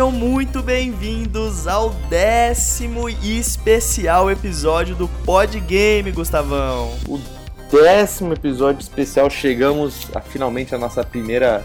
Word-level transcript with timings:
Sejam 0.00 0.12
muito 0.12 0.62
bem-vindos 0.62 1.66
ao 1.66 1.90
décimo 2.08 3.06
e 3.06 3.38
especial 3.38 4.30
episódio 4.30 4.96
do 4.96 5.06
Pod 5.26 5.60
Game, 5.60 6.10
Gustavão. 6.10 6.96
O 7.06 7.20
décimo 7.70 8.32
episódio 8.32 8.80
especial, 8.80 9.28
chegamos 9.28 10.06
a 10.14 10.22
finalmente 10.22 10.74
a 10.74 10.78
nossa 10.78 11.04
primeira 11.04 11.62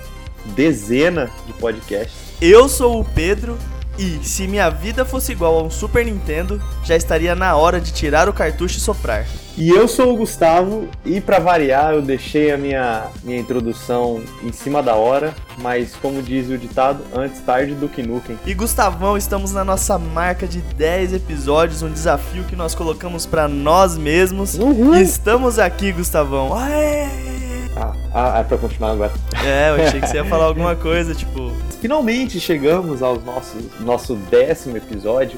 dezena 0.47 1.31
de 1.47 1.53
podcasts. 1.53 2.13
Eu 2.41 2.67
sou 2.67 2.99
o 2.99 3.05
Pedro 3.05 3.57
e 3.97 4.19
se 4.23 4.47
minha 4.47 4.69
vida 4.69 5.05
fosse 5.05 5.31
igual 5.31 5.59
a 5.59 5.63
um 5.63 5.69
Super 5.69 6.05
Nintendo, 6.05 6.61
já 6.83 6.95
estaria 6.95 7.35
na 7.35 7.55
hora 7.55 7.79
de 7.79 7.91
tirar 7.91 8.27
o 8.27 8.33
cartucho 8.33 8.77
e 8.77 8.81
soprar. 8.81 9.25
E 9.57 9.69
eu 9.69 9.87
sou 9.87 10.13
o 10.13 10.17
Gustavo 10.17 10.89
e 11.05 11.21
para 11.21 11.39
variar 11.39 11.93
eu 11.93 12.01
deixei 12.01 12.51
a 12.51 12.57
minha, 12.57 13.07
minha 13.23 13.39
introdução 13.39 14.21
em 14.43 14.51
cima 14.51 14.83
da 14.83 14.95
hora, 14.95 15.33
mas 15.59 15.95
como 15.95 16.21
diz 16.21 16.49
o 16.49 16.57
ditado, 16.57 17.01
antes 17.15 17.39
tarde 17.39 17.73
do 17.73 17.87
que 17.87 18.03
nunca. 18.03 18.33
E 18.45 18.53
Gustavão, 18.53 19.15
estamos 19.15 19.53
na 19.53 19.63
nossa 19.63 19.97
marca 19.97 20.45
de 20.45 20.59
10 20.59 21.13
episódios, 21.13 21.81
um 21.81 21.89
desafio 21.89 22.43
que 22.43 22.55
nós 22.55 22.75
colocamos 22.75 23.25
para 23.25 23.47
nós 23.47 23.97
mesmos. 23.97 24.55
Uhum. 24.55 24.93
Estamos 24.95 25.57
aqui, 25.57 25.93
Gustavão. 25.93 26.53
Aê! 26.53 27.54
Ah, 27.75 27.93
ah, 28.13 28.39
é 28.39 28.43
pra 28.43 28.57
continuar 28.57 28.91
agora. 28.91 29.11
É, 29.45 29.69
eu 29.69 29.85
achei 29.85 29.99
que 29.99 30.07
você 30.07 30.15
ia 30.15 30.25
falar 30.25 30.45
alguma 30.45 30.75
coisa, 30.75 31.13
tipo. 31.13 31.51
Finalmente 31.81 32.39
chegamos 32.39 33.03
ao 33.03 33.19
nosso, 33.19 33.57
nosso 33.81 34.15
décimo 34.15 34.77
episódio. 34.77 35.37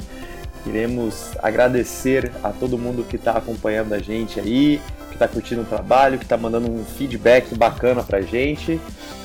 Queremos 0.64 1.32
agradecer 1.42 2.32
a 2.44 2.50
todo 2.50 2.78
mundo 2.78 3.04
que 3.04 3.16
está 3.16 3.32
acompanhando 3.32 3.94
a 3.94 4.00
gente 4.00 4.40
aí, 4.40 4.82
que 5.08 5.14
está 5.14 5.28
curtindo 5.28 5.62
o 5.62 5.66
trabalho, 5.66 6.18
que 6.18 6.26
está 6.26 6.38
mandando 6.38 6.70
um 6.70 6.84
feedback 6.84 7.56
bacana 7.56 8.04
pra 8.04 8.22
gente. 8.22 8.80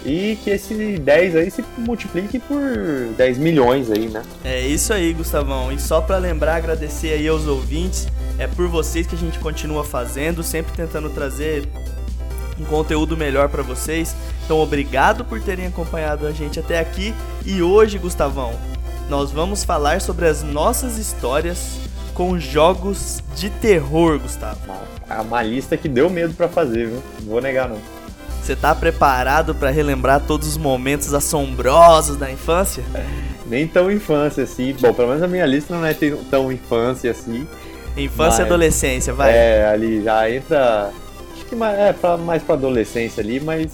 E 0.05 0.39
que 0.43 0.51
esse 0.51 0.99
10 0.99 1.37
aí 1.37 1.51
se 1.51 1.65
multiplique 1.79 2.39
por 2.39 2.61
10 3.17 3.39
milhões 3.39 3.91
aí, 3.91 4.09
né? 4.09 4.23
É 4.45 4.61
isso 4.61 4.93
aí, 4.93 5.13
Gustavão. 5.13 5.71
E 5.71 5.79
só 5.79 6.01
para 6.01 6.17
lembrar, 6.17 6.57
agradecer 6.57 7.13
aí 7.13 7.29
aos 7.29 7.47
ouvintes. 7.47 8.09
É 8.39 8.47
por 8.47 8.69
vocês 8.69 9.07
que 9.07 9.15
a 9.15 9.19
gente 9.19 9.39
continua 9.39 9.85
fazendo, 9.85 10.43
sempre 10.43 10.73
tentando 10.73 11.11
trazer 11.11 11.69
um 12.63 12.65
conteúdo 12.65 13.17
melhor 13.17 13.49
para 13.49 13.63
vocês. 13.63 14.15
Então, 14.45 14.59
obrigado 14.59 15.25
por 15.25 15.41
terem 15.41 15.67
acompanhado 15.67 16.27
a 16.27 16.31
gente 16.31 16.59
até 16.59 16.79
aqui. 16.79 17.15
E 17.45 17.63
hoje, 17.63 17.99
Gustavão, 17.99 18.53
nós 19.09 19.31
vamos 19.31 19.65
falar 19.65 20.01
sobre 20.01 20.27
as 20.27 20.43
nossas 20.43 20.97
histórias 20.97 21.79
com 22.15 22.39
jogos 22.39 23.23
de 23.35 23.51
terror, 23.51 24.19
Gustavo. 24.19 24.59
É 25.09 25.21
uma 25.21 25.43
lista 25.43 25.77
que 25.77 25.89
deu 25.89 26.09
medo 26.09 26.35
para 26.35 26.49
fazer, 26.49 26.89
viu? 26.89 27.03
Não 27.21 27.33
vou 27.33 27.41
negar 27.41 27.69
não. 27.69 27.79
Você 28.43 28.57
tá 28.57 28.75
preparado 28.75 29.55
para 29.55 29.71
relembrar 29.71 30.21
todos 30.21 30.49
os 30.49 30.57
momentos 30.57 31.15
assombrosos 31.15 32.17
da 32.17 32.31
infância? 32.31 32.83
Nem 33.47 33.69
tão 33.69 33.91
infância 33.91 34.43
assim. 34.45 34.75
Bom, 34.81 34.93
pelo 34.93 35.09
menos 35.09 35.23
a 35.23 35.29
minha 35.29 35.47
lista 35.47 35.75
não 35.75 35.87
é 35.87 35.95
tão 36.31 36.51
infância 36.51 37.11
assim. 37.11 37.47
Infância 37.97 38.43
e 38.43 38.47
adolescência, 38.47 39.13
vai. 39.13 39.33
É, 39.33 39.67
ali 39.67 40.03
já 40.03 40.29
entra. 40.31 40.91
Que 41.53 41.57
mais, 41.57 41.79
é 41.79 41.93
pra, 41.93 42.17
mais 42.17 42.43
pra 42.43 42.55
adolescência 42.55 43.23
ali, 43.23 43.39
mas. 43.39 43.71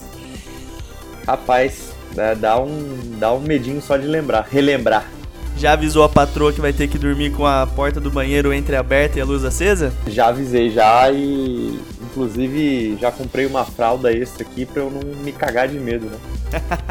Rapaz, 1.25 1.93
dá, 2.37 2.59
um, 2.59 2.99
dá 3.17 3.31
um 3.31 3.39
medinho 3.39 3.81
só 3.81 3.95
de 3.95 4.05
lembrar, 4.05 4.45
relembrar. 4.51 5.09
Já 5.55 5.71
avisou 5.71 6.03
a 6.03 6.09
patroa 6.09 6.51
que 6.51 6.59
vai 6.59 6.73
ter 6.73 6.89
que 6.89 6.97
dormir 6.97 7.31
com 7.31 7.45
a 7.45 7.65
porta 7.65 8.01
do 8.01 8.11
banheiro 8.11 8.53
entreaberta 8.53 9.17
e 9.17 9.21
a 9.21 9.25
luz 9.25 9.45
acesa? 9.45 9.93
Já 10.07 10.27
avisei 10.27 10.71
já 10.71 11.09
e 11.09 11.79
inclusive 12.01 12.97
já 12.99 13.13
comprei 13.13 13.45
uma 13.45 13.63
fralda 13.63 14.11
extra 14.11 14.43
aqui 14.45 14.65
pra 14.65 14.83
eu 14.83 14.91
não 14.91 14.99
me 15.23 15.31
cagar 15.31 15.69
de 15.69 15.79
medo, 15.79 16.07
né? 16.07 16.17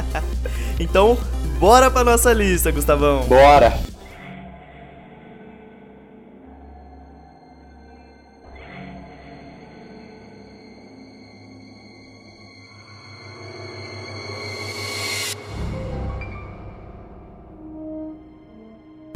então, 0.81 1.19
bora 1.60 1.91
pra 1.91 2.03
nossa 2.03 2.32
lista, 2.32 2.71
Gustavão. 2.71 3.25
Bora! 3.25 3.78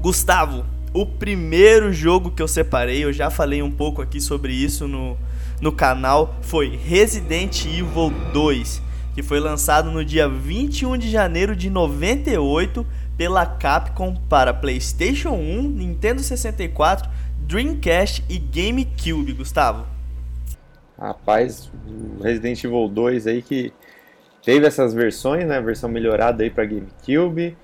Gustavo, 0.03 0.65
o 0.93 1.07
primeiro 1.07 1.93
jogo 1.93 2.33
que 2.33 2.43
eu 2.43 2.49
separei, 2.49 3.05
eu 3.05 3.13
já 3.13 3.31
falei 3.31 3.63
um 3.63 3.71
pouco 3.71 4.03
aqui 4.03 4.21
sobre 4.21 4.53
isso 4.53 4.89
no, 4.89 5.17
no 5.61 5.71
canal, 5.71 6.35
foi 6.43 6.75
Resident 6.75 7.65
Evil 7.67 8.12
2, 8.33 8.83
que 9.15 9.23
foi 9.23 9.39
lançado 9.39 9.93
no 9.93 10.05
dia 10.05 10.29
21 10.29 10.99
de 10.99 11.09
janeiro 11.09 11.55
de 11.55 11.71
98 11.71 12.85
pela 13.17 13.47
Capcom 13.47 14.17
para 14.29 14.53
PlayStation 14.53 15.35
1, 15.35 15.62
Nintendo 15.69 16.21
64, 16.21 17.09
Dreamcast 17.39 18.25
e 18.29 18.39
GameCube, 18.39 19.33
Gustavo. 19.35 19.87
Rapaz, 20.99 21.71
Resident 22.21 22.65
Evil 22.65 22.89
2 22.89 23.29
aí 23.29 23.41
que 23.41 23.73
teve 24.45 24.67
essas 24.67 24.93
versões, 24.93 25.47
né? 25.47 25.61
Versão 25.61 25.89
melhorada 25.89 26.43
aí 26.43 26.51
para 26.51 26.65
GameCube, 26.65 27.57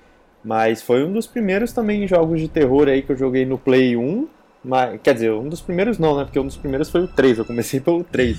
mas 0.43 0.81
foi 0.81 1.03
um 1.03 1.11
dos 1.11 1.27
primeiros 1.27 1.73
também 1.73 2.07
jogos 2.07 2.39
de 2.39 2.47
terror 2.47 2.87
aí 2.87 3.01
que 3.01 3.11
eu 3.11 3.17
joguei 3.17 3.45
no 3.45 3.57
Play 3.57 3.97
1. 3.97 4.27
Mas, 4.63 4.99
quer 5.01 5.13
dizer, 5.13 5.31
um 5.31 5.47
dos 5.47 5.61
primeiros 5.61 5.97
não, 5.97 6.17
né? 6.17 6.25
Porque 6.25 6.39
um 6.39 6.45
dos 6.45 6.57
primeiros 6.57 6.89
foi 6.89 7.01
o 7.01 7.07
3, 7.07 7.39
eu 7.39 7.45
comecei 7.45 7.79
pelo 7.81 8.03
3. 8.03 8.37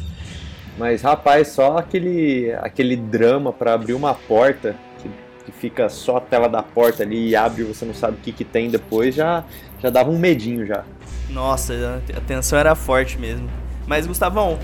Mas 0.78 1.02
rapaz, 1.02 1.48
só 1.48 1.76
aquele, 1.76 2.52
aquele 2.60 2.96
drama 2.96 3.52
para 3.52 3.74
abrir 3.74 3.92
uma 3.92 4.14
porta 4.14 4.74
que, 4.98 5.10
que, 5.44 5.52
fica 5.52 5.88
só 5.88 6.16
a 6.16 6.20
tela 6.20 6.48
da 6.48 6.62
porta 6.62 7.02
ali 7.02 7.28
e 7.28 7.36
abre 7.36 7.62
e 7.62 7.64
você 7.66 7.84
não 7.84 7.92
sabe 7.92 8.16
o 8.16 8.20
que, 8.20 8.32
que 8.32 8.44
tem 8.44 8.70
depois, 8.70 9.14
já, 9.14 9.44
já 9.78 9.90
dava 9.90 10.10
um 10.10 10.18
medinho 10.18 10.64
já. 10.64 10.84
Nossa, 11.28 12.00
a 12.16 12.20
tensão 12.20 12.58
era 12.58 12.74
forte 12.74 13.18
mesmo. 13.18 13.48
Mas 13.86 14.06
Gustavão, 14.06 14.58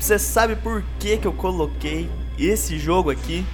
você 0.00 0.18
sabe 0.18 0.56
por 0.56 0.82
que, 0.98 1.18
que 1.18 1.26
eu 1.26 1.32
coloquei 1.32 2.08
esse 2.38 2.78
jogo 2.78 3.10
aqui 3.10 3.44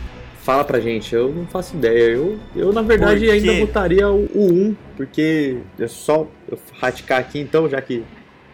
Fala 0.47 0.62
pra 0.62 0.79
gente, 0.79 1.12
eu 1.12 1.33
não 1.33 1.45
faço 1.45 1.75
ideia. 1.75 2.12
Eu, 2.12 2.39
eu 2.55 2.73
na 2.73 2.81
verdade, 2.81 3.29
ainda 3.29 3.53
botaria 3.55 4.09
o, 4.09 4.27
o 4.33 4.45
1, 4.45 4.77
porque 4.97 5.57
é 5.77 5.89
só 5.89 6.25
eu 6.49 6.57
raticar 6.81 7.19
aqui 7.19 7.41
então, 7.41 7.69
já 7.69 7.83
que 7.83 8.05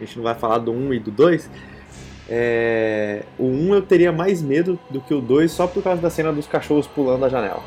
a 0.01 0.03
gente 0.03 0.17
não 0.17 0.23
vai 0.23 0.33
falar 0.33 0.57
do 0.57 0.71
1 0.71 0.95
e 0.95 0.99
do 0.99 1.11
2. 1.11 1.47
É, 2.27 3.21
o 3.37 3.45
1 3.45 3.75
eu 3.75 3.81
teria 3.83 4.11
mais 4.11 4.41
medo 4.41 4.79
do 4.89 4.99
que 5.01 5.13
o 5.13 5.21
2 5.21 5.51
só 5.51 5.67
por 5.67 5.83
causa 5.83 6.01
da 6.01 6.09
cena 6.09 6.33
dos 6.33 6.47
cachorros 6.47 6.87
pulando 6.87 7.25
a 7.25 7.29
janela. 7.29 7.61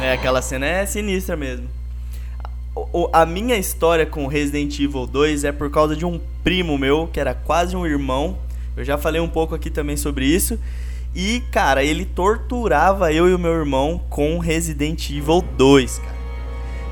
É, 0.00 0.12
aquela 0.12 0.40
cena 0.40 0.66
é 0.66 0.86
sinistra 0.86 1.34
mesmo. 1.34 1.66
A 3.12 3.26
minha 3.26 3.56
história 3.56 4.06
com 4.06 4.28
Resident 4.28 4.78
Evil 4.78 5.08
2 5.08 5.42
é 5.42 5.50
por 5.50 5.68
causa 5.72 5.96
de 5.96 6.06
um 6.06 6.20
primo 6.44 6.78
meu, 6.78 7.08
que 7.12 7.18
era 7.18 7.34
quase 7.34 7.74
um 7.74 7.84
irmão. 7.84 8.38
Eu 8.76 8.84
já 8.84 8.96
falei 8.96 9.20
um 9.20 9.28
pouco 9.28 9.56
aqui 9.56 9.70
também 9.70 9.96
sobre 9.96 10.24
isso. 10.24 10.56
E, 11.20 11.40
cara, 11.50 11.82
ele 11.82 12.04
torturava 12.04 13.12
eu 13.12 13.28
e 13.28 13.34
o 13.34 13.38
meu 13.40 13.50
irmão 13.50 14.00
com 14.08 14.38
Resident 14.38 15.10
Evil 15.10 15.42
2, 15.56 15.98
cara. 15.98 16.16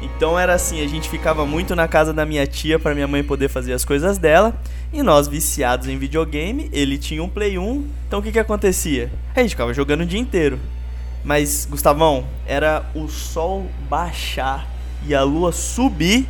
Então 0.03 0.37
era 0.37 0.53
assim, 0.53 0.85
a 0.85 0.89
gente 0.89 1.09
ficava 1.09 1.47
muito 1.47 1.77
na 1.77 1.87
casa 1.87 2.13
da 2.13 2.27
minha 2.27 2.45
tia 2.45 2.77
para 2.77 2.93
minha 2.93 3.07
mãe 3.07 3.23
poder 3.23 3.49
fazer 3.49 3.73
as 3.73 3.85
coisas 3.85 4.19
dela, 4.19 4.61
e 4.93 5.01
nós 5.01 5.29
viciados 5.29 5.87
em 5.87 5.97
videogame, 5.97 6.69
ele 6.73 6.99
tinha 6.99 7.23
um 7.23 7.29
Play 7.29 7.57
1, 7.57 7.85
então 8.09 8.19
o 8.19 8.23
que 8.23 8.33
que 8.33 8.39
acontecia? 8.41 9.13
A 9.33 9.43
gente 9.43 9.51
ficava 9.51 9.73
jogando 9.73 10.01
o 10.01 10.07
dia 10.07 10.19
inteiro. 10.19 10.59
Mas, 11.23 11.65
Gustavão, 11.71 12.27
era 12.49 12.85
o 12.97 13.07
sol 13.07 13.71
baixar 13.89 14.69
e 15.07 15.15
a 15.15 15.23
lua 15.23 15.53
subir, 15.53 16.27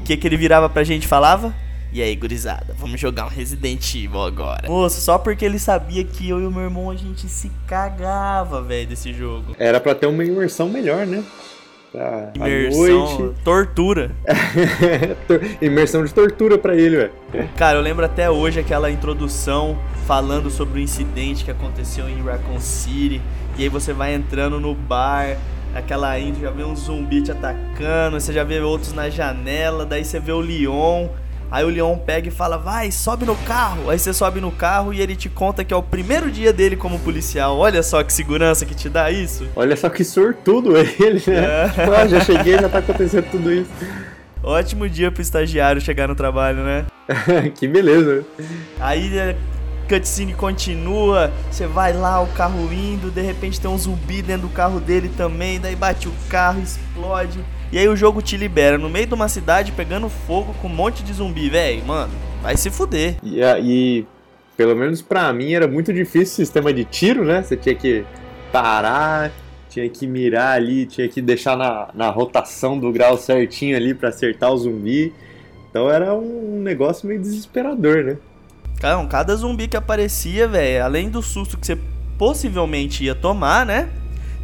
o 0.00 0.02
que 0.02 0.16
que 0.16 0.26
ele 0.26 0.36
virava 0.36 0.68
pra 0.68 0.82
gente 0.82 1.04
e 1.04 1.08
falava? 1.08 1.54
E 1.92 2.00
aí, 2.00 2.14
gurizada, 2.14 2.72
vamos 2.78 3.00
jogar 3.00 3.26
um 3.26 3.28
Resident 3.28 3.94
Evil 3.96 4.22
agora. 4.22 4.68
Moço, 4.68 5.00
só 5.00 5.18
porque 5.18 5.44
ele 5.44 5.58
sabia 5.58 6.04
que 6.04 6.28
eu 6.28 6.40
e 6.40 6.46
o 6.46 6.50
meu 6.50 6.62
irmão 6.62 6.88
a 6.88 6.94
gente 6.94 7.28
se 7.28 7.50
cagava, 7.66 8.62
velho, 8.62 8.86
desse 8.88 9.12
jogo. 9.12 9.56
Era 9.58 9.80
para 9.80 9.94
ter 9.96 10.06
uma 10.06 10.24
imersão 10.24 10.68
melhor, 10.68 11.04
né? 11.04 11.24
Pra 11.90 12.30
imersão, 12.36 13.34
tortura. 13.42 14.12
imersão 15.60 16.04
de 16.04 16.14
tortura 16.14 16.56
para 16.56 16.76
ele, 16.76 16.96
velho. 16.96 17.48
Cara, 17.56 17.78
eu 17.78 17.82
lembro 17.82 18.04
até 18.04 18.30
hoje 18.30 18.60
aquela 18.60 18.88
introdução 18.88 19.76
falando 20.06 20.48
sobre 20.48 20.78
o 20.78 20.82
incidente 20.82 21.44
que 21.44 21.50
aconteceu 21.50 22.08
em 22.08 22.22
Raccoon 22.22 22.60
City. 22.60 23.20
E 23.58 23.64
aí 23.64 23.68
você 23.68 23.92
vai 23.92 24.14
entrando 24.14 24.60
no 24.60 24.76
bar, 24.76 25.36
aquela 25.74 26.16
intro, 26.20 26.40
já 26.40 26.52
vê 26.52 26.62
um 26.62 26.76
zumbi 26.76 27.20
te 27.20 27.32
atacando, 27.32 28.20
você 28.20 28.32
já 28.32 28.44
vê 28.44 28.60
outros 28.60 28.92
na 28.92 29.10
janela, 29.10 29.84
daí 29.84 30.04
você 30.04 30.20
vê 30.20 30.30
o 30.30 30.38
Leon 30.38 31.08
Aí 31.50 31.64
o 31.64 31.68
Leon 31.68 31.96
pega 31.98 32.28
e 32.28 32.30
fala: 32.30 32.56
Vai, 32.56 32.90
sobe 32.90 33.24
no 33.24 33.34
carro. 33.34 33.90
Aí 33.90 33.98
você 33.98 34.12
sobe 34.12 34.40
no 34.40 34.52
carro 34.52 34.94
e 34.94 35.00
ele 35.00 35.16
te 35.16 35.28
conta 35.28 35.64
que 35.64 35.74
é 35.74 35.76
o 35.76 35.82
primeiro 35.82 36.30
dia 36.30 36.52
dele 36.52 36.76
como 36.76 36.98
policial. 37.00 37.58
Olha 37.58 37.82
só 37.82 38.02
que 38.04 38.12
segurança 38.12 38.64
que 38.64 38.74
te 38.74 38.88
dá 38.88 39.10
isso. 39.10 39.48
Olha 39.56 39.76
só 39.76 39.88
que 39.88 40.04
sortudo 40.04 40.76
ele, 40.78 41.22
né? 41.26 41.64
É. 41.64 41.68
Tipo, 41.68 41.92
ah, 41.92 42.06
já 42.06 42.20
cheguei, 42.20 42.54
já 42.54 42.68
tá 42.68 42.78
acontecendo 42.78 43.26
tudo 43.30 43.52
isso. 43.52 43.70
Ótimo 44.42 44.88
dia 44.88 45.10
pro 45.10 45.20
estagiário 45.20 45.80
chegar 45.80 46.08
no 46.08 46.14
trabalho, 46.14 46.62
né? 46.62 46.86
que 47.56 47.68
beleza. 47.68 48.24
Aí, 48.78 49.18
é, 49.18 49.36
cutscene 49.88 50.32
continua, 50.32 51.32
você 51.50 51.66
vai 51.66 51.92
lá, 51.92 52.22
o 52.22 52.26
carro 52.28 52.72
indo, 52.72 53.10
de 53.10 53.20
repente 53.20 53.60
tem 53.60 53.70
um 53.70 53.76
zumbi 53.76 54.22
dentro 54.22 54.46
do 54.46 54.54
carro 54.54 54.80
dele 54.80 55.10
também, 55.14 55.60
daí 55.60 55.76
bate 55.76 56.08
o 56.08 56.12
carro, 56.28 56.62
explode. 56.62 57.40
E 57.72 57.78
aí 57.78 57.88
o 57.88 57.94
jogo 57.94 58.20
te 58.20 58.36
libera 58.36 58.76
no 58.76 58.90
meio 58.90 59.06
de 59.06 59.14
uma 59.14 59.28
cidade 59.28 59.70
pegando 59.72 60.08
fogo 60.08 60.54
com 60.60 60.66
um 60.66 60.74
monte 60.74 61.04
de 61.04 61.12
zumbi, 61.12 61.48
velho. 61.48 61.84
Mano, 61.84 62.12
vai 62.42 62.56
se 62.56 62.68
fuder. 62.68 63.16
E, 63.22 63.40
e 63.62 64.06
pelo 64.56 64.74
menos 64.74 65.00
pra 65.00 65.32
mim 65.32 65.52
era 65.52 65.68
muito 65.68 65.92
difícil 65.92 66.32
o 66.32 66.46
sistema 66.46 66.72
de 66.72 66.84
tiro, 66.84 67.24
né? 67.24 67.42
Você 67.42 67.56
tinha 67.56 67.74
que 67.74 68.04
parar, 68.50 69.30
tinha 69.68 69.88
que 69.88 70.06
mirar 70.06 70.56
ali, 70.56 70.84
tinha 70.84 71.08
que 71.08 71.22
deixar 71.22 71.56
na, 71.56 71.88
na 71.94 72.10
rotação 72.10 72.76
do 72.76 72.90
grau 72.90 73.16
certinho 73.16 73.76
ali 73.76 73.94
para 73.94 74.08
acertar 74.08 74.52
o 74.52 74.58
zumbi. 74.58 75.14
Então 75.70 75.88
era 75.88 76.12
um 76.12 76.60
negócio 76.60 77.06
meio 77.06 77.20
desesperador, 77.20 78.02
né? 78.02 78.16
Cara, 78.80 79.06
cada 79.06 79.36
zumbi 79.36 79.68
que 79.68 79.76
aparecia, 79.76 80.48
velho, 80.48 80.84
além 80.84 81.08
do 81.08 81.22
susto 81.22 81.56
que 81.56 81.66
você 81.66 81.78
possivelmente 82.18 83.04
ia 83.04 83.14
tomar, 83.14 83.64
né? 83.64 83.88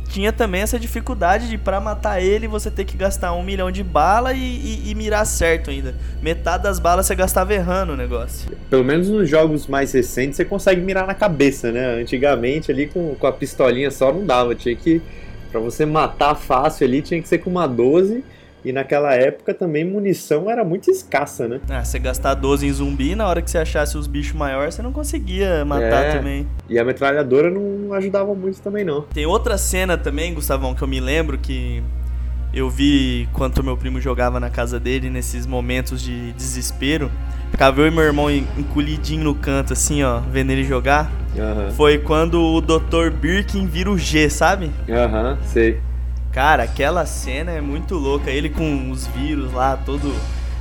Tinha 0.08 0.32
também 0.32 0.62
essa 0.62 0.78
dificuldade 0.78 1.48
de 1.48 1.58
para 1.58 1.80
matar 1.80 2.22
ele 2.22 2.46
você 2.48 2.70
ter 2.70 2.84
que 2.84 2.96
gastar 2.96 3.32
um 3.32 3.42
milhão 3.42 3.70
de 3.70 3.82
bala 3.82 4.32
e, 4.32 4.38
e, 4.38 4.90
e, 4.90 4.94
mirar 4.94 5.24
certo 5.26 5.70
ainda. 5.70 5.94
Metade 6.22 6.62
das 6.62 6.78
balas 6.78 7.06
você 7.06 7.14
gastava 7.14 7.52
errando 7.52 7.92
o 7.92 7.96
negócio. 7.96 8.50
Pelo 8.70 8.84
menos 8.84 9.08
nos 9.08 9.28
jogos 9.28 9.66
mais 9.66 9.92
recentes 9.92 10.36
você 10.36 10.44
consegue 10.44 10.80
mirar 10.80 11.06
na 11.06 11.14
cabeça, 11.14 11.70
né? 11.70 12.00
Antigamente 12.00 12.70
ali 12.70 12.86
com, 12.86 13.14
com 13.14 13.26
a 13.26 13.32
pistolinha 13.32 13.90
só 13.90 14.12
não 14.12 14.24
dava, 14.24 14.54
tinha 14.54 14.74
que 14.74 15.02
para 15.50 15.60
você 15.60 15.86
matar 15.86 16.34
fácil 16.34 16.86
ali 16.86 17.00
tinha 17.00 17.20
que 17.22 17.28
ser 17.28 17.38
com 17.38 17.50
uma 17.50 17.66
12 17.66 18.22
e 18.66 18.72
naquela 18.72 19.14
época 19.14 19.54
também 19.54 19.84
munição 19.84 20.50
era 20.50 20.64
muito 20.64 20.90
escassa, 20.90 21.46
né? 21.46 21.60
Ah, 21.70 21.84
você 21.84 22.00
gastar 22.00 22.34
12 22.34 22.66
em 22.66 22.72
zumbi, 22.72 23.14
na 23.14 23.28
hora 23.28 23.40
que 23.40 23.48
você 23.48 23.58
achasse 23.58 23.96
os 23.96 24.08
bichos 24.08 24.32
maiores, 24.32 24.74
você 24.74 24.82
não 24.82 24.92
conseguia 24.92 25.64
matar 25.64 26.04
é, 26.04 26.18
também. 26.18 26.48
E 26.68 26.76
a 26.76 26.84
metralhadora 26.84 27.48
não 27.48 27.92
ajudava 27.92 28.34
muito 28.34 28.60
também, 28.60 28.84
não. 28.84 29.02
Tem 29.02 29.24
outra 29.24 29.56
cena 29.56 29.96
também, 29.96 30.34
Gustavão, 30.34 30.74
que 30.74 30.82
eu 30.82 30.88
me 30.88 30.98
lembro 30.98 31.38
que 31.38 31.80
eu 32.52 32.68
vi 32.68 33.28
quando 33.32 33.62
meu 33.62 33.76
primo 33.76 34.00
jogava 34.00 34.40
na 34.40 34.50
casa 34.50 34.80
dele 34.80 35.10
nesses 35.10 35.46
momentos 35.46 36.02
de 36.02 36.32
desespero. 36.32 37.08
Ficava 37.52 37.80
eu 37.80 37.86
e 37.86 37.90
meu 37.92 38.02
irmão 38.02 38.28
encolhidinho 38.28 39.22
no 39.22 39.34
canto, 39.36 39.74
assim, 39.74 40.02
ó, 40.02 40.18
vendo 40.18 40.50
ele 40.50 40.64
jogar. 40.64 41.08
Uhum. 41.36 41.70
Foi 41.70 41.98
quando 41.98 42.42
o 42.42 42.60
Dr. 42.60 43.10
Birkin 43.12 43.66
vira 43.66 43.90
o 43.90 43.96
G, 43.96 44.28
sabe? 44.28 44.72
Aham, 44.88 45.38
uhum, 45.40 45.46
sei. 45.46 45.78
Cara, 46.36 46.64
aquela 46.64 47.06
cena 47.06 47.50
é 47.52 47.62
muito 47.62 47.94
louca. 47.94 48.30
Ele 48.30 48.50
com 48.50 48.90
os 48.90 49.06
vírus 49.06 49.50
lá, 49.54 49.74
todo 49.74 50.14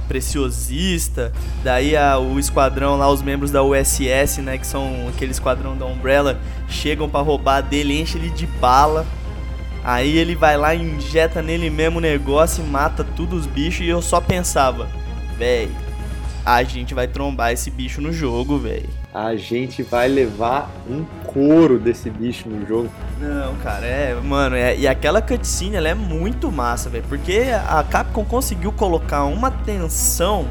preciosista. 0.07 1.33
Daí 1.66 1.98
a, 1.98 2.18
o 2.18 2.39
esquadrão 2.39 2.95
lá, 2.95 3.12
os 3.12 3.22
membros 3.22 3.51
da 3.51 3.62
USS, 3.62 4.38
né, 4.38 4.57
que 4.57 4.66
são 4.66 5.10
aquele 5.10 5.31
esquadrão 5.31 5.75
da 5.75 5.86
Umbrella, 5.86 6.39
chegam 6.69 7.10
para 7.10 7.19
roubar 7.19 7.60
dele, 7.60 8.00
enche 8.00 8.18
ele 8.18 8.30
de 8.30 8.48
bala. 8.48 9.06
Aí 9.83 10.18
ele 10.18 10.33
vai 10.33 10.56
lá, 10.56 10.74
injeta 10.74 11.42
nele 11.42 11.69
mesmo 11.69 11.98
o 11.98 12.01
negócio 12.01 12.63
e 12.63 12.68
mata 12.69 13.04
todos 13.04 13.42
os 13.42 13.45
bichos. 13.45 13.86
E 13.86 13.89
eu 13.89 14.01
só 14.01 14.22
pensava, 14.22 14.88
véi, 15.38 15.69
a 16.45 16.63
gente 16.63 16.94
vai 16.94 17.06
trombar 17.06 17.51
esse 17.51 17.69
bicho 17.69 18.00
no 18.00 18.13
jogo, 18.13 18.57
velho. 18.57 19.05
A 19.15 19.38
gente 19.38 19.81
vai 19.81 20.09
levar 20.09 20.69
um 20.89 21.06
couro 21.25 21.79
desse 21.79 22.09
bicho 22.09 22.50
no 22.50 22.67
jogo. 22.67 22.89
Não, 23.17 23.56
cara, 23.63 23.85
é, 23.85 24.13
mano, 24.13 24.57
é, 24.57 24.75
e 24.77 24.85
aquela 24.85 25.21
cutscene 25.21 25.77
ela 25.77 25.88
é 25.88 25.94
muito 25.94 26.51
massa, 26.51 26.89
velho, 26.89 27.06
porque 27.07 27.44
a 27.65 27.81
Capcom 27.81 28.25
conseguiu 28.25 28.73
colocar 28.73 29.23
uma 29.23 29.50
tensão 29.50 30.45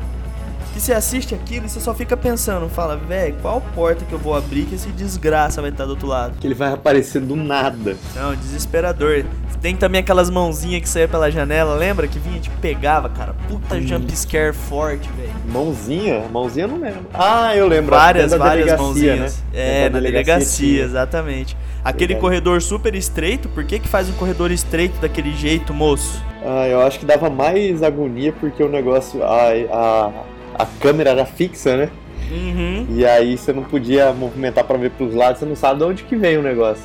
que 0.75 0.81
você 0.81 0.93
assiste 0.93 1.37
aquilo 1.37 1.67
e 1.67 1.69
você 1.69 1.79
só 1.79 1.95
fica 1.95 2.17
pensando, 2.17 2.69
fala, 2.69 2.97
velho, 2.97 3.37
qual 3.41 3.61
porta 3.61 4.05
que 4.05 4.13
eu 4.13 4.19
vou 4.19 4.35
abrir 4.35 4.67
que 4.67 4.75
esse 4.75 4.89
desgraça 4.89 5.61
vai 5.63 5.71
estar 5.71 5.85
do 5.85 5.91
outro 5.91 6.09
lado? 6.09 6.37
Que 6.41 6.49
ele 6.49 6.55
vai 6.55 6.73
aparecer 6.73 7.21
do 7.21 7.37
nada. 7.37 7.97
Não, 8.17 8.35
desesperador. 8.35 9.25
Tem 9.63 9.77
também 9.77 10.01
aquelas 10.01 10.29
mãozinhas 10.29 10.83
que 10.83 10.89
saía 10.89 11.07
pela 11.07 11.31
janela, 11.31 11.77
lembra? 11.77 12.09
Que 12.09 12.19
vinha 12.19 12.39
e 12.39 12.41
te 12.41 12.51
pegava, 12.51 13.09
cara. 13.09 13.35
Puta 13.49 13.77
hum. 13.77 13.87
jump 13.87 14.15
scare 14.17 14.53
forte, 14.53 15.09
velho. 15.17 15.31
Mãozinha? 15.49 16.25
Mãozinha 16.31 16.67
não 16.67 16.81
lembro. 16.81 17.07
Ah, 17.15 17.55
eu 17.55 17.69
lembro. 17.69 17.95
Várias, 17.95 18.35
várias 18.35 18.77
mãozinhas. 18.79 19.39
Né? 19.53 19.85
É, 19.85 19.89
na 19.89 20.01
delegacia, 20.01 20.35
delegacia 20.35 20.83
exatamente. 20.83 21.57
Aquele 21.85 22.15
Verdade. 22.15 22.21
corredor 22.21 22.61
super 22.61 22.95
estreito, 22.97 23.49
por 23.49 23.65
que 23.65 23.79
que 23.79 23.89
faz 23.89 24.09
um 24.09 24.15
corredor 24.15 24.51
estreito 24.51 25.01
daquele 25.01 25.33
jeito, 25.35 25.73
moço? 25.73 26.21
Ah, 26.45 26.67
eu 26.67 26.81
acho 26.81 26.99
que 26.99 27.07
dava 27.07 27.31
mais 27.31 27.83
agonia 27.83 28.33
porque 28.33 28.63
o 28.63 28.69
negócio, 28.69 29.23
a, 29.23 29.51
a, 29.73 30.11
a 30.55 30.67
câmera 30.67 31.11
era 31.11 31.27
fixa, 31.27 31.77
né? 31.77 31.89
Uhum. 32.31 32.87
E 32.91 33.05
aí 33.05 33.37
você 33.37 33.53
não 33.53 33.63
podia 33.63 34.13
movimentar 34.13 34.65
para 34.65 34.79
ver 34.79 34.91
pros 34.91 35.15
lados, 35.15 35.41
você 35.41 35.47
não 35.47 35.57
sabe 35.57 35.81
de 35.81 35.85
onde 35.85 36.05
que 36.05 36.17
vem 36.17 36.39
o 36.39 36.43
negócio. 36.43 36.83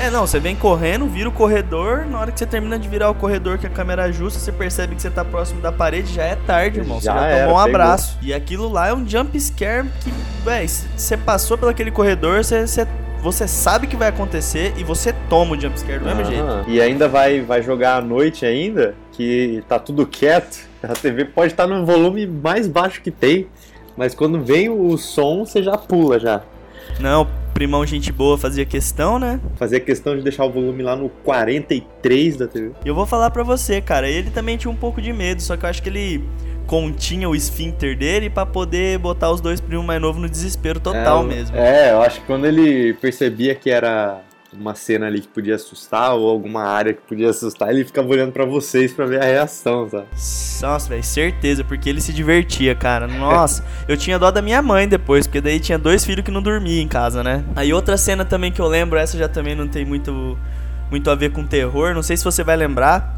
É, 0.00 0.10
não, 0.10 0.26
você 0.26 0.38
vem 0.38 0.54
correndo, 0.54 1.06
vira 1.06 1.28
o 1.28 1.32
corredor, 1.32 2.06
na 2.06 2.20
hora 2.20 2.30
que 2.30 2.38
você 2.38 2.46
termina 2.46 2.78
de 2.78 2.88
virar 2.88 3.10
o 3.10 3.14
corredor 3.14 3.58
que 3.58 3.66
a 3.66 3.70
câmera 3.70 4.04
ajusta, 4.04 4.38
você 4.38 4.52
percebe 4.52 4.94
que 4.94 5.02
você 5.02 5.10
tá 5.10 5.24
próximo 5.24 5.60
da 5.60 5.72
parede, 5.72 6.14
já 6.14 6.22
é 6.22 6.36
tarde, 6.36 6.78
irmão. 6.78 7.00
Já 7.00 7.12
você 7.14 7.18
já 7.18 7.26
era, 7.26 7.46
tomou 7.46 7.60
um 7.60 7.64
pegou. 7.64 7.80
abraço. 7.80 8.18
E 8.22 8.32
aquilo 8.32 8.68
lá 8.68 8.88
é 8.88 8.94
um 8.94 9.06
jump 9.06 9.38
scare 9.40 9.88
que, 10.00 10.12
véi, 10.44 10.68
você 10.68 11.16
passou 11.16 11.58
pelo 11.58 11.70
aquele 11.70 11.90
corredor, 11.90 12.44
você, 12.44 12.66
você 12.66 12.86
você 13.20 13.48
sabe 13.48 13.88
que 13.88 13.96
vai 13.96 14.08
acontecer 14.08 14.72
e 14.76 14.84
você 14.84 15.12
toma 15.28 15.56
o 15.56 15.60
jumpscare 15.60 15.98
do 15.98 16.04
mesmo 16.04 16.24
jeito. 16.24 16.64
E 16.68 16.80
ainda 16.80 17.08
vai, 17.08 17.40
vai 17.40 17.62
jogar 17.62 17.96
à 17.96 18.00
noite 18.00 18.46
ainda, 18.46 18.94
que 19.18 19.64
tá 19.68 19.80
tudo 19.80 20.06
quieto. 20.06 20.68
A 20.80 20.94
TV 20.94 21.24
pode 21.24 21.52
estar 21.52 21.66
tá 21.66 21.74
no 21.74 21.84
volume 21.84 22.24
mais 22.24 22.68
baixo 22.68 23.02
que 23.02 23.10
tem, 23.10 23.48
mas 23.96 24.14
quando 24.14 24.40
vem 24.40 24.70
o 24.70 24.96
som, 24.96 25.44
você 25.44 25.60
já 25.60 25.76
pula 25.76 26.20
já. 26.20 26.40
Não, 27.00 27.28
primão 27.52 27.84
gente 27.84 28.12
boa 28.12 28.38
fazia 28.38 28.64
questão, 28.64 29.18
né? 29.18 29.40
Fazia 29.56 29.80
questão 29.80 30.16
de 30.16 30.22
deixar 30.22 30.44
o 30.44 30.50
volume 30.50 30.84
lá 30.84 30.94
no 30.94 31.08
43 31.08 32.36
da 32.36 32.46
TV. 32.46 32.70
E 32.84 32.88
eu 32.88 32.94
vou 32.94 33.04
falar 33.04 33.30
pra 33.30 33.42
você, 33.42 33.80
cara, 33.80 34.08
ele 34.08 34.30
também 34.30 34.56
tinha 34.56 34.70
um 34.70 34.76
pouco 34.76 35.02
de 35.02 35.12
medo, 35.12 35.42
só 35.42 35.56
que 35.56 35.64
eu 35.64 35.68
acho 35.68 35.82
que 35.82 35.88
ele 35.88 36.24
continha 36.68 37.28
o 37.28 37.34
esfíncter 37.34 37.98
dele 37.98 38.30
para 38.30 38.46
poder 38.46 38.98
botar 38.98 39.32
os 39.32 39.40
dois 39.40 39.60
primos 39.60 39.84
mais 39.84 40.00
novos 40.00 40.22
no 40.22 40.28
desespero 40.28 40.78
total 40.78 41.24
é, 41.24 41.26
mesmo. 41.26 41.56
É, 41.56 41.92
eu 41.92 42.02
acho 42.02 42.20
que 42.20 42.26
quando 42.26 42.46
ele 42.46 42.94
percebia 42.94 43.54
que 43.54 43.68
era 43.68 44.22
uma 44.52 44.74
cena 44.74 45.06
ali 45.06 45.20
que 45.20 45.28
podia 45.28 45.56
assustar 45.56 46.14
ou 46.14 46.28
alguma 46.28 46.62
área 46.62 46.94
que 46.94 47.02
podia 47.02 47.30
assustar, 47.30 47.70
ele 47.70 47.84
ficava 47.84 48.08
olhando 48.08 48.32
para 48.32 48.44
vocês 48.44 48.92
para 48.92 49.04
ver 49.04 49.22
a 49.22 49.24
reação, 49.24 49.88
sabe? 49.88 50.06
Nossa, 50.62 50.88
velho, 50.88 51.04
certeza, 51.04 51.62
porque 51.62 51.88
ele 51.88 52.00
se 52.00 52.12
divertia, 52.12 52.74
cara. 52.74 53.06
Nossa, 53.06 53.64
eu 53.86 53.96
tinha 53.96 54.18
dó 54.18 54.30
da 54.30 54.40
minha 54.40 54.62
mãe 54.62 54.88
depois, 54.88 55.26
porque 55.26 55.40
daí 55.40 55.60
tinha 55.60 55.78
dois 55.78 56.04
filhos 56.04 56.24
que 56.24 56.30
não 56.30 56.42
dormiam 56.42 56.82
em 56.82 56.88
casa, 56.88 57.22
né? 57.22 57.44
Aí 57.54 57.72
outra 57.72 57.96
cena 57.96 58.24
também 58.24 58.50
que 58.50 58.60
eu 58.60 58.66
lembro, 58.66 58.98
essa 58.98 59.18
já 59.18 59.28
também 59.28 59.54
não 59.54 59.68
tem 59.68 59.84
muito 59.84 60.38
muito 60.90 61.10
a 61.10 61.14
ver 61.14 61.32
com 61.32 61.44
terror, 61.44 61.94
não 61.94 62.02
sei 62.02 62.16
se 62.16 62.24
você 62.24 62.42
vai 62.42 62.56
lembrar, 62.56 63.14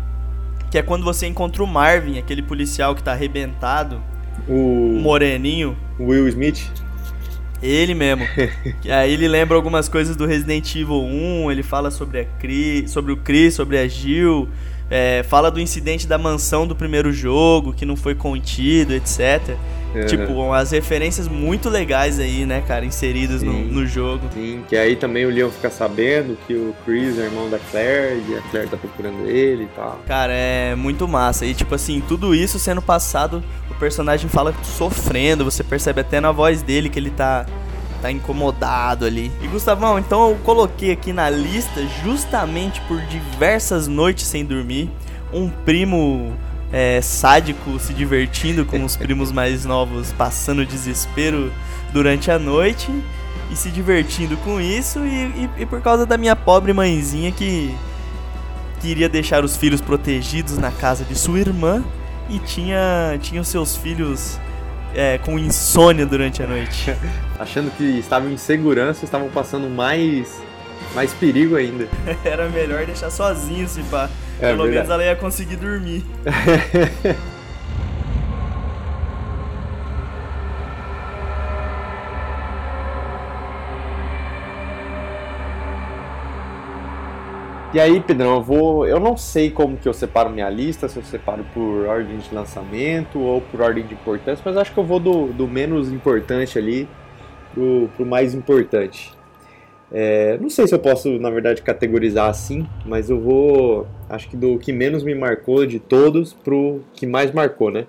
que 0.70 0.78
é 0.78 0.82
quando 0.82 1.04
você 1.04 1.28
encontra 1.28 1.62
o 1.62 1.66
Marvin, 1.66 2.18
aquele 2.18 2.42
policial 2.42 2.96
que 2.96 3.02
tá 3.02 3.12
arrebentado, 3.12 4.02
o 4.48 4.98
moreninho, 5.00 5.76
Will 5.98 6.26
Smith. 6.28 6.68
Ele 7.62 7.94
mesmo. 7.94 8.24
aí 8.90 9.12
ele 9.12 9.28
lembra 9.28 9.56
algumas 9.56 9.88
coisas 9.88 10.16
do 10.16 10.26
Resident 10.26 10.74
Evil 10.74 11.02
1, 11.02 11.52
ele 11.52 11.62
fala 11.62 11.90
sobre, 11.90 12.20
a 12.20 12.24
Chris, 12.38 12.90
sobre 12.90 13.12
o 13.12 13.16
Chris, 13.16 13.54
sobre 13.54 13.78
a 13.78 13.86
Jill, 13.86 14.48
é, 14.90 15.22
fala 15.22 15.50
do 15.50 15.60
incidente 15.60 16.06
da 16.06 16.18
mansão 16.18 16.66
do 16.66 16.74
primeiro 16.74 17.12
jogo, 17.12 17.72
que 17.72 17.84
não 17.84 17.96
foi 17.96 18.14
contido, 18.14 18.94
etc. 18.94 19.56
Uhum. 19.94 20.06
Tipo, 20.06 20.52
as 20.52 20.70
referências 20.70 21.26
muito 21.26 21.68
legais 21.68 22.20
aí, 22.20 22.46
né, 22.46 22.62
cara, 22.66 22.84
inseridas 22.84 23.42
no, 23.42 23.52
no, 23.52 23.86
jogo. 23.86 24.28
Sim, 24.32 24.62
que 24.68 24.76
aí 24.76 24.94
também 24.94 25.26
o 25.26 25.30
Leon 25.30 25.50
fica 25.50 25.68
sabendo 25.68 26.38
que 26.46 26.54
o 26.54 26.74
Chris 26.84 27.18
é 27.18 27.24
irmão 27.24 27.50
da 27.50 27.58
Claire 27.58 28.22
e 28.28 28.36
a 28.36 28.40
Claire 28.50 28.68
tá 28.68 28.76
procurando 28.76 29.28
ele 29.28 29.64
e 29.64 29.68
tal. 29.74 30.00
Cara, 30.06 30.32
é 30.32 30.74
muito 30.76 31.08
massa. 31.08 31.44
E, 31.44 31.54
tipo 31.54 31.74
assim, 31.74 32.00
tudo 32.06 32.34
isso 32.34 32.58
sendo 32.58 32.80
passado, 32.80 33.42
o 33.68 33.74
personagem 33.74 34.28
fala 34.28 34.54
sofrendo, 34.62 35.44
você 35.44 35.64
percebe 35.64 36.00
até 36.00 36.20
na 36.20 36.30
voz 36.30 36.62
dele 36.62 36.88
que 36.88 36.98
ele 36.98 37.10
tá 37.10 37.46
tá 38.00 38.10
incomodado 38.10 39.04
ali. 39.04 39.30
E 39.42 39.46
Gustavão, 39.46 39.98
então 39.98 40.30
eu 40.30 40.36
coloquei 40.36 40.90
aqui 40.90 41.12
na 41.12 41.28
lista 41.28 41.86
justamente 42.02 42.80
por 42.82 42.98
diversas 43.02 43.86
noites 43.86 44.26
sem 44.26 44.42
dormir, 44.42 44.90
um 45.32 45.50
primo 45.50 46.34
é, 46.72 47.00
sádico 47.00 47.78
se 47.78 47.92
divertindo 47.92 48.64
com 48.64 48.84
os 48.84 48.96
primos 48.96 49.32
mais 49.32 49.64
novos, 49.64 50.12
passando 50.12 50.64
desespero 50.64 51.52
durante 51.92 52.30
a 52.30 52.38
noite 52.38 52.88
e 53.50 53.56
se 53.56 53.70
divertindo 53.70 54.36
com 54.38 54.60
isso, 54.60 55.00
e, 55.00 55.48
e, 55.58 55.62
e 55.62 55.66
por 55.66 55.80
causa 55.80 56.06
da 56.06 56.16
minha 56.16 56.36
pobre 56.36 56.72
mãezinha 56.72 57.32
que 57.32 57.74
queria 58.80 59.08
deixar 59.08 59.44
os 59.44 59.56
filhos 59.56 59.80
protegidos 59.80 60.56
na 60.56 60.70
casa 60.70 61.04
de 61.04 61.14
sua 61.14 61.40
irmã 61.40 61.84
e 62.28 62.38
tinha, 62.38 63.18
tinha 63.20 63.40
os 63.40 63.48
seus 63.48 63.76
filhos 63.76 64.38
é, 64.94 65.18
com 65.18 65.38
insônia 65.38 66.06
durante 66.06 66.42
a 66.42 66.46
noite. 66.46 66.94
Achando 67.38 67.70
que 67.76 67.84
estavam 67.98 68.30
em 68.30 68.36
segurança, 68.36 69.04
estavam 69.04 69.28
passando 69.28 69.68
mais, 69.68 70.40
mais 70.94 71.12
perigo 71.12 71.56
ainda. 71.56 71.88
Era 72.24 72.48
melhor 72.48 72.86
deixar 72.86 73.10
sozinho 73.10 73.68
se 73.68 73.82
pá. 73.84 74.08
É, 74.40 74.50
Pelo 74.50 74.64
verdade. 74.64 74.70
menos 74.70 74.90
ela 74.90 75.04
ia 75.04 75.16
conseguir 75.16 75.56
dormir. 75.56 76.02
E 87.72 87.78
aí, 87.78 88.00
Pedrão, 88.00 88.34
eu 88.34 88.42
vou. 88.42 88.84
Eu 88.84 88.98
não 88.98 89.16
sei 89.16 89.48
como 89.48 89.76
que 89.76 89.88
eu 89.88 89.92
separo 89.92 90.28
minha 90.28 90.50
lista, 90.50 90.88
se 90.88 90.96
eu 90.96 91.04
separo 91.04 91.44
por 91.54 91.86
ordem 91.86 92.18
de 92.18 92.34
lançamento 92.34 93.20
ou 93.20 93.40
por 93.40 93.60
ordem 93.60 93.86
de 93.86 93.94
importância, 93.94 94.42
mas 94.44 94.56
acho 94.56 94.72
que 94.72 94.78
eu 94.78 94.84
vou 94.84 94.98
do, 94.98 95.26
do 95.26 95.46
menos 95.46 95.92
importante 95.92 96.58
ali 96.58 96.88
pro, 97.54 97.88
pro 97.96 98.04
mais 98.04 98.34
importante. 98.34 99.12
É, 99.92 100.38
não 100.38 100.48
sei 100.48 100.68
se 100.68 100.74
eu 100.74 100.78
posso, 100.78 101.18
na 101.18 101.30
verdade, 101.30 101.62
categorizar 101.62 102.28
assim, 102.28 102.66
mas 102.84 103.10
eu 103.10 103.20
vou. 103.20 103.86
Acho 104.08 104.28
que 104.28 104.36
do 104.36 104.58
que 104.58 104.72
menos 104.72 105.02
me 105.02 105.14
marcou 105.14 105.66
de 105.66 105.80
todos 105.80 106.32
pro 106.32 106.80
que 106.94 107.06
mais 107.06 107.32
marcou, 107.32 107.70
né? 107.70 107.86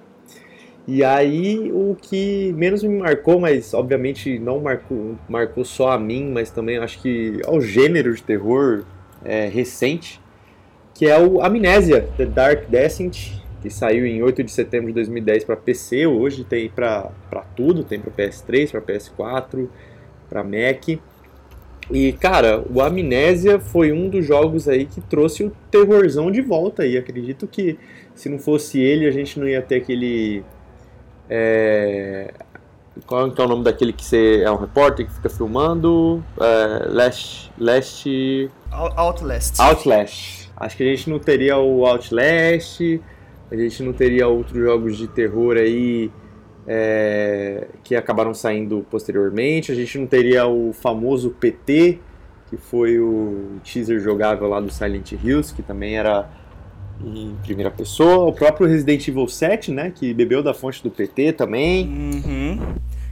E 0.88 1.03
aí, 1.03 1.72
o 1.72 1.96
que 2.01 2.53
menos 2.58 2.84
me 2.84 2.98
marcou, 2.98 3.39
mas 3.39 3.74
obviamente 3.74 4.39
não 4.39 4.60
marcou, 4.60 5.15
marcou 5.29 5.63
só 5.63 5.91
a 5.91 6.00
mim, 6.00 6.31
mas 6.31 6.50
também 6.50 6.79
acho 6.79 7.00
que 7.01 7.39
ao 7.46 7.62
gênero 7.62 8.13
de 8.15 8.24
terror 8.24 8.84
é, 9.24 9.48
recente, 9.48 10.20
que 10.96 11.05
é 11.05 11.17
o 11.20 11.41
Amnésia, 11.41 12.10
The 12.17 12.25
Dark 12.25 12.67
Descent, 12.67 13.31
que 13.62 13.70
saiu 13.70 14.08
em 14.08 14.24
8 14.24 14.43
de 14.43 14.51
setembro 14.51 14.88
de 14.88 14.93
2010 14.93 15.43
para 15.43 15.55
PC, 15.55 16.08
hoje 16.08 16.43
tem 16.43 16.67
para 16.67 17.12
tudo, 17.55 17.84
tem 17.84 18.00
para 18.00 18.12
PS3, 18.12 18.72
para 18.72 18.81
PS4, 18.81 19.67
para 20.27 20.43
Mac. 20.43 21.00
E 21.89 22.13
cara, 22.13 22.63
o 22.69 22.81
Amnésia 22.81 23.59
foi 23.59 23.91
um 23.91 24.09
dos 24.09 24.25
jogos 24.25 24.67
aí 24.67 24.85
que 24.85 25.01
trouxe 25.01 25.43
o 25.43 25.51
terrorzão 25.69 26.31
de 26.31 26.41
volta 26.41 26.85
e 26.85 26.97
acredito 26.97 27.47
que 27.47 27.77
se 28.13 28.29
não 28.29 28.38
fosse 28.38 28.79
ele 28.79 29.07
a 29.07 29.11
gente 29.11 29.39
não 29.39 29.47
ia 29.47 29.61
ter 29.61 29.75
aquele 29.75 30.43
é, 31.29 32.33
qual 33.05 33.27
é 33.27 33.41
o 33.41 33.47
nome 33.47 33.63
daquele 33.63 33.93
que 33.93 34.03
você 34.03 34.41
é 34.43 34.51
um 34.51 34.57
repórter 34.57 35.07
que 35.07 35.13
fica 35.13 35.29
filmando? 35.29 36.23
É, 36.39 36.88
Last, 36.89 37.51
Last 37.57 38.51
Outlast. 38.71 39.59
Outlast. 39.59 40.50
Acho 40.57 40.77
que 40.77 40.83
a 40.83 40.85
gente 40.85 41.09
não 41.09 41.19
teria 41.19 41.57
o 41.57 41.85
Outlast, 41.85 43.01
a 43.50 43.55
gente 43.55 43.83
não 43.83 43.93
teria 43.93 44.27
outros 44.27 44.57
jogos 44.57 44.97
de 44.97 45.07
terror 45.07 45.57
aí 45.57 46.11
é, 46.67 47.67
que 47.83 47.95
acabaram 47.95 48.33
saindo 48.33 48.85
posteriormente, 48.89 49.71
a 49.71 49.75
gente 49.75 49.97
não 49.97 50.07
teria 50.07 50.45
o 50.47 50.73
famoso 50.73 51.31
PT, 51.31 51.99
que 52.49 52.57
foi 52.57 52.99
o 52.99 53.59
teaser 53.63 53.99
jogável 53.99 54.47
lá 54.47 54.59
do 54.59 54.71
Silent 54.71 55.13
Hills, 55.13 55.53
que 55.53 55.61
também 55.61 55.97
era 55.97 56.29
em 57.03 57.35
primeira 57.43 57.71
pessoa, 57.71 58.25
o 58.25 58.33
próprio 58.33 58.67
Resident 58.67 59.07
Evil 59.07 59.27
7, 59.27 59.71
né, 59.71 59.91
que 59.93 60.13
bebeu 60.13 60.43
da 60.43 60.53
fonte 60.53 60.83
do 60.83 60.91
PT 60.91 61.33
também. 61.33 61.87
Uhum. 61.87 62.59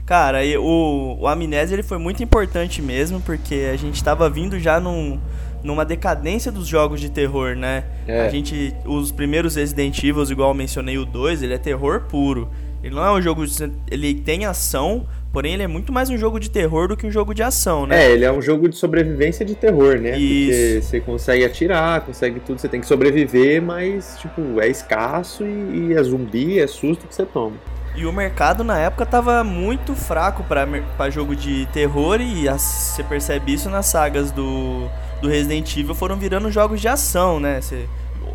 Cara, 0.06 0.40
o, 0.58 1.18
o 1.20 1.28
Amnésia 1.28 1.74
ele 1.74 1.82
foi 1.82 1.98
muito 1.98 2.22
importante 2.22 2.82
mesmo, 2.82 3.20
porque 3.20 3.68
a 3.72 3.76
gente 3.76 3.94
estava 3.94 4.28
vindo 4.28 4.58
já 4.58 4.80
num, 4.80 5.20
numa 5.62 5.84
decadência 5.84 6.50
dos 6.50 6.66
jogos 6.66 7.00
de 7.00 7.10
terror, 7.10 7.54
né? 7.54 7.84
É. 8.06 8.26
A 8.26 8.28
gente, 8.28 8.74
os 8.84 9.12
primeiros 9.12 9.54
Resident 9.54 9.96
Evil, 10.02 10.24
igual 10.24 10.50
eu 10.50 10.54
mencionei 10.54 10.98
o 10.98 11.04
2, 11.04 11.42
ele 11.42 11.54
é 11.54 11.58
terror 11.58 12.02
puro. 12.08 12.50
Ele 12.82 12.94
não 12.94 13.04
é 13.04 13.12
um 13.12 13.20
jogo, 13.20 13.44
ele 13.90 14.14
tem 14.14 14.46
ação, 14.46 15.06
porém 15.32 15.54
ele 15.54 15.62
é 15.62 15.66
muito 15.66 15.92
mais 15.92 16.08
um 16.08 16.16
jogo 16.16 16.40
de 16.40 16.50
terror 16.50 16.88
do 16.88 16.96
que 16.96 17.06
um 17.06 17.10
jogo 17.10 17.34
de 17.34 17.42
ação, 17.42 17.86
né? 17.86 18.06
É, 18.06 18.12
ele 18.12 18.24
é 18.24 18.32
um 18.32 18.40
jogo 18.40 18.68
de 18.68 18.76
sobrevivência 18.76 19.44
de 19.44 19.54
terror, 19.54 19.98
né? 19.98 20.18
Isso. 20.18 20.50
Porque 20.50 20.82
você 20.82 21.00
consegue 21.00 21.44
atirar, 21.44 22.00
consegue 22.00 22.40
tudo, 22.40 22.60
você 22.60 22.68
tem 22.68 22.80
que 22.80 22.86
sobreviver, 22.86 23.60
mas 23.60 24.16
tipo, 24.18 24.60
é 24.60 24.68
escasso 24.68 25.44
e, 25.44 25.90
e 25.90 25.94
é 25.94 26.02
zumbi, 26.02 26.58
é 26.58 26.66
susto 26.66 27.06
que 27.06 27.14
você 27.14 27.26
toma. 27.26 27.56
E 27.94 28.06
o 28.06 28.12
mercado 28.12 28.62
na 28.64 28.78
época 28.78 29.04
tava 29.04 29.42
muito 29.44 29.94
fraco 29.94 30.44
para 30.44 31.10
jogo 31.10 31.34
de 31.34 31.66
terror 31.66 32.20
e 32.20 32.48
você 32.48 33.02
percebe 33.02 33.52
isso 33.52 33.68
nas 33.68 33.86
sagas 33.86 34.30
do, 34.30 34.88
do 35.20 35.28
Resident 35.28 35.76
Evil 35.76 35.94
foram 35.94 36.16
virando 36.16 36.50
jogos 36.50 36.80
de 36.80 36.88
ação, 36.88 37.40
né? 37.40 37.60
Você 37.60 37.86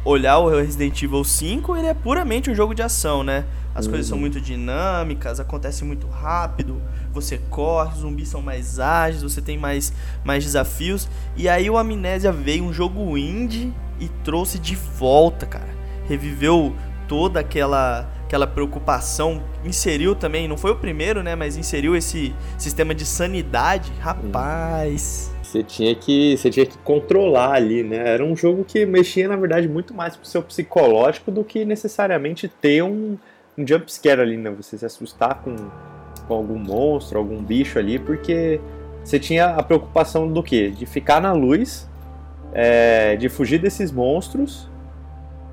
olhar 0.04 0.38
o 0.40 0.50
Resident 0.50 1.02
Evil 1.02 1.24
5, 1.24 1.76
ele 1.76 1.88
é 1.88 1.94
puramente 1.94 2.50
um 2.50 2.56
jogo 2.56 2.74
de 2.74 2.82
ação, 2.82 3.24
né? 3.24 3.46
As 3.74 3.86
uhum. 3.86 3.92
coisas 3.92 4.08
são 4.08 4.18
uhum. 4.18 4.22
muito 4.22 4.40
dinâmicas, 4.40 5.40
acontece 5.40 5.84
muito 5.84 6.08
rápido, 6.08 6.82
você 7.12 7.38
corre, 7.50 7.94
os 7.94 8.00
zumbis 8.00 8.30
são 8.30 8.42
mais 8.42 8.80
ágeis, 8.80 9.24
você 9.24 9.42
tem 9.42 9.58
mais, 9.58 9.92
mais 10.24 10.44
desafios. 10.44 11.10
E 11.36 11.50
aí 11.50 11.70
o 11.70 11.78
Amnésia 11.78 12.32
veio, 12.32 12.64
um 12.64 12.74
jogo 12.74 13.18
indie, 13.18 13.74
e 14.00 14.08
trouxe 14.24 14.60
de 14.60 14.76
volta, 14.76 15.46
cara. 15.46 15.74
Reviveu 16.08 16.76
toda 17.08 17.40
aquela 17.40 18.12
aquela 18.26 18.48
preocupação, 18.48 19.44
inseriu 19.64 20.16
também, 20.16 20.48
não 20.48 20.58
foi 20.58 20.72
o 20.72 20.76
primeiro, 20.76 21.22
né, 21.22 21.36
mas 21.36 21.58
inseriu 21.58 21.96
esse 21.96 22.34
sistema 22.58 22.94
de 22.96 23.06
sanidade. 23.06 23.94
Rapaz, 24.00 25.32
você 25.56 25.64
tinha 25.64 25.96
que 25.96 26.38
você 26.38 26.50
tinha 26.50 26.66
que 26.66 26.78
controlar 26.80 27.54
ali, 27.54 27.84
né? 27.84 27.98
Era 27.98 28.24
um 28.26 28.36
jogo 28.36 28.66
que 28.66 28.86
mexia 28.86 29.28
na 29.28 29.36
verdade 29.36 29.68
muito 29.68 29.94
mais 29.94 30.16
pro 30.16 30.28
seu 30.28 30.42
psicológico 30.42 31.32
do 31.32 31.44
que 31.44 31.64
necessariamente 31.64 32.48
ter 32.48 32.84
um, 32.84 33.18
um 33.58 33.66
jump 33.66 33.92
scare 33.92 34.22
ali, 34.22 34.36
né? 34.36 34.50
Você 34.52 34.78
se 34.78 34.86
assustar 34.86 35.42
com, 35.42 35.56
com 36.28 36.34
algum 36.34 36.60
monstro, 36.60 37.18
algum 37.18 37.42
bicho 37.42 37.80
ali, 37.80 37.98
porque 37.98 38.60
você 39.04 39.18
tinha 39.18 39.48
a 39.48 39.64
preocupação 39.64 40.28
do 40.32 40.44
quê? 40.44 40.70
De 40.70 40.86
ficar 40.86 41.22
na 41.22 41.32
luz, 41.32 41.88
é, 42.54 43.16
de 43.16 43.30
fugir 43.30 43.60
desses 43.60 43.92
monstros 43.92 44.68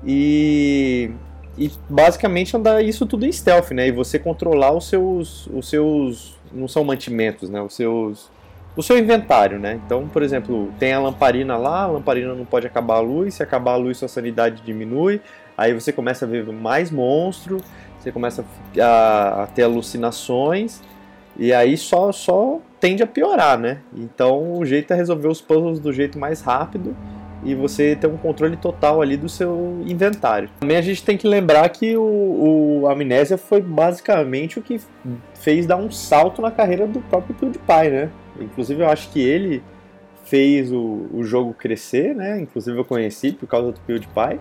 e 0.05 1.11
e 1.55 1.71
basicamente 1.87 2.57
andar 2.57 2.83
isso 2.83 3.05
tudo 3.05 3.27
em 3.27 3.31
stealth, 3.31 3.71
né? 3.71 3.87
E 3.87 3.91
você 3.91 4.17
controlar 4.17 4.73
os 4.73 4.87
seus, 4.87 5.45
os 5.47 5.69
seus, 5.69 6.35
não 6.51 6.67
são 6.67 6.83
mantimentos, 6.83 7.47
né? 7.47 7.61
Os 7.61 7.75
seus, 7.75 8.31
o 8.75 8.81
seu 8.81 8.97
inventário, 8.97 9.59
né? 9.59 9.79
Então, 9.85 10.07
por 10.07 10.23
exemplo, 10.23 10.71
tem 10.79 10.93
a 10.93 10.99
lamparina 10.99 11.57
lá, 11.57 11.83
a 11.83 11.87
lamparina 11.87 12.33
não 12.33 12.45
pode 12.45 12.65
acabar 12.65 12.95
a 12.95 12.99
luz, 12.99 13.35
se 13.35 13.43
acabar 13.43 13.73
a 13.73 13.77
luz 13.77 13.97
sua 13.97 14.07
sanidade 14.07 14.61
diminui, 14.63 15.21
aí 15.57 15.73
você 15.73 15.91
começa 15.91 16.25
a 16.25 16.27
ver 16.27 16.45
mais 16.45 16.89
monstro, 16.89 17.57
você 17.99 18.11
começa 18.11 18.43
a, 18.79 19.43
a 19.43 19.47
ter 19.47 19.63
alucinações 19.63 20.81
e 21.37 21.53
aí 21.53 21.77
só 21.77 22.11
só 22.11 22.59
tende 22.79 23.01
a 23.01 23.07
piorar, 23.07 23.57
né? 23.57 23.79
Então, 23.95 24.57
o 24.57 24.65
jeito 24.65 24.91
é 24.91 24.95
resolver 24.95 25.27
os 25.27 25.41
puzzles 25.41 25.79
do 25.79 25.93
jeito 25.93 26.19
mais 26.19 26.41
rápido 26.41 26.95
e 27.45 27.53
você 27.53 27.95
ter 27.95 28.07
um 28.07 28.17
controle 28.17 28.55
total 28.57 29.01
ali 29.01 29.17
do 29.17 29.29
seu 29.29 29.81
inventário. 29.85 30.49
Também 30.59 30.77
a 30.77 30.81
gente 30.81 31.03
tem 31.03 31.17
que 31.17 31.27
lembrar 31.27 31.67
que 31.69 31.95
o, 31.95 32.81
o 32.81 32.87
Amnésia 32.87 33.37
foi 33.37 33.61
basicamente 33.61 34.59
o 34.59 34.61
que 34.61 34.79
fez 35.33 35.65
dar 35.65 35.77
um 35.77 35.91
salto 35.91 36.41
na 36.41 36.51
carreira 36.51 36.87
do 36.87 36.99
próprio 37.01 37.35
PewDiePie, 37.35 37.89
né? 37.89 38.09
Inclusive 38.39 38.81
eu 38.81 38.89
acho 38.89 39.09
que 39.09 39.21
ele 39.21 39.63
fez 40.25 40.71
o, 40.71 41.07
o 41.13 41.23
jogo 41.23 41.53
crescer, 41.53 42.15
né? 42.15 42.39
Inclusive 42.39 42.77
eu 42.77 42.85
conheci 42.85 43.31
por 43.31 43.47
causa 43.47 43.71
do 43.71 43.79
PewDiePie. 43.81 44.39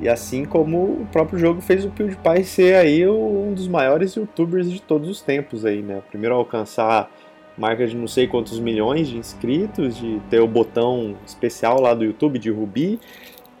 E 0.00 0.08
assim 0.08 0.44
como 0.44 0.78
o 0.78 1.08
próprio 1.10 1.38
jogo 1.38 1.60
fez 1.60 1.84
o 1.84 1.90
PewDiePie 1.90 2.44
ser 2.44 2.76
aí 2.76 3.08
um 3.08 3.54
dos 3.54 3.66
maiores 3.66 4.14
youtubers 4.14 4.70
de 4.70 4.80
todos 4.80 5.08
os 5.08 5.22
tempos 5.22 5.64
aí, 5.64 5.82
né? 5.82 6.02
Primeiro 6.10 6.34
a 6.34 6.38
alcançar 6.38 7.10
marca 7.56 7.86
de 7.86 7.96
não 7.96 8.06
sei 8.06 8.26
quantos 8.26 8.58
milhões 8.60 9.08
de 9.08 9.16
inscritos, 9.16 9.96
de 9.96 10.20
ter 10.28 10.40
o 10.40 10.46
botão 10.46 11.16
especial 11.26 11.80
lá 11.80 11.94
do 11.94 12.04
YouTube 12.04 12.38
de 12.38 12.50
Rubi 12.50 13.00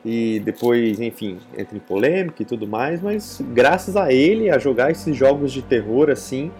e 0.04 0.40
depois, 0.44 1.00
enfim, 1.00 1.38
entra 1.56 1.76
em 1.76 1.80
polêmica 1.80 2.42
e 2.42 2.44
tudo 2.44 2.66
mais, 2.66 3.02
mas 3.02 3.42
graças 3.52 3.96
a 3.96 4.12
ele 4.12 4.50
a 4.50 4.58
jogar 4.58 4.90
esses 4.90 5.16
jogos 5.16 5.52
de 5.52 5.62
terror 5.62 6.10
assim, 6.10 6.52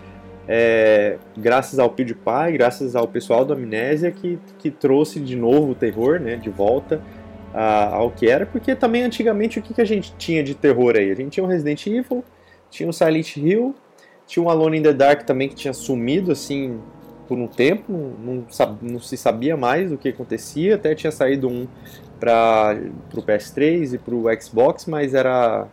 é, 0.48 1.18
graças 1.36 1.78
ao 1.78 1.90
PewDiePie, 1.90 2.52
graças 2.52 2.94
ao 2.94 3.08
pessoal 3.08 3.44
do 3.44 3.52
Amnésia 3.52 4.10
que, 4.10 4.38
que 4.58 4.70
trouxe 4.70 5.18
de 5.18 5.34
novo 5.34 5.72
o 5.72 5.74
terror, 5.74 6.20
né, 6.20 6.36
de 6.36 6.50
volta 6.50 7.00
a, 7.52 7.94
ao 7.94 8.10
que 8.10 8.28
era, 8.28 8.46
porque 8.46 8.74
também 8.74 9.02
antigamente 9.02 9.58
o 9.58 9.62
que, 9.62 9.74
que 9.74 9.80
a 9.80 9.84
gente 9.84 10.14
tinha 10.16 10.44
de 10.44 10.54
terror 10.54 10.94
aí? 10.96 11.10
A 11.10 11.14
gente 11.14 11.30
tinha 11.30 11.44
o 11.44 11.48
Resident 11.48 11.86
Evil, 11.86 12.24
tinha 12.70 12.88
o 12.88 12.92
Silent 12.92 13.36
Hill, 13.36 13.74
tinha 14.26 14.44
o 14.44 14.48
Alone 14.48 14.78
in 14.78 14.82
the 14.82 14.92
Dark 14.92 15.22
também 15.22 15.48
que 15.48 15.54
tinha 15.54 15.72
sumido 15.72 16.30
assim 16.30 16.80
por 17.26 17.38
um 17.38 17.48
tempo, 17.48 17.92
não, 17.92 18.46
não 18.80 19.00
se 19.00 19.16
sabia 19.16 19.56
mais 19.56 19.90
o 19.90 19.98
que 19.98 20.10
acontecia, 20.10 20.76
até 20.76 20.94
tinha 20.94 21.10
saído 21.10 21.48
um 21.48 21.66
para 22.20 22.78
o 23.14 23.22
PS3 23.22 23.94
e 23.94 23.98
para 23.98 24.14
o 24.14 24.40
Xbox, 24.40 24.86
mas 24.86 25.12
era 25.12 25.66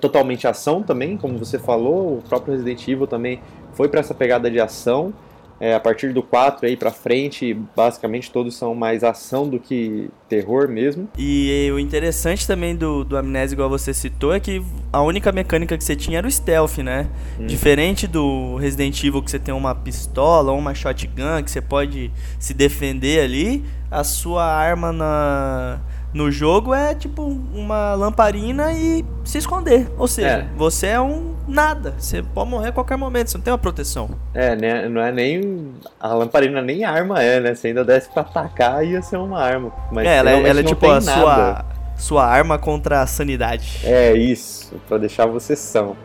totalmente 0.00 0.46
ação 0.46 0.82
também, 0.82 1.16
como 1.16 1.38
você 1.38 1.58
falou, 1.58 2.18
o 2.18 2.22
próprio 2.28 2.52
Resident 2.52 2.86
Evil 2.86 3.06
também 3.06 3.40
foi 3.72 3.88
para 3.88 4.00
essa 4.00 4.14
pegada 4.14 4.50
de 4.50 4.60
ação. 4.60 5.12
É, 5.60 5.74
a 5.74 5.80
partir 5.80 6.14
do 6.14 6.22
4 6.22 6.66
aí 6.66 6.74
pra 6.74 6.90
frente, 6.90 7.52
basicamente 7.76 8.30
todos 8.30 8.56
são 8.56 8.74
mais 8.74 9.04
ação 9.04 9.46
do 9.46 9.60
que 9.60 10.08
terror 10.26 10.66
mesmo. 10.70 11.06
E 11.18 11.70
o 11.70 11.78
interessante 11.78 12.46
também 12.46 12.74
do, 12.74 13.04
do 13.04 13.14
Amnésia, 13.14 13.54
igual 13.54 13.68
você 13.68 13.92
citou, 13.92 14.32
é 14.32 14.40
que 14.40 14.62
a 14.90 15.02
única 15.02 15.30
mecânica 15.30 15.76
que 15.76 15.84
você 15.84 15.94
tinha 15.94 16.16
era 16.16 16.26
o 16.26 16.30
stealth, 16.30 16.78
né? 16.78 17.10
Hum. 17.38 17.46
Diferente 17.46 18.06
do 18.06 18.56
Resident 18.56 19.04
Evil, 19.04 19.22
que 19.22 19.30
você 19.30 19.38
tem 19.38 19.52
uma 19.52 19.74
pistola 19.74 20.50
ou 20.50 20.58
uma 20.58 20.74
shotgun, 20.74 21.42
que 21.44 21.50
você 21.50 21.60
pode 21.60 22.10
se 22.38 22.54
defender 22.54 23.22
ali, 23.22 23.62
a 23.90 24.02
sua 24.02 24.42
arma 24.42 24.92
na 24.92 25.78
no 26.12 26.30
jogo 26.30 26.74
é 26.74 26.94
tipo 26.94 27.22
uma 27.22 27.94
lamparina 27.94 28.72
e 28.72 29.04
se 29.24 29.38
esconder. 29.38 29.88
Ou 29.96 30.08
seja, 30.08 30.28
É. 30.28 30.46
você 30.56 30.88
é 30.88 31.00
um 31.00 31.34
nada. 31.46 31.94
Você 31.98 32.22
pode 32.22 32.50
morrer 32.50 32.68
a 32.68 32.72
qualquer 32.72 32.96
momento, 32.96 33.30
você 33.30 33.38
não 33.38 33.44
tem 33.44 33.52
uma 33.52 33.58
proteção. 33.58 34.10
É, 34.34 34.54
né, 34.56 34.88
não 34.88 35.00
é 35.00 35.12
nem. 35.12 35.72
A 36.00 36.08
lamparina 36.14 36.60
nem 36.60 36.84
arma 36.84 37.22
é, 37.22 37.38
né? 37.40 37.54
Se 37.54 37.68
ainda 37.68 37.84
desse 37.84 38.08
pra 38.08 38.22
atacar, 38.22 38.84
ia 38.84 39.02
ser 39.02 39.16
uma 39.18 39.40
arma. 39.40 39.72
Mas 39.92 40.06
é, 40.06 40.16
ela, 40.16 40.30
é- 40.30 40.48
ela 40.48 40.60
é 40.60 40.62
tipo 40.64 40.86
a 40.86 41.00
nada. 41.00 41.02
sua, 41.20 41.64
sua 41.96 42.24
arma 42.26 42.58
contra 42.58 43.02
a 43.02 43.06
sanidade. 43.06 43.80
É 43.84 44.12
isso, 44.14 44.74
pra 44.88 44.98
deixar 44.98 45.26
você 45.26 45.54
são. 45.54 45.96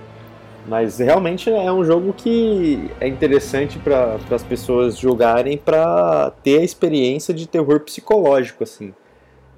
Mas 0.67 0.97
realmente 0.97 1.47
é 1.49 1.71
um 1.71 1.85
jogo 1.85 2.11
que 2.11 2.89
é 2.99 3.07
interessante 3.07 3.77
para 3.77 4.17
as 4.31 4.41
pessoas 4.41 4.97
jogarem 4.97 5.57
pra 5.59 6.31
ter 6.43 6.59
a 6.59 6.63
experiência 6.63 7.31
de 7.35 7.47
terror 7.47 7.81
psicológico, 7.81 8.63
assim. 8.63 8.91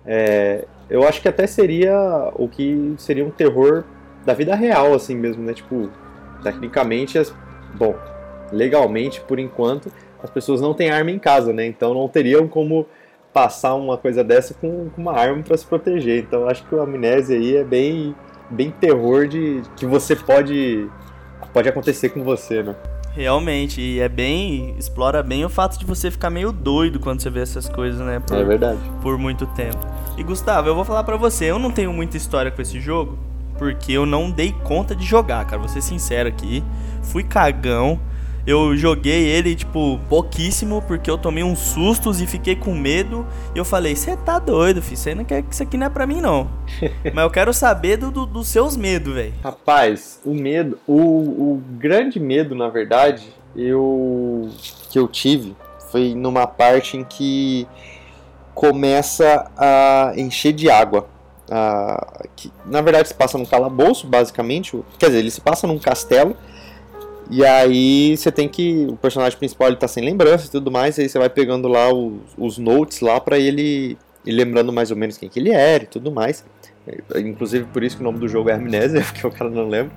É, 0.07 0.65
eu 0.89 1.05
acho 1.05 1.21
que 1.21 1.27
até 1.27 1.45
seria 1.45 2.31
o 2.35 2.47
que 2.47 2.95
seria 2.97 3.25
um 3.25 3.29
terror 3.29 3.83
da 4.25 4.33
vida 4.33 4.55
real, 4.55 4.93
assim 4.93 5.15
mesmo, 5.15 5.43
né? 5.43 5.53
Tipo, 5.53 5.89
tecnicamente, 6.41 7.19
as, 7.19 7.33
bom, 7.75 7.95
legalmente, 8.51 9.21
por 9.21 9.37
enquanto, 9.37 9.91
as 10.23 10.29
pessoas 10.29 10.61
não 10.61 10.73
têm 10.73 10.89
arma 10.89 11.11
em 11.11 11.19
casa, 11.19 11.51
né? 11.51 11.65
Então 11.65 11.93
não 11.93 12.07
teriam 12.07 12.47
como 12.47 12.87
passar 13.33 13.75
uma 13.75 13.97
coisa 13.97 14.23
dessa 14.23 14.53
com, 14.53 14.89
com 14.89 15.01
uma 15.01 15.13
arma 15.13 15.43
para 15.43 15.57
se 15.57 15.65
proteger. 15.65 16.23
Então 16.23 16.47
acho 16.47 16.63
que 16.65 16.73
o 16.73 16.81
Amnésia 16.81 17.37
aí 17.37 17.57
é 17.57 17.63
bem, 17.63 18.15
bem 18.49 18.71
terror 18.71 19.27
de 19.27 19.61
que 19.75 19.85
você 19.85 20.15
pode 20.15 20.89
pode 21.53 21.69
acontecer 21.69 22.09
com 22.09 22.23
você, 22.23 22.63
né? 22.63 22.75
Realmente, 23.17 23.81
e 23.81 23.99
é 23.99 24.07
bem. 24.07 24.75
explora 24.77 25.23
bem 25.23 25.43
o 25.43 25.49
fato 25.49 25.79
de 25.79 25.85
você 25.85 26.11
ficar 26.11 26.29
meio 26.29 26.51
doido 26.51 26.99
quando 26.99 27.19
você 27.19 27.31
vê 27.31 27.39
essas 27.39 27.67
coisas, 27.67 27.99
né? 27.99 28.19
Por, 28.19 28.37
É 28.37 28.43
verdade. 28.43 28.79
por 29.01 29.17
muito 29.17 29.47
tempo. 29.47 29.79
E 30.15 30.21
Gustavo, 30.21 30.67
eu 30.69 30.75
vou 30.75 30.85
falar 30.85 31.03
pra 31.03 31.17
você, 31.17 31.45
eu 31.45 31.57
não 31.57 31.71
tenho 31.71 31.91
muita 31.91 32.15
história 32.15 32.51
com 32.51 32.61
esse 32.61 32.79
jogo, 32.79 33.17
porque 33.57 33.91
eu 33.91 34.05
não 34.05 34.29
dei 34.29 34.51
conta 34.63 34.95
de 34.95 35.03
jogar, 35.03 35.43
cara. 35.45 35.57
Vou 35.57 35.67
ser 35.67 35.81
sincero 35.81 36.29
aqui. 36.29 36.63
Fui 37.01 37.23
cagão. 37.23 37.99
Eu 38.47 38.77
joguei 38.77 39.25
ele, 39.27 39.53
tipo, 39.55 39.99
pouquíssimo, 40.07 40.81
porque 40.87 41.11
eu 41.11 41.17
tomei 41.17 41.43
uns 41.43 41.59
sustos 41.59 42.21
e 42.21 42.25
fiquei 42.25 42.55
com 42.55 42.73
medo. 42.73 43.27
E 43.53 43.59
eu 43.59 43.65
falei, 43.65 43.93
você 43.93 44.15
tá 44.15 44.39
doido, 44.39 44.81
filho. 44.81 45.01
Aí 45.05 45.15
não 45.15 45.25
quer, 45.25 45.43
isso 45.51 45.61
aqui 45.61 45.77
não 45.77 45.87
é 45.87 45.89
pra 45.89 46.07
mim, 46.07 46.21
não. 46.21 46.49
Mas 47.13 47.23
eu 47.25 47.29
quero 47.29 47.53
saber 47.53 47.97
do, 47.97 48.09
do- 48.09 48.25
dos 48.25 48.47
seus 48.47 48.77
medos, 48.77 49.13
velho. 49.13 49.33
Rapaz, 49.43 50.21
o 50.23 50.33
medo, 50.33 50.79
o, 50.87 50.95
o 50.95 51.61
grande 51.77 52.21
medo, 52.21 52.55
na 52.55 52.69
verdade, 52.69 53.27
eu 53.53 54.49
que 54.89 54.97
eu 54.97 55.09
tive 55.09 55.53
foi 55.91 56.15
numa 56.15 56.47
parte 56.47 56.95
em 56.95 57.03
que 57.03 57.67
começa 58.55 59.49
a 59.57 60.13
encher 60.15 60.53
de 60.53 60.69
água. 60.69 61.07
Ah, 61.49 62.23
que, 62.35 62.51
na 62.65 62.81
verdade, 62.81 63.07
se 63.09 63.13
passa 63.13 63.37
num 63.37 63.45
calabouço, 63.45 64.07
basicamente. 64.07 64.77
Quer 64.97 65.07
dizer, 65.07 65.19
ele 65.19 65.31
se 65.31 65.41
passa 65.41 65.67
num 65.67 65.77
castelo. 65.79 66.35
E 67.29 67.45
aí 67.45 68.15
você 68.15 68.31
tem 68.31 68.47
que. 68.47 68.87
O 68.89 68.95
personagem 68.95 69.37
principal 69.37 69.67
ele 69.67 69.77
tá 69.77 69.87
sem 69.87 70.03
lembrança 70.03 70.47
e 70.47 70.49
tudo 70.49 70.71
mais. 70.71 70.97
Aí 70.97 71.09
você 71.09 71.19
vai 71.19 71.29
pegando 71.29 71.67
lá 71.67 71.91
os, 71.93 72.13
os 72.37 72.57
notes 72.57 73.01
lá 73.01 73.19
pra 73.19 73.37
ele 73.37 73.97
ir 74.25 74.31
lembrando 74.31 74.71
mais 74.71 74.91
ou 74.91 74.97
menos 74.97 75.17
quem 75.17 75.29
que 75.29 75.39
ele 75.39 75.51
era 75.51 75.83
e 75.83 75.87
tudo 75.87 76.11
mais. 76.11 76.45
É, 76.87 77.19
Inclusive 77.19 77.65
por 77.65 77.83
isso 77.83 77.97
que 77.97 78.01
o 78.01 78.05
nome 78.05 78.19
do 78.19 78.27
jogo 78.27 78.49
é 78.49 78.53
Amnésia, 78.53 79.01
porque 79.05 79.25
o 79.25 79.31
cara 79.31 79.49
não 79.49 79.67
lembra. 79.67 79.93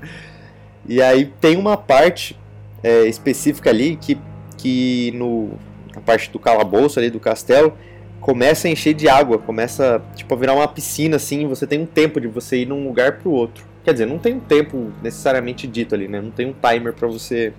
E 0.88 1.00
aí 1.00 1.26
tem 1.40 1.56
uma 1.56 1.76
parte 1.76 2.38
é, 2.82 3.06
específica 3.06 3.70
ali 3.70 3.96
que, 3.96 4.18
que 4.56 5.12
no, 5.14 5.50
na 5.94 6.00
parte 6.00 6.30
do 6.30 6.38
calabouço 6.38 6.98
ali 6.98 7.10
do 7.10 7.20
castelo 7.20 7.74
começa 8.20 8.68
a 8.68 8.70
encher 8.70 8.94
de 8.94 9.08
água, 9.08 9.38
começa 9.38 10.02
tipo 10.14 10.34
a 10.34 10.36
virar 10.36 10.54
uma 10.54 10.68
piscina 10.68 11.16
assim, 11.16 11.46
você 11.46 11.66
tem 11.66 11.80
um 11.80 11.86
tempo 11.86 12.20
de 12.20 12.28
você 12.28 12.58
ir 12.58 12.66
num 12.66 12.86
lugar 12.86 13.18
pro 13.18 13.30
outro. 13.30 13.64
Quer 13.84 13.92
dizer, 13.92 14.06
não 14.06 14.18
tem 14.18 14.34
um 14.34 14.40
tempo 14.40 14.92
necessariamente 15.02 15.66
dito 15.66 15.94
ali, 15.94 16.06
né? 16.06 16.20
Não 16.20 16.30
tem 16.30 16.46
um 16.46 16.52
timer 16.52 16.92
para 16.92 17.08
você 17.08 17.52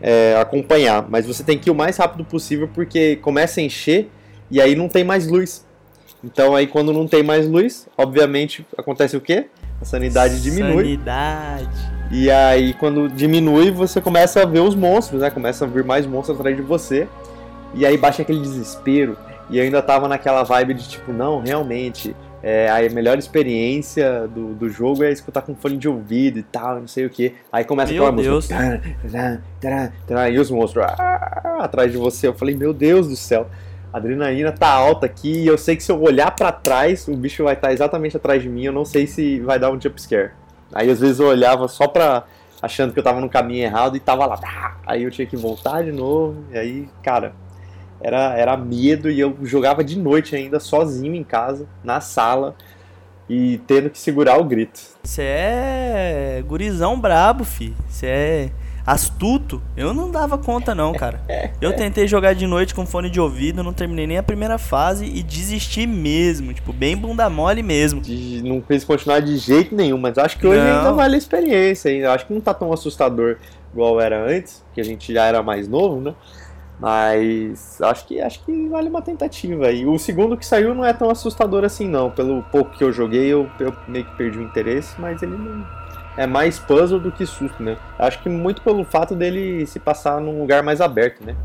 é, 0.00 0.36
acompanhar, 0.40 1.06
mas 1.08 1.26
você 1.26 1.42
tem 1.42 1.58
que 1.58 1.68
ir 1.68 1.72
o 1.72 1.74
mais 1.74 1.96
rápido 1.96 2.24
possível 2.24 2.68
porque 2.72 3.16
começa 3.16 3.60
a 3.60 3.62
encher 3.62 4.08
e 4.50 4.60
aí 4.60 4.74
não 4.74 4.88
tem 4.88 5.04
mais 5.04 5.26
luz. 5.26 5.66
Então 6.22 6.54
aí 6.54 6.66
quando 6.66 6.92
não 6.92 7.06
tem 7.06 7.22
mais 7.22 7.48
luz, 7.48 7.88
obviamente 7.96 8.64
acontece 8.76 9.16
o 9.16 9.20
quê? 9.20 9.46
A 9.80 9.84
sanidade 9.84 10.40
diminui. 10.40 10.84
Sanidade. 10.84 12.00
E 12.12 12.28
aí, 12.28 12.74
quando 12.74 13.08
diminui, 13.08 13.70
você 13.70 14.00
começa 14.00 14.42
a 14.42 14.44
ver 14.44 14.58
os 14.58 14.74
monstros, 14.74 15.20
né? 15.20 15.30
Começa 15.30 15.64
a 15.64 15.68
vir 15.68 15.84
mais 15.84 16.04
monstros 16.06 16.36
atrás 16.38 16.56
de 16.56 16.62
você. 16.62 17.06
E 17.72 17.86
aí 17.86 17.96
baixa 17.96 18.22
aquele 18.22 18.40
desespero. 18.40 19.16
E 19.48 19.58
eu 19.58 19.64
ainda 19.64 19.80
tava 19.80 20.08
naquela 20.08 20.42
vibe 20.42 20.74
de 20.74 20.88
tipo, 20.88 21.12
não, 21.12 21.40
realmente, 21.40 22.14
é, 22.42 22.70
a 22.70 22.88
melhor 22.90 23.18
experiência 23.18 24.26
do, 24.28 24.54
do 24.54 24.68
jogo 24.68 25.04
é 25.04 25.10
escutar 25.10 25.42
com 25.42 25.54
fone 25.54 25.76
de 25.76 25.88
ouvido 25.88 26.38
e 26.38 26.42
tal, 26.42 26.80
não 26.80 26.88
sei 26.88 27.04
o 27.04 27.10
que. 27.10 27.34
Aí 27.52 27.64
começa 27.64 27.92
Meu 27.92 28.06
aquela 28.06 28.22
Deus. 28.22 28.34
música. 28.48 28.82
Tará, 29.10 29.38
tará, 29.60 29.92
tará, 30.06 30.30
e 30.30 30.38
os 30.38 30.50
monstros 30.50 30.84
ah, 30.86 31.58
atrás 31.60 31.92
de 31.92 31.98
você. 31.98 32.26
Eu 32.26 32.34
falei, 32.34 32.54
meu 32.54 32.72
Deus 32.72 33.08
do 33.08 33.16
céu. 33.16 33.46
A 33.92 33.98
adrenalina 33.98 34.52
tá 34.52 34.68
alta 34.68 35.06
aqui 35.06 35.42
e 35.42 35.46
eu 35.46 35.58
sei 35.58 35.76
que 35.76 35.82
se 35.82 35.90
eu 35.90 36.00
olhar 36.00 36.30
pra 36.30 36.52
trás, 36.52 37.08
o 37.08 37.16
bicho 37.16 37.42
vai 37.42 37.54
estar 37.54 37.72
exatamente 37.72 38.16
atrás 38.16 38.42
de 38.42 38.48
mim. 38.48 38.64
Eu 38.64 38.72
não 38.72 38.84
sei 38.84 39.06
se 39.06 39.40
vai 39.40 39.58
dar 39.58 39.70
um 39.70 39.80
jumpscare. 39.80 40.30
Aí 40.72 40.88
às 40.88 41.00
vezes 41.00 41.18
eu 41.18 41.26
olhava 41.26 41.66
só 41.66 41.88
pra. 41.88 42.24
achando 42.62 42.92
que 42.92 42.98
eu 42.98 43.02
tava 43.02 43.20
no 43.20 43.28
caminho 43.28 43.64
errado 43.64 43.96
e 43.96 44.00
tava 44.00 44.24
lá. 44.26 44.36
tá. 44.36 44.78
Aí 44.86 45.02
eu 45.02 45.10
tinha 45.10 45.26
que 45.26 45.36
voltar 45.36 45.82
de 45.82 45.90
novo. 45.90 46.44
E 46.52 46.58
aí, 46.58 46.88
cara, 47.02 47.32
era, 48.00 48.34
era 48.36 48.56
medo 48.56 49.10
e 49.10 49.18
eu 49.20 49.36
jogava 49.42 49.82
de 49.84 49.98
noite 49.98 50.34
ainda, 50.36 50.58
sozinho 50.60 51.14
em 51.14 51.24
casa, 51.24 51.66
na 51.84 52.00
sala, 52.00 52.54
e 53.28 53.58
tendo 53.66 53.90
que 53.90 53.98
segurar 53.98 54.38
o 54.40 54.44
grito. 54.44 54.80
Você 55.04 55.22
é 55.22 56.42
gurizão 56.46 56.98
brabo, 56.98 57.44
fi. 57.44 57.74
Você 57.88 58.06
é 58.06 58.50
astuto. 58.84 59.62
Eu 59.76 59.94
não 59.94 60.10
dava 60.10 60.36
conta 60.36 60.74
não, 60.74 60.92
cara. 60.92 61.20
Eu 61.60 61.76
tentei 61.76 62.08
jogar 62.08 62.34
de 62.34 62.46
noite 62.46 62.74
com 62.74 62.84
fone 62.84 63.08
de 63.08 63.20
ouvido, 63.20 63.62
não 63.62 63.72
terminei 63.72 64.06
nem 64.06 64.18
a 64.18 64.22
primeira 64.22 64.58
fase 64.58 65.04
e 65.04 65.22
desisti 65.22 65.86
mesmo, 65.86 66.52
tipo, 66.52 66.72
bem 66.72 66.96
bunda 66.96 67.28
mole 67.30 67.62
mesmo. 67.62 68.00
De- 68.00 68.42
não 68.42 68.60
quis 68.60 68.82
continuar 68.82 69.20
de 69.20 69.36
jeito 69.36 69.74
nenhum, 69.76 69.98
mas 69.98 70.18
acho 70.18 70.38
que 70.38 70.46
hoje 70.46 70.58
Não. 70.60 70.78
ainda 70.78 70.92
vale 70.92 71.14
a 71.14 71.18
experiência 71.18 71.90
ainda. 71.90 72.12
Acho 72.12 72.26
que 72.26 72.32
não 72.32 72.40
tá 72.40 72.52
tão 72.54 72.72
assustador 72.72 73.36
igual 73.72 74.00
era 74.00 74.20
antes, 74.26 74.64
que 74.74 74.80
a 74.80 74.84
gente 74.84 75.12
já 75.12 75.26
era 75.26 75.40
mais 75.42 75.68
novo, 75.68 76.00
né? 76.00 76.14
Mas 76.80 77.80
acho 77.82 78.06
que 78.06 78.20
acho 78.20 78.42
que 78.42 78.68
vale 78.68 78.88
uma 78.88 79.02
tentativa. 79.02 79.70
E 79.70 79.84
o 79.84 79.98
segundo 79.98 80.36
que 80.36 80.46
saiu 80.46 80.74
não 80.74 80.84
é 80.84 80.94
tão 80.94 81.10
assustador 81.10 81.62
assim 81.62 81.86
não. 81.86 82.10
Pelo 82.10 82.42
pouco 82.44 82.70
que 82.76 82.82
eu 82.82 82.90
joguei, 82.90 83.26
eu, 83.28 83.48
eu 83.60 83.74
meio 83.86 84.06
que 84.06 84.16
perdi 84.16 84.38
o 84.38 84.42
interesse, 84.42 84.98
mas 84.98 85.22
ele 85.22 85.36
não 85.36 85.64
é 86.16 86.26
mais 86.26 86.58
puzzle 86.58 86.98
do 86.98 87.12
que 87.12 87.26
susto, 87.26 87.62
né? 87.62 87.76
Acho 87.98 88.22
que 88.22 88.28
muito 88.28 88.62
pelo 88.62 88.84
fato 88.84 89.14
dele 89.14 89.66
se 89.66 89.78
passar 89.78 90.20
num 90.20 90.40
lugar 90.40 90.62
mais 90.62 90.80
aberto, 90.80 91.24
né? 91.24 91.36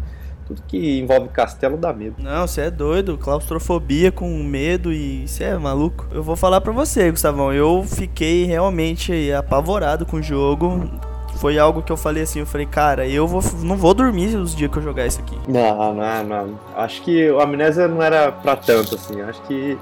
Tudo 0.48 0.62
que 0.68 1.00
envolve 1.00 1.30
castelo 1.30 1.76
dá 1.76 1.92
medo. 1.92 2.16
Não, 2.20 2.48
você 2.48 2.62
é 2.62 2.72
doido, 2.72 3.18
claustrofobia 3.18 4.12
com 4.12 4.30
medo 4.44 4.94
e 4.94 5.28
você 5.28 5.46
é 5.46 5.58
maluco. 5.58 6.08
Eu 6.12 6.22
vou 6.22 6.36
falar 6.36 6.62
pra 6.62 6.72
você, 6.72 7.10
Gustavão, 7.10 7.52
eu 7.52 7.84
fiquei 7.84 8.46
realmente 8.46 9.32
apavorado 9.34 10.06
com 10.06 10.18
o 10.18 10.24
jogo. 10.24 10.90
Foi 11.36 11.60
algo 11.60 11.82
que 11.82 11.92
eu 11.92 11.98
falei 11.98 12.24
assim, 12.24 12.40
eu 12.40 12.46
falei, 12.46 12.66
cara, 12.66 13.08
eu 13.08 13.28
vou, 13.28 13.42
não 13.62 13.76
vou 13.76 13.94
dormir 13.94 14.36
os 14.36 14.56
dias 14.56 14.72
que 14.72 14.78
eu 14.78 14.84
jogar 14.84 15.06
isso 15.06 15.20
aqui. 15.20 15.38
Não, 15.48 15.94
não, 15.94 16.24
não. 16.24 16.60
Acho 16.76 17.02
que 17.02 17.30
o 17.30 17.40
Amnésia 17.40 17.88
não 17.88 18.02
era 18.02 18.32
pra 18.32 18.56
tanto, 18.56 18.96
assim. 18.96 19.22
Acho 19.22 19.42
que. 19.44 19.78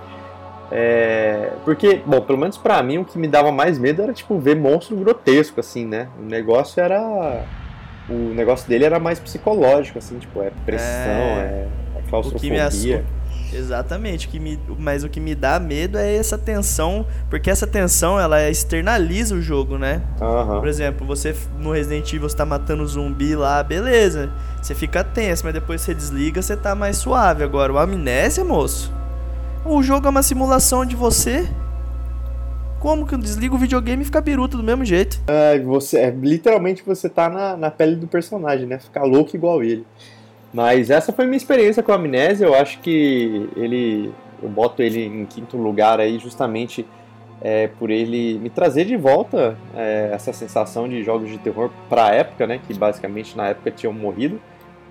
É... 0.72 1.52
Porque, 1.63 2.02
bom, 2.06 2.20
pelo 2.22 2.38
menos 2.39 2.58
pra 2.58 2.82
mim, 2.82 2.98
o 2.98 3.06
que 3.06 3.18
me 3.18 3.28
dava 3.28 3.52
mais 3.52 3.78
medo 3.78 4.02
era, 4.02 4.12
tipo, 4.13 4.39
ver 4.39 4.56
monstro 4.56 4.96
grotesco, 4.96 5.60
assim, 5.60 5.86
né? 5.86 6.08
O 6.20 6.24
negócio 6.24 6.82
era. 6.82 7.46
O 8.10 8.34
negócio 8.34 8.68
dele 8.68 8.84
era 8.84 9.00
mais 9.00 9.20
psicológico, 9.20 10.00
assim, 10.00 10.18
tipo, 10.18 10.42
é 10.42 10.52
pressão, 10.66 10.88
é, 10.88 11.68
é 11.68 11.68
O 11.96 11.98
que 11.98 12.04
me 12.04 12.10
claustrofobia. 12.10 12.66
assusta. 12.66 13.04
Exatamente, 13.54 14.28
o 14.28 14.30
que 14.30 14.39
me, 14.39 14.60
mas 14.78 15.04
o 15.04 15.10
que 15.10 15.20
me 15.20 15.36
dá 15.36 15.60
medo 15.60 15.98
é 15.98 16.16
essa 16.16 16.38
tensão, 16.38 17.06
porque 17.30 17.50
essa 17.50 17.68
tensão 17.68 18.20
ela 18.20 18.50
externaliza 18.50 19.36
o 19.36 19.42
jogo, 19.42 19.78
né? 19.78 20.02
Aham. 20.22 20.60
Por 20.60 20.68
exemplo, 20.68 21.06
você 21.06 21.36
no 21.60 21.72
Resident 21.72 22.12
Evil 22.13 22.30
você 22.30 22.36
tá 22.36 22.46
matando 22.46 22.86
zumbi 22.86 23.36
lá, 23.36 23.62
beleza. 23.63 24.32
Você 24.62 24.74
fica 24.74 25.04
tenso, 25.04 25.44
mas 25.44 25.54
depois 25.54 25.82
você 25.82 25.94
desliga, 25.94 26.42
você 26.42 26.56
tá 26.56 26.74
mais 26.74 26.98
suave. 26.98 27.44
Agora, 27.44 27.74
o 27.74 27.78
Amnésia, 27.78 28.44
moço. 28.44 28.92
O 29.66 29.82
jogo 29.82 30.08
é 30.08 30.10
uma 30.10 30.24
simulação 30.24 30.86
de 30.86 30.96
você. 30.96 31.48
Como 32.80 33.08
que 33.08 33.16
eu 33.16 33.18
desligo 33.18 33.56
o 33.56 33.58
videogame 33.58 34.02
e 34.02 34.06
fica 34.06 34.20
biruta 34.20 34.58
do 34.58 34.63
mesmo 34.63 34.84
jeito? 34.84 35.22
É, 35.28 35.58
você, 35.60 36.00
é, 36.00 36.10
literalmente 36.10 36.84
você 36.86 37.08
tá 37.08 37.30
na, 37.30 37.56
na 37.56 37.72
pele 37.72 37.96
do 37.96 38.08
personagem, 38.08 38.68
né? 38.68 38.78
Ficar 38.78 39.04
louco 39.04 39.36
igual 39.36 39.63
ele. 39.63 39.86
Mas 40.54 40.89
essa 40.89 41.12
foi 41.12 41.26
minha 41.26 41.38
experiência 41.38 41.82
com 41.82 41.92
a 41.92 41.96
Amnésia. 41.96 42.46
Eu 42.46 42.54
acho 42.54 42.80
que 42.80 43.50
ele. 43.56 44.13
Eu 44.42 44.50
boto 44.50 44.84
ele 44.84 45.04
em 45.04 45.26
quinto 45.26 45.58
lugar 45.58 46.00
aí 46.00 46.20
justamente 46.20 46.86
é, 47.42 47.68
por 47.68 47.89
ele 47.89 48.38
me 48.39 48.50
trazer 48.50 48.86
de 48.86 48.96
volta 48.96 49.58
é, 49.76 50.12
essa 50.13 50.32
sensação 50.32 50.88
de 50.88 51.04
jogos 51.04 51.30
de 51.30 51.38
terror 51.38 51.72
pra 51.89 52.13
época, 52.13 52.46
né? 52.46 52.60
Que 52.66 52.74
basicamente 52.74 53.36
na 53.36 53.48
época 53.48 53.72
tinham 53.72 53.94
morrido. 53.94 54.39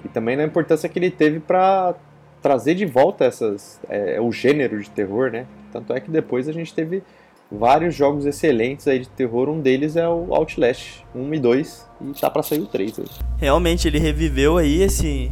E 0.05 0.09
também 0.09 0.37
na 0.37 0.45
importância 0.45 0.89
que 0.89 0.99
ele 0.99 1.11
teve 1.11 1.39
pra 1.39 1.95
trazer 2.41 2.75
de 2.75 2.85
volta 2.85 3.25
essas, 3.25 3.81
é, 3.89 4.21
o 4.21 4.33
gênero 4.33 4.83
de 4.83 4.91
terror, 4.91 5.31
né? 5.31 5.47
Tanto 5.71 5.93
é 5.93 6.01
que 6.01 6.11
depois 6.11 6.49
a 6.49 6.53
gente 6.53 6.75
teve 6.75 7.03
vários 7.51 7.95
jogos 7.95 8.27
excelentes 8.27 8.89
aí 8.89 8.99
de 8.99 9.09
terror. 9.09 9.49
Um 9.49 9.61
deles 9.61 9.97
é 9.97 10.09
o 10.09 10.35
Outlast 10.35 11.05
1 11.15 11.35
e 11.35 11.39
2 11.39 11.91
e 12.01 12.21
tá 12.21 12.29
para 12.29 12.43
sair 12.43 12.61
o 12.61 12.67
3 12.67 12.99
aí. 12.99 13.07
Realmente 13.39 13.87
ele 13.87 13.99
reviveu 13.99 14.57
aí 14.59 14.83
esse 14.83 15.31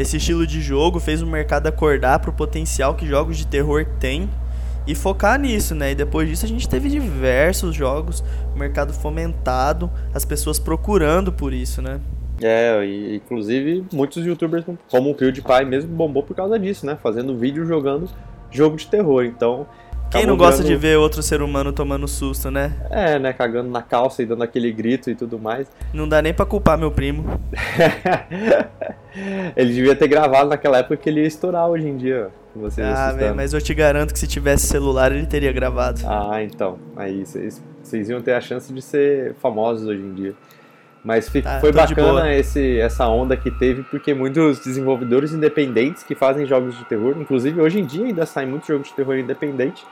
esse 0.00 0.16
estilo 0.16 0.46
de 0.46 0.62
jogo, 0.62 0.98
fez 0.98 1.20
o 1.20 1.26
mercado 1.26 1.66
acordar 1.66 2.20
pro 2.20 2.32
potencial 2.32 2.94
que 2.94 3.06
jogos 3.06 3.36
de 3.36 3.46
terror 3.46 3.84
têm 3.98 4.30
e 4.86 4.94
focar 4.94 5.38
nisso, 5.38 5.74
né? 5.74 5.92
E 5.92 5.94
depois 5.94 6.26
disso 6.26 6.46
a 6.46 6.48
gente 6.48 6.66
teve 6.66 6.88
diversos 6.88 7.74
jogos, 7.74 8.24
o 8.54 8.58
mercado 8.58 8.94
fomentado, 8.94 9.90
as 10.14 10.24
pessoas 10.24 10.58
procurando 10.58 11.30
por 11.30 11.52
isso, 11.52 11.82
né? 11.82 12.00
É, 12.40 12.82
e, 12.82 13.16
inclusive 13.16 13.84
muitos 13.92 14.24
youtubers 14.24 14.64
como 14.90 15.10
o 15.10 15.14
PewDiePie 15.14 15.66
mesmo 15.66 15.94
bombou 15.94 16.22
por 16.22 16.34
causa 16.34 16.58
disso, 16.58 16.86
né? 16.86 16.96
Fazendo 17.02 17.36
vídeo 17.36 17.66
jogando 17.66 18.08
jogo 18.50 18.76
de 18.76 18.86
terror. 18.86 19.26
Então, 19.26 19.66
quem 20.10 20.26
não 20.26 20.36
gosta 20.36 20.62
de 20.64 20.74
ver 20.74 20.98
outro 20.98 21.22
ser 21.22 21.40
humano 21.40 21.72
tomando 21.72 22.08
susto, 22.08 22.50
né? 22.50 22.72
É, 22.90 23.18
né? 23.18 23.32
Cagando 23.32 23.70
na 23.70 23.82
calça 23.82 24.22
e 24.22 24.26
dando 24.26 24.42
aquele 24.42 24.72
grito 24.72 25.10
e 25.10 25.14
tudo 25.14 25.38
mais. 25.38 25.68
Não 25.92 26.08
dá 26.08 26.20
nem 26.20 26.34
pra 26.34 26.44
culpar 26.44 26.76
meu 26.76 26.90
primo. 26.90 27.24
ele 29.56 29.72
devia 29.72 29.94
ter 29.94 30.08
gravado 30.08 30.50
naquela 30.50 30.78
época 30.78 30.96
que 30.96 31.08
ele 31.08 31.20
ia 31.20 31.26
estourar 31.26 31.68
hoje 31.68 31.88
em 31.88 31.96
dia. 31.96 32.30
Você 32.56 32.82
ah, 32.82 33.12
véio, 33.12 33.34
mas 33.34 33.52
eu 33.52 33.60
te 33.60 33.72
garanto 33.72 34.12
que 34.12 34.18
se 34.18 34.26
tivesse 34.26 34.66
celular 34.66 35.12
ele 35.12 35.26
teria 35.26 35.52
gravado. 35.52 36.00
Ah, 36.04 36.42
então. 36.42 36.78
Aí 36.96 37.24
vocês 37.24 38.08
iam 38.08 38.20
ter 38.20 38.32
a 38.32 38.40
chance 38.40 38.72
de 38.72 38.82
ser 38.82 39.34
famosos 39.36 39.86
hoje 39.86 40.02
em 40.02 40.14
dia. 40.14 40.34
Mas 41.02 41.26
tá, 41.26 41.60
foi 41.60 41.72
bacana 41.72 42.34
esse, 42.34 42.78
essa 42.78 43.08
onda 43.08 43.34
que 43.36 43.50
teve, 43.50 43.82
porque 43.84 44.12
muitos 44.12 44.60
desenvolvedores 44.60 45.32
independentes 45.32 46.02
que 46.02 46.14
fazem 46.14 46.44
jogos 46.44 46.76
de 46.76 46.84
terror, 46.84 47.16
inclusive 47.18 47.58
hoje 47.58 47.80
em 47.80 47.86
dia 47.86 48.04
ainda 48.04 48.26
saem 48.26 48.48
muitos 48.48 48.68
jogos 48.68 48.88
de 48.88 48.94
terror 48.94 49.16
independente, 49.16 49.82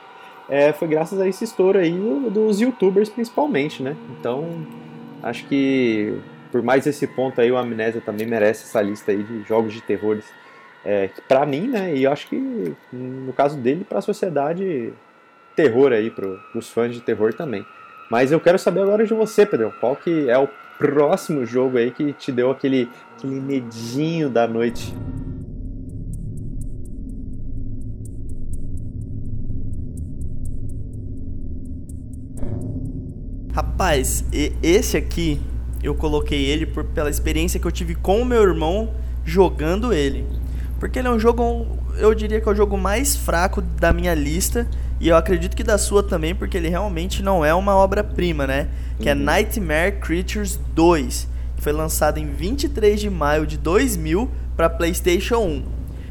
é, 0.49 0.73
foi 0.73 0.89
graças 0.89 1.21
a 1.21 1.29
esse 1.29 1.45
estouro 1.45 1.79
aí 1.79 1.93
dos 2.31 2.61
youtubers 2.61 3.09
principalmente, 3.09 3.83
né? 3.83 3.97
Então, 4.19 4.67
acho 5.23 5.47
que 5.47 6.19
por 6.51 6.63
mais 6.63 6.87
esse 6.87 7.07
ponto 7.07 7.41
aí, 7.41 7.51
o 7.51 7.57
Amnésia 7.57 8.01
também 8.01 8.27
merece 8.27 8.65
essa 8.65 8.81
lista 8.81 9.13
aí 9.13 9.23
de 9.23 9.43
jogos 9.43 9.73
de 9.73 9.83
terrores. 9.83 10.25
É, 10.85 11.11
para 11.29 11.45
mim, 11.45 11.69
né? 11.69 11.95
E 11.95 12.07
acho 12.07 12.29
que 12.29 12.75
no 12.93 13.33
caso 13.33 13.59
dele, 13.59 13.85
para 13.85 13.99
a 13.99 14.03
sociedade, 14.03 14.93
terror 15.55 15.93
aí, 15.93 16.11
para 16.11 16.27
os 16.55 16.71
fãs 16.71 16.95
de 16.95 17.01
terror 17.01 17.35
também. 17.35 17.65
Mas 18.11 18.33
eu 18.33 18.41
quero 18.41 18.59
saber 18.59 18.81
agora 18.81 19.07
de 19.07 19.13
você, 19.13 19.45
Pedro. 19.45 19.73
Qual 19.81 19.95
que 19.97 20.31
é 20.31 20.39
o 20.39 20.49
próximo 20.79 21.45
jogo 21.45 21.77
aí 21.77 21.91
que 21.91 22.13
te 22.13 22.33
deu 22.33 22.51
aquele, 22.51 22.89
aquele 23.17 23.41
medinho 23.41 24.31
da 24.31 24.47
noite? 24.47 24.95
Rapaz, 33.59 34.25
esse 34.63 34.97
aqui 34.97 35.41
eu 35.83 35.93
coloquei 35.93 36.45
ele 36.45 36.65
por, 36.65 36.85
pela 36.85 37.11
experiência 37.11 37.59
que 37.59 37.67
eu 37.67 37.73
tive 37.73 37.97
com 37.97 38.23
o 38.23 38.25
meu 38.25 38.41
irmão 38.41 38.95
jogando 39.25 39.93
ele. 39.93 40.25
Porque 40.79 41.01
ele 41.01 41.09
é 41.09 41.11
um 41.11 41.19
jogo, 41.19 41.67
eu 41.97 42.15
diria 42.15 42.41
que 42.41 42.49
é 42.49 42.53
o 42.53 42.55
jogo 42.55 42.79
mais 42.79 43.17
fraco 43.17 43.61
da 43.61 43.93
minha 43.93 44.15
lista. 44.15 44.65
E 45.01 45.09
eu 45.09 45.17
acredito 45.17 45.57
que 45.57 45.65
da 45.65 45.77
sua 45.77 46.05
também, 46.05 46.37
porque 46.37 46.57
ele 46.57 46.69
realmente 46.69 47.21
não 47.21 47.45
é 47.45 47.53
uma 47.53 47.75
obra-prima, 47.75 48.47
né? 48.47 48.69
Que 49.01 49.09
é 49.09 49.13
uhum. 49.13 49.23
é 49.23 49.25
Nightmare 49.25 49.99
Creatures 49.99 50.57
2. 50.77 51.29
Que 51.57 51.61
foi 51.61 51.73
lançado 51.73 52.19
em 52.19 52.31
23 52.31 53.01
de 53.01 53.11
maio 53.11 53.45
de 53.45 53.59
2000 53.59 54.31
para 54.57 54.71
PlayStation 54.71 55.39
1. 55.39 55.65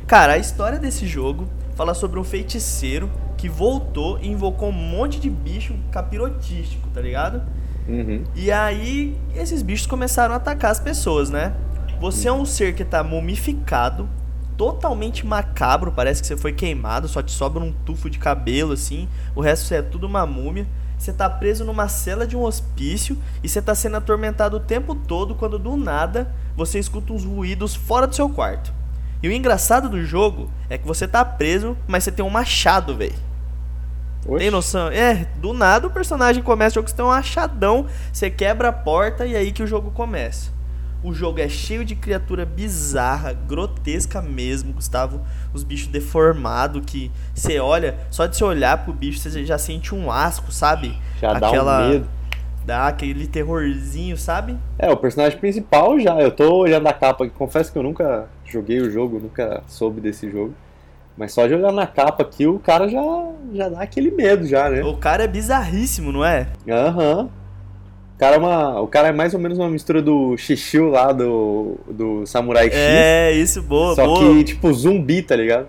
Cara, 0.05 0.33
a 0.33 0.37
história 0.37 0.77
desse 0.77 1.07
jogo 1.07 1.47
fala 1.77 1.93
sobre 1.93 2.19
um 2.19 2.25
feiticeiro 2.25 3.09
que 3.37 3.47
voltou 3.47 4.19
e 4.19 4.27
invocou 4.27 4.69
um 4.69 4.73
monte 4.73 5.19
de 5.19 5.29
bicho 5.29 5.75
capirotístico, 5.91 6.89
tá 6.89 6.99
ligado? 6.99 7.43
Uhum. 7.87 8.23
E 8.35 8.51
aí 8.51 9.15
esses 9.33 9.61
bichos 9.61 9.87
começaram 9.87 10.33
a 10.33 10.37
atacar 10.37 10.71
as 10.71 10.79
pessoas, 10.79 11.29
né? 11.29 11.53
Você 12.01 12.27
é 12.27 12.33
um 12.33 12.45
ser 12.45 12.75
que 12.75 12.83
tá 12.83 13.03
mumificado, 13.03 14.09
totalmente 14.57 15.25
macabro, 15.25 15.91
parece 15.91 16.21
que 16.21 16.27
você 16.27 16.35
foi 16.35 16.51
queimado, 16.51 17.07
só 17.07 17.21
te 17.21 17.31
sobra 17.31 17.63
um 17.63 17.71
tufo 17.71 18.09
de 18.09 18.17
cabelo 18.17 18.73
assim, 18.73 19.07
o 19.35 19.41
resto 19.41 19.73
é 19.73 19.81
tudo 19.81 20.07
uma 20.07 20.25
múmia. 20.25 20.67
Você 20.97 21.13
tá 21.13 21.29
preso 21.29 21.63
numa 21.63 21.87
cela 21.87 22.25
de 22.25 22.35
um 22.35 22.41
hospício 22.41 23.15
e 23.43 23.47
você 23.47 23.61
tá 23.61 23.75
sendo 23.75 23.97
atormentado 23.97 24.57
o 24.57 24.59
tempo 24.59 24.95
todo 24.95 25.35
quando 25.35 25.59
do 25.59 25.77
nada 25.77 26.33
você 26.55 26.79
escuta 26.79 27.13
uns 27.13 27.23
ruídos 27.23 27.75
fora 27.75 28.07
do 28.07 28.15
seu 28.15 28.27
quarto. 28.27 28.73
E 29.21 29.27
o 29.27 29.31
engraçado 29.31 29.89
do 29.89 30.03
jogo 30.03 30.49
é 30.69 30.77
que 30.77 30.87
você 30.87 31.07
tá 31.07 31.23
preso, 31.23 31.77
mas 31.87 32.03
você 32.03 32.11
tem 32.11 32.25
um 32.25 32.29
machado, 32.29 32.95
velho. 32.95 33.26
Tem 34.37 34.51
noção? 34.51 34.89
É, 34.89 35.27
do 35.37 35.53
nada 35.53 35.87
o 35.87 35.89
personagem 35.89 36.43
começa 36.43 36.73
o 36.73 36.75
jogo, 36.75 36.89
você 36.89 36.95
tem 36.95 37.05
um 37.05 37.11
achadão, 37.11 37.85
você 38.11 38.29
quebra 38.29 38.69
a 38.69 38.73
porta 38.73 39.25
e 39.25 39.35
aí 39.35 39.51
que 39.51 39.63
o 39.63 39.67
jogo 39.67 39.91
começa. 39.91 40.51
O 41.03 41.13
jogo 41.13 41.39
é 41.39 41.47
cheio 41.47 41.85
de 41.85 41.95
criatura 41.95 42.45
bizarra, 42.45 43.31
grotesca 43.31 44.21
mesmo, 44.21 44.73
Gustavo. 44.73 45.21
Os 45.53 45.63
bichos 45.63 45.87
deformados 45.87 46.81
que 46.85 47.11
você 47.33 47.59
olha, 47.59 47.95
só 48.09 48.25
de 48.25 48.35
você 48.35 48.43
olhar 48.43 48.83
pro 48.83 48.91
bicho 48.91 49.19
você 49.19 49.45
já 49.45 49.57
sente 49.57 49.93
um 49.93 50.11
asco, 50.11 50.51
sabe? 50.51 50.97
Já 51.21 51.31
Aquela... 51.31 51.79
dá 51.79 51.85
um 51.85 51.89
medo. 51.89 52.09
Dá 52.65 52.87
aquele 52.87 53.27
terrorzinho, 53.27 54.17
sabe? 54.17 54.57
É, 54.77 54.91
o 54.91 54.97
personagem 54.97 55.39
principal 55.39 55.97
já. 55.99 56.19
Eu 56.19 56.31
tô 56.31 56.53
olhando 56.53 56.85
a 56.87 56.93
capa 56.93 57.23
aqui, 57.23 57.33
confesso 57.33 57.71
que 57.71 57.77
eu 57.77 57.83
nunca 57.83 58.27
joguei 58.43 58.81
o 58.81 58.91
jogo, 58.91 59.19
nunca 59.19 59.63
soube 59.67 60.01
desse 60.01 60.29
jogo. 60.29 60.53
Mas 61.17 61.33
só 61.33 61.47
de 61.47 61.55
olhar 61.55 61.71
na 61.71 61.87
capa 61.87 62.21
aqui, 62.21 62.45
o 62.45 62.59
cara 62.59 62.87
já, 62.87 63.01
já 63.53 63.69
dá 63.69 63.81
aquele 63.81 64.11
medo 64.11 64.45
já, 64.45 64.69
né? 64.69 64.83
O 64.83 64.95
cara 64.95 65.23
é 65.23 65.27
bizarríssimo, 65.27 66.11
não 66.11 66.23
é? 66.23 66.47
Aham. 66.69 67.21
Uhum. 67.21 67.29
O 68.15 68.19
cara, 68.19 68.35
é 68.35 68.39
uma, 68.39 68.81
o 68.81 68.87
cara 68.87 69.07
é 69.09 69.11
mais 69.11 69.35
ou 69.35 69.39
menos 69.39 69.59
uma 69.59 69.69
mistura 69.69 70.01
do 70.01 70.35
Xixiu 70.37 70.89
lá 70.89 71.11
do, 71.11 71.77
do 71.87 72.25
Samurai 72.25 72.65
X. 72.65 72.73
É, 72.75 73.31
isso, 73.31 73.61
boa, 73.61 73.93
só 73.93 74.05
boa. 74.05 74.19
que 74.19 74.43
tipo 74.43 74.73
zumbi, 74.73 75.21
tá 75.21 75.35
ligado? 75.35 75.67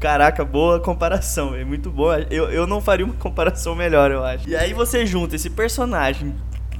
Caraca, 0.00 0.44
boa 0.46 0.80
comparação, 0.80 1.54
é 1.54 1.62
muito 1.62 1.90
boa. 1.90 2.26
Eu, 2.30 2.50
eu 2.50 2.66
não 2.66 2.80
faria 2.80 3.04
uma 3.04 3.14
comparação 3.20 3.74
melhor, 3.74 4.10
eu 4.10 4.24
acho. 4.24 4.48
E 4.48 4.56
aí 4.56 4.72
você 4.72 5.04
junta 5.04 5.36
esse 5.36 5.50
personagem 5.50 6.34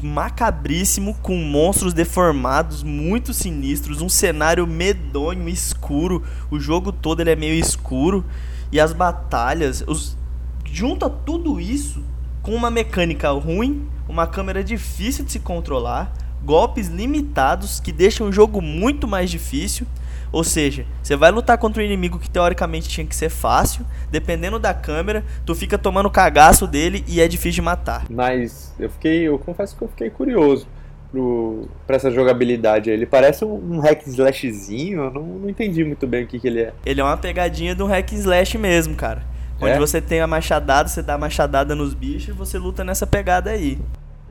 macabríssimo, 0.04 1.14
com 1.22 1.34
monstros 1.36 1.94
deformados, 1.94 2.82
muito 2.82 3.32
sinistros, 3.32 4.02
um 4.02 4.08
cenário 4.08 4.66
medonho, 4.66 5.48
escuro. 5.48 6.22
O 6.50 6.60
jogo 6.60 6.92
todo 6.92 7.20
ele 7.20 7.30
é 7.30 7.36
meio 7.36 7.54
escuro. 7.54 8.24
E 8.70 8.78
as 8.78 8.92
batalhas, 8.92 9.82
os... 9.86 10.16
junta 10.64 11.08
tudo 11.08 11.58
isso 11.58 12.02
com 12.42 12.54
uma 12.54 12.70
mecânica 12.70 13.30
ruim, 13.30 13.88
uma 14.06 14.26
câmera 14.26 14.62
difícil 14.62 15.24
de 15.24 15.32
se 15.32 15.38
controlar, 15.38 16.12
golpes 16.44 16.88
limitados 16.88 17.80
que 17.80 17.90
deixam 17.90 18.28
o 18.28 18.32
jogo 18.32 18.60
muito 18.60 19.08
mais 19.08 19.30
difícil 19.30 19.86
ou 20.34 20.42
seja, 20.42 20.84
você 21.00 21.14
vai 21.14 21.30
lutar 21.30 21.56
contra 21.56 21.80
um 21.80 21.86
inimigo 21.86 22.18
que 22.18 22.28
teoricamente 22.28 22.88
tinha 22.88 23.06
que 23.06 23.14
ser 23.14 23.28
fácil, 23.28 23.86
dependendo 24.10 24.58
da 24.58 24.74
câmera, 24.74 25.24
tu 25.46 25.54
fica 25.54 25.78
tomando 25.78 26.10
cagaço 26.10 26.66
dele 26.66 27.04
e 27.06 27.20
é 27.20 27.28
difícil 27.28 27.52
de 27.52 27.62
matar. 27.62 28.04
Mas 28.10 28.74
eu 28.76 28.90
fiquei, 28.90 29.28
eu 29.28 29.38
confesso 29.38 29.76
que 29.76 29.82
eu 29.82 29.88
fiquei 29.88 30.10
curioso 30.10 30.66
pro, 31.12 31.68
pra 31.86 31.94
essa 31.94 32.10
jogabilidade. 32.10 32.90
Ele 32.90 33.06
parece 33.06 33.44
um, 33.44 33.76
um 33.76 33.78
hack 33.78 34.04
slashzinho, 34.08 35.04
eu 35.04 35.10
não, 35.12 35.22
não 35.22 35.48
entendi 35.48 35.84
muito 35.84 36.04
bem 36.04 36.24
o 36.24 36.26
que, 36.26 36.40
que 36.40 36.48
ele 36.48 36.62
é. 36.62 36.72
Ele 36.84 37.00
é 37.00 37.04
uma 37.04 37.16
pegadinha 37.16 37.72
de 37.72 37.82
um 37.84 37.86
hack 37.86 38.10
slash 38.10 38.58
mesmo, 38.58 38.96
cara. 38.96 39.22
Onde 39.60 39.70
é? 39.70 39.78
você 39.78 40.00
tem 40.00 40.20
a 40.20 40.26
machadada, 40.26 40.88
você 40.88 41.00
dá 41.00 41.14
a 41.14 41.18
machadada 41.18 41.76
nos 41.76 41.94
bichos 41.94 42.30
e 42.30 42.32
você 42.32 42.58
luta 42.58 42.82
nessa 42.82 43.06
pegada 43.06 43.50
aí. 43.50 43.78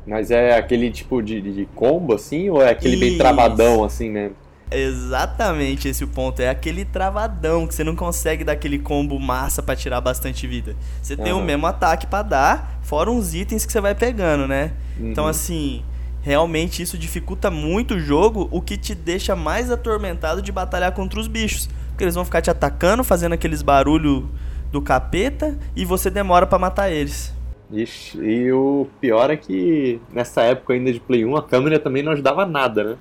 Mas 0.06 0.32
é 0.32 0.58
aquele 0.58 0.92
tipo 0.92 1.22
de, 1.22 1.42
de 1.42 1.66
combo 1.74 2.13
assim, 2.13 2.50
ou 2.50 2.62
é 2.62 2.72
aquele 2.72 2.96
Isso. 2.96 3.06
bem 3.06 3.18
travadão 3.18 3.86
assim 3.86 4.10
mesmo? 4.10 4.43
Exatamente 4.74 5.88
esse 5.88 6.04
o 6.04 6.08
ponto. 6.08 6.42
É 6.42 6.50
aquele 6.50 6.86
travadão 6.86 7.68
que 7.68 7.76
você 7.76 7.84
não 7.84 7.96
consegue 7.96 8.44
dar 8.44 8.54
aquele 8.54 8.80
combo 8.80 9.20
massa 9.20 9.62
para 9.62 9.76
tirar 9.76 10.02
bastante 10.02 10.48
vida. 10.48 10.76
Você 11.02 11.14
uhum. 11.14 11.24
tem 11.24 11.34
o 11.34 11.42
mesmo 11.42 11.68
ataque 11.68 12.08
para 12.08 12.24
dar, 12.24 12.80
fora 12.82 13.12
uns 13.12 13.34
itens 13.34 13.66
que 13.66 13.72
você 13.72 13.82
vai 13.82 13.94
pegando, 13.94 14.48
né? 14.48 14.74
Uhum. 15.00 15.12
Então, 15.12 15.28
assim, 15.28 15.84
realmente 16.22 16.82
isso 16.82 16.98
dificulta 16.98 17.52
muito 17.52 17.96
o 17.96 18.00
jogo, 18.00 18.48
o 18.52 18.62
que 18.62 18.78
te 18.78 18.96
deixa 18.96 19.36
mais 19.36 19.70
atormentado 19.70 20.42
de 20.42 20.52
batalhar 20.52 20.92
contra 20.94 21.20
os 21.20 21.28
bichos. 21.28 21.70
Porque 21.90 22.04
eles 22.04 22.16
vão 22.16 22.26
ficar 22.26 22.42
te 22.42 22.50
atacando, 22.50 23.04
fazendo 23.04 23.34
aqueles 23.34 23.62
barulho 23.62 24.30
do 24.72 24.82
capeta 24.82 25.58
e 25.76 25.86
você 25.86 26.10
demora 26.10 26.48
para 26.48 26.58
matar 26.58 26.90
eles. 26.90 27.32
Ixi, 27.72 28.18
e 28.20 28.52
o 28.52 28.88
pior 29.00 29.30
é 29.30 29.38
que 29.38 30.00
nessa 30.12 30.42
época 30.42 30.74
ainda 30.74 30.92
de 30.92 31.00
Play 31.00 31.26
1 31.26 31.36
a 31.36 31.44
câmera 31.44 31.80
também 31.80 32.04
não 32.04 32.12
ajudava 32.12 32.46
nada, 32.46 32.84
né? 32.84 32.98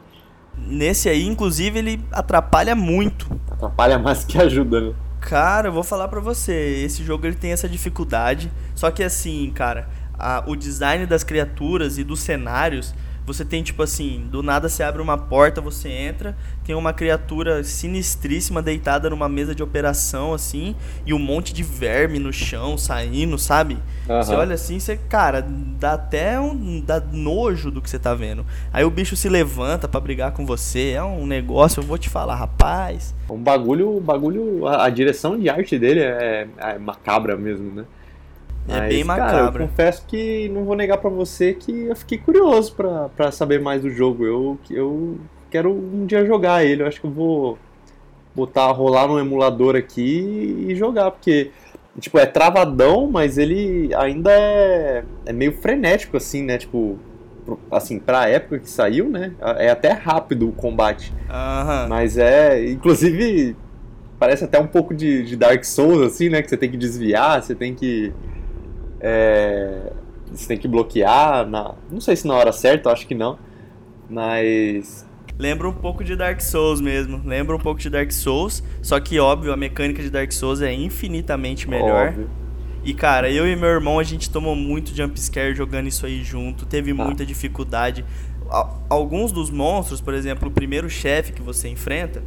Nesse 0.56 1.08
aí, 1.08 1.26
inclusive, 1.26 1.78
ele 1.78 2.04
atrapalha 2.12 2.74
muito. 2.74 3.28
Atrapalha 3.50 3.98
mais 3.98 4.24
que 4.24 4.38
ajuda, 4.38 4.80
né? 4.80 4.94
Cara, 5.20 5.68
eu 5.68 5.72
vou 5.72 5.84
falar 5.84 6.08
pra 6.08 6.20
você, 6.20 6.82
esse 6.84 7.04
jogo 7.04 7.26
ele 7.26 7.36
tem 7.36 7.52
essa 7.52 7.68
dificuldade. 7.68 8.50
Só 8.74 8.90
que 8.90 9.02
assim, 9.02 9.50
cara, 9.54 9.88
a, 10.18 10.42
o 10.46 10.56
design 10.56 11.06
das 11.06 11.22
criaturas 11.22 11.96
e 11.96 12.04
dos 12.04 12.20
cenários 12.20 12.94
Você 13.24 13.44
tem 13.44 13.62
tipo 13.62 13.82
assim, 13.82 14.26
do 14.30 14.42
nada 14.42 14.68
você 14.68 14.82
abre 14.82 15.00
uma 15.00 15.16
porta, 15.16 15.60
você 15.60 15.88
entra, 15.88 16.36
tem 16.64 16.74
uma 16.74 16.92
criatura 16.92 17.62
sinistríssima 17.62 18.60
deitada 18.60 19.08
numa 19.08 19.28
mesa 19.28 19.54
de 19.54 19.62
operação 19.62 20.34
assim, 20.34 20.74
e 21.06 21.14
um 21.14 21.18
monte 21.18 21.54
de 21.54 21.62
verme 21.62 22.18
no 22.18 22.32
chão 22.32 22.76
saindo, 22.76 23.38
sabe? 23.38 23.78
Uhum. 24.08 24.22
Você 24.22 24.34
olha 24.34 24.54
assim, 24.54 24.80
você, 24.80 24.96
cara, 24.96 25.46
dá 25.78 25.92
até 25.94 26.40
um 26.40 26.80
dá 26.80 27.00
nojo 27.00 27.70
do 27.70 27.80
que 27.80 27.88
você 27.88 27.98
tá 27.98 28.14
vendo. 28.14 28.44
Aí 28.72 28.84
o 28.84 28.90
bicho 28.90 29.14
se 29.14 29.28
levanta 29.28 29.86
para 29.86 30.00
brigar 30.00 30.32
com 30.32 30.44
você, 30.44 30.90
é 30.90 31.02
um 31.02 31.26
negócio, 31.26 31.80
eu 31.80 31.84
vou 31.84 31.98
te 31.98 32.08
falar, 32.08 32.34
rapaz. 32.34 33.14
Um 33.30 33.38
bagulho, 33.38 34.00
bagulho, 34.00 34.66
a, 34.66 34.86
a 34.86 34.90
direção 34.90 35.38
de 35.38 35.48
arte 35.48 35.78
dele 35.78 36.00
é, 36.00 36.48
é 36.58 36.78
macabra 36.78 37.36
mesmo, 37.36 37.72
né? 37.72 37.84
É 38.68 38.78
Mas, 38.78 38.88
bem 38.94 39.04
macabro. 39.04 39.34
Cara, 39.34 39.64
eu 39.64 39.68
confesso 39.68 40.04
que 40.06 40.48
não 40.50 40.64
vou 40.64 40.76
negar 40.76 40.98
para 40.98 41.10
você 41.10 41.52
que 41.52 41.84
eu 41.86 41.96
fiquei 41.96 42.18
curioso 42.18 42.74
para 42.74 43.32
saber 43.32 43.60
mais 43.60 43.82
do 43.82 43.90
jogo. 43.90 44.24
Eu, 44.24 44.58
eu 44.70 45.18
quero 45.50 45.72
um 45.72 46.06
dia 46.06 46.24
jogar 46.24 46.64
ele. 46.64 46.82
Eu 46.82 46.86
acho 46.86 47.00
que 47.00 47.06
eu 47.06 47.10
vou 47.10 47.58
botar 48.34 48.70
rolar 48.70 49.08
no 49.08 49.18
emulador 49.18 49.76
aqui 49.76 50.66
e 50.68 50.74
jogar, 50.74 51.10
porque 51.10 51.50
tipo 52.00 52.18
é 52.18 52.24
travadão, 52.24 53.10
mas 53.10 53.36
ele 53.36 53.90
ainda 53.94 54.30
é, 54.32 55.04
é 55.26 55.32
meio 55.32 55.52
frenético 55.52 56.16
assim, 56.16 56.42
né? 56.42 56.56
Tipo, 56.56 56.98
assim, 57.70 57.98
pra 57.98 58.28
época 58.28 58.60
que 58.60 58.70
saiu, 58.70 59.08
né? 59.08 59.32
É 59.58 59.70
até 59.70 59.92
rápido 59.92 60.48
o 60.48 60.52
combate. 60.52 61.12
Mas 61.88 62.16
é, 62.16 62.70
inclusive, 62.70 63.56
parece 64.18 64.44
até 64.44 64.58
um 64.58 64.66
pouco 64.66 64.94
de, 64.94 65.24
de 65.24 65.36
Dark 65.36 65.64
Souls, 65.64 66.00
assim, 66.00 66.28
né? 66.28 66.40
Que 66.40 66.48
você 66.48 66.56
tem 66.56 66.70
que 66.70 66.76
desviar, 66.76 67.42
você 67.42 67.54
tem 67.54 67.74
que 67.74 68.12
é, 69.02 69.92
você 70.30 70.46
tem 70.46 70.56
que 70.56 70.68
bloquear, 70.68 71.46
na, 71.46 71.74
não 71.90 72.00
sei 72.00 72.14
se 72.14 72.26
na 72.26 72.34
hora 72.34 72.52
certa, 72.52 72.90
acho 72.90 73.06
que 73.06 73.14
não, 73.14 73.38
mas... 74.08 75.06
Lembra 75.38 75.68
um 75.68 75.72
pouco 75.72 76.04
de 76.04 76.14
Dark 76.14 76.40
Souls 76.40 76.80
mesmo, 76.80 77.20
lembra 77.24 77.56
um 77.56 77.58
pouco 77.58 77.80
de 77.80 77.90
Dark 77.90 78.12
Souls, 78.12 78.62
só 78.80 79.00
que 79.00 79.18
óbvio, 79.18 79.52
a 79.52 79.56
mecânica 79.56 80.00
de 80.00 80.08
Dark 80.08 80.30
Souls 80.30 80.60
é 80.60 80.72
infinitamente 80.72 81.68
melhor. 81.68 82.08
Óbvio. 82.08 82.30
E 82.84 82.92
cara, 82.92 83.30
eu 83.30 83.46
e 83.46 83.56
meu 83.56 83.68
irmão 83.68 83.98
a 83.98 84.02
gente 84.02 84.30
tomou 84.30 84.54
muito 84.54 84.94
jumpscare 84.94 85.54
jogando 85.54 85.88
isso 85.88 86.04
aí 86.06 86.22
junto, 86.22 86.66
teve 86.66 86.90
ah. 86.92 86.94
muita 86.94 87.24
dificuldade. 87.24 88.04
Alguns 88.88 89.32
dos 89.32 89.50
monstros, 89.50 90.00
por 90.00 90.12
exemplo, 90.12 90.48
o 90.48 90.50
primeiro 90.50 90.88
chefe 90.88 91.32
que 91.32 91.40
você 91.40 91.68
enfrenta, 91.68 92.22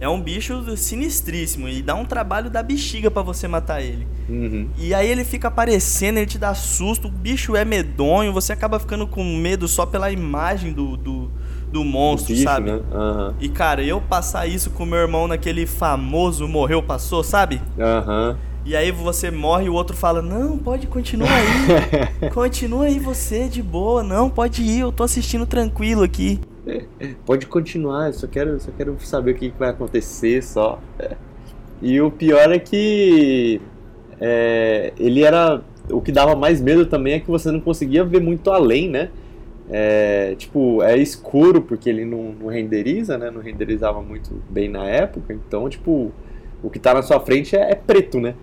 é 0.00 0.08
um 0.08 0.20
bicho 0.20 0.76
sinistríssimo 0.76 1.68
e 1.68 1.82
dá 1.82 1.94
um 1.94 2.04
trabalho 2.04 2.50
da 2.50 2.62
bexiga 2.62 3.10
para 3.10 3.22
você 3.22 3.48
matar 3.48 3.80
ele. 3.80 4.06
Uhum. 4.28 4.68
E 4.78 4.94
aí 4.94 5.08
ele 5.08 5.24
fica 5.24 5.48
aparecendo, 5.48 6.18
ele 6.18 6.26
te 6.26 6.38
dá 6.38 6.54
susto, 6.54 7.08
o 7.08 7.10
bicho 7.10 7.56
é 7.56 7.64
medonho, 7.64 8.32
você 8.32 8.52
acaba 8.52 8.78
ficando 8.78 9.06
com 9.06 9.24
medo 9.36 9.68
só 9.68 9.86
pela 9.86 10.10
imagem 10.10 10.72
do, 10.72 10.96
do, 10.96 11.30
do 11.70 11.84
monstro, 11.84 12.34
bicho, 12.34 12.44
sabe? 12.44 12.72
Né? 12.72 12.80
Uhum. 12.92 13.34
E 13.40 13.48
cara, 13.48 13.82
eu 13.82 14.00
passar 14.00 14.46
isso 14.46 14.70
com 14.70 14.84
meu 14.84 14.98
irmão 14.98 15.28
naquele 15.28 15.66
famoso 15.66 16.48
morreu, 16.48 16.82
passou, 16.82 17.22
sabe? 17.22 17.60
Aham. 17.78 18.30
Uhum. 18.30 18.54
E 18.66 18.74
aí 18.74 18.90
você 18.90 19.30
morre 19.30 19.66
e 19.66 19.68
o 19.68 19.74
outro 19.74 19.94
fala: 19.94 20.22
Não, 20.22 20.56
pode 20.56 20.86
continuar 20.86 21.28
aí. 21.30 22.30
Continua 22.32 22.86
aí 22.86 22.98
você 22.98 23.46
de 23.46 23.62
boa. 23.62 24.02
Não, 24.02 24.30
pode 24.30 24.62
ir, 24.62 24.80
eu 24.80 24.90
tô 24.90 25.02
assistindo 25.02 25.44
tranquilo 25.44 26.02
aqui. 26.02 26.40
Pode 27.26 27.46
continuar, 27.46 28.08
eu 28.08 28.12
só 28.12 28.26
quero, 28.26 28.58
só 28.60 28.70
quero 28.76 28.96
saber 29.00 29.32
o 29.32 29.34
que 29.34 29.52
vai 29.58 29.70
acontecer 29.70 30.42
só. 30.42 30.80
E 31.82 32.00
o 32.00 32.10
pior 32.10 32.52
é 32.52 32.58
que 32.58 33.60
é, 34.20 34.92
ele 34.98 35.22
era. 35.22 35.62
O 35.90 36.00
que 36.00 36.10
dava 36.10 36.34
mais 36.34 36.60
medo 36.60 36.86
também 36.86 37.14
é 37.14 37.20
que 37.20 37.30
você 37.30 37.50
não 37.50 37.60
conseguia 37.60 38.04
ver 38.04 38.20
muito 38.20 38.50
além, 38.50 38.88
né? 38.88 39.10
É, 39.68 40.34
tipo, 40.36 40.82
é 40.82 40.96
escuro 40.96 41.60
porque 41.60 41.88
ele 41.88 42.04
não, 42.04 42.32
não, 42.32 42.46
renderiza, 42.48 43.18
né? 43.18 43.30
Não 43.30 43.40
renderizava 43.40 44.00
muito 44.00 44.42
bem 44.48 44.68
na 44.68 44.88
época. 44.88 45.34
Então, 45.34 45.68
tipo, 45.68 46.10
o 46.62 46.70
que 46.70 46.78
tá 46.78 46.94
na 46.94 47.02
sua 47.02 47.20
frente 47.20 47.54
é, 47.54 47.72
é 47.72 47.74
preto, 47.74 48.18
né? 48.18 48.34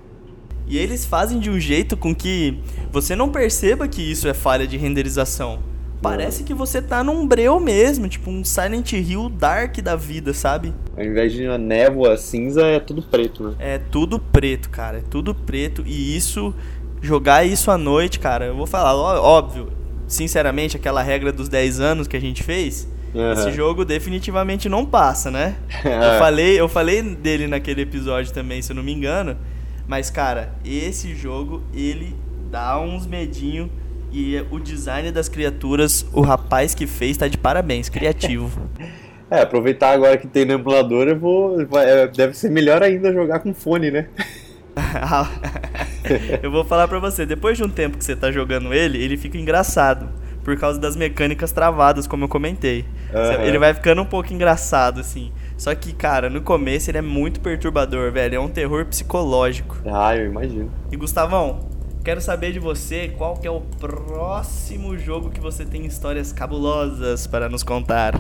E 0.67 0.77
eles 0.77 1.03
fazem 1.03 1.39
de 1.39 1.49
um 1.49 1.59
jeito 1.59 1.97
com 1.97 2.13
que 2.13 2.59
você 2.91 3.15
não 3.15 3.29
perceba 3.29 3.87
que 3.87 4.01
isso 4.01 4.27
é 4.27 4.33
falha 4.33 4.67
de 4.67 4.77
renderização. 4.77 5.59
Parece 6.01 6.43
que 6.43 6.53
você 6.53 6.81
tá 6.81 7.03
num 7.03 7.27
breu 7.27 7.59
mesmo, 7.59 8.09
tipo 8.09 8.31
um 8.31 8.43
Silent 8.43 8.93
Hill 8.93 9.29
dark 9.29 9.77
da 9.77 9.95
vida, 9.95 10.33
sabe? 10.33 10.73
Ao 10.97 11.03
invés 11.03 11.31
de 11.31 11.45
uma 11.45 11.59
névoa 11.59 12.17
cinza, 12.17 12.65
é 12.65 12.79
tudo 12.79 13.03
preto, 13.03 13.43
né? 13.43 13.55
É 13.59 13.77
tudo 13.77 14.17
preto, 14.17 14.69
cara. 14.69 14.97
É 14.97 15.03
tudo 15.07 15.35
preto. 15.35 15.83
E 15.85 16.17
isso, 16.17 16.55
jogar 17.01 17.45
isso 17.45 17.69
à 17.69 17.77
noite, 17.77 18.19
cara, 18.19 18.45
eu 18.45 18.55
vou 18.55 18.65
falar, 18.65 18.95
óbvio, 18.95 19.71
sinceramente, 20.07 20.75
aquela 20.75 21.03
regra 21.03 21.31
dos 21.31 21.47
10 21.47 21.79
anos 21.79 22.07
que 22.07 22.17
a 22.17 22.21
gente 22.21 22.41
fez, 22.41 22.87
uhum. 23.13 23.33
esse 23.33 23.51
jogo 23.51 23.85
definitivamente 23.85 24.67
não 24.67 24.83
passa, 24.83 25.29
né? 25.29 25.55
eu, 25.85 26.17
falei, 26.17 26.59
eu 26.59 26.67
falei 26.67 27.03
dele 27.03 27.45
naquele 27.45 27.81
episódio 27.81 28.33
também, 28.33 28.59
se 28.63 28.71
eu 28.71 28.75
não 28.75 28.83
me 28.83 28.91
engano. 28.91 29.37
Mas, 29.87 30.09
cara, 30.09 30.55
esse 30.65 31.13
jogo, 31.13 31.61
ele 31.71 32.15
dá 32.49 32.79
uns 32.79 33.05
medinho 33.05 33.69
e 34.11 34.43
o 34.51 34.59
design 34.59 35.11
das 35.11 35.29
criaturas, 35.29 36.05
o 36.13 36.21
rapaz 36.21 36.75
que 36.75 36.85
fez 36.85 37.17
tá 37.17 37.27
de 37.27 37.37
parabéns, 37.37 37.89
criativo. 37.89 38.51
É, 39.31 39.43
aproveitar 39.43 39.91
agora 39.91 40.17
que 40.17 40.27
tem 40.27 40.43
no 40.43 40.51
emulador, 40.51 41.07
eu 41.07 41.17
vou. 41.17 41.61
É, 41.79 42.05
deve 42.05 42.33
ser 42.33 42.51
melhor 42.51 42.83
ainda 42.83 43.13
jogar 43.13 43.39
com 43.39 43.53
fone, 43.53 43.89
né? 43.89 44.09
eu 46.43 46.51
vou 46.51 46.65
falar 46.65 46.85
pra 46.89 46.99
você, 46.99 47.25
depois 47.25 47.57
de 47.57 47.63
um 47.63 47.69
tempo 47.69 47.97
que 47.97 48.03
você 48.03 48.13
tá 48.13 48.29
jogando 48.29 48.73
ele, 48.73 49.01
ele 49.01 49.15
fica 49.15 49.37
engraçado. 49.37 50.09
Por 50.43 50.57
causa 50.57 50.77
das 50.79 50.97
mecânicas 50.97 51.53
travadas, 51.53 52.07
como 52.07 52.25
eu 52.25 52.27
comentei. 52.27 52.83
Uhum. 53.13 53.45
Ele 53.45 53.57
vai 53.57 53.73
ficando 53.73 54.01
um 54.01 54.05
pouco 54.05 54.33
engraçado, 54.33 54.99
assim. 54.99 55.31
Só 55.55 55.73
que, 55.75 55.93
cara, 55.93 56.29
no 56.29 56.41
começo 56.41 56.89
ele 56.89 56.97
é 56.97 57.01
muito 57.01 57.39
perturbador, 57.39 58.11
velho. 58.11 58.35
É 58.35 58.39
um 58.39 58.49
terror 58.49 58.85
psicológico. 58.85 59.77
Ah, 59.85 60.17
eu 60.17 60.25
imagino. 60.25 60.71
E 60.91 60.97
Gustavão, 60.97 61.69
Quero 62.03 62.19
saber 62.19 62.51
de 62.51 62.57
você 62.57 63.09
qual 63.09 63.37
que 63.37 63.45
é 63.45 63.51
o 63.51 63.61
próximo 63.61 64.97
jogo 64.97 65.29
que 65.29 65.39
você 65.39 65.63
tem 65.63 65.85
histórias 65.85 66.33
cabulosas 66.33 67.27
para 67.27 67.47
nos 67.47 67.61
contar. 67.61 68.15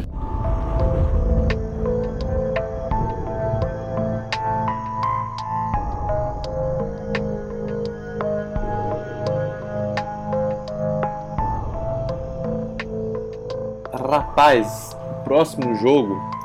Rapaz, 13.91 14.95
próximo 15.23 15.73
jogo 15.75 16.40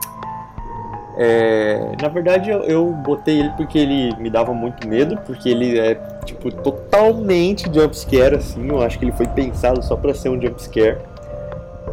é, 1.17 1.93
na 2.01 2.09
verdade, 2.09 2.51
eu, 2.51 2.61
eu, 2.65 2.93
botei 2.93 3.41
ele 3.41 3.51
porque 3.57 3.79
ele 3.79 4.15
me 4.17 4.29
dava 4.29 4.53
muito 4.53 4.87
medo, 4.87 5.19
porque 5.25 5.49
ele 5.49 5.79
é, 5.79 5.95
tipo, 6.25 6.53
totalmente 6.53 7.73
jumpscare, 7.73 8.35
assim. 8.35 8.69
Eu 8.69 8.83
acho 8.83 8.99
que 8.99 9.07
ele 9.07 9.13
foi 9.13 9.27
pensado 9.27 9.83
só 9.83 9.97
pra 9.97 10.13
ser 10.13 10.29
um 10.29 10.41
jumpscare. 10.41 10.99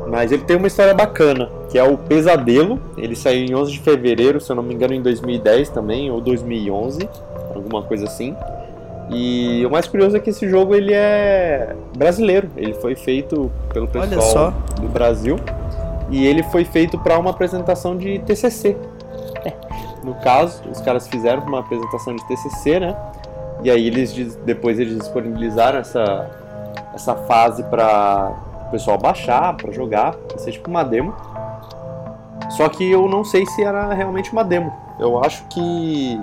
Mas 0.08 0.32
ele 0.32 0.44
tem 0.44 0.58
uma 0.58 0.68
história 0.68 0.94
bacana, 0.94 1.50
que 1.72 1.78
é 1.78 1.84
o 1.84 1.98
Pesadelo. 1.98 2.82
Ele 2.98 3.16
saiu 3.16 3.46
em 3.46 3.56
11 3.56 3.72
de 3.72 3.80
fevereiro, 3.80 4.42
se 4.42 4.52
eu 4.52 4.56
não 4.58 4.64
me 4.64 4.74
engano, 4.74 4.94
em 4.94 5.02
2010 5.02 5.70
também, 5.70 6.12
ou 6.12 6.20
2011, 6.20 7.08
alguma 7.56 7.82
coisa 7.82 8.06
assim. 8.06 8.36
E 9.10 9.66
o 9.66 9.70
mais 9.70 9.88
curioso 9.88 10.18
é 10.18 10.20
que 10.20 10.32
esse 10.32 10.50
jogo 10.50 10.76
ele 10.76 10.94
é 10.94 11.76
brasileiro. 11.96 12.50
Ele 12.58 12.74
foi 12.74 12.96
feito 12.96 13.50
pelo 13.72 13.88
pessoal 13.88 14.54
do 14.82 14.90
Brasil. 14.90 15.38
E 16.10 16.26
ele 16.26 16.44
foi 16.44 16.66
feito 16.66 16.98
para 17.00 17.18
uma 17.18 17.32
apresentação 17.32 17.98
de 17.98 18.20
TCC, 18.20 18.78
no 20.04 20.16
caso, 20.16 20.62
os 20.70 20.82
caras 20.82 21.08
fizeram 21.08 21.44
uma 21.44 21.60
apresentação 21.60 22.16
de 22.16 22.28
TCC, 22.28 22.80
né? 22.80 22.96
E 23.64 23.72
aí 23.72 23.88
eles 23.88 24.36
depois 24.46 24.80
eles 24.80 24.98
disponibilizaram 24.98 25.80
essa 25.80 26.30
essa 26.94 27.16
fase 27.16 27.64
para 27.64 28.32
o 28.68 28.72
pessoal 28.72 28.98
baixar, 28.98 29.56
para 29.56 29.72
jogar, 29.72 30.14
pra 30.14 30.38
ser 30.38 30.52
tipo 30.52 30.70
uma 30.70 30.84
demo. 30.84 31.14
Só 32.52 32.70
que 32.70 32.90
eu 32.90 33.08
não 33.08 33.24
sei 33.24 33.46
se 33.46 33.64
era 33.64 33.94
realmente 33.94 34.32
uma 34.32 34.44
demo. 34.44 34.72
Eu 35.00 35.24
acho 35.24 35.44
que 35.46 36.20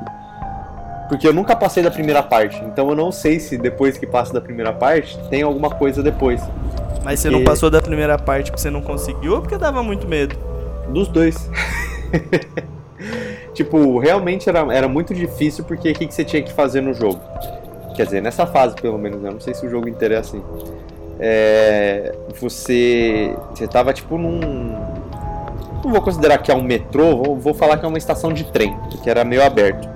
porque 1.09 1.27
eu 1.27 1.33
nunca 1.33 1.57
passei 1.57 1.83
da 1.83 1.91
primeira 1.91 2.23
parte, 2.23 2.63
então 2.65 2.89
eu 2.89 2.95
não 2.95 3.11
sei 3.11 3.41
se 3.41 3.59
depois 3.59 3.99
que 3.99 4.07
passa 4.07 4.33
da 4.33 4.41
primeira 4.41 4.73
parte 4.73 5.19
tem 5.29 5.43
alguma 5.43 5.71
coisa 5.71 6.03
depois. 6.03 6.41
Mas 7.03 7.19
você 7.19 7.31
não 7.31 7.43
passou 7.43 7.69
da 7.69 7.81
primeira 7.81 8.17
parte 8.17 8.51
porque 8.51 8.63
você 8.63 8.71
não 8.71 8.83
conseguiu 8.83 9.35
ou 9.35 9.41
porque 9.41 9.57
dava 9.57 9.83
muito 9.83 10.07
medo? 10.07 10.37
Dos 10.89 11.09
dois. 11.09 11.51
tipo, 13.65 13.99
realmente 13.99 14.49
era, 14.49 14.61
era 14.73 14.89
muito 14.89 15.15
difícil 15.15 15.65
porque 15.65 15.91
o 15.91 15.95
que, 15.95 16.07
que 16.07 16.15
você 16.15 16.25
tinha 16.25 16.43
que 16.43 16.53
fazer 16.53 16.81
no 16.81 16.95
jogo? 16.95 17.21
Quer 17.95 18.05
dizer, 18.05 18.23
nessa 18.23 18.47
fase 18.47 18.75
pelo 18.77 18.99
menos, 18.99 19.21
né? 19.21 19.31
Não 19.31 19.41
sei 19.41 19.53
se 19.53 19.67
o 19.67 19.71
jogo 19.71 19.89
inteiro 19.89 20.15
é 20.15 20.17
assim. 20.17 20.43
É, 21.19 22.15
você. 22.41 23.37
Você 23.51 23.69
tava 23.69 23.93
tipo 23.93 24.17
num. 24.17 24.41
Não 25.85 25.91
vou 25.91 26.01
considerar 26.01 26.39
que 26.39 26.51
é 26.51 26.55
um 26.55 26.63
metrô, 26.63 27.23
vou, 27.23 27.37
vou 27.37 27.55
falar 27.55 27.77
que 27.77 27.85
é 27.85 27.89
uma 27.89 27.99
estação 27.99 28.33
de 28.33 28.45
trem, 28.45 28.77
que 29.03 29.09
era 29.11 29.25
meio 29.25 29.43
aberto. 29.43 29.89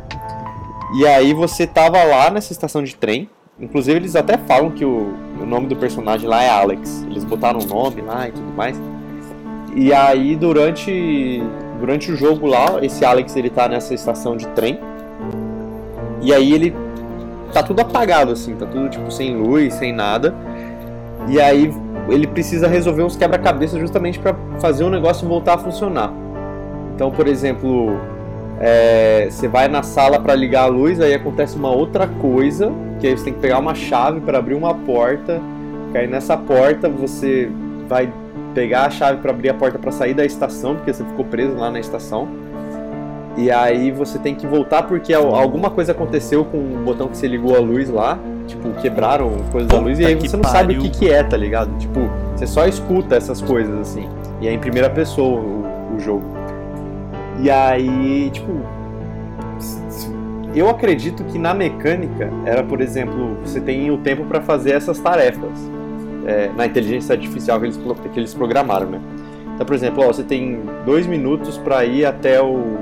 E 0.99 1.07
aí 1.07 1.33
você 1.33 1.67
tava 1.67 2.03
lá 2.05 2.31
nessa 2.31 2.53
estação 2.53 2.83
de 2.83 2.95
trem, 2.95 3.29
Inclusive 3.59 3.97
eles 3.97 4.17
até 4.17 4.37
falam 4.37 4.71
que 4.71 4.85
o, 4.85 5.15
o 5.41 5.47
nome 5.47 5.69
do 5.69 5.77
personagem 5.77 6.29
lá 6.29 6.43
é 6.43 6.51
Alex. 6.51 7.05
Eles 7.09 7.25
botaram 7.25 7.61
o 7.61 7.67
nome 7.67 8.03
lá 8.03 8.29
e 8.29 8.33
tudo 8.33 8.53
mais. 8.53 8.77
E 9.77 9.93
aí 9.93 10.35
durante 10.35 11.43
durante 11.85 12.11
o 12.11 12.17
jogo 12.17 12.47
lá, 12.47 12.79
esse 12.81 13.05
Alex 13.05 13.37
ele 13.37 13.51
tá 13.51 13.69
nessa 13.69 13.93
estação 13.93 14.39
de 14.39 14.47
trem. 14.49 14.81
E 16.23 16.33
aí 16.33 16.55
ele 16.55 16.75
tá 17.53 17.63
tudo 17.63 17.81
apagado 17.81 18.33
assim, 18.33 18.55
tá 18.55 18.65
tudo 18.65 18.89
tipo 18.89 19.11
sem 19.11 19.37
luz, 19.37 19.75
sem 19.75 19.93
nada. 19.93 20.35
E 21.29 21.39
aí 21.39 21.71
ele 22.09 22.27
precisa 22.27 22.67
resolver 22.69 23.03
uns 23.03 23.17
quebra-cabeças 23.17 23.79
justamente 23.79 24.19
para 24.19 24.35
fazer 24.59 24.83
o 24.83 24.89
negócio 24.89 25.29
voltar 25.29 25.55
a 25.55 25.59
funcionar. 25.59 26.11
Então, 26.95 27.11
por 27.11 27.29
exemplo, 27.29 27.99
é, 28.59 29.29
você 29.31 29.47
vai 29.47 29.69
na 29.69 29.83
sala 29.83 30.19
para 30.19 30.35
ligar 30.35 30.63
a 30.63 30.67
luz, 30.67 31.03
aí 31.03 31.13
acontece 31.13 31.55
uma 31.55 31.71
outra 31.71 32.07
coisa, 32.07 32.73
que 32.99 33.07
aí 33.07 33.19
você 33.19 33.25
tem 33.25 33.35
que 33.35 33.41
pegar 33.41 33.59
uma 33.59 33.75
chave 33.75 34.21
para 34.21 34.39
abrir 34.39 34.55
uma 34.55 34.73
porta. 34.73 35.39
Que 35.93 35.99
aí 35.99 36.07
nessa 36.07 36.35
porta 36.35 36.89
você 36.89 37.51
vai 37.87 38.11
pegar 38.55 38.87
a 38.87 38.91
chave 38.91 39.21
para 39.21 39.33
abrir 39.33 39.51
a 39.51 39.55
porta 39.55 39.79
para 39.79 39.91
sair 39.91 40.15
da 40.15 40.25
estação, 40.25 40.77
porque 40.77 40.93
você 40.93 41.05
ficou 41.05 41.25
preso 41.25 41.57
lá 41.57 41.71
na 41.71 41.81
estação. 41.81 42.29
E 43.37 43.51
aí 43.51 43.91
você 43.91 44.19
tem 44.19 44.35
que 44.35 44.47
voltar 44.47 44.85
porque 44.85 45.13
alguma 45.13 45.69
coisa 45.69 45.91
aconteceu 45.91 46.45
com 46.45 46.59
o 46.59 46.83
botão 46.85 47.09
que 47.09 47.17
você 47.17 47.27
ligou 47.27 47.57
a 47.57 47.59
luz 47.59 47.91
lá. 47.91 48.19
Tipo, 48.47 48.71
quebraram 48.81 49.31
coisas 49.51 49.69
da 49.69 49.79
luz 49.79 49.99
e 49.99 50.07
aí 50.07 50.15
você 50.15 50.37
não 50.37 50.43
pariu. 50.43 50.59
sabe 50.59 50.79
o 50.79 50.83
que, 50.83 50.91
que 50.91 51.11
é, 51.11 51.23
tá 51.23 51.37
ligado? 51.37 51.77
Tipo, 51.79 52.01
você 52.35 52.47
só 52.47 52.67
escuta 52.67 53.17
essas 53.17 53.41
coisas 53.41 53.77
assim. 53.81 54.09
E 54.41 54.47
é 54.47 54.53
em 54.53 54.59
primeira 54.59 54.89
pessoa 54.89 55.41
o, 55.41 55.97
o 55.97 56.01
jogo. 56.01 56.25
E 57.41 57.51
aí, 57.51 58.31
tipo. 58.31 58.53
Eu 60.55 60.71
acredito 60.71 61.25
que 61.25 61.37
na 61.37 61.53
mecânica 61.53 62.31
era, 62.45 62.63
por 62.63 62.81
exemplo, 62.81 63.37
você 63.43 63.61
tem 63.61 63.91
o 63.91 63.99
tempo 63.99 64.25
para 64.25 64.41
fazer 64.41 64.71
essas 64.71 65.01
tarefas 65.01 65.74
é, 66.27 66.51
na 66.57 66.67
inteligência 66.67 67.15
artificial 67.15 67.59
que 67.61 67.67
eles, 67.67 67.81
que 68.13 68.21
eles 68.21 68.35
programaram, 68.35 68.87
né? 68.87 69.01
Então, 69.55 69.65
por 69.65 69.75
exemplo, 69.75 70.05
ó, 70.05 70.09
você 70.09 70.23
tem 70.23 70.61
dois 70.85 71.07
minutos 71.07 71.57
para 71.59 71.85
ir 71.85 72.05
até 72.05 72.43
o, 72.43 72.77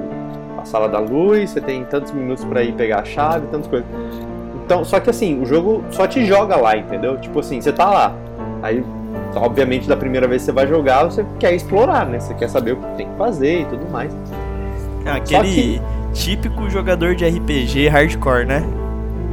a 0.59 0.64
sala 0.64 0.88
da 0.88 0.98
luz, 0.98 1.50
você 1.50 1.61
tem 1.61 1.85
tantos 1.85 2.12
minutos 2.12 2.44
para 2.44 2.62
ir 2.62 2.72
pegar 2.72 3.00
a 3.00 3.05
chave, 3.05 3.46
tantas 3.48 3.66
coisas. 3.66 3.88
Então, 4.64 4.85
só 4.85 4.98
que 5.00 5.11
assim, 5.11 5.40
o 5.42 5.44
jogo 5.44 5.85
só 5.90 6.07
te 6.07 6.24
joga 6.24 6.57
lá, 6.57 6.76
entendeu? 6.76 7.18
Tipo 7.18 7.40
assim, 7.40 7.61
você 7.61 7.72
tá 7.72 7.90
lá. 7.90 8.16
Aí, 8.62 8.83
obviamente, 9.35 9.88
da 9.88 9.96
primeira 9.96 10.26
vez 10.26 10.42
que 10.42 10.46
você 10.46 10.52
vai 10.52 10.66
jogar, 10.66 11.05
você 11.05 11.26
quer 11.38 11.52
explorar, 11.55 12.07
né? 12.07 12.20
Você 12.20 12.33
quer 12.35 12.48
saber 12.48 12.72
o 12.72 12.76
que 12.76 12.96
tem 12.96 13.09
que 13.09 13.16
fazer 13.18 13.62
e 13.62 13.64
tudo 13.66 13.90
mais. 13.90 14.12
É 15.05 15.11
aquele 15.11 15.48
que... 15.48 15.83
típico 16.14 16.70
jogador 16.70 17.14
de 17.14 17.28
RPG 17.28 17.88
hardcore, 17.88 18.46
né? 18.46 18.64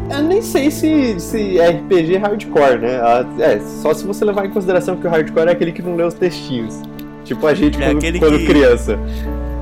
Eu 0.09 0.23
nem 0.23 0.41
sei 0.41 0.71
se, 0.71 1.19
se 1.19 1.59
é 1.59 1.69
RPG 1.69 2.17
hardcore, 2.17 2.79
né? 2.79 2.99
Ah, 3.01 3.25
é, 3.39 3.59
só 3.59 3.93
se 3.93 4.05
você 4.05 4.25
levar 4.25 4.45
em 4.45 4.49
consideração 4.49 4.97
que 4.97 5.05
o 5.05 5.09
hardcore 5.09 5.49
é 5.49 5.51
aquele 5.51 5.71
que 5.71 5.81
não 5.81 5.95
lê 5.95 6.03
os 6.03 6.15
textinhos. 6.15 6.81
Tipo 7.23 7.45
a 7.45 7.53
gente 7.53 7.81
é 7.81 7.93
quando, 7.93 8.19
quando 8.19 8.39
que... 8.39 8.45
criança. 8.47 8.97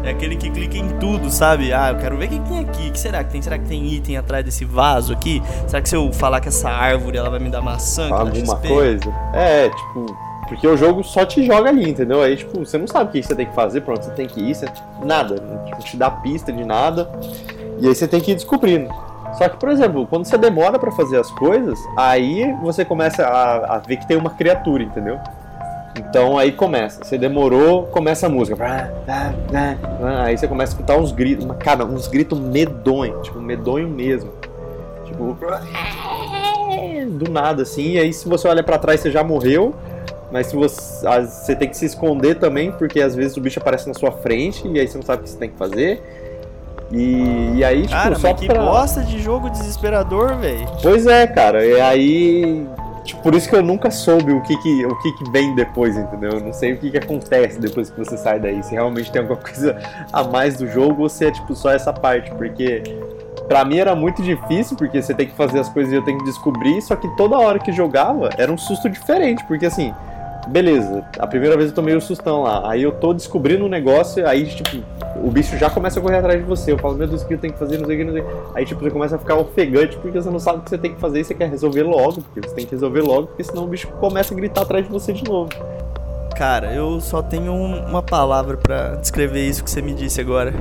É 0.03 0.11
aquele 0.11 0.37
que 0.37 0.49
clica 0.49 0.77
em 0.77 0.87
tudo, 0.99 1.29
sabe? 1.29 1.73
Ah, 1.73 1.89
eu 1.89 1.97
quero 1.97 2.15
ver 2.15 2.27
o 2.27 2.29
que 2.29 2.39
tem 2.39 2.59
aqui. 2.59 2.87
O 2.87 2.91
que 2.93 2.99
será 2.99 3.25
que 3.25 3.31
tem? 3.31 3.41
Será 3.41 3.59
que 3.59 3.65
tem 3.65 3.85
item 3.93 4.15
atrás 4.15 4.45
desse 4.45 4.63
vaso 4.63 5.11
aqui? 5.11 5.43
Será 5.67 5.81
que 5.81 5.89
se 5.89 5.97
eu 5.97 6.13
falar 6.13 6.39
que 6.39 6.47
essa 6.47 6.69
árvore 6.69 7.17
ela 7.17 7.29
vai 7.29 7.39
me 7.39 7.49
dar 7.49 7.61
maçã? 7.61 8.09
Alguma 8.09 8.55
coisa? 8.55 9.13
É, 9.33 9.69
tipo. 9.69 10.17
Porque 10.47 10.65
o 10.65 10.77
jogo 10.77 11.03
só 11.03 11.25
te 11.25 11.45
joga 11.45 11.69
ali, 11.69 11.89
entendeu? 11.89 12.21
Aí, 12.21 12.37
tipo, 12.37 12.57
você 12.57 12.77
não 12.77 12.87
sabe 12.87 13.09
o 13.09 13.11
que 13.11 13.21
você 13.21 13.35
tem 13.35 13.47
que 13.47 13.53
fazer, 13.53 13.81
pra 13.81 13.95
onde 13.95 14.05
você 14.05 14.11
tem 14.11 14.27
que 14.27 14.39
ir, 14.39 14.55
você... 14.55 14.65
nada. 15.03 15.35
Não 15.41 15.77
te 15.79 15.97
dá 15.97 16.09
pista 16.09 16.53
de 16.53 16.63
nada. 16.63 17.11
E 17.77 17.85
aí 17.85 17.93
você 17.93 18.07
tem 18.07 18.21
que 18.21 18.31
ir 18.31 18.35
descobrindo. 18.35 18.89
Só 19.33 19.47
que, 19.49 19.57
por 19.57 19.69
exemplo, 19.69 20.07
quando 20.07 20.25
você 20.25 20.37
demora 20.37 20.79
para 20.79 20.91
fazer 20.91 21.19
as 21.19 21.29
coisas, 21.31 21.79
aí 21.97 22.53
você 22.61 22.83
começa 22.83 23.25
a, 23.25 23.75
a, 23.75 23.77
ver 23.79 23.97
que 23.97 24.07
tem 24.07 24.17
uma 24.17 24.31
criatura, 24.31 24.83
entendeu? 24.83 25.19
Então 25.97 26.37
aí 26.37 26.51
começa. 26.51 27.03
Você 27.03 27.17
demorou, 27.17 27.83
começa 27.87 28.27
a 28.27 28.29
música. 28.29 28.55
Aí 30.23 30.37
você 30.37 30.47
começa 30.47 30.71
a 30.71 30.75
escutar 30.75 30.97
uns 30.97 31.11
gritos, 31.11 31.45
uma, 31.45 31.55
cara, 31.55 31.85
uns 31.85 32.07
gritos 32.07 32.39
medonhos, 32.39 33.23
tipo, 33.23 33.39
medonho 33.39 33.87
mesmo. 33.87 34.31
Tipo, 35.05 35.37
do 37.11 37.31
nada 37.31 37.63
assim. 37.63 37.93
E 37.93 37.99
aí 37.99 38.13
se 38.13 38.27
você 38.27 38.47
olha 38.47 38.63
para 38.63 38.77
trás, 38.77 39.01
você 39.01 39.11
já 39.11 39.23
morreu. 39.23 39.75
Mas 40.31 40.47
se 40.47 40.55
você, 40.55 41.07
você 41.25 41.55
tem 41.55 41.69
que 41.69 41.77
se 41.77 41.85
esconder 41.85 42.35
também, 42.35 42.71
porque 42.71 42.99
às 42.99 43.15
vezes 43.15 43.37
o 43.37 43.41
bicho 43.41 43.59
aparece 43.59 43.87
na 43.87 43.93
sua 43.93 44.11
frente 44.11 44.67
e 44.67 44.79
aí 44.79 44.87
você 44.87 44.97
não 44.97 45.05
sabe 45.05 45.21
o 45.21 45.23
que 45.23 45.29
você 45.29 45.37
tem 45.37 45.49
que 45.49 45.57
fazer. 45.57 46.26
E, 46.91 47.55
e 47.55 47.63
aí, 47.63 47.81
tipo, 47.81 47.93
cara, 47.93 48.15
só 48.15 48.29
mas 48.29 48.39
que 48.39 48.47
pra... 48.47 48.61
bosta 48.61 49.01
de 49.01 49.19
jogo 49.19 49.49
desesperador, 49.49 50.35
velho. 50.35 50.65
Pois 50.81 51.05
é, 51.05 51.27
cara. 51.27 51.65
E 51.65 51.79
aí, 51.81 52.67
Tipo, 53.07 53.21
por 53.21 53.35
isso 53.35 53.47
que 53.47 53.55
eu 53.55 53.63
nunca 53.63 53.89
soube 53.89 54.33
o 54.33 54.41
que 54.41 54.57
que, 54.57 54.85
o 54.85 54.93
que, 54.99 55.13
que 55.13 55.31
vem 55.31 55.55
depois, 55.55 55.95
entendeu? 55.95 56.31
Eu 56.31 56.39
não 56.41 56.51
sei 56.51 56.73
o 56.73 56.77
que, 56.77 56.91
que 56.91 56.97
acontece 56.97 57.57
depois 57.57 57.89
que 57.89 57.97
você 57.97 58.17
sai 58.17 58.37
daí. 58.37 58.61
Se 58.61 58.73
realmente 58.73 59.09
tem 59.09 59.21
alguma 59.21 59.39
coisa 59.39 59.77
a 60.11 60.25
mais 60.25 60.57
do 60.57 60.67
jogo 60.67 61.03
ou 61.03 61.09
se 61.09 61.25
é 61.25 61.31
tipo 61.31 61.55
só 61.55 61.71
essa 61.71 61.93
parte. 61.93 62.29
Porque 62.31 62.83
pra 63.47 63.63
mim 63.63 63.77
era 63.77 63.95
muito 63.95 64.21
difícil, 64.21 64.75
porque 64.75 65.01
você 65.01 65.13
tem 65.13 65.25
que 65.25 65.35
fazer 65.35 65.59
as 65.59 65.69
coisas 65.69 65.93
e 65.93 65.95
eu 65.95 66.03
tenho 66.03 66.17
que 66.17 66.25
descobrir. 66.25 66.81
Só 66.81 66.97
que 66.97 67.07
toda 67.15 67.37
hora 67.37 67.59
que 67.59 67.71
jogava 67.71 68.29
era 68.37 68.51
um 68.51 68.57
susto 68.57 68.89
diferente. 68.89 69.41
Porque 69.45 69.67
assim, 69.67 69.93
beleza, 70.47 71.03
a 71.19 71.27
primeira 71.27 71.55
vez 71.55 71.69
eu 71.69 71.75
tomei 71.75 71.93
o 71.93 71.97
um 71.97 72.01
sustão 72.01 72.43
lá. 72.43 72.69
Aí 72.69 72.83
eu 72.83 72.91
tô 72.91 73.13
descobrindo 73.13 73.65
um 73.65 73.69
negócio, 73.69 74.27
aí, 74.27 74.45
tipo, 74.45 74.83
o 75.23 75.29
bicho 75.31 75.57
já 75.57 75.69
começa 75.69 75.99
a 75.99 76.01
correr 76.01 76.17
atrás 76.17 76.39
de 76.39 76.45
você. 76.45 76.71
Eu 76.71 76.77
falo, 76.77 76.95
meu 76.95 77.07
Deus, 77.07 77.21
o 77.21 77.27
que 77.27 77.33
eu 77.33 77.37
tenho 77.37 77.53
que 77.53 77.59
fazer, 77.59 77.77
não 77.77 77.85
sei 77.85 77.95
o 77.95 77.99
que, 77.99 78.05
não 78.05 78.13
sei. 78.13 78.23
Aí, 78.55 78.65
tipo, 78.65 78.81
você 78.81 78.91
começa 78.91 79.15
a 79.15 79.19
ficar 79.19 79.35
ofegante 79.35 79.97
porque 79.97 80.21
você 80.21 80.29
não 80.29 80.39
sabe 80.39 80.59
o 80.59 80.61
que 80.61 80.69
você 80.69 80.77
tem 80.77 80.93
que 80.93 80.99
fazer 80.99 81.19
e 81.19 81.23
você 81.23 81.33
quer 81.33 81.49
resolver 81.49 81.83
logo, 81.83 82.21
porque 82.21 82.47
você 82.47 82.55
tem 82.55 82.65
que 82.65 82.71
resolver 82.71 83.01
logo, 83.01 83.27
porque 83.27 83.43
senão 83.43 83.63
o 83.63 83.67
bicho 83.67 83.87
começa 83.99 84.33
a 84.33 84.37
gritar 84.37 84.61
atrás 84.61 84.85
de 84.85 84.91
você 84.91 85.13
de 85.13 85.23
novo. 85.23 85.49
Cara, 86.35 86.71
eu 86.71 87.01
só 87.01 87.21
tenho 87.21 87.51
uma 87.53 88.03
palavra 88.03 88.57
para 88.57 88.95
descrever 88.95 89.47
isso 89.47 89.63
que 89.63 89.71
você 89.71 89.81
me 89.81 89.93
disse 89.93 90.21
agora. 90.21 90.53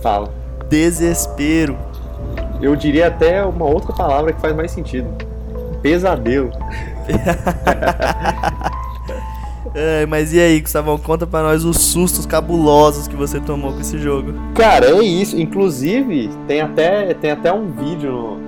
Fala. 0.00 0.30
Desespero. 0.68 1.76
Eu 2.60 2.76
diria 2.76 3.08
até 3.08 3.44
uma 3.44 3.64
outra 3.64 3.92
palavra 3.92 4.32
que 4.32 4.40
faz 4.40 4.54
mais 4.54 4.70
sentido. 4.70 5.08
Pesadelo. 5.82 6.52
É, 9.74 10.04
mas 10.06 10.32
e 10.32 10.40
aí, 10.40 10.60
Gustavão, 10.60 10.98
conta 10.98 11.26
pra 11.26 11.42
nós 11.42 11.64
os 11.64 11.78
sustos 11.78 12.26
cabulosos 12.26 13.08
que 13.08 13.16
você 13.16 13.40
tomou 13.40 13.72
com 13.72 13.80
esse 13.80 13.98
jogo. 13.98 14.34
Cara, 14.54 14.86
é 14.86 15.02
isso. 15.02 15.38
Inclusive, 15.38 16.30
tem 16.46 16.60
até, 16.60 17.14
tem 17.14 17.30
até 17.30 17.52
um 17.52 17.70
vídeo 17.70 18.12
no... 18.12 18.42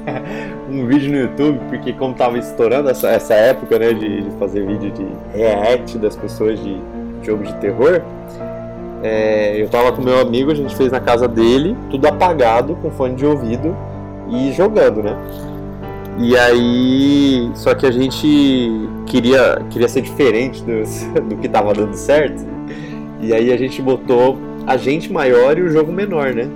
um 0.68 0.86
vídeo 0.86 1.10
no 1.10 1.18
YouTube, 1.18 1.60
porque 1.68 1.92
como 1.92 2.14
tava 2.14 2.38
estourando 2.38 2.90
essa, 2.90 3.08
essa 3.08 3.34
época, 3.34 3.78
né, 3.78 3.92
de, 3.92 4.22
de 4.22 4.30
fazer 4.38 4.66
vídeo 4.66 4.90
de 4.90 5.06
react 5.36 5.98
das 5.98 6.16
pessoas 6.16 6.58
de 6.60 6.80
jogo 7.22 7.44
de 7.44 7.54
terror, 7.54 8.02
é, 9.02 9.60
eu 9.60 9.68
tava 9.68 9.92
com 9.92 10.02
meu 10.02 10.18
amigo, 10.20 10.50
a 10.50 10.54
gente 10.54 10.74
fez 10.76 10.90
na 10.92 11.00
casa 11.00 11.26
dele, 11.26 11.76
tudo 11.90 12.06
apagado, 12.06 12.76
com 12.76 12.90
fone 12.90 13.14
de 13.14 13.24
ouvido 13.24 13.76
e 14.28 14.52
jogando, 14.52 15.02
né? 15.02 15.16
E 16.22 16.36
aí, 16.36 17.50
só 17.54 17.74
que 17.74 17.86
a 17.86 17.90
gente 17.90 18.70
queria, 19.06 19.58
queria 19.70 19.88
ser 19.88 20.02
diferente 20.02 20.62
do, 20.62 20.82
do 21.28 21.36
que 21.36 21.48
tava 21.48 21.72
dando 21.72 21.94
certo. 21.94 22.44
E 23.20 23.32
aí 23.32 23.50
a 23.50 23.56
gente 23.56 23.80
botou 23.80 24.38
a 24.66 24.76
gente 24.76 25.10
maior 25.10 25.56
e 25.56 25.62
o 25.62 25.70
jogo 25.70 25.90
menor, 25.90 26.34
né? 26.34 26.48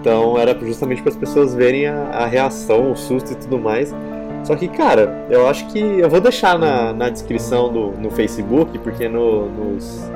Então 0.00 0.38
era 0.38 0.58
justamente 0.64 1.02
para 1.02 1.10
as 1.10 1.16
pessoas 1.16 1.54
verem 1.54 1.86
a, 1.86 2.08
a, 2.10 2.26
reação, 2.26 2.90
o 2.90 2.96
susto 2.96 3.32
e 3.32 3.36
tudo 3.36 3.58
mais. 3.58 3.94
Só 4.42 4.56
que, 4.56 4.68
cara, 4.68 5.26
eu 5.28 5.46
acho 5.46 5.66
que 5.66 5.78
eu 5.78 6.08
vou 6.08 6.20
deixar 6.20 6.58
na, 6.58 6.92
na 6.94 7.10
descrição 7.10 7.70
do, 7.70 7.90
no 7.90 8.10
Facebook, 8.10 8.78
porque 8.78 9.06
no, 9.06 9.50
nos, 9.50 10.10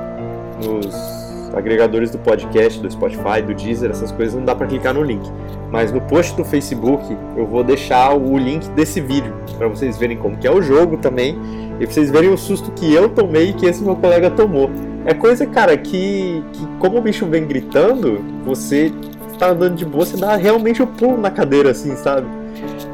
nos 0.65 1.22
agregadores 1.53 2.09
do 2.11 2.17
podcast, 2.17 2.79
do 2.79 2.89
Spotify, 2.89 3.41
do 3.45 3.53
Deezer, 3.53 3.91
essas 3.91 4.11
coisas 4.11 4.35
não 4.35 4.43
dá 4.43 4.55
para 4.55 4.67
clicar 4.67 4.93
no 4.93 5.03
link. 5.03 5.29
Mas 5.71 5.91
no 5.91 6.01
post 6.01 6.35
do 6.35 6.43
Facebook 6.43 7.15
eu 7.37 7.45
vou 7.45 7.63
deixar 7.63 8.13
o 8.15 8.37
link 8.37 8.67
desse 8.71 8.99
vídeo 8.99 9.33
para 9.57 9.67
vocês 9.67 9.97
verem 9.97 10.17
como 10.17 10.37
que 10.37 10.47
é 10.47 10.51
o 10.51 10.61
jogo 10.61 10.97
também 10.97 11.37
e 11.79 11.85
pra 11.85 11.93
vocês 11.93 12.09
verem 12.09 12.29
o 12.29 12.37
susto 12.37 12.71
que 12.71 12.93
eu 12.93 13.09
tomei 13.09 13.49
e 13.49 13.53
que 13.53 13.65
esse 13.65 13.83
meu 13.83 13.95
colega 13.95 14.29
tomou. 14.29 14.69
É 15.05 15.13
coisa, 15.13 15.45
cara, 15.45 15.75
que, 15.77 16.43
que 16.53 16.67
como 16.79 16.97
o 16.97 17.01
bicho 17.01 17.25
vem 17.25 17.45
gritando, 17.45 18.19
você 18.45 18.91
tá 19.37 19.49
andando 19.49 19.75
de 19.75 19.85
boa, 19.85 20.05
você 20.05 20.17
dá 20.17 20.35
realmente 20.35 20.81
o 20.81 20.85
um 20.85 20.87
pulo 20.87 21.17
na 21.17 21.29
cadeira 21.29 21.71
assim, 21.71 21.95
sabe? 21.95 22.27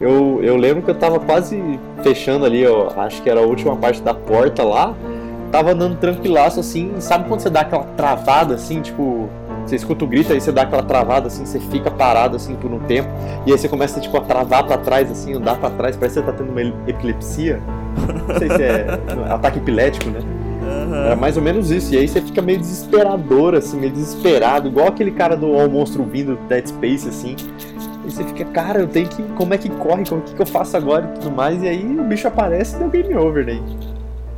Eu, 0.02 0.40
eu 0.42 0.56
lembro 0.56 0.82
que 0.82 0.90
eu 0.90 0.96
tava 0.96 1.20
quase 1.20 1.62
fechando 2.02 2.46
ali, 2.46 2.62
eu 2.62 2.90
acho 2.98 3.22
que 3.22 3.30
era 3.30 3.42
a 3.42 3.44
última 3.44 3.76
parte 3.76 4.02
da 4.02 4.14
porta 4.14 4.64
lá 4.64 4.96
tava 5.52 5.72
andando 5.72 5.98
tranquilaço 5.98 6.60
assim, 6.60 6.94
sabe 7.00 7.28
quando 7.28 7.42
você 7.42 7.50
dá 7.50 7.62
aquela 7.62 7.84
travada 7.84 8.56
assim, 8.56 8.82
tipo, 8.82 9.30
você 9.66 9.76
escuta 9.76 10.06
o 10.06 10.08
grito, 10.08 10.34
aí 10.34 10.42
você 10.42 10.52
dá 10.52 10.64
aquela 10.64 10.84
travada 10.84 11.28
assim, 11.28 11.46
você 11.46 11.60
fica 11.60 11.92
parado 11.92 12.36
assim 12.36 12.56
por 12.56 12.72
um 12.72 12.80
tempo, 12.80 13.10
e 13.46 13.52
aí 13.52 13.58
você 13.58 13.68
começa 13.68 14.00
tipo 14.00 14.18
a 14.18 14.22
travar 14.22 14.66
para 14.66 14.78
trás 14.78 15.12
assim, 15.12 15.34
andar 15.34 15.58
para 15.58 15.70
trás, 15.72 15.96
parece 15.96 16.20
que 16.20 16.26
você 16.26 16.32
tá 16.32 16.38
tendo 16.38 16.52
uma 16.52 16.62
epilepsia. 16.88 17.62
Não 18.28 18.38
sei 18.38 18.50
se 18.50 18.64
é 18.64 19.00
ataque 19.30 19.60
epilético, 19.60 20.10
né? 20.10 20.20
Uhum. 20.62 20.96
Era 20.96 21.16
mais 21.16 21.38
ou 21.38 21.44
menos 21.44 21.72
isso. 21.72 21.94
E 21.94 21.98
aí 21.98 22.08
você 22.08 22.22
fica 22.22 22.42
meio 22.42 22.60
desesperador, 22.60 23.56
assim, 23.56 23.80
meio 23.80 23.92
desesperado, 23.92 24.68
igual 24.68 24.88
aquele 24.88 25.12
cara 25.12 25.36
do 25.36 25.48
All 25.54 25.70
Monstro 25.70 26.04
vindo 26.04 26.36
do 26.36 26.48
Dead 26.48 26.68
Space, 26.68 27.08
assim. 27.08 27.36
E 28.06 28.12
você 28.12 28.24
fica, 28.24 28.46
cara, 28.46 28.80
eu 28.80 28.88
tenho 28.88 29.08
que. 29.08 29.22
Como 29.36 29.54
é 29.54 29.58
que 29.58 29.70
corre? 29.70 30.04
Como 30.08 30.22
que, 30.22 30.34
que 30.34 30.42
eu 30.42 30.46
faço 30.46 30.78
agora 30.78 31.12
e 31.16 31.20
tudo 31.20 31.36
mais? 31.36 31.62
E 31.64 31.68
aí 31.68 32.00
o 32.00 32.04
bicho 32.04 32.28
aparece 32.28 32.76
e 32.76 32.80
deu 32.80 32.90
game 32.90 33.16
over 33.16 33.46
daí. 33.46 33.62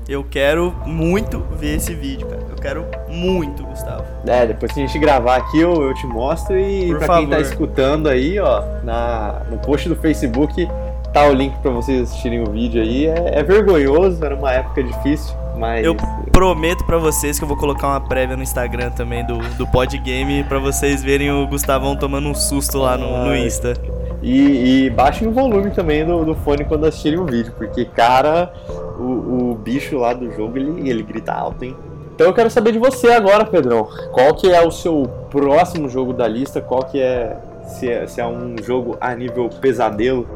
Eu 0.08 0.24
quero 0.24 0.74
muito 0.86 1.40
ver 1.58 1.78
esse 1.78 1.94
vídeo, 1.94 2.28
cara. 2.28 2.42
Eu 2.50 2.56
quero 2.56 2.86
muito, 3.08 3.64
Gustavo. 3.64 4.04
É, 4.28 4.46
depois 4.46 4.72
que 4.72 4.82
a 4.82 4.86
gente 4.86 5.00
gravar 5.00 5.38
aqui, 5.38 5.60
eu, 5.60 5.82
eu 5.84 5.94
te 5.94 6.06
mostro 6.06 6.60
e 6.60 6.88
Por 6.88 6.98
pra 6.98 7.08
favor. 7.08 7.20
quem 7.22 7.30
tá 7.30 7.40
escutando 7.40 8.08
aí, 8.10 8.40
ó, 8.40 8.62
na, 8.84 9.42
no 9.50 9.58
post 9.58 9.88
do 9.88 9.96
Facebook 9.96 10.68
tá 11.14 11.26
o 11.28 11.34
link 11.34 11.58
pra 11.60 11.72
vocês 11.72 12.04
assistirem 12.04 12.42
o 12.42 12.50
vídeo 12.52 12.82
aí. 12.82 13.06
É, 13.06 13.40
é 13.40 13.44
vergonhoso, 13.44 14.24
era 14.24 14.36
uma 14.36 14.52
época 14.52 14.84
difícil, 14.84 15.36
mas. 15.58 15.86
Eu 15.86 15.96
prometo 16.32 16.84
pra 16.86 16.98
vocês 16.98 17.38
que 17.38 17.44
eu 17.44 17.48
vou 17.48 17.58
colocar 17.58 17.88
uma 17.88 18.02
prévia 18.02 18.36
no 18.36 18.44
Instagram 18.44 18.90
também 18.92 19.26
do, 19.26 19.38
do 19.58 19.68
Podgame 19.68 20.44
pra 20.44 20.60
vocês 20.60 21.04
verem 21.04 21.32
o 21.32 21.48
Gustavão 21.48 21.96
tomando 21.96 22.28
um 22.28 22.36
susto 22.36 22.78
lá 22.80 22.98
no, 22.98 23.26
no. 23.26 23.36
Insta. 23.36 23.74
E, 24.22 24.86
e 24.86 24.90
baixem 24.92 25.28
o 25.28 25.32
volume 25.32 25.72
também 25.72 26.06
do, 26.06 26.24
do 26.24 26.36
fone 26.36 26.64
quando 26.64 26.86
assistirem 26.86 27.20
o 27.20 27.26
vídeo, 27.26 27.54
porque, 27.58 27.86
cara, 27.86 28.54
o, 29.00 29.04
o 29.51 29.51
bicho 29.62 29.98
lá 29.98 30.14
do 30.14 30.32
jogo, 30.32 30.58
ele, 30.58 30.90
ele 30.90 31.04
grita 31.04 31.32
alto, 31.32 31.64
hein? 31.64 31.76
Então 32.14 32.28
eu 32.28 32.34
quero 32.34 32.50
saber 32.50 32.72
de 32.72 32.80
você 32.80 33.12
agora, 33.12 33.46
Pedrão. 33.46 33.88
Qual 34.12 34.36
que 34.36 34.52
é 34.52 34.62
o 34.66 34.72
seu 34.72 35.10
próximo 35.30 35.90
jogo 35.90 36.14
da 36.14 36.28
lista? 36.28 36.62
Qual 36.62 36.84
que 36.84 37.00
é... 37.00 37.38
Se 37.66 37.90
é, 37.90 38.06
se 38.06 38.20
é 38.20 38.28
um 38.28 38.56
jogo 38.62 38.98
a 39.00 39.16
nível 39.16 39.50
pesadelo? 39.62 40.28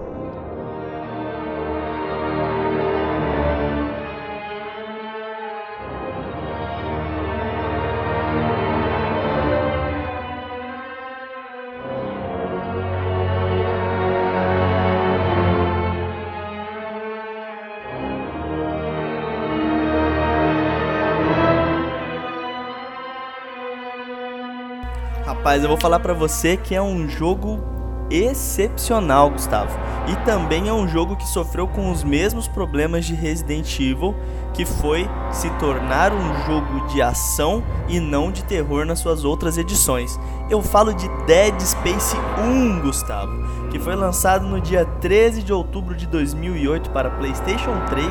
Rapaz, 25.55 25.63
eu 25.63 25.69
vou 25.69 25.77
falar 25.77 25.99
pra 26.01 26.13
você 26.13 26.57
que 26.57 26.75
é 26.75 26.81
um 26.81 27.07
jogo 27.07 27.63
excepcional, 28.11 29.29
Gustavo. 29.29 29.71
E 30.05 30.15
também 30.25 30.67
é 30.67 30.73
um 30.73 30.85
jogo 30.85 31.15
que 31.15 31.25
sofreu 31.25 31.65
com 31.65 31.89
os 31.89 32.03
mesmos 32.03 32.45
problemas 32.45 33.05
de 33.05 33.15
Resident 33.15 33.79
Evil, 33.79 34.13
que 34.53 34.65
foi 34.65 35.09
se 35.31 35.49
tornar 35.51 36.11
um 36.11 36.45
jogo 36.45 36.87
de 36.87 37.01
ação 37.01 37.63
e 37.87 38.01
não 38.01 38.33
de 38.33 38.43
terror 38.43 38.85
nas 38.85 38.99
suas 38.99 39.23
outras 39.23 39.57
edições. 39.57 40.19
Eu 40.49 40.61
falo 40.61 40.93
de 40.93 41.07
Dead 41.25 41.57
Space 41.61 42.17
1, 42.37 42.81
Gustavo, 42.81 43.31
que 43.75 43.79
foi 43.79 43.93
lançado 43.93 44.47
no 44.47 44.61
dia 44.61 44.85
13 44.85 45.43
de 45.43 45.51
outubro 45.51 45.95
de 45.95 46.07
2008 46.07 46.91
para 46.91 47.09
PlayStation 47.09 47.73
3, 47.89 48.07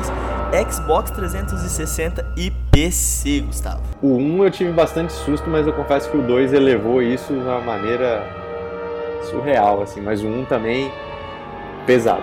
Xbox 0.71 1.09
360 1.09 2.33
e 2.37 2.51
PC, 2.71 3.39
Gustavo. 3.39 3.81
O 3.99 4.15
1 4.15 4.43
eu 4.43 4.51
tive 4.51 4.71
bastante 4.71 5.11
susto, 5.11 5.49
mas 5.49 5.65
eu 5.65 5.73
confesso 5.73 6.07
que 6.11 6.17
o 6.17 6.21
2 6.21 6.53
elevou 6.53 7.01
isso 7.01 7.33
de 7.33 7.39
uma 7.39 7.61
maneira 7.61 8.23
surreal, 9.23 9.81
assim. 9.81 10.01
Mas 10.01 10.21
o 10.21 10.27
1 10.27 10.45
também, 10.45 10.91
pesado. 11.87 12.21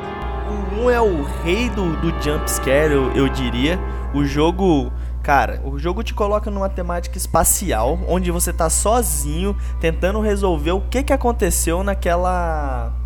O 0.76 0.84
1 0.84 0.90
é 0.90 1.00
o 1.00 1.24
rei 1.42 1.68
do, 1.68 1.96
do 1.96 2.10
jump 2.22 2.48
scare, 2.48 2.94
eu, 2.94 3.10
eu 3.12 3.28
diria. 3.28 3.76
O 4.14 4.24
jogo, 4.24 4.92
cara, 5.20 5.60
o 5.64 5.80
jogo 5.80 6.04
te 6.04 6.14
coloca 6.14 6.48
numa 6.48 6.68
temática 6.68 7.18
espacial, 7.18 7.98
onde 8.06 8.30
você 8.30 8.52
tá 8.52 8.70
sozinho 8.70 9.56
tentando 9.80 10.20
resolver 10.20 10.70
o 10.70 10.80
que, 10.80 11.02
que 11.02 11.12
aconteceu 11.12 11.82
naquela 11.82 13.01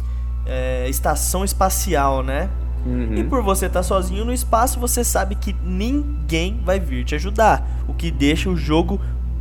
é, 0.46 0.88
estação 0.88 1.44
espacial, 1.44 2.22
né? 2.22 2.48
E 2.84 2.88
Uhum. 2.88 3.28
por 3.28 3.42
você 3.42 3.66
estar 3.66 3.82
sozinho 3.82 4.24
no 4.24 4.32
espaço, 4.32 4.78
você 4.78 5.02
sabe 5.02 5.34
que 5.34 5.56
ninguém 5.64 6.60
vai 6.64 6.78
vir 6.78 7.04
te 7.04 7.16
ajudar. 7.16 7.66
O 7.88 7.92
que 7.92 8.12
deixa 8.12 8.48
o 8.48 8.56
jogo 8.56 9.00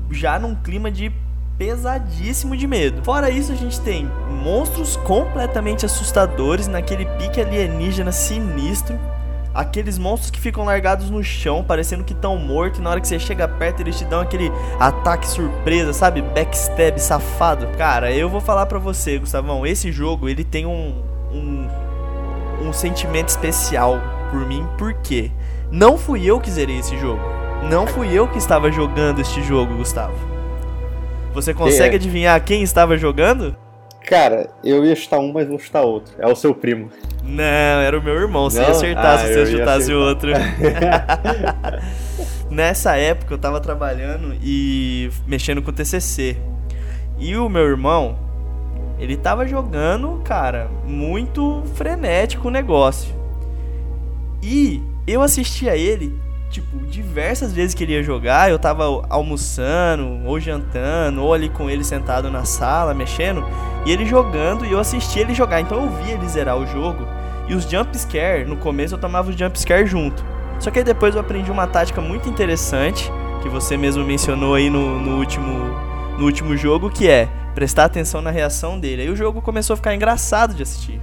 já 0.10 0.40
num 0.40 0.56
clima 0.56 0.90
de 0.90 1.12
pesadíssimo 1.58 2.58
de 2.58 2.68
medo. 2.68 3.04
Fora 3.04 3.30
isso, 3.30 3.52
a 3.52 3.56
gente 3.56 3.80
tem 3.82 4.10
monstros 4.44 4.98
completamente 4.98 5.86
assustadores 5.86 6.68
naquele 6.68 7.06
pique 7.18 7.40
alienígena 7.40 8.12
sinistro. 8.12 8.98
Aqueles 9.56 9.98
monstros 9.98 10.30
que 10.30 10.40
ficam 10.40 10.66
largados 10.66 11.10
no 11.10 11.24
chão, 11.24 11.64
parecendo 11.64 12.04
que 12.04 12.12
estão 12.14 12.36
mortos, 12.38 12.80
e 12.80 12.84
na 12.84 12.90
hora 12.90 13.00
que 13.00 13.08
você 13.08 13.18
chega 13.18 13.48
perto 13.48 13.80
eles 13.80 13.98
te 13.98 14.04
dão 14.04 14.20
aquele 14.20 14.52
ataque 14.80 15.26
surpresa, 15.28 15.94
sabe? 15.94 16.22
Backstab 16.22 17.00
safado. 17.00 17.66
Cara, 17.78 18.12
eu 18.12 18.30
vou 18.30 18.42
falar 18.42 18.66
pra 18.66 18.78
você, 18.78 19.18
Gustavão, 19.18 19.66
esse 19.66 19.92
jogo 19.92 20.28
ele 20.28 20.44
tem 20.44 20.66
um, 20.66 21.02
um 21.32 21.68
um 22.62 22.74
sentimento 22.74 23.30
especial 23.30 24.02
por 24.32 24.40
mim, 24.46 24.66
porque 24.78 25.30
não 25.72 25.98
fui 25.98 26.26
eu 26.26 26.40
que 26.40 26.50
zerei 26.50 26.80
esse 26.80 26.98
jogo. 26.98 27.22
Não 27.70 27.86
fui 27.86 28.12
eu 28.12 28.28
que 28.28 28.38
estava 28.38 28.72
jogando 28.72 29.20
este 29.22 29.44
jogo, 29.44 29.76
Gustavo. 29.76 30.16
Você 31.34 31.54
consegue 31.54 31.96
É. 31.96 31.98
adivinhar 31.98 32.42
quem 32.44 32.64
estava 32.64 32.98
jogando? 32.98 33.56
Cara, 34.08 34.50
eu 34.64 34.86
ia 34.86 34.96
chutar 34.96 35.20
um, 35.20 35.32
mas 35.34 35.48
vou 35.48 35.58
chutar 35.58 35.82
outro. 35.82 36.14
É 36.20 36.28
o 36.28 36.36
seu 36.36 36.54
primo. 36.54 36.90
Não, 37.24 37.44
era 37.44 37.98
o 37.98 38.04
meu 38.04 38.14
irmão. 38.14 38.50
Se 38.50 38.58
Não? 38.58 38.66
ia 38.66 38.72
acertar, 38.72 39.16
Ah, 39.16 39.18
se 39.20 39.34
você 39.34 39.46
chutasse 39.48 39.92
acertar. 39.92 40.08
outro. 40.08 40.32
Nessa 42.50 42.96
época 42.96 43.34
eu 43.34 43.38
tava 43.38 43.60
trabalhando 43.60 44.36
e 44.42 45.10
mexendo 45.28 45.62
com 45.62 45.72
o 45.72 45.74
TCC. 45.74 46.38
E 47.18 47.36
o 47.36 47.50
meu 47.50 47.64
irmão, 47.66 48.18
ele 49.00 49.18
tava 49.18 49.48
jogando, 49.48 50.22
cara, 50.24 50.70
muito 50.86 51.64
frenético 51.76 52.48
o 52.48 52.52
negócio. 52.52 53.14
E 54.44 54.82
eu 55.08 55.22
assistia 55.22 55.76
ele, 55.76 56.14
tipo, 56.56 56.78
diversas 56.88 57.52
vezes 57.52 57.74
que 57.74 57.84
ele 57.84 57.94
ia 57.94 58.04
jogar, 58.04 58.50
eu 58.50 58.58
tava 58.58 58.86
almoçando, 59.10 60.22
ou 60.26 60.40
jantando, 60.40 61.22
ou 61.22 61.34
ali 61.34 61.50
com 61.50 61.70
ele 61.70 61.84
sentado 61.84 62.32
na 62.32 62.46
sala, 62.46 62.94
mexendo, 62.94 63.44
e 63.86 63.92
ele 63.92 64.06
jogando, 64.06 64.66
e 64.66 64.72
eu 64.72 64.80
assistia 64.80 65.24
ele 65.24 65.34
jogar. 65.34 65.60
Então 65.60 65.84
eu 65.84 65.90
via 66.04 66.14
ele 66.14 66.28
zerar 66.30 66.58
o 66.58 66.66
jogo, 66.66 67.06
e 67.50 67.54
os 67.54 67.70
jump 67.70 67.98
scare, 67.98 68.46
no 68.46 68.56
começo 68.56 68.96
eu 68.96 69.00
tomava 69.00 69.30
os 69.30 69.36
jump 69.36 69.60
scare 69.60 69.86
junto. 69.86 70.24
Só 70.60 70.72
que 70.72 70.80
aí 70.80 70.86
depois 70.86 71.14
eu 71.14 71.22
aprendi 71.22 71.52
uma 71.52 71.68
tática 71.68 72.00
muito 72.00 72.30
interessante, 72.30 73.12
que 73.42 73.50
você 73.50 73.76
mesmo 73.76 74.06
mencionou 74.06 74.56
aí 74.56 74.70
no, 74.70 74.98
no 75.00 75.18
último, 75.18 75.76
no 76.18 76.24
último 76.24 76.56
jogo, 76.56 76.90
que 76.90 77.10
é 77.10 77.28
prestar 77.54 77.84
atenção 77.84 78.22
na 78.22 78.32
reação 78.32 78.80
dele. 78.80 79.02
Aí 79.02 79.10
o 79.10 79.16
jogo 79.16 79.42
começou 79.42 79.74
a 79.74 79.78
ficar 79.78 79.94
engraçado 79.94 80.54
de 80.54 80.64
assistir. 80.64 81.02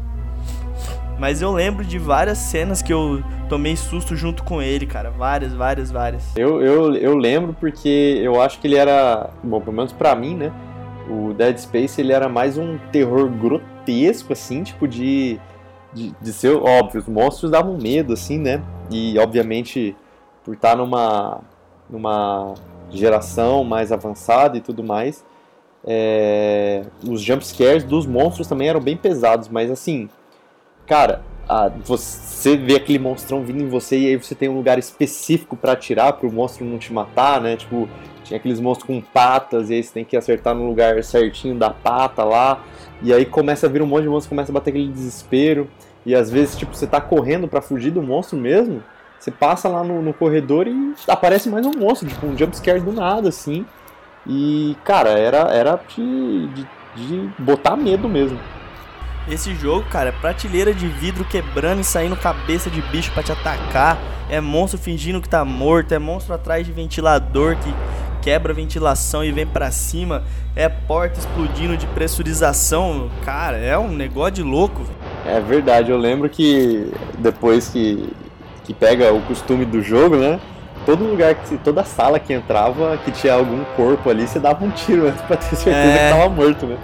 Mas 1.22 1.40
eu 1.40 1.52
lembro 1.52 1.84
de 1.84 2.00
várias 2.00 2.36
cenas 2.36 2.82
que 2.82 2.92
eu 2.92 3.22
tomei 3.48 3.76
susto 3.76 4.16
junto 4.16 4.42
com 4.42 4.60
ele, 4.60 4.84
cara. 4.84 5.08
Várias, 5.08 5.54
várias, 5.54 5.88
várias. 5.88 6.36
Eu, 6.36 6.60
eu, 6.60 6.96
eu 6.96 7.16
lembro 7.16 7.54
porque 7.60 8.18
eu 8.20 8.42
acho 8.42 8.58
que 8.58 8.66
ele 8.66 8.74
era, 8.74 9.30
bom, 9.40 9.60
pelo 9.60 9.76
menos 9.76 9.92
pra 9.92 10.16
mim, 10.16 10.34
né? 10.34 10.52
O 11.08 11.32
Dead 11.32 11.56
Space 11.58 12.00
ele 12.00 12.12
era 12.12 12.28
mais 12.28 12.58
um 12.58 12.76
terror 12.90 13.30
grotesco, 13.30 14.32
assim, 14.32 14.64
tipo 14.64 14.88
de, 14.88 15.38
de, 15.92 16.12
de 16.20 16.32
ser, 16.32 16.56
óbvio, 16.56 17.00
os 17.00 17.06
monstros 17.06 17.52
davam 17.52 17.78
medo, 17.78 18.14
assim, 18.14 18.36
né? 18.36 18.60
E 18.90 19.16
obviamente 19.16 19.94
por 20.44 20.54
estar 20.54 20.76
numa, 20.76 21.40
numa 21.88 22.52
geração 22.90 23.62
mais 23.62 23.92
avançada 23.92 24.56
e 24.56 24.60
tudo 24.60 24.82
mais, 24.82 25.24
é, 25.86 26.82
os 27.08 27.22
jump 27.22 27.46
scares 27.46 27.84
dos 27.84 28.06
monstros 28.06 28.48
também 28.48 28.68
eram 28.68 28.80
bem 28.80 28.96
pesados, 28.96 29.48
mas 29.48 29.70
assim, 29.70 30.08
cara, 30.92 31.22
a- 31.48 31.70
você 31.82 32.54
vê 32.54 32.76
aquele 32.76 32.98
monstrão 32.98 33.42
vindo 33.42 33.62
em 33.62 33.66
você 33.66 33.98
e 33.98 34.06
aí 34.08 34.16
você 34.16 34.34
tem 34.34 34.50
um 34.50 34.56
lugar 34.56 34.78
específico 34.78 35.56
pra 35.56 35.72
atirar 35.72 36.12
pro 36.12 36.30
monstro 36.30 36.66
não 36.66 36.76
te 36.76 36.92
matar, 36.92 37.40
né? 37.40 37.56
Tipo, 37.56 37.88
tinha 38.22 38.36
aqueles 38.36 38.60
monstros 38.60 38.86
com 38.86 39.00
patas 39.00 39.70
e 39.70 39.74
aí 39.74 39.82
você 39.82 39.90
tem 39.90 40.04
que 40.04 40.14
acertar 40.18 40.54
no 40.54 40.66
lugar 40.66 41.02
certinho 41.02 41.54
da 41.54 41.70
pata 41.70 42.22
lá. 42.24 42.60
E 43.02 43.10
aí 43.10 43.24
começa 43.24 43.66
a 43.66 43.70
vir 43.70 43.80
um 43.80 43.86
monte 43.86 44.02
de 44.02 44.10
monstro, 44.10 44.28
começa 44.28 44.52
a 44.52 44.54
bater 44.54 44.68
aquele 44.68 44.88
desespero. 44.88 45.66
E 46.04 46.14
às 46.14 46.30
vezes, 46.30 46.58
tipo, 46.58 46.76
você 46.76 46.86
tá 46.86 47.00
correndo 47.00 47.48
pra 47.48 47.62
fugir 47.62 47.90
do 47.90 48.02
monstro 48.02 48.36
mesmo. 48.36 48.84
Você 49.18 49.30
passa 49.30 49.70
lá 49.70 49.82
no, 49.82 50.02
no 50.02 50.12
corredor 50.12 50.66
e 50.68 50.94
aparece 51.08 51.48
mais 51.48 51.64
um 51.64 51.72
monstro, 51.72 52.06
tipo, 52.06 52.26
um 52.26 52.36
jumpscare 52.36 52.80
do 52.80 52.92
nada, 52.92 53.30
assim. 53.30 53.64
E, 54.26 54.76
cara, 54.84 55.10
era, 55.10 55.38
era 55.54 55.80
de, 55.88 56.48
de, 56.48 56.66
de 56.96 57.30
botar 57.38 57.76
medo 57.76 58.10
mesmo. 58.10 58.38
Esse 59.28 59.54
jogo, 59.54 59.84
cara, 59.88 60.08
é 60.08 60.12
prateleira 60.12 60.74
de 60.74 60.86
vidro 60.88 61.24
quebrando 61.24 61.80
e 61.80 61.84
saindo 61.84 62.16
cabeça 62.16 62.68
de 62.68 62.82
bicho 62.82 63.12
pra 63.12 63.22
te 63.22 63.30
atacar. 63.32 63.98
É 64.28 64.40
monstro 64.40 64.78
fingindo 64.78 65.20
que 65.20 65.28
tá 65.28 65.44
morto. 65.44 65.92
É 65.92 65.98
monstro 65.98 66.34
atrás 66.34 66.66
de 66.66 66.72
ventilador 66.72 67.56
que 67.56 67.72
quebra 68.20 68.52
a 68.52 68.54
ventilação 68.54 69.24
e 69.24 69.30
vem 69.30 69.46
pra 69.46 69.70
cima. 69.70 70.24
É 70.56 70.68
porta 70.68 71.18
explodindo 71.20 71.76
de 71.76 71.86
pressurização. 71.88 73.10
Cara, 73.24 73.56
é 73.58 73.78
um 73.78 73.88
negócio 73.90 74.32
de 74.32 74.42
louco. 74.42 74.82
velho. 74.82 74.98
É 75.24 75.40
verdade, 75.40 75.90
eu 75.92 75.96
lembro 75.98 76.28
que 76.28 76.92
depois 77.18 77.68
que, 77.68 78.12
que 78.64 78.74
pega 78.74 79.12
o 79.12 79.20
costume 79.22 79.64
do 79.64 79.80
jogo, 79.82 80.16
né? 80.16 80.40
Todo 80.84 81.04
lugar, 81.04 81.36
que 81.36 81.56
toda 81.58 81.84
sala 81.84 82.18
que 82.18 82.32
entrava, 82.32 82.96
que 83.04 83.12
tinha 83.12 83.34
algum 83.34 83.62
corpo 83.76 84.10
ali, 84.10 84.26
você 84.26 84.40
dava 84.40 84.64
um 84.64 84.70
tiro 84.70 85.06
antes 85.06 85.22
pra 85.22 85.36
ter 85.36 85.54
certeza 85.54 85.70
É. 85.76 86.08
que 86.10 86.16
tava 86.18 86.28
morto, 86.28 86.66
né? 86.66 86.76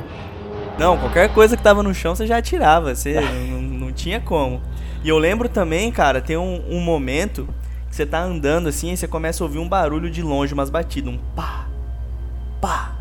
Não, 0.78 0.96
qualquer 0.96 1.32
coisa 1.32 1.56
que 1.56 1.62
tava 1.62 1.82
no 1.82 1.92
chão 1.92 2.14
você 2.14 2.26
já 2.26 2.38
atirava, 2.38 2.94
você 2.94 3.14
não, 3.50 3.60
não 3.60 3.92
tinha 3.92 4.20
como. 4.20 4.60
E 5.02 5.08
eu 5.08 5.18
lembro 5.18 5.48
também, 5.48 5.90
cara, 5.90 6.20
tem 6.20 6.36
um, 6.36 6.62
um 6.68 6.80
momento 6.80 7.48
que 7.88 7.96
você 7.96 8.04
tá 8.06 8.22
andando 8.22 8.68
assim 8.68 8.92
e 8.92 8.96
você 8.96 9.08
começa 9.08 9.42
a 9.42 9.46
ouvir 9.46 9.58
um 9.58 9.68
barulho 9.68 10.10
de 10.10 10.22
longe, 10.22 10.52
umas 10.54 10.70
batidas, 10.70 11.12
um 11.12 11.18
pá, 11.34 11.66
pá, 12.60 12.96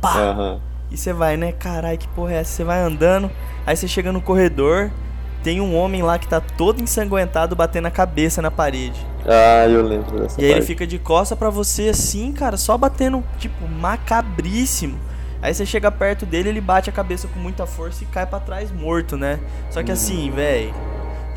pá. 0.00 0.18
Aham. 0.18 0.60
E 0.90 0.96
você 0.96 1.12
vai, 1.12 1.36
né? 1.36 1.52
Caralho, 1.52 1.98
que 1.98 2.06
porra 2.08 2.32
é 2.32 2.36
essa? 2.36 2.52
Você 2.52 2.64
vai 2.64 2.80
andando, 2.80 3.30
aí 3.66 3.76
você 3.76 3.88
chega 3.88 4.12
no 4.12 4.20
corredor, 4.20 4.90
tem 5.42 5.60
um 5.60 5.76
homem 5.76 6.00
lá 6.02 6.16
que 6.18 6.28
tá 6.28 6.40
todo 6.40 6.80
ensanguentado 6.80 7.56
batendo 7.56 7.86
a 7.86 7.90
cabeça 7.90 8.40
na 8.40 8.50
parede. 8.50 9.04
Ah, 9.24 9.66
eu 9.68 9.82
lembro 9.82 10.20
dessa 10.20 10.40
E 10.40 10.44
aí 10.44 10.50
ele 10.50 10.60
parte. 10.60 10.66
fica 10.66 10.86
de 10.86 10.98
costa 10.98 11.34
pra 11.34 11.50
você 11.50 11.88
assim, 11.88 12.32
cara, 12.32 12.56
só 12.56 12.78
batendo, 12.78 13.22
tipo, 13.38 13.66
macabríssimo. 13.68 14.96
Aí 15.42 15.54
você 15.54 15.64
chega 15.66 15.90
perto 15.90 16.24
dele, 16.26 16.48
ele 16.48 16.60
bate 16.60 16.88
a 16.90 16.92
cabeça 16.92 17.28
com 17.28 17.38
muita 17.38 17.66
força 17.66 18.02
e 18.02 18.06
cai 18.06 18.26
pra 18.26 18.40
trás 18.40 18.72
morto, 18.72 19.16
né? 19.16 19.38
Só 19.70 19.82
que 19.82 19.92
assim, 19.92 20.30
velho, 20.30 20.72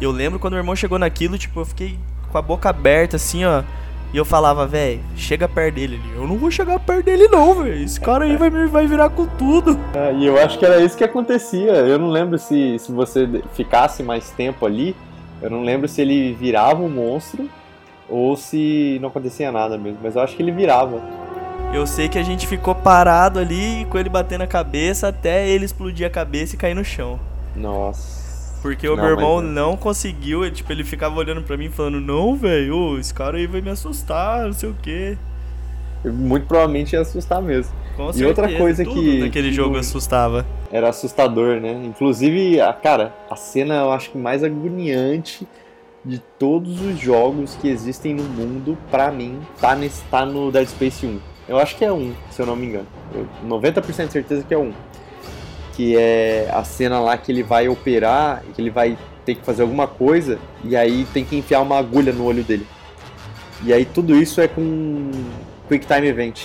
eu 0.01 0.09
lembro 0.11 0.39
quando 0.39 0.53
meu 0.53 0.61
irmão 0.61 0.75
chegou 0.75 0.97
naquilo, 0.97 1.37
tipo, 1.37 1.59
eu 1.59 1.65
fiquei 1.65 1.97
com 2.31 2.37
a 2.37 2.41
boca 2.41 2.69
aberta 2.69 3.17
assim, 3.17 3.43
ó. 3.45 3.63
E 4.11 4.17
eu 4.17 4.25
falava, 4.25 4.65
velho, 4.65 5.01
chega 5.15 5.47
perto 5.47 5.75
dele. 5.75 6.01
Ele, 6.03 6.15
eu 6.17 6.27
não 6.27 6.35
vou 6.35 6.49
chegar 6.49 6.79
perto 6.79 7.05
dele 7.05 7.27
não, 7.27 7.53
velho. 7.61 7.83
Esse 7.83 7.99
cara 8.01 8.25
aí 8.25 8.35
vai, 8.37 8.49
me- 8.49 8.65
vai 8.65 8.87
virar 8.87 9.09
com 9.11 9.27
tudo. 9.27 9.79
Ah, 9.93 10.11
e 10.11 10.25
eu 10.25 10.41
acho 10.41 10.57
que 10.57 10.65
era 10.65 10.81
isso 10.81 10.97
que 10.97 11.03
acontecia. 11.03 11.73
Eu 11.73 11.99
não 11.99 12.09
lembro 12.09 12.39
se, 12.39 12.79
se 12.79 12.91
você 12.91 13.29
ficasse 13.53 14.01
mais 14.01 14.31
tempo 14.31 14.65
ali. 14.65 14.95
Eu 15.43 15.51
não 15.51 15.61
lembro 15.61 15.87
se 15.87 16.01
ele 16.01 16.33
virava 16.33 16.81
um 16.81 16.89
monstro 16.89 17.47
ou 18.09 18.35
se 18.35 18.97
não 18.99 19.09
acontecia 19.09 19.51
nada 19.51 19.77
mesmo. 19.77 19.99
Mas 20.01 20.15
eu 20.15 20.23
acho 20.23 20.35
que 20.35 20.41
ele 20.41 20.51
virava. 20.51 20.99
Eu 21.73 21.85
sei 21.85 22.09
que 22.09 22.17
a 22.17 22.23
gente 22.23 22.47
ficou 22.47 22.73
parado 22.73 23.39
ali 23.39 23.85
com 23.89 23.97
ele 23.97 24.09
batendo 24.09 24.41
a 24.43 24.47
cabeça 24.47 25.07
até 25.09 25.47
ele 25.47 25.65
explodir 25.65 26.05
a 26.05 26.09
cabeça 26.09 26.55
e 26.55 26.57
cair 26.57 26.73
no 26.73 26.83
chão. 26.83 27.19
Nossa. 27.55 28.59
Porque 28.61 28.87
o 28.89 28.95
Não, 28.95 29.03
meu 29.03 29.11
irmão 29.13 29.35
mas- 29.41 29.45
não 29.51 29.77
conseguiu, 29.77 30.43
ele, 30.43 30.53
tipo, 30.55 30.71
ele 30.71 30.83
ficava 30.83 31.15
olhando 31.17 31.41
pra 31.43 31.55
mim 31.55 31.69
falando, 31.69 32.01
não, 32.01 32.35
velho, 32.35 32.97
esse 32.99 33.13
cara 33.13 33.37
aí 33.37 33.47
vai 33.47 33.61
me 33.61 33.69
assustar, 33.69 34.45
não 34.45 34.53
sei 34.53 34.69
o 34.69 34.75
quê. 34.81 35.17
Muito 36.03 36.45
provavelmente 36.47 36.93
ia 36.93 37.01
assustar 37.01 37.41
mesmo. 37.41 37.71
Com 37.95 38.03
E 38.15 38.23
outra 38.25 38.45
certeza, 38.47 38.57
coisa 38.57 38.83
tudo 38.83 38.99
que- 39.01 39.19
naquele 39.19 39.49
que 39.49 39.53
jogo 39.53 39.77
assustava. 39.77 40.45
Era 40.71 40.89
assustador, 40.89 41.59
né? 41.59 41.71
Inclusive, 41.85 42.59
a, 42.61 42.73
cara, 42.73 43.13
a 43.29 43.35
cena 43.35 43.75
eu 43.75 43.91
acho 43.91 44.09
que 44.11 44.17
mais 44.17 44.43
agoniante 44.43 45.47
de 46.03 46.19
todos 46.39 46.81
os 46.81 46.97
jogos 46.99 47.55
que 47.61 47.67
existem 47.67 48.13
no 48.15 48.23
mundo, 48.23 48.77
pra 48.89 49.11
mim, 49.11 49.39
tá, 49.59 49.75
nesse, 49.75 50.01
tá 50.05 50.25
no 50.25 50.49
Dead 50.51 50.67
Space 50.67 51.05
1. 51.05 51.19
Eu 51.49 51.57
acho 51.59 51.75
que 51.75 51.83
é 51.83 51.91
um, 51.91 52.13
se 52.31 52.41
eu 52.41 52.45
não 52.45 52.55
me 52.55 52.67
engano. 52.67 52.87
Eu, 53.13 53.27
90% 53.47 54.05
de 54.07 54.11
certeza 54.13 54.43
que 54.47 54.53
é 54.53 54.57
um. 54.57 54.71
Que 55.73 55.97
é 55.97 56.49
a 56.53 56.63
cena 56.63 56.99
lá 56.99 57.17
que 57.17 57.31
ele 57.31 57.41
vai 57.43 57.67
operar, 57.67 58.43
que 58.53 58.61
ele 58.61 58.69
vai 58.69 58.97
ter 59.25 59.35
que 59.35 59.43
fazer 59.43 59.63
alguma 59.63 59.87
coisa, 59.87 60.37
e 60.63 60.75
aí 60.75 61.05
tem 61.13 61.25
que 61.25 61.35
enfiar 61.35 61.61
uma 61.61 61.77
agulha 61.77 62.13
no 62.13 62.23
olho 62.25 62.43
dele. 62.43 62.65
E 63.63 63.73
aí 63.73 63.83
tudo 63.85 64.15
isso 64.15 64.39
é 64.39 64.47
com 64.47 65.11
Quick 65.67 65.85
Time 65.85 66.07
Event. 66.07 66.43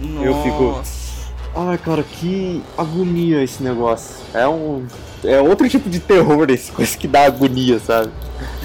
Eu 0.00 0.34
fico- 0.42 0.62
Nossa. 0.62 1.02
Ai, 1.54 1.76
cara, 1.78 2.02
que 2.02 2.62
agonia 2.78 3.42
esse 3.42 3.62
negócio. 3.62 4.16
É 4.32 4.48
um. 4.48 4.86
É 5.22 5.40
outro 5.40 5.68
tipo 5.68 5.90
de 5.90 6.00
terror, 6.00 6.48
esse 6.50 6.70
coisa 6.72 6.96
que 6.96 7.06
dá 7.06 7.24
agonia, 7.26 7.78
sabe? 7.78 8.10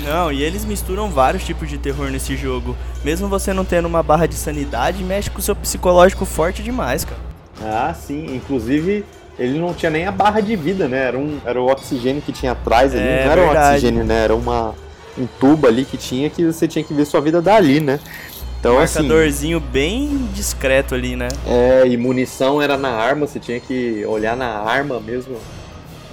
Não, 0.04 0.32
e 0.32 0.43
eles 0.43 0.64
misturam 0.66 1.10
vários 1.10 1.43
tipos 1.43 1.70
de 1.70 1.78
terror 1.78 2.10
nesse 2.10 2.36
jogo. 2.36 2.76
Mesmo 3.04 3.28
você 3.28 3.54
não 3.54 3.66
tendo 3.66 3.88
uma 3.88 4.04
barra 4.04 4.26
de 4.26 4.36
sanidade, 4.36 5.04
mexe 5.04 5.30
com 5.30 5.39
o 5.39 5.41
seu 5.41 5.56
psicológico 5.56 6.26
forte 6.26 6.62
demais, 6.62 7.04
cara. 7.04 7.20
Ah, 7.62 7.93
sim. 7.93 8.36
Inclusive, 8.36 9.04
ele 9.39 9.60
não 9.60 9.74
tinha 9.74 9.89
nem 9.89 10.06
a 10.06 10.12
barra 10.12 10.41
de 10.41 10.56
vida, 10.56 10.88
né? 10.88 11.04
Era, 11.04 11.18
um, 11.18 11.39
era 11.45 11.62
o 11.62 11.68
oxigênio 11.70 12.22
que 12.22 12.32
tinha 12.32 12.52
atrás 12.52 12.93
ali. 12.93 13.04
É, 13.04 13.26
não 13.26 13.32
era 13.32 13.41
um 13.41 13.45
verdade. 13.45 13.76
oxigênio, 13.76 14.04
né? 14.04 14.24
Era 14.24 14.36
uma, 14.36 14.76
um 15.18 15.28
tubo 15.39 15.68
ali 15.68 15.86
que 15.86 15.98
tinha 15.98 16.30
que 16.30 16.45
você 16.45 16.68
tinha 16.68 16.84
que 16.84 16.93
ver 16.93 17.06
sua 17.06 17.22
vida 17.22 17.41
dali, 17.41 17.80
né? 17.80 18.00
Então, 18.60 18.80
assim. 18.80 19.00
Marcadorzinho 19.00 19.60
bem 19.60 20.28
discreto 20.34 20.95
ali, 20.95 21.16
né? 21.16 21.28
É, 21.45 21.88
e 21.88 21.95
munição 21.95 22.62
era 22.62 22.78
na 22.78 22.89
arma, 22.89 23.28
você 23.28 23.39
tinha 23.39 23.60
que 23.60 24.04
olhar 24.06 24.36
na 24.36 24.48
arma 24.48 25.00
mesmo 25.00 25.38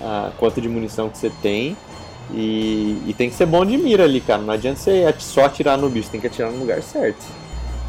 a 0.01 0.31
quanto 0.39 0.61
de 0.61 0.69
munição 0.69 1.09
que 1.09 1.17
você 1.17 1.31
tem. 1.43 1.77
E, 2.33 2.99
e 3.07 3.15
tem 3.17 3.29
que 3.29 3.37
ser 3.37 3.47
bom 3.47 3.65
de 3.65 3.77
mira 3.77 4.05
ali, 4.05 4.21
cara. 4.21 4.43
Não 4.43 4.53
adianta 4.55 4.79
você 4.81 5.15
só 5.19 5.45
atirar 5.45 5.77
no 5.79 5.89
bicho, 5.89 6.11
tem 6.11 6.21
que 6.21 6.27
atirar 6.27 6.51
no 6.51 6.59
lugar 6.59 6.83
certo. 6.83 7.25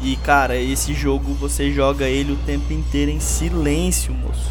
E 0.02 0.14
cara, 0.16 0.56
esse 0.56 0.92
jogo 0.92 1.32
você 1.34 1.72
joga 1.72 2.06
ele 2.06 2.32
o 2.32 2.36
tempo 2.36 2.72
inteiro 2.72 3.10
em 3.10 3.18
silêncio, 3.20 4.12
moço. 4.12 4.50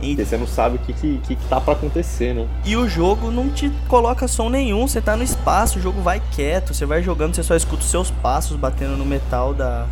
Em- 0.00 0.14
Porque 0.14 0.24
você 0.24 0.36
não 0.36 0.46
sabe 0.46 0.76
o 0.76 0.78
que, 0.78 0.92
que, 0.92 1.18
que, 1.18 1.36
tá 1.48 1.60
pra 1.60 1.74
acontecer, 1.74 2.32
né? 2.34 2.46
E 2.64 2.76
o 2.76 2.88
jogo 2.88 3.30
não 3.30 3.50
te 3.50 3.70
coloca 3.88 4.26
som 4.28 4.48
nenhum, 4.48 4.86
você 4.86 5.00
tá 5.00 5.16
no 5.16 5.22
espaço, 5.24 5.78
o 5.78 5.82
jogo 5.82 6.00
vai 6.00 6.22
quieto, 6.34 6.72
você 6.72 6.86
vai 6.86 7.02
jogando, 7.02 7.34
você 7.34 7.42
só 7.42 7.54
escuta 7.56 7.82
os 7.82 7.90
seus 7.90 8.10
passos 8.10 8.56
batendo 8.56 8.96
no 8.96 9.04
metal 9.04 9.52
da 9.52 9.86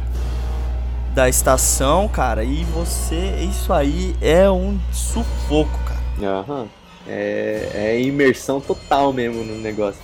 da 1.15 1.31
estação, 1.31 2.07
cara, 2.09 2.45
e 2.45 2.63
você, 2.65 3.37
isso 3.51 3.73
aí 3.73 4.15
é 4.21 4.51
um 4.51 4.79
sufoco, 4.93 5.79
cara. 5.87 6.41
Aham. 6.41 6.67
É, 7.09 7.71
é 7.75 8.01
imersão 8.01 8.61
total 8.61 9.13
mesmo 9.13 9.45
no 9.45 9.61
negócio. 9.61 10.01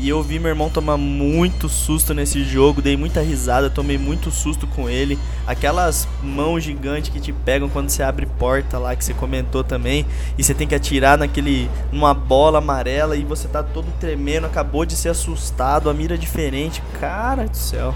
E 0.00 0.08
eu 0.08 0.22
vi 0.22 0.38
meu 0.38 0.50
irmão 0.50 0.70
tomar 0.70 0.96
muito 0.96 1.68
susto 1.68 2.14
nesse 2.14 2.44
jogo, 2.44 2.80
dei 2.80 2.96
muita 2.96 3.20
risada, 3.20 3.68
tomei 3.68 3.98
muito 3.98 4.30
susto 4.30 4.64
com 4.64 4.88
ele. 4.88 5.18
Aquelas 5.44 6.06
mãos 6.22 6.62
gigantes 6.62 7.10
que 7.10 7.18
te 7.18 7.32
pegam 7.32 7.68
quando 7.68 7.88
você 7.88 8.04
abre 8.04 8.24
porta 8.24 8.78
lá, 8.78 8.94
que 8.94 9.04
você 9.04 9.12
comentou 9.12 9.64
também, 9.64 10.06
e 10.38 10.44
você 10.44 10.54
tem 10.54 10.68
que 10.68 10.74
atirar 10.74 11.18
naquele 11.18 11.68
numa 11.90 12.14
bola 12.14 12.58
amarela 12.58 13.16
e 13.16 13.24
você 13.24 13.48
tá 13.48 13.60
todo 13.60 13.86
tremendo, 13.98 14.46
acabou 14.46 14.84
de 14.84 14.94
ser 14.94 15.08
assustado, 15.08 15.90
a 15.90 15.94
mira 15.94 16.14
é 16.14 16.18
diferente. 16.18 16.80
Cara 17.00 17.48
do 17.48 17.56
céu. 17.56 17.92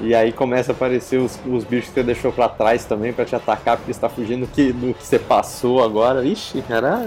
E 0.00 0.14
aí 0.14 0.32
começa 0.32 0.72
a 0.72 0.74
aparecer 0.74 1.18
os, 1.18 1.38
os 1.46 1.64
bichos 1.64 1.88
que 1.88 1.94
você 1.94 2.02
deixou 2.02 2.32
pra 2.32 2.48
trás 2.48 2.84
também 2.84 3.12
pra 3.12 3.24
te 3.24 3.34
atacar, 3.36 3.76
porque 3.76 3.92
você 3.92 4.00
tá 4.00 4.08
fugindo 4.08 4.42
do 4.42 4.46
que, 4.48 4.72
do 4.72 4.94
que 4.94 5.04
você 5.06 5.18
passou 5.18 5.82
agora. 5.84 6.24
Ixi, 6.24 6.62
cara. 6.62 7.06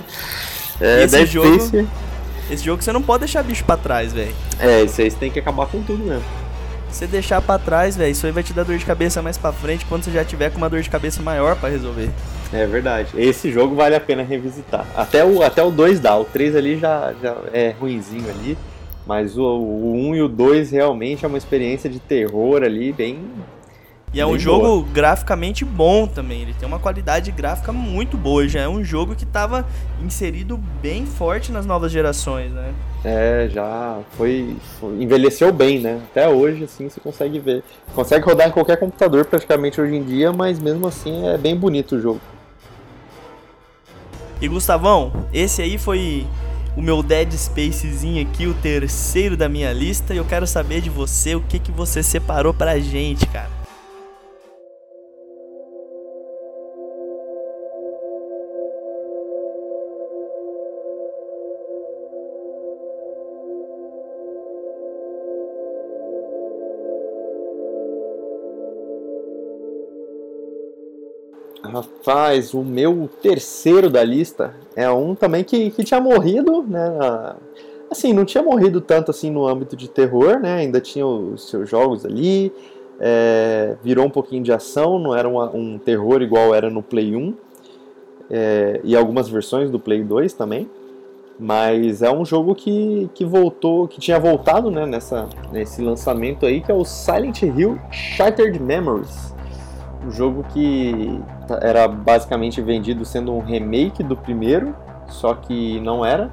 É, 0.79 1.03
Esse 1.03 1.25
jogo- 1.25 1.88
Esse 2.49 2.63
jogo 2.63 2.81
você 2.81 2.91
não 2.93 3.01
pode 3.01 3.19
deixar 3.21 3.43
bicho 3.43 3.63
pra 3.65 3.75
trás, 3.75 4.13
velho. 4.13 4.33
É, 4.59 4.83
isso 4.83 5.01
aí 5.01 5.11
você 5.11 5.17
tem 5.17 5.29
que 5.29 5.39
acabar 5.39 5.65
com 5.67 5.81
tudo 5.83 6.03
mesmo. 6.03 6.23
Se 6.89 6.99
você 6.99 7.07
deixar 7.07 7.41
pra 7.41 7.59
trás, 7.59 7.97
velho, 7.97 8.11
isso 8.11 8.25
aí 8.25 8.31
vai 8.31 8.41
te 8.41 8.53
dar 8.53 8.63
dor 8.63 8.77
de 8.77 8.85
cabeça 8.85 9.21
mais 9.21 9.38
pra 9.38 9.51
frente 9.51 9.85
quando 9.85 10.03
você 10.05 10.11
já 10.11 10.23
tiver 10.23 10.49
com 10.51 10.57
uma 10.57 10.69
dor 10.69 10.81
de 10.81 10.89
cabeça 10.89 11.21
maior 11.21 11.57
pra 11.57 11.67
resolver. 11.67 12.09
É 12.53 12.65
verdade. 12.65 13.09
Esse 13.17 13.51
jogo 13.51 13.75
vale 13.75 13.93
a 13.95 13.99
pena 13.99 14.23
revisitar. 14.23 14.85
Até 14.95 15.25
o, 15.25 15.43
até 15.43 15.61
o 15.61 15.69
2 15.69 15.99
dá. 15.99 16.15
O 16.17 16.23
3 16.23 16.55
ali 16.55 16.79
já, 16.79 17.13
já 17.21 17.35
é 17.51 17.75
ruinzinho 17.77 18.29
ali. 18.29 18.57
Mas 19.07 19.37
o, 19.37 19.43
o 19.43 19.93
1 20.09 20.15
e 20.15 20.21
o 20.21 20.27
2 20.27 20.71
realmente 20.71 21.23
é 21.23 21.27
uma 21.27 21.37
experiência 21.37 21.89
de 21.89 21.99
terror 21.99 22.61
ali 22.61 22.91
bem. 22.91 23.19
E 24.13 24.19
é 24.21 24.25
um 24.25 24.37
jogo 24.39 24.83
graficamente 24.93 25.63
bom 25.65 26.07
também. 26.07 26.41
Ele 26.41 26.53
tem 26.53 26.67
uma 26.67 26.79
qualidade 26.79 27.31
gráfica 27.31 27.71
muito 27.71 28.17
boa. 28.17 28.47
Já 28.47 28.61
é 28.61 28.67
um 28.67 28.83
jogo 28.83 29.15
que 29.15 29.25
tava 29.25 29.65
inserido 30.01 30.57
bem 30.81 31.05
forte 31.05 31.51
nas 31.51 31.65
novas 31.65 31.91
gerações, 31.91 32.51
né? 32.51 32.73
É, 33.03 33.47
já 33.51 33.99
foi, 34.17 34.55
foi- 34.79 35.01
envelheceu 35.03 35.51
bem, 35.53 35.79
né? 35.79 36.01
Até 36.09 36.27
hoje, 36.27 36.63
assim, 36.63 36.89
você 36.89 36.99
consegue 36.99 37.37
ver. 37.39 37.63
Consegue 37.93 38.25
rodar 38.25 38.47
em 38.47 38.51
qualquer 38.51 38.77
computador 38.77 39.25
praticamente 39.25 39.79
hoje 39.79 39.95
em 39.95 40.03
dia, 40.03 40.33
mas 40.33 40.59
mesmo 40.59 40.87
assim 40.87 41.27
é 41.27 41.37
bem 41.37 41.55
bonito 41.55 41.95
o 41.95 42.01
jogo. 42.01 42.21
E 44.41 44.47
Gustavão, 44.47 45.11
esse 45.33 45.61
aí 45.61 45.77
foi 45.77 46.25
o 46.78 46.82
meu 46.82 47.01
Dead 47.01 47.34
Spacezinho 47.34 48.21
aqui, 48.21 48.45
o 48.45 48.53
terceiro 48.53 49.36
da 49.36 49.49
minha 49.49 49.73
lista. 49.73 50.13
E 50.13 50.17
eu 50.17 50.25
quero 50.25 50.45
saber 50.45 50.80
de 50.80 50.91
você 50.91 51.34
o 51.34 51.41
que, 51.41 51.57
que 51.57 51.71
você 51.71 52.03
separou 52.03 52.53
pra 52.53 52.80
gente, 52.80 53.25
cara. 53.25 53.56
Rapaz, 71.82 72.53
o 72.55 72.63
meu 72.63 73.07
terceiro 73.21 73.88
da 73.89 74.03
lista 74.03 74.53
é 74.75 74.89
um 74.89 75.13
também 75.13 75.43
que, 75.43 75.69
que 75.69 75.84
tinha 75.84 76.01
morrido, 76.01 76.63
né? 76.67 77.36
Assim, 77.91 78.13
não 78.13 78.25
tinha 78.25 78.43
morrido 78.43 78.82
tanto 78.82 79.11
assim 79.11 79.30
no 79.30 79.47
âmbito 79.47 79.75
de 79.75 79.88
terror, 79.88 80.39
né? 80.39 80.55
Ainda 80.55 80.82
tinha 80.82 81.05
os 81.05 81.49
seus 81.49 81.69
jogos 81.69 82.03
ali. 82.05 82.51
é, 82.99 83.75
virou 83.84 84.07
um 84.07 84.09
pouquinho 84.09 84.41
de 84.41 84.51
ação, 84.51 84.97
não 84.97 85.15
era 85.15 85.30
uma- 85.30 85.51
um 85.55 85.78
terror 85.78 86.19
igual 86.23 86.55
era 86.55 86.67
no 86.67 86.82
Play 86.82 87.15
1. 87.15 87.32
é, 88.30 88.82
e 88.84 88.95
algumas 88.95 89.30
versões 89.30 89.69
do 89.69 89.80
Play 89.80 90.03
2 90.03 90.34
também. 90.34 90.67
Mas 91.39 92.01
é 92.01 92.11
um 92.11 92.25
jogo 92.25 92.55
que, 92.55 93.07
que 93.13 93.23
voltou, 93.23 93.88
que 93.88 93.99
tinha 93.99 94.19
voltado 94.19 94.71
né, 94.71 94.86
nessa, 94.88 95.30
nesse 95.51 95.80
lançamento 95.84 96.43
aí, 96.47 96.59
que 96.59 96.71
é 96.71 96.73
o 96.73 96.84
Silent 96.84 97.43
Hill 97.43 97.78
Shattered 97.91 98.59
Memories. 98.59 99.32
Um 100.07 100.11
jogo 100.11 100.43
que 100.53 101.21
era 101.61 101.87
basicamente 101.87 102.61
vendido 102.61 103.03
sendo 103.03 103.33
um 103.33 103.39
remake 103.39 104.01
do 104.01 104.15
primeiro, 104.15 104.73
só 105.07 105.33
que 105.33 105.79
não 105.81 106.05
era. 106.05 106.31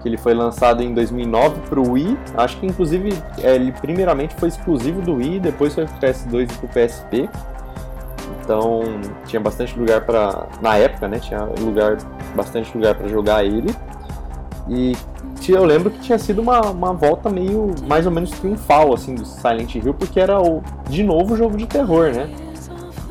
Que 0.00 0.08
ele 0.08 0.16
foi 0.16 0.34
lançado 0.34 0.82
em 0.82 0.92
2009 0.94 1.60
para 1.68 1.80
o 1.80 1.92
Wii. 1.92 2.18
Acho 2.36 2.58
que 2.58 2.66
inclusive 2.66 3.12
é, 3.40 3.54
ele 3.54 3.72
primeiramente 3.72 4.34
foi 4.34 4.48
exclusivo 4.48 5.00
do 5.00 5.14
Wii, 5.14 5.40
depois 5.40 5.74
foi 5.74 5.86
para 5.86 6.08
PS2 6.08 6.42
e 6.42 6.58
para 6.58 6.66
o 6.66 6.68
PSP. 6.68 7.30
Então 8.42 8.82
tinha 9.26 9.40
bastante 9.40 9.78
lugar 9.78 10.04
para 10.04 10.46
na 10.60 10.76
época, 10.76 11.06
né? 11.06 11.20
Tinha 11.20 11.44
lugar 11.60 11.98
bastante 12.34 12.76
lugar 12.76 12.96
para 12.96 13.06
jogar 13.08 13.44
ele. 13.44 13.72
E 14.68 14.96
eu 15.48 15.64
lembro 15.64 15.90
que 15.90 15.98
tinha 16.00 16.18
sido 16.18 16.40
uma, 16.40 16.60
uma 16.70 16.92
volta 16.92 17.28
meio 17.28 17.74
mais 17.86 18.06
ou 18.06 18.12
menos 18.12 18.30
triunfal 18.30 18.94
assim 18.94 19.14
do 19.14 19.24
Silent 19.24 19.74
Hill, 19.74 19.94
porque 19.94 20.20
era 20.20 20.40
o 20.40 20.62
de 20.88 21.02
novo 21.02 21.36
jogo 21.36 21.56
de 21.56 21.66
terror, 21.66 22.12
né? 22.12 22.28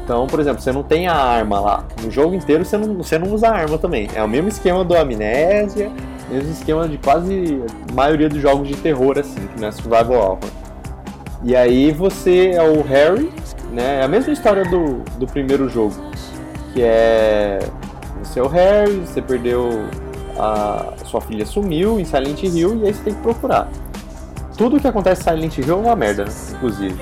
Então, 0.03 0.27
por 0.27 0.39
exemplo, 0.39 0.61
você 0.61 0.71
não 0.71 0.83
tem 0.83 1.07
a 1.07 1.15
arma 1.15 1.59
lá. 1.59 1.83
No 2.03 2.09
jogo 2.09 2.33
inteiro 2.33 2.65
você 2.65 2.77
não, 2.77 2.95
você 2.95 3.17
não 3.17 3.33
usa 3.33 3.47
a 3.47 3.55
arma 3.55 3.77
também. 3.77 4.09
É 4.13 4.23
o 4.23 4.27
mesmo 4.27 4.49
esquema 4.49 4.83
do 4.83 4.95
Amnésia, 4.95 5.91
mesmo 6.29 6.51
esquema 6.51 6.87
de 6.87 6.97
quase 6.97 7.61
maioria 7.93 8.27
dos 8.27 8.41
jogos 8.41 8.67
de 8.67 8.75
terror, 8.75 9.17
assim, 9.17 9.47
que 9.47 9.61
não 9.61 9.67
é 9.67 9.71
Survival 9.71 10.13
Horror. 10.13 10.39
E 11.43 11.55
aí 11.55 11.91
você 11.91 12.51
é 12.51 12.63
o 12.63 12.81
Harry, 12.83 13.31
né? 13.71 13.99
É 13.99 14.03
a 14.03 14.07
mesma 14.07 14.31
história 14.33 14.63
do, 14.65 14.99
do 15.17 15.25
primeiro 15.27 15.69
jogo. 15.69 15.95
Que 16.73 16.81
é. 16.83 17.59
Você 18.23 18.39
é 18.39 18.43
o 18.43 18.47
Harry, 18.47 18.97
você 18.97 19.21
perdeu 19.21 19.85
a 20.37 20.93
sua 21.05 21.21
filha 21.21 21.45
sumiu 21.45 21.99
em 21.99 22.05
Silent 22.05 22.43
Hill 22.43 22.77
e 22.77 22.87
aí 22.87 22.93
você 22.93 23.03
tem 23.03 23.13
que 23.13 23.21
procurar. 23.21 23.67
Tudo 24.57 24.79
que 24.79 24.87
acontece 24.87 25.21
em 25.21 25.23
Silent 25.23 25.57
Hill 25.57 25.73
é 25.73 25.75
uma 25.75 25.95
merda, 25.95 26.25
inclusive. 26.51 26.99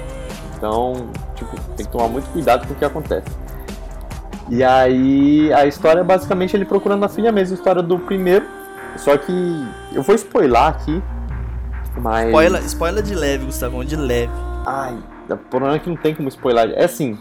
Então, 0.56 1.08
tipo, 1.39 1.59
tem 1.75 1.85
que 1.85 1.91
tomar 1.91 2.07
muito 2.07 2.29
cuidado 2.31 2.67
com 2.67 2.73
o 2.73 2.75
que 2.75 2.85
acontece. 2.85 3.27
E 4.49 4.63
aí 4.63 5.51
a 5.53 5.65
história 5.65 6.01
é 6.01 6.03
basicamente 6.03 6.55
ele 6.55 6.65
procurando 6.65 7.03
a 7.03 7.09
filha 7.09 7.31
mesmo, 7.31 7.55
a 7.55 7.57
história 7.57 7.81
do 7.81 7.97
primeiro. 7.99 8.45
Só 8.97 9.17
que 9.17 9.31
eu 9.93 10.01
vou 10.01 10.15
spoiler 10.15 10.61
aqui, 10.61 11.01
mas. 11.97 12.27
Spoiler, 12.27 12.65
spoiler 12.65 13.03
de 13.03 13.15
leve, 13.15 13.45
Gustavão, 13.45 13.85
de 13.85 13.95
leve. 13.95 14.33
Ai, 14.65 14.97
o 15.29 15.37
problema 15.37 15.75
é 15.75 15.79
que 15.79 15.89
não 15.89 15.95
tem 15.95 16.13
como 16.15 16.27
spoiler. 16.29 16.73
É 16.75 16.85
assim. 16.85 17.17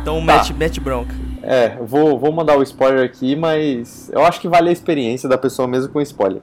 Então 0.00 0.24
tá. 0.24 0.36
mete, 0.36 0.54
mete 0.54 0.80
bronca. 0.80 1.14
É, 1.42 1.76
vou, 1.80 2.18
vou 2.18 2.32
mandar 2.32 2.56
o 2.56 2.62
spoiler 2.62 3.04
aqui, 3.04 3.34
mas 3.34 4.10
eu 4.12 4.24
acho 4.24 4.40
que 4.40 4.48
vale 4.48 4.68
a 4.68 4.72
experiência 4.72 5.28
da 5.28 5.36
pessoa 5.36 5.66
mesmo 5.66 5.92
com 5.92 6.00
spoiler. 6.00 6.42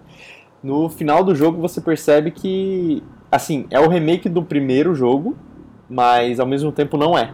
No 0.61 0.89
final 0.89 1.23
do 1.23 1.33
jogo 1.33 1.61
você 1.61 1.79
percebe 1.79 2.31
que, 2.31 3.01
assim, 3.31 3.65
é 3.69 3.79
o 3.79 3.87
remake 3.87 4.27
do 4.27 4.43
primeiro 4.43 4.93
jogo, 4.93 5.37
mas 5.89 6.39
ao 6.39 6.45
mesmo 6.45 6.71
tempo 6.71 6.97
não 6.97 7.17
é. 7.17 7.29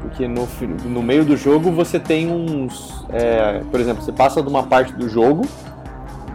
Porque 0.00 0.28
no, 0.28 0.46
no 0.84 1.02
meio 1.02 1.24
do 1.24 1.36
jogo 1.36 1.70
você 1.70 1.98
tem 1.98 2.30
uns. 2.30 3.04
É, 3.08 3.60
por 3.70 3.80
exemplo, 3.80 4.02
você 4.02 4.12
passa 4.12 4.42
de 4.42 4.48
uma 4.48 4.62
parte 4.64 4.92
do 4.92 5.08
jogo 5.08 5.46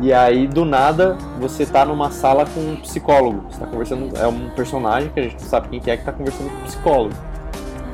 e 0.01 0.11
aí 0.11 0.47
do 0.47 0.65
nada 0.65 1.17
você 1.39 1.65
tá 1.65 1.85
numa 1.85 2.09
sala 2.09 2.45
com 2.45 2.59
um 2.59 2.75
psicólogo. 2.77 3.45
Você 3.49 3.59
tá 3.59 3.67
conversando. 3.67 4.17
É 4.17 4.27
um 4.27 4.49
personagem 4.51 5.09
que 5.09 5.19
a 5.19 5.23
gente 5.23 5.41
sabe 5.43 5.69
quem 5.69 5.79
que 5.79 5.91
é 5.91 5.97
que 5.97 6.03
tá 6.03 6.11
conversando 6.11 6.49
com 6.49 6.57
o 6.57 6.63
psicólogo. 6.63 7.15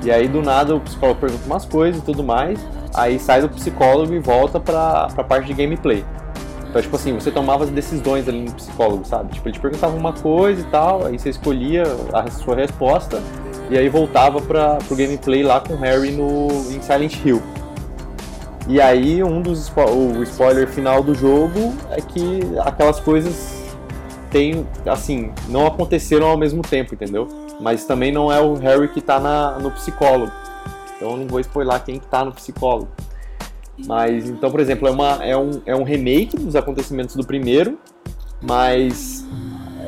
E 0.03 0.11
aí 0.11 0.27
do 0.27 0.41
nada 0.41 0.75
o 0.75 0.79
psicólogo 0.79 1.19
pergunta 1.19 1.43
umas 1.45 1.65
coisas 1.65 2.01
e 2.01 2.05
tudo 2.05 2.23
mais, 2.23 2.59
aí 2.93 3.17
sai 3.17 3.41
do 3.41 3.49
psicólogo 3.49 4.13
e 4.13 4.19
volta 4.19 4.59
pra, 4.59 5.07
pra 5.07 5.23
parte 5.23 5.47
de 5.47 5.53
gameplay. 5.53 6.05
Então, 6.69 6.81
tipo 6.81 6.95
assim, 6.95 7.13
você 7.13 7.31
tomava 7.31 7.63
as 7.63 7.69
decisões 7.69 8.27
ali 8.27 8.43
no 8.43 8.51
psicólogo, 8.51 9.05
sabe? 9.05 9.33
Tipo, 9.33 9.47
ele 9.47 9.53
te 9.53 9.61
perguntava 9.61 9.95
uma 9.95 10.11
coisa 10.11 10.61
e 10.61 10.65
tal, 10.65 11.05
aí 11.05 11.17
você 11.17 11.29
escolhia 11.29 11.83
a 12.13 12.29
sua 12.29 12.55
resposta 12.55 13.21
e 13.69 13.77
aí 13.77 13.89
voltava 13.89 14.41
para 14.41 14.75
pro 14.75 14.95
gameplay 14.95 15.43
lá 15.43 15.59
com 15.59 15.73
o 15.73 15.77
Harry 15.77 16.11
no, 16.11 16.47
em 16.71 16.81
Silent 16.81 17.15
Hill. 17.23 17.41
E 18.67 18.81
aí 18.81 19.23
um 19.23 19.41
dos 19.41 19.71
o 19.75 20.23
spoiler 20.23 20.67
final 20.67 21.03
do 21.03 21.13
jogo 21.13 21.73
é 21.91 22.01
que 22.01 22.39
aquelas 22.63 22.99
coisas 22.99 23.63
tem 24.31 24.65
assim, 24.85 25.31
não 25.47 25.67
aconteceram 25.67 26.27
ao 26.27 26.37
mesmo 26.37 26.61
tempo, 26.61 26.93
entendeu? 26.93 27.27
Mas 27.61 27.85
também 27.85 28.11
não 28.11 28.31
é 28.31 28.41
o 28.41 28.55
Harry 28.55 28.87
que 28.89 28.99
tá 29.01 29.19
na, 29.19 29.57
no 29.59 29.71
psicólogo. 29.71 30.31
Então 30.95 31.11
eu 31.11 31.17
não 31.17 31.27
vou 31.27 31.39
spoiler 31.39 31.81
quem 31.83 31.99
que 31.99 32.07
tá 32.07 32.25
no 32.25 32.31
psicólogo. 32.31 32.89
Mas 33.85 34.29
então, 34.29 34.49
por 34.49 34.59
exemplo, 34.59 34.87
é, 34.87 34.91
uma, 34.91 35.23
é, 35.23 35.37
um, 35.37 35.61
é 35.65 35.75
um 35.75 35.83
remake 35.83 36.37
dos 36.37 36.55
acontecimentos 36.55 37.15
do 37.15 37.25
primeiro, 37.25 37.77
mas 38.41 39.25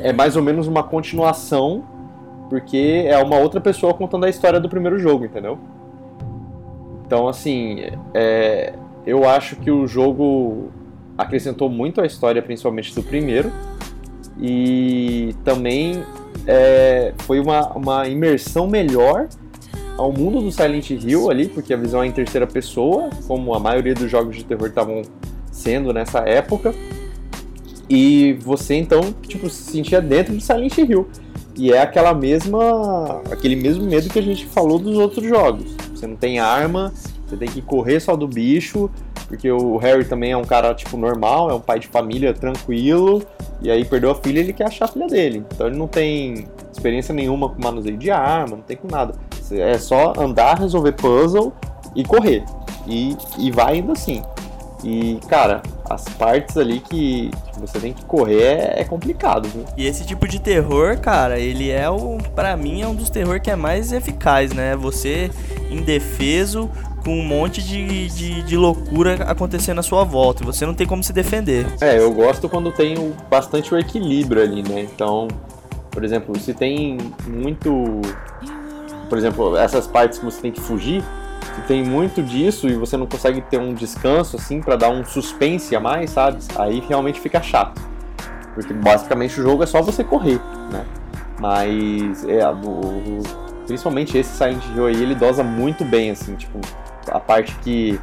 é 0.02 0.12
mais 0.12 0.36
ou 0.36 0.42
menos 0.42 0.66
uma 0.66 0.82
continuação, 0.82 1.84
porque 2.48 3.04
é 3.06 3.18
uma 3.18 3.38
outra 3.38 3.60
pessoa 3.60 3.94
contando 3.94 4.24
a 4.24 4.30
história 4.30 4.58
do 4.58 4.68
primeiro 4.68 4.98
jogo, 4.98 5.24
entendeu? 5.24 5.58
Então, 7.06 7.28
assim, 7.28 7.90
é, 8.14 8.74
eu 9.06 9.28
acho 9.28 9.56
que 9.56 9.70
o 9.70 9.86
jogo 9.86 10.70
acrescentou 11.16 11.68
muito 11.68 12.00
à 12.00 12.06
história, 12.06 12.42
principalmente 12.42 12.94
do 12.94 13.02
primeiro, 13.02 13.50
e 14.40 15.34
também 15.44 16.04
é, 16.46 17.12
foi 17.18 17.40
uma, 17.40 17.72
uma 17.72 18.08
imersão 18.08 18.66
melhor 18.66 19.28
ao 19.96 20.12
mundo 20.12 20.40
do 20.40 20.52
Silent 20.52 20.90
Hill 20.90 21.28
ali, 21.30 21.48
porque 21.48 21.74
a 21.74 21.76
visão 21.76 22.02
é 22.02 22.06
em 22.06 22.12
terceira 22.12 22.46
pessoa, 22.46 23.10
como 23.26 23.52
a 23.52 23.58
maioria 23.58 23.94
dos 23.94 24.10
jogos 24.10 24.36
de 24.36 24.44
terror 24.44 24.68
estavam 24.68 25.02
sendo 25.50 25.92
nessa 25.92 26.20
época. 26.20 26.72
E 27.90 28.34
você 28.34 28.74
então, 28.74 29.00
tipo, 29.26 29.48
se 29.50 29.72
sentia 29.72 30.00
dentro 30.00 30.36
de 30.36 30.42
Silent 30.42 30.76
Hill. 30.78 31.08
E 31.58 31.72
é 31.72 31.82
aquela 31.82 32.14
mesma. 32.14 33.20
aquele 33.30 33.56
mesmo 33.56 33.84
medo 33.84 34.08
que 34.08 34.18
a 34.18 34.22
gente 34.22 34.46
falou 34.46 34.78
dos 34.78 34.96
outros 34.96 35.26
jogos. 35.26 35.74
Você 35.92 36.06
não 36.06 36.14
tem 36.14 36.38
arma, 36.38 36.92
você 37.26 37.36
tem 37.36 37.48
que 37.48 37.60
correr 37.60 37.98
só 37.98 38.14
do 38.14 38.28
bicho, 38.28 38.88
porque 39.26 39.50
o 39.50 39.76
Harry 39.76 40.04
também 40.04 40.30
é 40.30 40.36
um 40.36 40.44
cara, 40.44 40.72
tipo, 40.72 40.96
normal, 40.96 41.50
é 41.50 41.54
um 41.54 41.60
pai 41.60 41.80
de 41.80 41.88
família 41.88 42.32
tranquilo, 42.32 43.22
e 43.60 43.70
aí 43.70 43.84
perdeu 43.84 44.12
a 44.12 44.14
filha 44.14 44.38
ele 44.38 44.52
quer 44.52 44.68
achar 44.68 44.84
a 44.84 44.88
filha 44.88 45.08
dele. 45.08 45.44
Então 45.52 45.66
ele 45.66 45.76
não 45.76 45.88
tem 45.88 46.46
experiência 46.72 47.12
nenhuma 47.12 47.48
com 47.48 47.60
manuseio 47.60 47.96
de 47.96 48.10
arma, 48.10 48.56
não 48.56 48.62
tem 48.62 48.76
com 48.76 48.86
nada. 48.88 49.14
É 49.50 49.76
só 49.76 50.12
andar, 50.16 50.60
resolver 50.60 50.92
puzzle 50.92 51.52
e 51.94 52.04
correr. 52.04 52.44
E, 52.86 53.16
e 53.38 53.50
vai 53.50 53.78
indo 53.78 53.92
assim. 53.92 54.22
E, 54.84 55.18
cara, 55.28 55.62
as 55.90 56.04
partes 56.04 56.56
ali 56.56 56.80
que 56.80 57.30
você 57.58 57.80
tem 57.80 57.92
que 57.92 58.04
correr 58.04 58.42
é, 58.42 58.80
é, 58.80 58.84
complicado, 58.84 59.48
viu? 59.48 59.64
E 59.76 59.86
esse 59.86 60.06
tipo 60.06 60.28
de 60.28 60.40
terror, 60.40 60.98
cara, 60.98 61.38
ele 61.38 61.70
é 61.70 61.90
o. 61.90 62.18
para 62.34 62.56
mim, 62.56 62.82
é 62.82 62.86
um 62.86 62.94
dos 62.94 63.10
terror 63.10 63.40
que 63.40 63.50
é 63.50 63.56
mais 63.56 63.92
eficaz, 63.92 64.52
né? 64.52 64.76
Você 64.76 65.30
indefeso, 65.70 66.70
com 67.04 67.18
um 67.18 67.24
monte 67.24 67.62
de, 67.62 68.08
de, 68.08 68.42
de, 68.42 68.56
loucura 68.56 69.14
acontecendo 69.24 69.78
à 69.78 69.82
sua 69.82 70.04
volta. 70.04 70.44
Você 70.44 70.64
não 70.64 70.74
tem 70.74 70.86
como 70.86 71.02
se 71.02 71.12
defender. 71.12 71.66
É, 71.80 71.98
eu 71.98 72.12
gosto 72.12 72.48
quando 72.48 72.70
tem 72.70 73.14
bastante 73.30 73.74
o 73.74 73.78
equilíbrio 73.78 74.42
ali, 74.42 74.62
né? 74.62 74.82
Então, 74.82 75.28
por 75.90 76.04
exemplo, 76.04 76.38
se 76.38 76.54
tem 76.54 76.98
muito. 77.26 78.00
Por 79.08 79.16
exemplo, 79.16 79.56
essas 79.56 79.86
partes 79.86 80.18
que 80.18 80.24
você 80.24 80.40
tem 80.40 80.52
que 80.52 80.60
fugir, 80.60 81.02
tem 81.62 81.84
muito 81.84 82.22
disso 82.22 82.68
e 82.68 82.74
você 82.74 82.96
não 82.96 83.06
consegue 83.06 83.40
ter 83.40 83.58
um 83.58 83.74
descanso 83.74 84.36
assim 84.36 84.60
para 84.60 84.76
dar 84.76 84.90
um 84.90 85.04
suspense 85.04 85.74
a 85.74 85.80
mais, 85.80 86.10
sabe? 86.10 86.38
Aí 86.56 86.80
realmente 86.80 87.20
fica 87.20 87.42
chato. 87.42 87.80
Porque 88.54 88.72
basicamente 88.72 89.40
o 89.40 89.42
jogo 89.42 89.62
é 89.62 89.66
só 89.66 89.82
você 89.82 90.02
correr, 90.02 90.40
né? 90.70 90.84
Mas 91.40 92.24
é, 92.28 92.48
o, 92.48 93.22
principalmente 93.66 94.16
esse 94.18 94.36
Silent 94.36 94.64
Hill 94.74 94.86
aí, 94.86 95.02
ele 95.02 95.14
dosa 95.14 95.44
muito 95.44 95.84
bem, 95.84 96.10
assim, 96.10 96.34
tipo, 96.34 96.58
a 97.08 97.20
parte 97.20 97.54
que 97.56 98.00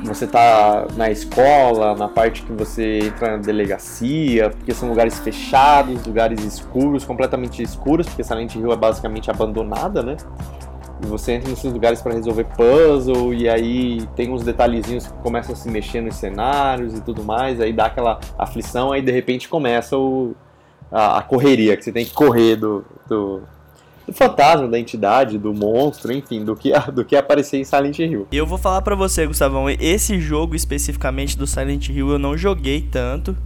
você 0.00 0.26
tá 0.26 0.86
na 0.96 1.10
escola, 1.10 1.94
na 1.94 2.08
parte 2.08 2.42
que 2.42 2.52
você 2.52 2.98
entra 2.98 3.32
na 3.32 3.36
delegacia, 3.38 4.50
porque 4.50 4.72
são 4.72 4.88
lugares 4.88 5.18
fechados, 5.18 6.04
lugares 6.04 6.44
escuros, 6.44 7.04
completamente 7.04 7.62
escuros, 7.62 8.06
porque 8.06 8.22
Silent 8.22 8.54
Hill 8.54 8.72
é 8.72 8.76
basicamente 8.76 9.30
abandonada, 9.30 10.02
né? 10.02 10.16
E 11.02 11.06
você 11.06 11.32
entra 11.32 11.48
nesses 11.48 11.72
lugares 11.72 12.02
para 12.02 12.14
resolver 12.14 12.44
puzzle, 12.44 13.32
e 13.32 13.48
aí 13.48 14.06
tem 14.16 14.30
uns 14.30 14.42
detalhezinhos 14.42 15.06
que 15.06 15.12
começam 15.22 15.52
a 15.52 15.56
se 15.56 15.70
mexer 15.70 16.00
nos 16.00 16.16
cenários 16.16 16.94
e 16.94 17.00
tudo 17.00 17.22
mais, 17.22 17.60
aí 17.60 17.72
dá 17.72 17.86
aquela 17.86 18.18
aflição, 18.36 18.92
aí 18.92 19.00
de 19.00 19.12
repente 19.12 19.48
começa 19.48 19.96
o, 19.96 20.34
a, 20.90 21.18
a 21.18 21.22
correria, 21.22 21.76
que 21.76 21.84
você 21.84 21.92
tem 21.92 22.04
que 22.04 22.12
correr 22.12 22.56
do, 22.56 22.84
do 23.08 23.42
do 24.08 24.12
fantasma, 24.14 24.66
da 24.66 24.78
entidade, 24.78 25.36
do 25.36 25.52
monstro, 25.52 26.10
enfim, 26.10 26.42
do 26.42 26.56
que, 26.56 26.72
do 26.92 27.04
que 27.04 27.14
aparecer 27.14 27.58
em 27.58 27.64
Silent 27.64 27.98
Hill. 27.98 28.26
Eu 28.32 28.46
vou 28.46 28.56
falar 28.56 28.80
para 28.80 28.94
você, 28.94 29.26
Gustavão, 29.26 29.68
esse 29.68 30.18
jogo 30.18 30.54
especificamente 30.56 31.36
do 31.36 31.46
Silent 31.46 31.90
Hill 31.90 32.10
eu 32.12 32.18
não 32.18 32.36
joguei 32.36 32.80
tanto. 32.80 33.36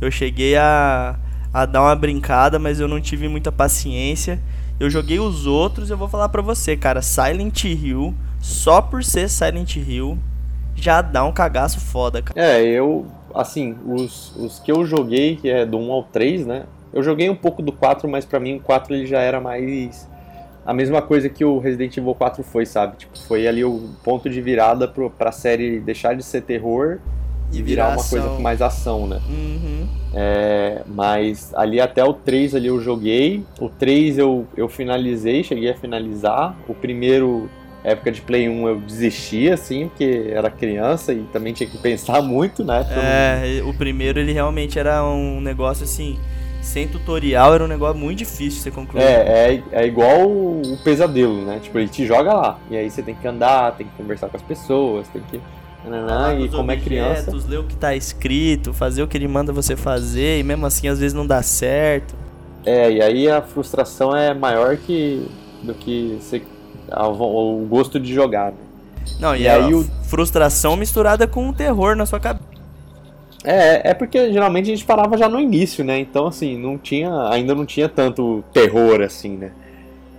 Eu 0.00 0.10
cheguei 0.12 0.56
a, 0.56 1.18
a 1.52 1.66
dar 1.66 1.82
uma 1.82 1.96
brincada, 1.96 2.60
mas 2.60 2.78
eu 2.78 2.86
não 2.86 3.00
tive 3.00 3.26
muita 3.26 3.50
paciência. 3.50 4.40
Eu 4.78 4.90
joguei 4.90 5.20
os 5.20 5.46
outros, 5.46 5.88
eu 5.88 5.96
vou 5.96 6.08
falar 6.08 6.28
para 6.28 6.42
você, 6.42 6.76
cara, 6.76 7.00
Silent 7.00 7.64
Hill, 7.64 8.12
só 8.40 8.82
por 8.82 9.04
ser 9.04 9.28
Silent 9.28 9.76
Hill, 9.76 10.18
já 10.74 11.00
dá 11.00 11.24
um 11.24 11.32
cagaço 11.32 11.78
foda, 11.78 12.20
cara. 12.20 12.40
É, 12.40 12.60
eu, 12.62 13.06
assim, 13.32 13.76
os, 13.86 14.34
os 14.36 14.58
que 14.58 14.72
eu 14.72 14.84
joguei, 14.84 15.36
que 15.36 15.48
é 15.48 15.64
do 15.64 15.78
1 15.78 15.92
ao 15.92 16.02
3, 16.02 16.44
né? 16.44 16.64
Eu 16.92 17.02
joguei 17.02 17.30
um 17.30 17.36
pouco 17.36 17.62
do 17.62 17.70
4, 17.70 18.08
mas 18.08 18.24
para 18.24 18.40
mim 18.40 18.56
o 18.56 18.60
4 18.60 18.94
ele 18.94 19.06
já 19.06 19.20
era 19.20 19.40
mais 19.40 20.08
a 20.66 20.72
mesma 20.72 21.02
coisa 21.02 21.28
que 21.28 21.44
o 21.44 21.58
Resident 21.58 21.96
Evil 21.96 22.14
4 22.14 22.42
foi, 22.42 22.66
sabe? 22.66 22.96
Tipo, 22.96 23.18
foi 23.18 23.46
ali 23.46 23.64
o 23.64 23.90
ponto 24.02 24.30
de 24.30 24.40
virada 24.40 24.88
pro, 24.88 25.10
pra 25.10 25.30
série 25.30 25.78
deixar 25.78 26.14
de 26.14 26.22
ser 26.22 26.42
terror 26.42 26.98
e, 27.58 27.62
virar, 27.62 27.90
virar 27.90 27.96
uma 27.96 28.08
coisa 28.08 28.28
com 28.28 28.42
mais 28.42 28.62
ação, 28.62 29.06
né? 29.06 29.20
Uhum. 29.28 29.86
É, 30.14 30.82
mas 30.86 31.52
ali 31.54 31.80
até 31.80 32.04
o 32.04 32.12
3 32.12 32.54
ali 32.54 32.68
eu 32.68 32.80
joguei. 32.80 33.44
O 33.60 33.68
3 33.68 34.18
eu, 34.18 34.46
eu 34.56 34.68
finalizei, 34.68 35.42
cheguei 35.42 35.70
a 35.70 35.74
finalizar. 35.74 36.56
O 36.68 36.74
primeiro, 36.74 37.48
época 37.82 38.12
de 38.12 38.20
Play 38.20 38.48
1, 38.48 38.68
eu 38.68 38.80
desisti, 38.80 39.50
assim, 39.50 39.88
porque 39.88 40.26
era 40.30 40.50
criança 40.50 41.12
e 41.12 41.22
também 41.32 41.52
tinha 41.52 41.68
que 41.68 41.78
pensar 41.78 42.20
muito, 42.22 42.64
né? 42.64 42.86
É, 42.90 43.62
o 43.62 43.74
primeiro 43.74 44.20
ele 44.20 44.32
realmente 44.32 44.78
era 44.78 45.04
um 45.04 45.40
negócio 45.40 45.84
assim 45.84 46.18
sem 46.64 46.88
tutorial 46.88 47.54
era 47.54 47.62
um 47.62 47.68
negócio 47.68 47.96
muito 47.96 48.18
difícil 48.18 48.62
você 48.62 48.70
concluir. 48.70 49.02
É, 49.02 49.62
é, 49.72 49.82
é 49.82 49.86
igual 49.86 50.26
o, 50.26 50.78
pesadelo, 50.82 51.44
né? 51.44 51.60
Tipo, 51.62 51.78
ele 51.78 51.88
te 51.88 52.06
joga 52.06 52.32
lá. 52.32 52.58
E 52.70 52.76
aí 52.76 52.90
você 52.90 53.02
tem 53.02 53.14
que 53.14 53.28
andar, 53.28 53.72
tem 53.76 53.86
que 53.86 53.92
conversar 53.96 54.28
com 54.28 54.36
as 54.36 54.42
pessoas, 54.42 55.06
tem 55.08 55.22
que. 55.30 55.40
Nananã, 55.84 56.34
e 56.38 56.48
como 56.48 56.72
objetos, 56.72 56.82
é 56.82 56.84
criança. 56.84 57.48
ler 57.48 57.58
o 57.58 57.64
que 57.64 57.76
tá 57.76 57.94
escrito, 57.94 58.72
fazer 58.72 59.02
o 59.02 59.08
que 59.08 59.16
ele 59.16 59.28
manda 59.28 59.52
você 59.52 59.76
fazer, 59.76 60.38
e 60.38 60.42
mesmo 60.42 60.64
assim 60.66 60.88
às 60.88 60.98
vezes 60.98 61.12
não 61.12 61.26
dá 61.26 61.42
certo. 61.42 62.14
É, 62.64 62.90
e 62.90 63.02
aí 63.02 63.28
a 63.28 63.42
frustração 63.42 64.16
é 64.16 64.32
maior 64.32 64.76
que 64.76 65.28
do 65.62 65.74
que 65.74 66.18
você, 66.20 66.42
o 66.90 67.66
gosto 67.68 68.00
de 68.00 68.12
jogar. 68.12 68.52
Né? 68.52 68.58
Não, 69.20 69.36
e, 69.36 69.42
e 69.42 69.48
aí 69.48 69.74
o... 69.74 69.84
frustração 70.04 70.76
misturada 70.76 71.26
com 71.26 71.48
o 71.48 71.52
terror 71.52 71.94
na 71.94 72.06
sua 72.06 72.20
cabeça. 72.20 72.54
É, 73.42 73.90
é 73.90 73.94
porque 73.94 74.32
geralmente 74.32 74.70
a 74.70 74.74
gente 74.74 74.86
parava 74.86 75.18
já 75.18 75.28
no 75.28 75.38
início, 75.38 75.84
né? 75.84 75.98
Então, 75.98 76.26
assim, 76.26 76.58
não 76.58 76.78
tinha, 76.78 77.28
ainda 77.28 77.54
não 77.54 77.66
tinha 77.66 77.90
tanto 77.90 78.42
terror, 78.54 79.02
assim, 79.02 79.36
né? 79.36 79.52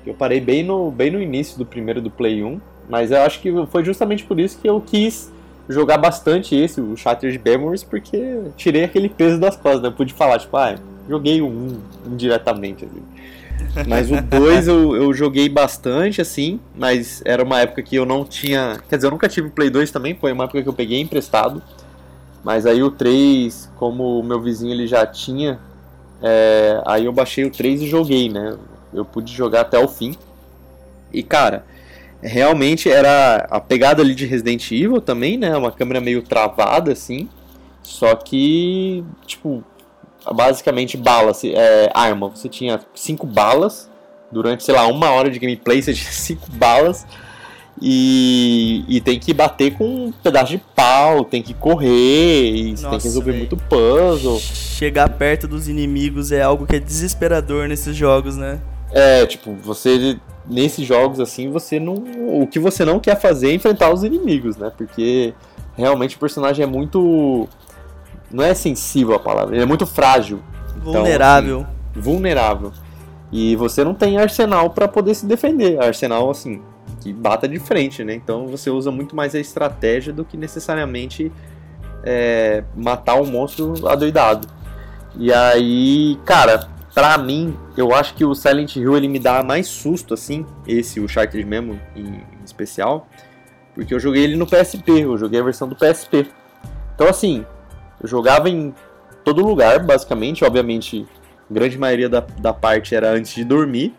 Eu 0.05 0.13
parei 0.13 0.39
bem 0.39 0.63
no, 0.63 0.91
bem 0.91 1.09
no 1.09 1.19
início 1.19 1.57
do 1.57 1.65
primeiro 1.65 1.99
do 1.99 2.11
Play 2.11 2.43
1, 2.43 2.61
mas 2.87 3.09
eu 3.09 3.21
acho 3.21 3.39
que 3.39 3.51
foi 3.71 3.83
justamente 3.83 4.23
por 4.23 4.39
isso 4.39 4.59
que 4.61 4.69
eu 4.69 4.79
quis 4.79 5.31
jogar 5.67 5.97
bastante 5.97 6.55
esse, 6.55 6.79
o 6.79 6.95
Shattered 6.95 7.41
Memories, 7.43 7.83
porque 7.83 8.41
tirei 8.55 8.83
aquele 8.83 9.09
peso 9.09 9.39
das 9.39 9.55
costas, 9.55 9.81
né? 9.81 9.87
Eu 9.87 9.93
pude 9.93 10.13
falar, 10.13 10.39
tipo, 10.39 10.55
ah, 10.57 10.75
joguei 11.09 11.41
o 11.41 11.47
1 11.47 11.81
indiretamente, 12.07 12.85
assim. 12.85 13.01
Mas 13.87 14.11
o 14.11 14.21
2 14.21 14.67
eu, 14.67 14.95
eu 14.95 15.13
joguei 15.13 15.49
bastante, 15.49 16.21
assim, 16.21 16.59
mas 16.75 17.21
era 17.25 17.43
uma 17.43 17.59
época 17.59 17.81
que 17.81 17.95
eu 17.95 18.05
não 18.05 18.23
tinha. 18.23 18.79
Quer 18.89 18.95
dizer, 18.95 19.07
eu 19.07 19.11
nunca 19.11 19.27
tive 19.27 19.49
Play 19.49 19.69
2 19.69 19.91
também, 19.91 20.15
foi 20.15 20.31
uma 20.31 20.45
época 20.45 20.61
que 20.61 20.69
eu 20.69 20.73
peguei 20.73 21.01
emprestado. 21.01 21.61
Mas 22.43 22.65
aí 22.65 22.83
o 22.83 22.91
3, 22.91 23.71
como 23.75 24.19
o 24.19 24.23
meu 24.23 24.39
vizinho 24.39 24.71
ele 24.71 24.85
já 24.85 25.05
tinha, 25.05 25.59
é, 26.21 26.79
aí 26.85 27.05
eu 27.05 27.11
baixei 27.11 27.43
o 27.43 27.49
3 27.49 27.81
e 27.81 27.87
joguei, 27.87 28.29
né? 28.29 28.55
Eu 28.93 29.03
pude 29.03 29.33
jogar 29.33 29.61
até 29.61 29.79
o 29.79 29.87
fim. 29.87 30.15
E 31.11 31.23
cara, 31.23 31.65
realmente 32.25 32.89
era 32.89 33.47
a 33.49 33.59
pegada 33.59 34.01
ali 34.01 34.15
de 34.15 34.25
Resident 34.25 34.71
Evil 34.71 34.99
também, 34.99 35.37
né? 35.37 35.55
Uma 35.55 35.71
câmera 35.71 36.01
meio 36.01 36.21
travada 36.21 36.91
assim. 36.91 37.29
Só 37.83 38.15
que, 38.15 39.03
tipo, 39.25 39.63
basicamente 40.33 40.97
balas, 40.97 41.43
é, 41.43 41.89
arma. 41.93 42.29
Você 42.29 42.49
tinha 42.49 42.79
cinco 42.95 43.27
balas 43.27 43.89
durante, 44.31 44.63
sei 44.63 44.73
lá, 44.73 44.87
uma 44.87 45.11
hora 45.11 45.29
de 45.29 45.39
gameplay, 45.39 45.81
você 45.83 45.93
tinha 45.93 46.11
cinco 46.11 46.51
balas. 46.51 47.05
E, 47.81 48.85
e 48.87 49.01
tem 49.01 49.19
que 49.19 49.33
bater 49.33 49.73
com 49.73 50.05
um 50.05 50.11
pedaço 50.11 50.51
de 50.53 50.57
pau, 50.57 51.25
tem 51.25 51.43
que 51.43 51.53
correr, 51.53 52.55
e 52.55 52.71
Nossa, 52.71 52.89
tem 52.89 52.99
que 52.99 53.03
resolver 53.03 53.31
véio. 53.31 53.39
muito 53.39 53.57
puzzle. 53.57 54.39
Chegar 54.39 55.09
perto 55.09 55.45
dos 55.45 55.67
inimigos 55.67 56.31
é 56.31 56.41
algo 56.41 56.65
que 56.65 56.77
é 56.77 56.79
desesperador 56.79 57.67
nesses 57.67 57.95
jogos, 57.95 58.37
né? 58.37 58.61
É, 58.93 59.25
tipo, 59.25 59.53
você 59.55 60.17
nesses 60.49 60.85
jogos 60.85 61.19
assim, 61.19 61.49
você 61.49 61.79
não. 61.79 61.95
O 62.41 62.47
que 62.47 62.59
você 62.59 62.85
não 62.85 62.99
quer 62.99 63.19
fazer 63.19 63.49
é 63.49 63.53
enfrentar 63.53 63.93
os 63.93 64.03
inimigos, 64.03 64.57
né? 64.57 64.71
Porque 64.75 65.33
realmente 65.75 66.15
o 66.15 66.19
personagem 66.19 66.63
é 66.63 66.67
muito. 66.67 67.47
Não 68.31 68.43
é 68.43 68.53
sensível 68.53 69.15
a 69.15 69.19
palavra, 69.19 69.55
ele 69.55 69.63
é 69.63 69.67
muito 69.67 69.85
frágil. 69.85 70.39
Vulnerável. 70.77 71.59
Então, 71.59 71.71
assim, 71.91 72.01
vulnerável. 72.01 72.71
E 73.31 73.55
você 73.55 73.83
não 73.83 73.93
tem 73.93 74.17
arsenal 74.17 74.69
para 74.69 74.87
poder 74.87 75.15
se 75.15 75.25
defender. 75.25 75.81
Arsenal, 75.81 76.29
assim, 76.29 76.61
que 77.01 77.11
bata 77.11 77.47
de 77.47 77.59
frente, 77.59 78.03
né? 78.03 78.13
Então 78.13 78.47
você 78.47 78.69
usa 78.69 78.91
muito 78.91 79.15
mais 79.15 79.35
a 79.35 79.39
estratégia 79.39 80.13
do 80.13 80.23
que 80.23 80.37
necessariamente 80.37 81.31
é, 82.03 82.63
matar 82.75 83.15
um 83.15 83.25
monstro 83.25 83.87
adoidado. 83.87 84.47
E 85.17 85.33
aí, 85.33 86.19
cara, 86.25 86.67
pra 86.95 87.17
mim, 87.17 87.55
eu 87.75 87.93
acho 87.93 88.13
que 88.15 88.23
o 88.23 88.33
Silent 88.33 88.77
Hill 88.77 88.95
ele 88.95 89.09
me 89.09 89.19
dá 89.19 89.43
mais 89.43 89.67
susto, 89.67 90.13
assim, 90.13 90.45
esse, 90.65 91.01
o 91.01 91.09
Shattered 91.09 91.45
Memo 91.45 91.77
em 91.93 92.23
especial, 92.45 93.05
porque 93.75 93.93
eu 93.93 93.99
joguei 93.99 94.23
ele 94.23 94.37
no 94.37 94.47
PSP, 94.47 95.01
eu 95.01 95.17
joguei 95.17 95.41
a 95.41 95.43
versão 95.43 95.67
do 95.67 95.75
PSP. 95.75 96.25
Então, 96.95 97.09
assim, 97.09 97.45
eu 98.01 98.07
jogava 98.07 98.49
em 98.49 98.73
todo 99.25 99.45
lugar, 99.45 99.83
basicamente, 99.83 100.45
obviamente, 100.45 101.05
grande 101.51 101.77
maioria 101.77 102.07
da, 102.07 102.21
da 102.21 102.53
parte 102.53 102.95
era 102.95 103.11
antes 103.11 103.35
de 103.35 103.43
dormir, 103.43 103.93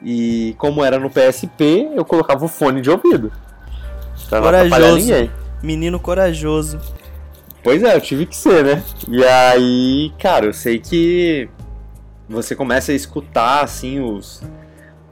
e 0.00 0.54
como 0.56 0.84
era 0.84 1.00
no 1.00 1.10
PSP, 1.10 1.90
eu 1.96 2.04
colocava 2.04 2.44
o 2.44 2.48
fone 2.48 2.80
de 2.80 2.90
ouvido. 2.90 3.32
Pra 4.28 4.40
corajoso. 4.40 5.30
Menino 5.60 5.98
corajoso. 5.98 6.78
Pois 7.64 7.82
é, 7.82 7.96
eu 7.96 8.00
tive 8.00 8.26
que 8.26 8.36
ser, 8.36 8.62
né? 8.62 8.82
E 9.08 9.24
aí, 9.24 10.12
cara, 10.18 10.46
eu 10.46 10.52
sei 10.52 10.78
que 10.78 11.48
você 12.28 12.54
começa 12.54 12.92
a 12.92 12.94
escutar, 12.94 13.62
assim, 13.62 14.00
os. 14.00 14.42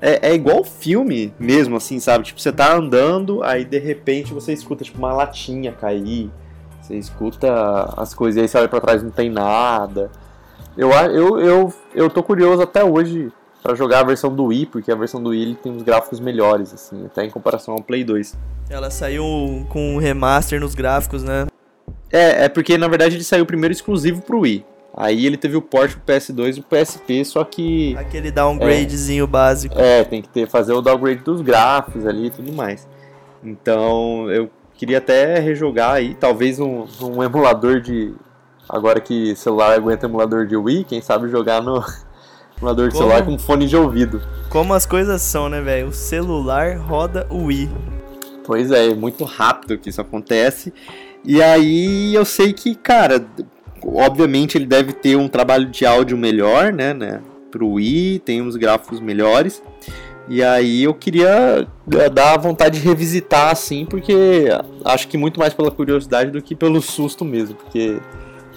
É, 0.01 0.31
é 0.31 0.35
igual 0.35 0.65
filme 0.65 1.33
mesmo, 1.39 1.77
assim, 1.77 2.01
sabe? 2.01 2.25
Tipo, 2.25 2.41
você 2.41 2.53
tá 2.53 2.75
andando, 2.75 3.43
aí 3.45 3.65
de 3.65 3.79
repente 3.79 4.35
você 4.35 4.53
escuta, 4.53 4.85
tipo, 4.85 4.99
uma 4.99 5.13
latinha 5.13 5.73
cair. 5.73 6.31
Você 6.81 6.97
escuta 6.97 7.49
as 7.97 8.13
coisas, 8.13 8.37
e 8.37 8.41
aí 8.41 8.49
você 8.49 8.59
olha 8.59 8.69
pra 8.69 8.81
trás 8.81 9.03
não 9.03 9.11
tem 9.11 9.31
nada. 9.31 10.11
Eu, 10.77 10.91
eu, 10.91 11.39
eu, 11.39 11.75
eu 11.95 12.11
tô 12.11 12.23
curioso 12.23 12.63
até 12.63 12.83
hoje 12.83 13.31
para 13.63 13.77
jogar 13.77 14.01
a 14.01 14.05
versão 14.05 14.35
do 14.35 14.47
Wii, 14.47 14.67
porque 14.67 14.91
a 14.91 14.97
versão 14.97 15.23
do 15.23 15.31
Wii 15.31 15.43
ele 15.43 15.55
tem 15.55 15.71
uns 15.71 15.83
gráficos 15.83 16.19
melhores, 16.19 16.75
assim, 16.75 17.07
até 17.07 17.25
em 17.25 17.31
comparação 17.31 17.75
ao 17.75 17.83
Play 17.83 18.03
2. 18.03 18.37
Ela 18.69 18.91
saiu 18.91 19.25
com 19.69 19.95
um 19.95 19.99
remaster 19.99 20.61
nos 20.61 20.75
gráficos, 20.75 21.23
né? 21.23 21.47
É, 22.11 22.45
é 22.45 22.49
porque 22.49 22.77
na 22.77 22.89
verdade 22.89 23.17
ele 23.17 23.25
saiu 23.25 23.47
primeiro 23.47 23.73
exclusivo 23.73 24.21
pro 24.21 24.41
Wii. 24.41 24.65
Aí 24.95 25.24
ele 25.24 25.38
teve 25.38 25.57
o 25.57 25.62
port 25.62 25.97
pro 25.97 26.14
PS2 26.14 26.59
e 26.59 26.61
o 26.61 26.62
PSP, 26.62 27.24
só 27.24 27.45
que. 27.45 27.97
Aquele 27.97 28.30
downgradezinho 28.30 29.24
é, 29.24 29.26
básico. 29.26 29.78
É, 29.78 30.05
tem 30.05 30.20
que 30.20 30.28
ter, 30.28 30.47
fazer 30.49 30.74
o 30.74 30.82
downgrade 30.82 31.22
dos 31.22 31.40
gráficos 31.40 32.07
ali 32.07 32.26
e 32.26 32.30
tudo 32.30 32.53
mais. 32.53 32.86
Então 33.43 34.30
eu 34.30 34.51
queria 34.74 34.99
até 34.99 35.38
rejogar 35.38 35.95
aí, 35.95 36.14
talvez 36.14 36.61
um, 36.61 36.86
um 37.01 37.22
emulador 37.22 37.80
de. 37.80 38.14
Agora 38.68 39.01
que 39.01 39.34
celular 39.34 39.74
aguenta 39.74 40.07
emulador 40.07 40.47
de 40.47 40.57
Wii, 40.57 40.84
quem 40.84 41.01
sabe 41.01 41.28
jogar 41.28 41.62
no, 41.62 41.82
emulador 42.59 42.88
de 42.88 42.95
Como... 42.95 43.09
celular 43.09 43.24
com 43.24 43.38
fone 43.38 43.66
de 43.66 43.76
ouvido. 43.76 44.22
Como 44.49 44.74
as 44.74 44.84
coisas 44.84 45.22
são, 45.22 45.49
né, 45.49 45.61
velho? 45.61 45.88
O 45.88 45.93
celular 45.93 46.76
roda 46.76 47.26
o 47.30 47.45
Wii. 47.47 47.70
Pois 48.45 48.70
é, 48.70 48.88
é 48.90 48.95
muito 48.95 49.24
rápido 49.24 49.78
que 49.78 49.88
isso 49.88 50.01
acontece. 50.01 50.72
E 51.24 51.43
aí 51.43 52.14
eu 52.14 52.24
sei 52.24 52.53
que, 52.53 52.74
cara, 52.74 53.24
obviamente 53.85 54.57
ele 54.57 54.66
deve 54.66 54.93
ter 54.93 55.16
um 55.16 55.28
trabalho 55.28 55.66
de 55.66 55.85
áudio 55.85 56.16
melhor, 56.16 56.72
né, 56.72 56.93
né? 56.93 57.20
Pro 57.51 57.72
Wii, 57.72 58.20
tem 58.20 58.41
uns 58.41 58.57
gráficos 58.57 59.01
melhores. 59.01 59.62
E 60.28 60.43
aí 60.43 60.85
eu 60.85 60.95
queria 60.95 61.66
dar 62.12 62.39
vontade 62.39 62.80
de 62.80 62.87
revisitar 62.87 63.51
assim, 63.51 63.85
porque 63.85 64.47
acho 64.85 65.09
que 65.09 65.18
muito 65.18 65.39
mais 65.39 65.53
pela 65.53 65.70
curiosidade 65.70 66.30
do 66.30 66.41
que 66.41 66.55
pelo 66.55 66.80
susto 66.80 67.24
mesmo, 67.24 67.57
porque 67.57 68.01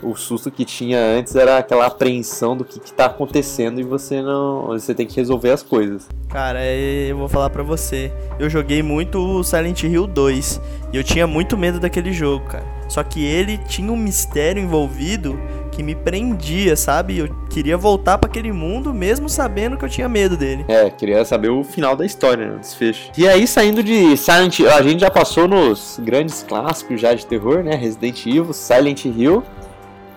o 0.04 0.16
susto 0.16 0.52
que 0.52 0.64
tinha 0.64 1.00
antes 1.00 1.36
era 1.36 1.58
aquela 1.58 1.88
apreensão 1.88 2.56
do 2.56 2.64
que, 2.64 2.78
está 2.78 3.06
acontecendo 3.08 3.80
e 3.80 3.84
você 3.84 4.22
não. 4.22 4.68
Você 4.68 4.94
tem 4.94 5.08
que 5.08 5.16
resolver 5.16 5.52
as 5.52 5.64
coisas. 5.64 6.08
Cara, 6.30 6.60
é, 6.62 7.08
eu 7.10 7.18
vou 7.18 7.28
falar 7.28 7.50
pra 7.50 7.64
você. 7.64 8.12
Eu 8.40 8.50
joguei 8.50 8.84
muito 8.84 9.18
o 9.18 9.44
Silent 9.44 9.84
Hill 9.84 10.06
2 10.06 10.62
e 10.94 10.98
eu 10.98 11.04
tinha 11.04 11.26
muito 11.26 11.58
medo 11.58 11.80
daquele 11.80 12.14
jogo, 12.14 12.46
cara. 12.46 12.75
Só 12.88 13.04
que 13.04 13.24
ele 13.24 13.58
tinha 13.58 13.92
um 13.92 13.98
mistério 13.98 14.62
envolvido 14.62 15.40
que 15.72 15.84
me 15.84 15.94
prendia, 15.94 16.76
sabe? 16.76 17.18
Eu 17.18 17.30
queria 17.50 17.78
voltar 17.78 18.18
para 18.18 18.30
aquele 18.30 18.52
mundo 18.52 18.94
mesmo 18.94 19.28
sabendo 19.28 19.78
que 19.78 19.84
eu 19.84 19.90
tinha 19.90 20.08
medo 20.08 20.38
dele. 20.38 20.64
É, 20.68 20.90
queria 20.90 21.26
saber 21.26 21.50
o 21.50 21.64
final 21.64 21.96
da 21.96 22.06
história, 22.06 22.48
né? 22.48 22.56
O 22.56 22.60
desfecho. 22.60 23.12
E 23.18 23.28
aí, 23.28 23.46
saindo 23.46 23.84
de 23.84 24.16
Silent 24.16 24.60
Hill, 24.60 24.72
a 24.72 24.82
gente 24.82 25.02
já 25.02 25.12
passou 25.12 25.48
nos 25.48 26.00
grandes 26.02 26.44
clássicos 26.44 27.02
já 27.02 27.14
de 27.14 27.26
terror, 27.26 27.64
né? 27.64 27.76
Resident 27.76 28.26
Evil, 28.26 28.54
Silent 28.54 29.06
Hill. 29.06 29.44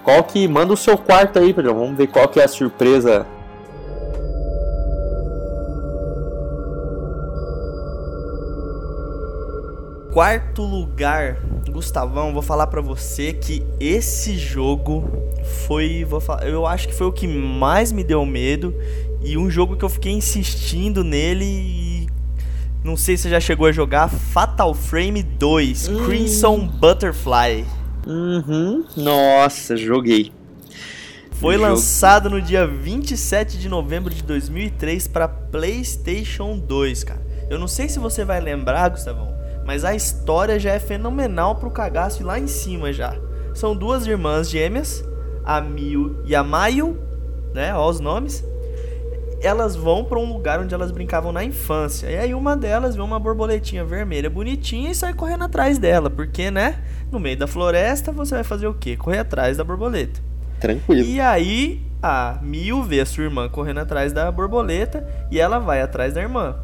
Qual 0.05 0.23
que. 0.23 0.47
Manda 0.47 0.73
o 0.73 0.77
seu 0.77 0.97
quarto 0.97 1.39
aí, 1.39 1.53
Pedro. 1.53 1.75
Vamos 1.75 1.97
ver 1.97 2.07
qual 2.07 2.29
que 2.29 2.41
é 2.41 2.45
a 2.45 2.49
surpresa. 2.49 3.27
Quarto 10.19 10.63
lugar, 10.63 11.37
Gustavão, 11.71 12.33
vou 12.33 12.43
falar 12.43 12.67
para 12.67 12.81
você 12.81 13.33
que 13.33 13.65
esse 13.79 14.37
jogo 14.37 15.09
foi, 15.65 16.05
falar, 16.21 16.45
eu 16.49 16.67
acho 16.67 16.89
que 16.89 16.95
foi 16.97 17.07
o 17.07 17.13
que 17.13 17.29
mais 17.29 17.93
me 17.93 18.03
deu 18.03 18.27
medo 18.27 18.75
E 19.23 19.39
um 19.39 19.49
jogo 19.49 19.77
que 19.77 19.85
eu 19.85 19.89
fiquei 19.89 20.11
insistindo 20.11 21.05
nele 21.05 21.45
e. 21.45 22.09
Não 22.83 22.97
sei 22.97 23.17
se 23.17 23.23
você 23.23 23.31
já 23.31 23.39
chegou 23.39 23.69
a 23.69 23.71
jogar 23.71 24.09
Fatal 24.09 24.75
Frame 24.75 25.23
2 25.23 25.87
Hum. 25.87 26.05
Crimson 26.05 26.67
Butterfly. 26.67 27.65
Uhum. 28.05 28.85
Nossa, 28.97 29.77
joguei. 29.77 30.33
Foi 31.31 31.55
Jogo. 31.55 31.69
lançado 31.69 32.29
no 32.29 32.43
dia 32.43 32.67
27 32.67 33.57
de 33.57 33.69
novembro 33.69 34.13
de 34.13 34.25
2003 34.25 35.07
para 35.07 35.29
PlayStation 35.29 36.59
2, 36.59 37.05
cara. 37.05 37.23
Eu 37.49 37.57
não 37.57 37.69
sei 37.69 37.89
se 37.89 38.01
você 38.01 38.25
vai 38.25 38.41
lembrar, 38.41 38.89
Gustavão, 38.89 39.38
mas 39.69 39.85
a 39.85 39.95
história 39.95 40.59
já 40.59 40.73
é 40.73 40.79
fenomenal 40.79 41.57
pro 41.57 41.71
cagaço 41.71 42.23
e 42.23 42.25
lá 42.25 42.39
em 42.39 42.47
cima 42.47 42.91
já. 42.91 43.15
São 43.53 43.77
duas 43.77 44.07
irmãs 44.07 44.49
gêmeas, 44.49 45.05
a 45.45 45.61
Miu 45.61 46.23
e 46.25 46.35
a 46.35 46.43
Mayu, 46.43 46.97
né? 47.53 47.75
Ó 47.75 47.87
os 47.87 48.01
nomes. 48.01 48.43
Elas 49.43 49.77
vão 49.77 50.07
pra 50.07 50.19
um 50.19 50.33
lugar 50.33 50.59
onde 50.59 50.73
elas 50.73 50.91
brincavam 50.91 51.33
na 51.33 51.45
infância. 51.45 52.07
E 52.11 52.17
aí 52.17 52.33
uma 52.33 52.57
delas 52.57 52.97
vê 52.97 53.03
uma 53.03 53.21
borboletinha 53.21 53.85
vermelha 53.85 54.31
bonitinha 54.31 54.91
e 54.91 54.95
sai 54.95 55.13
correndo 55.13 55.45
atrás 55.45 55.77
dela, 55.77 56.09
porque, 56.09 56.51
né? 56.51 56.83
No 57.13 57.21
meio 57.21 57.37
da 57.37 57.47
floresta 57.47 58.11
você 58.11 58.37
vai 58.37 58.45
fazer 58.45 58.69
o 58.69 58.73
quê? 58.73 58.97
Correr 58.97 59.19
atrás 59.19 59.59
da 59.59 59.65
borboleta. 59.65 60.19
Tranquilo. 60.59 61.07
E 61.07 61.21
aí 61.21 61.83
a 62.03 62.39
Mil 62.41 62.83
vê 62.85 63.01
a 63.01 63.07
sua 63.07 63.25
irmã 63.25 63.51
correndo 63.51 63.81
atrás 63.81 64.15
da 64.15 64.33
borboleta 64.33 65.07
e 65.31 65.39
ela 65.39 65.59
vai 65.59 65.83
atrás 65.83 66.15
da 66.15 66.23
irmã. 66.23 66.57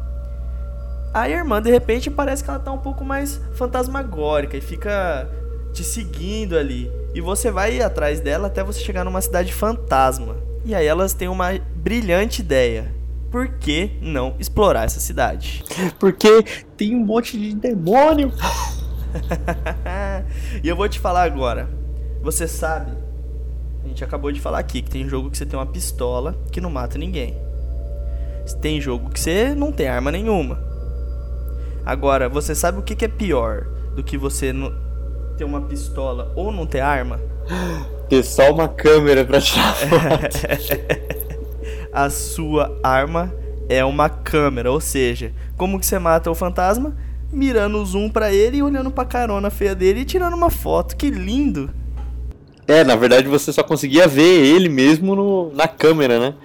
Aí 1.15 1.33
a 1.33 1.37
irmã, 1.37 1.61
de 1.61 1.71
repente, 1.71 2.11
parece 2.11 2.43
que 2.43 2.49
ela 2.49 2.59
tá 2.59 2.73
um 2.73 2.77
pouco 2.77 3.05
mais 3.05 3.39
fantasmagórica 3.53 4.57
e 4.57 4.59
fica 4.59 5.29
te 5.71 5.81
seguindo 5.81 6.57
ali. 6.57 6.91
E 7.13 7.21
você 7.21 7.49
vai 7.49 7.79
atrás 7.81 8.19
dela 8.19 8.47
até 8.47 8.61
você 8.61 8.81
chegar 8.81 9.05
numa 9.05 9.21
cidade 9.21 9.53
fantasma. 9.53 10.35
E 10.65 10.75
aí 10.75 10.85
elas 10.85 11.13
têm 11.13 11.29
uma 11.29 11.57
brilhante 11.73 12.41
ideia. 12.41 12.93
Por 13.31 13.47
que 13.47 13.91
não 14.01 14.35
explorar 14.39 14.83
essa 14.83 14.99
cidade? 14.99 15.63
Porque 15.97 16.43
tem 16.75 16.93
um 16.93 17.05
monte 17.05 17.39
de 17.39 17.55
demônio. 17.55 18.33
e 20.61 20.67
eu 20.67 20.75
vou 20.75 20.89
te 20.89 20.99
falar 20.99 21.23
agora. 21.23 21.69
Você 22.21 22.45
sabe, 22.45 22.91
a 23.85 23.87
gente 23.87 24.03
acabou 24.03 24.33
de 24.33 24.41
falar 24.41 24.59
aqui 24.59 24.81
que 24.81 24.89
tem 24.89 25.07
jogo 25.07 25.31
que 25.31 25.37
você 25.37 25.45
tem 25.45 25.57
uma 25.57 25.65
pistola 25.65 26.37
que 26.51 26.59
não 26.59 26.69
mata 26.69 26.97
ninguém. 26.97 27.37
Tem 28.61 28.81
jogo 28.81 29.09
que 29.09 29.19
você 29.21 29.55
não 29.55 29.71
tem 29.71 29.87
arma 29.87 30.11
nenhuma. 30.11 30.74
Agora, 31.85 32.27
você 32.27 32.55
sabe 32.55 32.79
o 32.79 32.81
que, 32.81 32.95
que 32.95 33.05
é 33.05 33.07
pior 33.07 33.67
do 33.95 34.03
que 34.03 34.17
você 34.17 34.51
ter 35.37 35.43
uma 35.43 35.61
pistola 35.61 36.31
ou 36.35 36.51
não 36.51 36.65
ter 36.65 36.79
arma? 36.79 37.19
Ter 38.09 38.23
só 38.23 38.51
uma 38.51 38.67
câmera 38.67 39.25
pra 39.25 39.41
tirar 39.41 39.73
foto. 39.75 40.37
A 41.91 42.07
sua 42.07 42.77
arma 42.83 43.33
é 43.67 43.83
uma 43.83 44.07
câmera, 44.07 44.71
ou 44.71 44.79
seja, 44.79 45.33
como 45.57 45.79
que 45.79 45.87
você 45.87 45.97
mata 45.97 46.29
o 46.29 46.35
fantasma? 46.35 46.95
Mirando 47.31 47.79
o 47.79 47.85
zoom 47.85 48.09
pra 48.09 48.31
ele 48.31 48.57
e 48.57 48.63
olhando 48.63 48.91
pra 48.91 49.05
carona 49.05 49.49
feia 49.49 49.73
dele 49.73 50.01
e 50.01 50.05
tirando 50.05 50.35
uma 50.35 50.51
foto. 50.51 50.95
Que 50.95 51.09
lindo! 51.09 51.71
É, 52.67 52.83
na 52.83 52.95
verdade 52.95 53.27
você 53.27 53.51
só 53.51 53.63
conseguia 53.63 54.07
ver 54.07 54.45
ele 54.45 54.69
mesmo 54.69 55.15
no, 55.15 55.51
na 55.53 55.67
câmera, 55.67 56.19
né? 56.19 56.35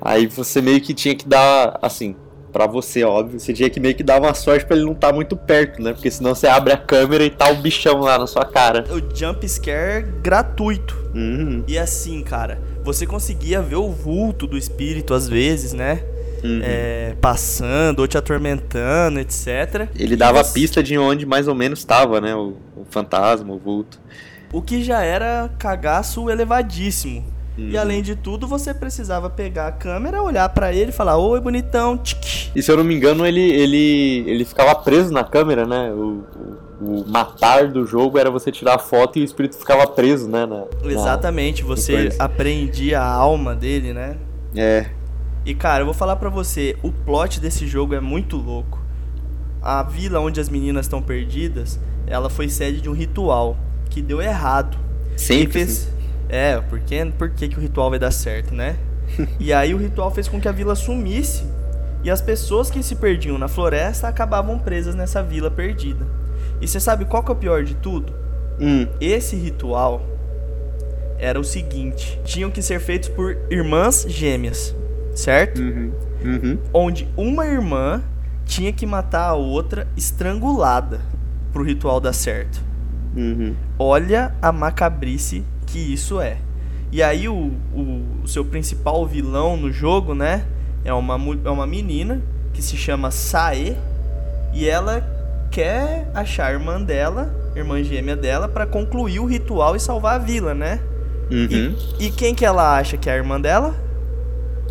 Aí 0.00 0.26
você 0.26 0.60
meio 0.60 0.80
que 0.80 0.94
tinha 0.94 1.14
que 1.14 1.28
dar, 1.28 1.78
assim, 1.82 2.16
pra 2.52 2.66
você, 2.66 3.04
óbvio, 3.04 3.38
você 3.38 3.52
tinha 3.52 3.68
que 3.70 3.78
meio 3.80 3.94
que 3.94 4.02
dar 4.02 4.20
uma 4.20 4.34
sorte 4.34 4.64
pra 4.66 4.76
ele 4.76 4.84
não 4.86 4.92
estar 4.92 5.12
muito 5.12 5.36
perto, 5.36 5.82
né? 5.82 5.92
Porque 5.92 6.10
senão 6.10 6.34
você 6.34 6.46
abre 6.46 6.72
a 6.72 6.76
câmera 6.76 7.24
e 7.24 7.30
tá 7.30 7.50
o 7.50 7.56
bichão 7.56 8.00
lá 8.00 8.18
na 8.18 8.26
sua 8.26 8.44
cara. 8.44 8.84
O 8.90 9.14
jump 9.14 9.46
scare 9.48 10.06
gratuito. 10.22 10.96
Uhum, 11.14 11.64
E 11.66 11.78
assim, 11.78 12.22
cara, 12.22 12.60
você 12.84 13.06
conseguia 13.06 13.60
ver 13.62 13.76
o 13.76 13.90
vulto 13.90 14.46
do 14.46 14.56
espírito 14.58 15.14
às 15.14 15.28
vezes, 15.28 15.72
né? 15.72 16.02
uhum. 16.44 16.60
É, 16.62 17.16
passando 17.20 17.98
ou 18.00 18.06
te 18.06 18.16
atormentando, 18.16 19.18
etc. 19.18 19.88
Ele 19.96 20.14
E 20.14 20.16
dava 20.16 20.42
você- 20.44 20.52
pista 20.54 20.82
de 20.82 20.96
onde 20.96 21.26
mais 21.26 21.48
ou 21.48 21.54
menos 21.54 21.80
estava, 21.80 22.20
né? 22.20 22.34
O, 22.34 22.54
o 22.76 22.84
fantasma, 22.88 23.52
o 23.52 23.58
vulto. 23.58 23.98
O 24.52 24.62
que 24.62 24.82
já 24.82 25.02
era 25.02 25.50
cagaço 25.58 26.30
elevadíssimo. 26.30 27.24
Uhum. 27.58 27.70
E 27.70 27.76
além 27.76 28.02
de 28.02 28.14
tudo, 28.14 28.46
você 28.46 28.72
precisava 28.72 29.28
pegar 29.28 29.66
a 29.66 29.72
câmera, 29.72 30.22
olhar 30.22 30.48
pra 30.50 30.72
ele 30.72 30.90
e 30.90 30.94
falar: 30.94 31.16
Oi, 31.16 31.40
bonitão, 31.40 31.98
tic. 31.98 32.52
E 32.54 32.62
se 32.62 32.70
eu 32.70 32.76
não 32.76 32.84
me 32.84 32.94
engano, 32.94 33.26
ele, 33.26 33.40
ele, 33.40 34.24
ele 34.26 34.44
ficava 34.44 34.74
preso 34.76 35.12
na 35.12 35.24
câmera, 35.24 35.66
né? 35.66 35.90
O, 35.92 36.24
o, 36.80 37.00
o 37.02 37.04
matar 37.08 37.66
do 37.68 37.84
jogo 37.84 38.16
era 38.18 38.30
você 38.30 38.52
tirar 38.52 38.76
a 38.76 38.78
foto 38.78 39.18
e 39.18 39.22
o 39.22 39.24
espírito 39.24 39.56
ficava 39.56 39.86
preso, 39.88 40.28
né? 40.28 40.46
na- 40.46 40.66
na- 40.84 40.90
Exatamente, 40.92 41.64
você 41.64 41.92
coisa. 41.92 42.22
apreendia 42.22 43.00
a 43.00 43.10
alma 43.10 43.56
dele, 43.56 43.92
né? 43.92 44.16
É. 44.54 44.86
E 45.44 45.54
cara, 45.54 45.80
eu 45.82 45.86
vou 45.86 45.94
falar 45.94 46.14
pra 46.16 46.28
você, 46.28 46.76
o 46.82 46.92
plot 46.92 47.40
desse 47.40 47.66
jogo 47.66 47.94
é 47.94 48.00
muito 48.00 48.36
louco. 48.36 48.78
A 49.60 49.82
vila 49.82 50.20
onde 50.20 50.40
as 50.40 50.48
meninas 50.48 50.86
estão 50.86 51.02
perdidas, 51.02 51.80
ela 52.06 52.30
foi 52.30 52.48
sede 52.48 52.80
de 52.80 52.88
um 52.88 52.92
ritual 52.92 53.56
que 53.90 54.00
deu 54.00 54.22
errado. 54.22 54.76
Sempre. 55.16 55.52
Fez... 55.64 55.88
É, 56.28 56.60
porque 56.60 57.04
por 57.16 57.30
que, 57.30 57.48
que 57.48 57.58
o 57.58 57.60
ritual 57.60 57.90
vai 57.90 57.98
dar 57.98 58.10
certo, 58.10 58.54
né? 58.54 58.76
e 59.40 59.52
aí 59.52 59.72
o 59.74 59.78
ritual 59.78 60.10
fez 60.10 60.28
com 60.28 60.40
que 60.40 60.48
a 60.48 60.52
vila 60.52 60.74
sumisse 60.74 61.44
e 62.04 62.10
as 62.10 62.20
pessoas 62.20 62.70
que 62.70 62.82
se 62.82 62.94
perdiam 62.96 63.38
na 63.38 63.48
floresta 63.48 64.06
acabavam 64.08 64.58
presas 64.58 64.94
nessa 64.94 65.22
vila 65.22 65.50
perdida. 65.50 66.06
E 66.60 66.68
você 66.68 66.78
sabe 66.78 67.04
qual 67.04 67.22
que 67.22 67.30
é 67.30 67.34
o 67.34 67.36
pior 67.36 67.64
de 67.64 67.74
tudo? 67.74 68.12
Hum, 68.60 68.86
Esse 69.00 69.36
ritual 69.36 70.04
era 71.18 71.38
o 71.38 71.44
seguinte: 71.44 72.20
tinham 72.24 72.50
que 72.50 72.62
ser 72.62 72.80
feitos 72.80 73.08
por 73.08 73.36
irmãs 73.50 74.04
gêmeas, 74.08 74.74
certo? 75.14 75.60
uhum, 75.60 75.92
uhum. 76.24 76.58
Onde 76.72 77.08
uma 77.16 77.46
irmã 77.46 78.02
tinha 78.44 78.72
que 78.72 78.86
matar 78.86 79.28
a 79.28 79.34
outra 79.34 79.86
estrangulada 79.96 81.00
pro 81.52 81.62
ritual 81.62 82.00
dar 82.00 82.12
certo. 82.12 82.62
Uhum. 83.16 83.54
Olha 83.78 84.34
a 84.40 84.52
macabrice 84.52 85.44
que 85.68 85.78
isso 85.78 86.20
é. 86.20 86.38
E 86.90 87.02
aí 87.02 87.28
o, 87.28 87.52
o, 87.74 88.04
o 88.24 88.28
seu 88.28 88.44
principal 88.44 89.04
vilão 89.06 89.56
no 89.56 89.70
jogo, 89.70 90.14
né? 90.14 90.44
É 90.84 90.92
uma, 90.92 91.14
é 91.44 91.50
uma 91.50 91.66
menina 91.66 92.22
que 92.52 92.62
se 92.62 92.76
chama 92.76 93.10
Sae. 93.10 93.76
E 94.54 94.66
ela 94.68 95.02
quer 95.50 96.10
achar 96.14 96.46
a 96.46 96.52
irmã 96.52 96.80
dela, 96.80 97.34
irmã 97.54 97.82
gêmea 97.82 98.16
dela, 98.16 98.48
pra 98.48 98.66
concluir 98.66 99.20
o 99.20 99.26
ritual 99.26 99.76
e 99.76 99.80
salvar 99.80 100.14
a 100.16 100.18
vila, 100.18 100.54
né? 100.54 100.80
Uhum. 101.30 101.74
E, 102.00 102.06
e 102.06 102.10
quem 102.10 102.34
que 102.34 102.44
ela 102.44 102.76
acha 102.78 102.96
que 102.96 103.10
é 103.10 103.12
a 103.12 103.16
irmã 103.16 103.38
dela? 103.40 103.74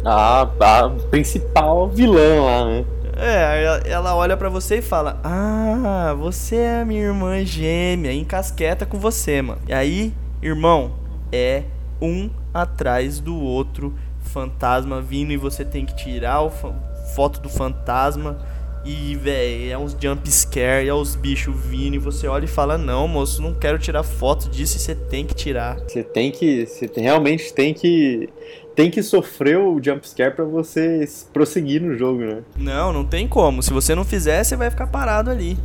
A, 0.03 0.41
a 0.41 0.89
principal 1.11 1.87
vilã 1.89 2.41
lá, 2.43 2.65
né? 2.65 2.85
É, 3.19 3.63
ela- 3.63 3.81
ela 3.85 4.15
olha 4.15 4.37
pra 4.37 4.49
você 4.49 4.77
e 4.77 4.81
fala: 4.81 5.19
Ah, 5.23 6.15
você 6.17 6.55
é 6.57 6.81
a 6.81 6.85
minha 6.85 7.01
irmã 7.03 7.43
gêmea, 7.43 8.13
encasqueta 8.13 8.85
com 8.85 8.97
você, 8.99 9.41
mano. 9.41 9.59
E 9.67 9.73
aí, 9.73 10.13
irmão, 10.41 10.93
é 11.31 11.63
um 12.01 12.29
atrás 12.53 13.19
do 13.19 13.35
outro, 13.35 13.93
fantasma 14.21 15.01
vindo 15.01 15.31
e 15.31 15.37
você 15.37 15.63
tem 15.65 15.85
que 15.85 15.95
tirar 15.95 16.49
fa- 16.49 16.73
foto 17.15 17.39
do 17.39 17.49
fantasma. 17.49 18.37
E, 18.85 19.15
véi, 19.15 19.69
é 19.69 19.77
uns 19.77 19.97
jump 19.99 20.31
scare, 20.31 20.87
é 20.87 20.93
os 20.93 21.13
bichos 21.15 21.53
vindo 21.65 21.95
e 21.95 21.99
você 21.99 22.25
olha 22.27 22.45
e 22.45 22.47
fala: 22.47 22.77
Não, 22.77 23.05
moço, 23.07 23.41
não 23.41 23.53
quero 23.53 23.77
tirar 23.77 24.01
foto 24.03 24.47
disso 24.49 24.77
e 24.77 24.79
você 24.79 24.95
tem 24.95 25.25
que 25.25 25.33
tirar. 25.35 25.77
Você 25.79 26.03
tem 26.03 26.31
que. 26.31 26.65
Você 26.65 26.89
realmente 26.95 27.53
tem 27.53 27.73
que. 27.73 28.29
Tem 28.75 28.89
que 28.91 29.01
sofrer 29.03 29.57
o 29.57 29.81
jumpscare 29.83 30.33
pra 30.35 30.45
você 30.45 31.01
s- 31.03 31.25
prosseguir 31.33 31.81
no 31.81 31.97
jogo, 31.97 32.19
né? 32.19 32.43
Não, 32.55 32.93
não 32.93 33.03
tem 33.03 33.27
como. 33.27 33.61
Se 33.61 33.73
você 33.73 33.93
não 33.95 34.05
fizer, 34.05 34.41
você 34.43 34.55
vai 34.55 34.69
ficar 34.69 34.87
parado 34.87 35.31
ali. 35.31 35.57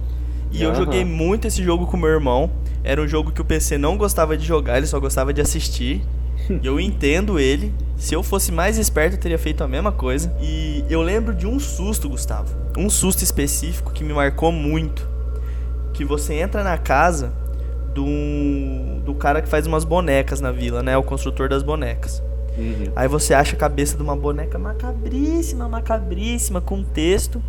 E 0.53 0.63
eu 0.63 0.71
Aham. 0.71 0.79
joguei 0.79 1.05
muito 1.05 1.47
esse 1.47 1.63
jogo 1.63 1.87
com 1.87 1.97
meu 1.97 2.09
irmão. 2.11 2.51
Era 2.85 3.01
um 3.01 3.09
jogo 3.09 3.31
que 3.33 3.41
o 3.41 3.45
PC 3.45 3.79
não 3.79 3.97
gostava 3.97 4.37
de 4.37 4.45
jogar, 4.45 4.77
ele 4.79 4.87
só 4.87 4.99
gostava 5.01 5.33
de 5.33 5.41
assistir. 5.41 6.03
e 6.51 6.67
eu 6.67 6.79
entendo 6.81 7.39
ele. 7.39 7.73
Se 7.97 8.15
eu 8.15 8.23
fosse 8.23 8.51
mais 8.51 8.77
esperto, 8.79 9.15
eu 9.17 9.21
teria 9.21 9.39
feito 9.39 9.63
a 9.63 9.69
mesma 9.69 9.93
coisa. 9.93 10.35
E 10.41 10.85
eu 10.91 11.01
lembro 11.03 11.33
de 11.35 11.47
um 11.47 11.59
susto, 11.61 12.09
Gustavo. 12.09 12.55
Um 12.77 12.91
susto 12.91 13.23
específico 13.23 13.93
que 13.93 14.03
me 14.03 14.13
marcou 14.13 14.51
muito. 14.51 15.09
Que 15.95 16.05
você 16.05 16.35
entra 16.35 16.65
na 16.65 16.77
casa 16.77 17.33
do, 17.95 18.05
do 19.05 19.15
cara 19.15 19.41
que 19.41 19.49
faz 19.49 19.67
umas 19.67 19.85
bonecas 19.85 20.41
na 20.41 20.51
vila, 20.51 20.83
né? 20.83 20.97
O 20.97 21.03
construtor 21.03 21.49
das 21.49 21.63
bonecas. 21.63 22.23
Aí 22.95 23.09
você 23.09 23.33
acha 23.33 23.55
a 23.55 23.59
cabeça 23.59 23.97
de 23.97 24.03
uma 24.03 24.15
boneca 24.15 24.59
macabríssima, 24.59 25.69
macabríssima, 25.69 26.61
com 26.61 26.83
texto. 26.83 27.43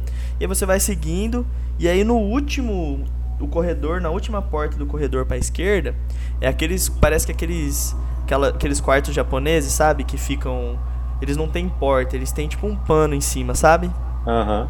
E 0.44 0.46
aí 0.46 0.48
você 0.48 0.66
vai 0.66 0.78
seguindo. 0.78 1.46
E 1.80 1.88
aí 1.88 2.04
no 2.04 2.18
último 2.18 3.06
do 3.40 3.48
corredor, 3.48 4.02
na 4.02 4.10
última 4.10 4.42
porta 4.42 4.78
do 4.78 4.86
corredor 4.86 5.26
pra 5.26 5.38
esquerda, 5.38 5.96
é 6.42 6.50
aqueles. 6.50 6.90
Parece 6.90 7.26
que 7.26 7.32
aqueles. 7.32 7.96
Aquela, 8.24 8.50
aqueles 8.50 8.82
quartos 8.82 9.16
japoneses, 9.16 9.72
sabe? 9.72 10.04
Que 10.04 10.18
ficam. 10.18 10.78
Eles 11.22 11.38
não 11.38 11.48
têm 11.48 11.70
porta, 11.70 12.18
eles 12.18 12.34
têm 12.34 12.50
tipo 12.50 12.68
um 12.68 12.76
pano 12.76 13.16
em 13.16 13.22
cima, 13.22 13.56
sabe? 13.56 13.90
Aham. 14.28 14.68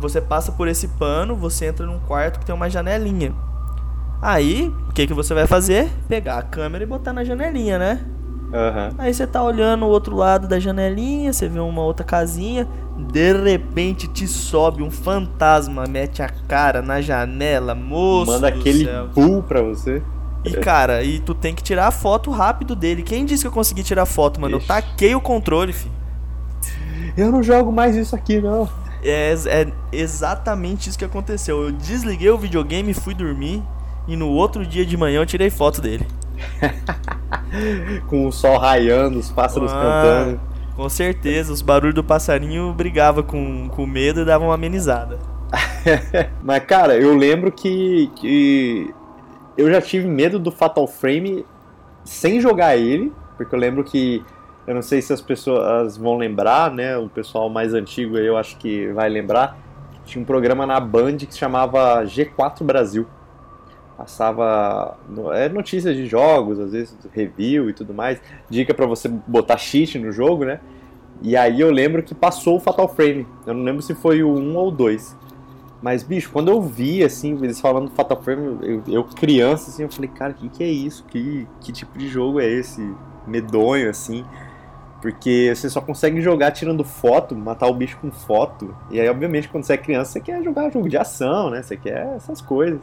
Você 0.00 0.20
passa 0.20 0.50
por 0.50 0.66
esse 0.66 0.88
pano, 0.88 1.36
você 1.36 1.66
entra 1.66 1.86
num 1.86 2.00
quarto 2.00 2.40
que 2.40 2.46
tem 2.46 2.54
uma 2.54 2.68
janelinha. 2.68 3.32
Aí, 4.20 4.74
o 4.88 4.92
que, 4.92 5.06
que 5.06 5.14
você 5.14 5.32
vai 5.32 5.46
fazer? 5.46 5.88
Pegar 6.08 6.38
a 6.38 6.42
câmera 6.42 6.82
e 6.82 6.86
botar 6.86 7.12
na 7.12 7.22
janelinha, 7.22 7.78
né? 7.78 8.04
Uhum. 8.48 8.94
Aí 8.98 9.12
você 9.12 9.26
tá 9.26 9.42
olhando 9.42 9.84
o 9.84 9.88
outro 9.88 10.16
lado 10.16 10.48
da 10.48 10.58
janelinha, 10.58 11.32
você 11.32 11.48
vê 11.48 11.60
uma 11.60 11.82
outra 11.82 12.04
casinha, 12.04 12.66
de 12.98 13.32
repente 13.32 14.08
te 14.08 14.26
sobe 14.26 14.82
um 14.82 14.90
fantasma, 14.90 15.84
mete 15.86 16.22
a 16.22 16.28
cara 16.28 16.82
na 16.82 17.00
janela, 17.00 17.74
moço. 17.74 18.32
Manda 18.32 18.48
aquele 18.48 18.84
céu. 18.84 19.08
pull 19.14 19.42
pra 19.42 19.62
você. 19.62 20.02
E 20.44 20.52
cara, 20.52 21.02
e 21.02 21.18
tu 21.20 21.34
tem 21.34 21.54
que 21.54 21.62
tirar 21.62 21.86
a 21.88 21.90
foto 21.90 22.30
rápido 22.30 22.74
dele. 22.74 23.02
Quem 23.02 23.24
disse 23.24 23.42
que 23.44 23.48
eu 23.48 23.52
consegui 23.52 23.82
tirar 23.82 24.06
foto, 24.06 24.40
mano? 24.40 24.56
Ixi. 24.56 24.64
Eu 24.64 24.68
taquei 24.68 25.14
o 25.14 25.20
controle, 25.20 25.72
fi. 25.72 25.90
Eu 27.16 27.30
não 27.32 27.42
jogo 27.42 27.72
mais 27.72 27.96
isso 27.96 28.14
aqui, 28.14 28.40
não. 28.40 28.68
É, 29.02 29.34
é 29.46 29.66
exatamente 29.92 30.88
isso 30.88 30.98
que 30.98 31.04
aconteceu. 31.04 31.62
Eu 31.64 31.72
desliguei 31.72 32.30
o 32.30 32.38
videogame, 32.38 32.94
fui 32.94 33.14
dormir. 33.14 33.62
E 34.06 34.16
no 34.16 34.28
outro 34.28 34.64
dia 34.66 34.86
de 34.86 34.96
manhã 34.96 35.20
eu 35.20 35.26
tirei 35.26 35.50
foto 35.50 35.80
dele. 35.80 36.06
Com 38.08 38.26
o 38.26 38.32
sol 38.32 38.58
raiando, 38.58 39.18
os 39.18 39.30
pássaros 39.30 39.70
Ah, 39.72 39.74
cantando. 39.74 40.40
Com 40.78 40.88
certeza, 40.88 41.52
os 41.52 41.60
barulhos 41.60 41.96
do 41.96 42.04
passarinho 42.04 42.72
brigava 42.72 43.20
com, 43.20 43.68
com 43.68 43.84
medo 43.84 44.20
e 44.20 44.24
dava 44.24 44.44
uma 44.44 44.54
amenizada. 44.54 45.18
Mas, 46.40 46.64
cara, 46.66 46.96
eu 46.96 47.16
lembro 47.16 47.50
que, 47.50 48.08
que 48.14 48.94
eu 49.56 49.68
já 49.68 49.82
tive 49.82 50.06
medo 50.06 50.38
do 50.38 50.52
Fatal 50.52 50.86
Frame 50.86 51.44
sem 52.04 52.40
jogar 52.40 52.76
ele, 52.76 53.12
porque 53.36 53.52
eu 53.52 53.58
lembro 53.58 53.82
que, 53.82 54.22
eu 54.68 54.74
não 54.76 54.80
sei 54.80 55.02
se 55.02 55.12
as 55.12 55.20
pessoas 55.20 55.96
vão 55.96 56.16
lembrar, 56.16 56.70
né? 56.70 56.96
O 56.96 57.08
pessoal 57.08 57.50
mais 57.50 57.74
antigo 57.74 58.16
eu 58.16 58.36
acho 58.36 58.56
que 58.56 58.86
vai 58.92 59.08
lembrar. 59.08 59.58
Tinha 60.04 60.22
um 60.22 60.24
programa 60.24 60.64
na 60.64 60.78
Band 60.78 61.16
que 61.16 61.32
se 61.32 61.38
chamava 61.40 62.04
G4 62.04 62.62
Brasil. 62.62 63.04
Passava 63.98 64.96
é, 65.34 65.48
notícias 65.48 65.96
de 65.96 66.06
jogos, 66.06 66.60
às 66.60 66.70
vezes 66.70 66.96
review 67.12 67.68
e 67.68 67.72
tudo 67.72 67.92
mais. 67.92 68.22
Dica 68.48 68.72
pra 68.72 68.86
você 68.86 69.08
botar 69.08 69.58
cheat 69.58 69.98
no 69.98 70.12
jogo, 70.12 70.44
né? 70.44 70.60
E 71.20 71.36
aí 71.36 71.60
eu 71.60 71.68
lembro 71.72 72.00
que 72.04 72.14
passou 72.14 72.58
o 72.58 72.60
Fatal 72.60 72.88
Frame. 72.88 73.26
Eu 73.44 73.54
não 73.54 73.64
lembro 73.64 73.82
se 73.82 73.96
foi 73.96 74.22
o 74.22 74.32
1 74.32 74.56
ou 74.56 74.68
o 74.68 74.70
2. 74.70 75.16
Mas, 75.82 76.04
bicho, 76.04 76.30
quando 76.30 76.48
eu 76.48 76.62
vi, 76.62 77.02
assim, 77.02 77.36
eles 77.42 77.60
falando 77.60 77.86
do 77.86 77.90
Fatal 77.90 78.22
Frame, 78.22 78.58
eu, 78.62 78.82
eu 78.86 79.02
criança, 79.04 79.68
assim, 79.68 79.82
eu 79.82 79.90
falei, 79.90 80.08
cara, 80.08 80.30
o 80.30 80.34
que, 80.36 80.48
que 80.48 80.62
é 80.62 80.68
isso? 80.68 81.04
Que, 81.04 81.48
que 81.60 81.72
tipo 81.72 81.98
de 81.98 82.06
jogo 82.06 82.38
é 82.38 82.46
esse? 82.46 82.80
Medonho, 83.26 83.90
assim. 83.90 84.24
Porque 85.02 85.52
você 85.54 85.68
só 85.68 85.80
consegue 85.80 86.20
jogar 86.20 86.52
tirando 86.52 86.84
foto, 86.84 87.34
matar 87.34 87.66
o 87.66 87.74
bicho 87.74 87.98
com 88.00 88.12
foto. 88.12 88.76
E 88.92 89.00
aí, 89.00 89.08
obviamente, 89.08 89.48
quando 89.48 89.64
você 89.64 89.72
é 89.72 89.76
criança, 89.76 90.12
você 90.12 90.20
quer 90.20 90.42
jogar 90.44 90.70
jogo 90.70 90.88
de 90.88 90.96
ação, 90.96 91.50
né? 91.50 91.62
Você 91.62 91.76
quer 91.76 92.14
essas 92.14 92.40
coisas. 92.40 92.80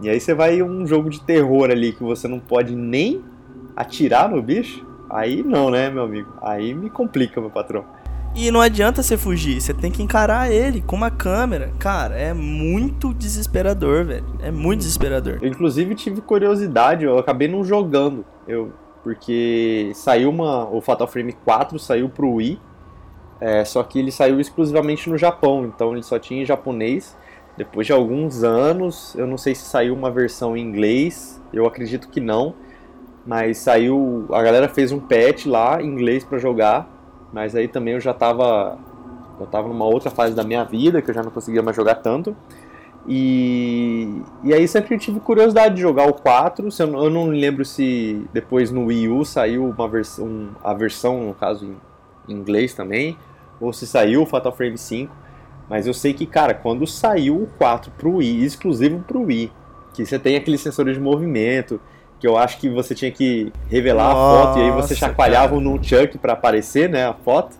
E 0.00 0.08
aí 0.08 0.20
você 0.20 0.34
vai 0.34 0.62
um 0.62 0.86
jogo 0.86 1.08
de 1.08 1.20
terror 1.20 1.70
ali 1.70 1.92
que 1.92 2.02
você 2.02 2.26
não 2.26 2.40
pode 2.40 2.74
nem 2.74 3.22
atirar 3.76 4.28
no 4.28 4.42
bicho. 4.42 4.86
Aí 5.08 5.42
não, 5.42 5.70
né, 5.70 5.90
meu 5.90 6.02
amigo? 6.04 6.32
Aí 6.42 6.74
me 6.74 6.90
complica, 6.90 7.40
meu 7.40 7.50
patrão. 7.50 7.84
E 8.36 8.50
não 8.50 8.60
adianta 8.60 9.00
você 9.00 9.16
fugir, 9.16 9.60
você 9.60 9.72
tem 9.72 9.92
que 9.92 10.02
encarar 10.02 10.50
ele 10.50 10.82
com 10.82 10.96
uma 10.96 11.10
câmera. 11.10 11.72
Cara, 11.78 12.16
é 12.16 12.34
muito 12.34 13.14
desesperador, 13.14 14.04
velho. 14.04 14.24
É 14.42 14.50
muito 14.50 14.80
desesperador. 14.80 15.38
Eu, 15.40 15.48
inclusive, 15.48 15.94
tive 15.94 16.20
curiosidade, 16.20 17.04
eu 17.04 17.16
acabei 17.16 17.46
não 17.46 17.62
jogando. 17.62 18.24
Eu, 18.48 18.72
porque 19.04 19.92
saiu 19.94 20.30
uma. 20.30 20.68
O 20.68 20.80
Fatal 20.80 21.06
Frame 21.06 21.32
4 21.32 21.78
saiu 21.78 22.08
pro 22.08 22.32
Wii. 22.32 22.58
é, 23.40 23.64
só 23.64 23.82
que 23.84 24.00
ele 24.00 24.10
saiu 24.10 24.40
exclusivamente 24.40 25.08
no 25.08 25.16
Japão, 25.16 25.64
então 25.66 25.92
ele 25.92 26.02
só 26.02 26.18
tinha 26.18 26.42
em 26.42 26.46
japonês. 26.46 27.16
Depois 27.56 27.86
de 27.86 27.92
alguns 27.92 28.42
anos, 28.42 29.14
eu 29.14 29.26
não 29.26 29.38
sei 29.38 29.54
se 29.54 29.62
saiu 29.64 29.94
uma 29.94 30.10
versão 30.10 30.56
em 30.56 30.60
inglês, 30.62 31.40
eu 31.52 31.66
acredito 31.66 32.08
que 32.08 32.20
não. 32.20 32.54
Mas 33.26 33.58
saiu. 33.58 34.26
A 34.32 34.42
galera 34.42 34.68
fez 34.68 34.92
um 34.92 35.00
patch 35.00 35.46
lá 35.46 35.80
em 35.82 35.86
inglês 35.86 36.24
pra 36.24 36.38
jogar. 36.38 36.88
Mas 37.32 37.54
aí 37.56 37.68
também 37.68 37.94
eu 37.94 38.00
já 38.00 38.12
tava. 38.12 38.78
Eu 39.40 39.46
tava 39.46 39.68
numa 39.68 39.84
outra 39.84 40.10
fase 40.10 40.34
da 40.34 40.44
minha 40.44 40.64
vida, 40.64 41.00
que 41.02 41.10
eu 41.10 41.14
já 41.14 41.22
não 41.22 41.30
conseguia 41.30 41.62
mais 41.62 41.76
jogar 41.76 41.96
tanto. 41.96 42.36
E, 43.06 44.22
e 44.42 44.54
aí 44.54 44.66
sempre 44.66 44.96
tive 44.98 45.20
curiosidade 45.20 45.74
de 45.74 45.80
jogar 45.80 46.08
o 46.08 46.14
4. 46.14 46.70
Se 46.70 46.82
eu, 46.82 46.86
não- 46.86 47.04
eu 47.04 47.10
não 47.10 47.26
lembro 47.28 47.64
se 47.64 48.24
depois 48.32 48.70
no 48.70 48.86
Wii 48.86 49.08
U 49.08 49.24
saiu 49.24 49.66
uma 49.66 49.88
versão, 49.88 50.48
a 50.62 50.72
versão, 50.72 51.28
no 51.28 51.34
caso, 51.34 51.66
em 52.28 52.32
inglês 52.34 52.74
também, 52.74 53.16
ou 53.60 53.72
se 53.72 53.86
saiu 53.86 54.22
o 54.22 54.26
Fatal 54.26 54.52
Frame 54.52 54.78
5. 54.78 55.14
Mas 55.68 55.86
eu 55.86 55.94
sei 55.94 56.12
que, 56.12 56.26
cara, 56.26 56.54
quando 56.54 56.86
saiu 56.86 57.42
o 57.42 57.46
4 57.58 57.90
pro 57.92 58.16
Wii, 58.16 58.44
exclusivo 58.44 59.00
pro 59.00 59.22
Wii, 59.22 59.50
que 59.94 60.04
você 60.04 60.18
tem 60.18 60.36
aqueles 60.36 60.60
sensores 60.60 60.94
de 60.94 61.00
movimento, 61.00 61.80
que 62.20 62.26
eu 62.26 62.36
acho 62.36 62.58
que 62.58 62.68
você 62.68 62.94
tinha 62.94 63.10
que 63.10 63.52
revelar 63.68 64.10
a 64.10 64.14
foto 64.14 64.58
e 64.58 64.62
aí 64.62 64.70
você 64.70 64.76
Nossa, 64.76 64.94
chacoalhava 64.94 65.48
cara. 65.48 65.56
o 65.56 65.60
nunchuck 65.60 66.18
pra 66.18 66.34
aparecer, 66.34 66.88
né, 66.88 67.06
a 67.06 67.14
foto. 67.14 67.56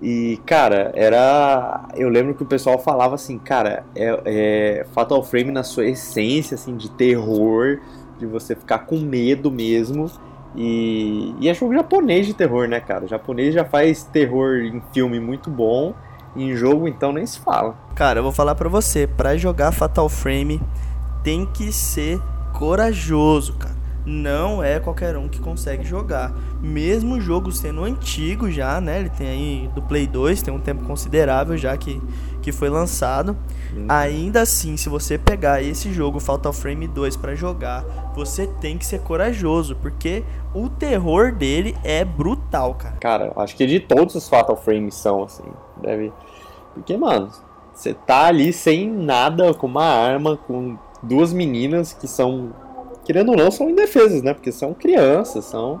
E, 0.00 0.38
cara, 0.46 0.92
era. 0.94 1.88
Eu 1.96 2.08
lembro 2.08 2.34
que 2.34 2.42
o 2.42 2.46
pessoal 2.46 2.78
falava 2.78 3.16
assim, 3.16 3.36
cara, 3.38 3.84
é, 3.96 4.20
é 4.24 4.86
Fatal 4.92 5.22
Frame 5.24 5.50
na 5.50 5.64
sua 5.64 5.86
essência, 5.86 6.54
assim, 6.54 6.76
de 6.76 6.88
terror, 6.90 7.80
de 8.18 8.24
você 8.24 8.54
ficar 8.54 8.80
com 8.80 8.96
medo 8.98 9.50
mesmo. 9.50 10.08
E, 10.54 11.34
e 11.40 11.48
é 11.48 11.54
jogo 11.54 11.74
japonês 11.74 12.26
de 12.26 12.34
terror, 12.34 12.68
né, 12.68 12.80
cara? 12.80 13.04
O 13.04 13.08
japonês 13.08 13.52
já 13.52 13.64
faz 13.64 14.04
terror 14.04 14.58
em 14.58 14.80
filme 14.92 15.18
muito 15.18 15.50
bom, 15.50 15.94
em 16.44 16.56
jogo 16.56 16.88
então 16.88 17.12
nem 17.12 17.26
se 17.26 17.38
fala. 17.40 17.74
Cara, 17.94 18.20
eu 18.20 18.22
vou 18.22 18.32
falar 18.32 18.54
pra 18.54 18.68
você, 18.68 19.06
pra 19.06 19.36
jogar 19.36 19.72
Fatal 19.72 20.08
Frame 20.08 20.60
tem 21.22 21.44
que 21.46 21.72
ser 21.72 22.20
corajoso, 22.52 23.54
cara. 23.54 23.76
Não 24.06 24.62
é 24.62 24.80
qualquer 24.80 25.16
um 25.16 25.28
que 25.28 25.38
consegue 25.38 25.84
jogar. 25.84 26.32
Mesmo 26.62 27.16
o 27.16 27.20
jogo 27.20 27.52
sendo 27.52 27.84
antigo 27.84 28.50
já, 28.50 28.80
né? 28.80 29.00
Ele 29.00 29.10
tem 29.10 29.28
aí 29.28 29.70
do 29.74 29.82
Play 29.82 30.06
2, 30.06 30.40
tem 30.40 30.54
um 30.54 30.58
tempo 30.58 30.84
considerável 30.84 31.58
já 31.58 31.76
que, 31.76 32.00
que 32.48 32.52
foi 32.52 32.70
lançado. 32.70 33.36
Ainda 33.88 34.40
assim, 34.40 34.76
se 34.78 34.88
você 34.88 35.18
pegar 35.18 35.62
esse 35.62 35.92
jogo 35.92 36.18
Fatal 36.18 36.52
Frame 36.52 36.88
2 36.88 37.16
pra 37.16 37.34
jogar, 37.34 37.84
você 38.14 38.46
tem 38.46 38.78
que 38.78 38.86
ser 38.86 39.00
corajoso, 39.00 39.76
porque 39.76 40.24
o 40.54 40.70
terror 40.70 41.32
dele 41.32 41.76
é 41.84 42.04
brutal, 42.04 42.74
cara. 42.74 42.96
Cara, 42.96 43.32
acho 43.36 43.54
que 43.54 43.66
de 43.66 43.78
todos 43.78 44.14
os 44.14 44.28
Fatal 44.28 44.56
Frames 44.56 44.94
são 44.94 45.24
assim. 45.24 45.44
Deve. 45.76 46.10
Porque, 46.72 46.96
mano, 46.96 47.30
você 47.74 47.92
tá 47.92 48.24
ali 48.24 48.52
sem 48.52 48.90
nada, 48.90 49.52
com 49.52 49.66
uma 49.66 49.84
arma, 49.84 50.36
com 50.36 50.78
duas 51.02 51.32
meninas 51.34 51.92
que 51.92 52.08
são, 52.08 52.54
querendo 53.04 53.32
ou 53.32 53.36
não, 53.36 53.50
são 53.50 53.68
indefesas, 53.68 54.22
né? 54.22 54.32
Porque 54.32 54.50
são 54.50 54.72
crianças, 54.72 55.44
são 55.44 55.80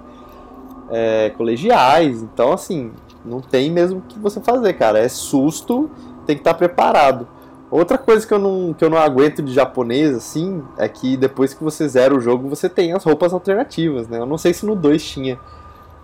é, 0.90 1.30
colegiais. 1.30 2.22
Então, 2.22 2.52
assim, 2.52 2.92
não 3.24 3.40
tem 3.40 3.70
mesmo 3.70 4.00
o 4.00 4.02
que 4.02 4.18
você 4.18 4.40
fazer, 4.40 4.74
cara. 4.74 4.98
É 4.98 5.08
susto, 5.08 5.90
tem 6.28 6.36
que 6.36 6.42
estar 6.42 6.52
preparado. 6.52 7.26
Outra 7.70 7.96
coisa 7.96 8.26
que 8.26 8.32
eu, 8.32 8.38
não, 8.38 8.74
que 8.74 8.84
eu 8.84 8.90
não 8.90 8.98
aguento 8.98 9.42
de 9.42 9.52
japonês, 9.52 10.14
assim, 10.14 10.62
é 10.76 10.86
que 10.88 11.16
depois 11.16 11.54
que 11.54 11.64
você 11.64 11.88
zera 11.88 12.14
o 12.14 12.20
jogo, 12.20 12.48
você 12.48 12.68
tem 12.68 12.92
as 12.92 13.02
roupas 13.02 13.32
alternativas, 13.32 14.06
né? 14.08 14.18
Eu 14.18 14.26
não 14.26 14.36
sei 14.36 14.52
se 14.52 14.66
no 14.66 14.76
2 14.76 15.02
tinha. 15.02 15.38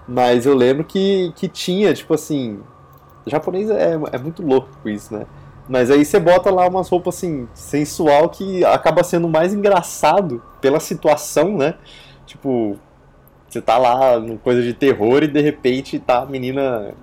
Mas 0.09 0.47
eu 0.47 0.55
lembro 0.55 0.85
que, 0.85 1.31
que 1.37 1.47
tinha, 1.47 1.93
tipo 1.93 2.15
assim. 2.15 2.61
Japonês 3.27 3.71
é, 3.71 3.99
é 4.13 4.19
muito 4.19 4.43
louco 4.43 4.69
com 4.83 4.89
isso, 4.89 5.15
né? 5.15 5.27
Mas 5.69 5.91
aí 5.91 6.05
você 6.05 6.19
bota 6.19 6.51
lá 6.51 6.67
umas 6.67 6.89
roupas 6.89 7.17
assim, 7.17 7.49
sensual 7.55 8.29
que 8.29 8.65
acaba 8.65 9.03
sendo 9.03 9.29
mais 9.29 9.55
engraçado 9.55 10.43
pela 10.61 10.81
situação, 10.81 11.57
né? 11.57 11.75
Tipo, 12.27 12.77
você 13.49 13.63
tá 13.63 13.79
lá 13.79 14.19
numa 14.19 14.39
coisa 14.39 14.63
de 14.63 14.75
terror 14.75 15.23
e 15.23 15.29
de 15.29 15.41
repente 15.41 15.99
tá 15.99 16.23
a 16.23 16.27
menina. 16.27 16.95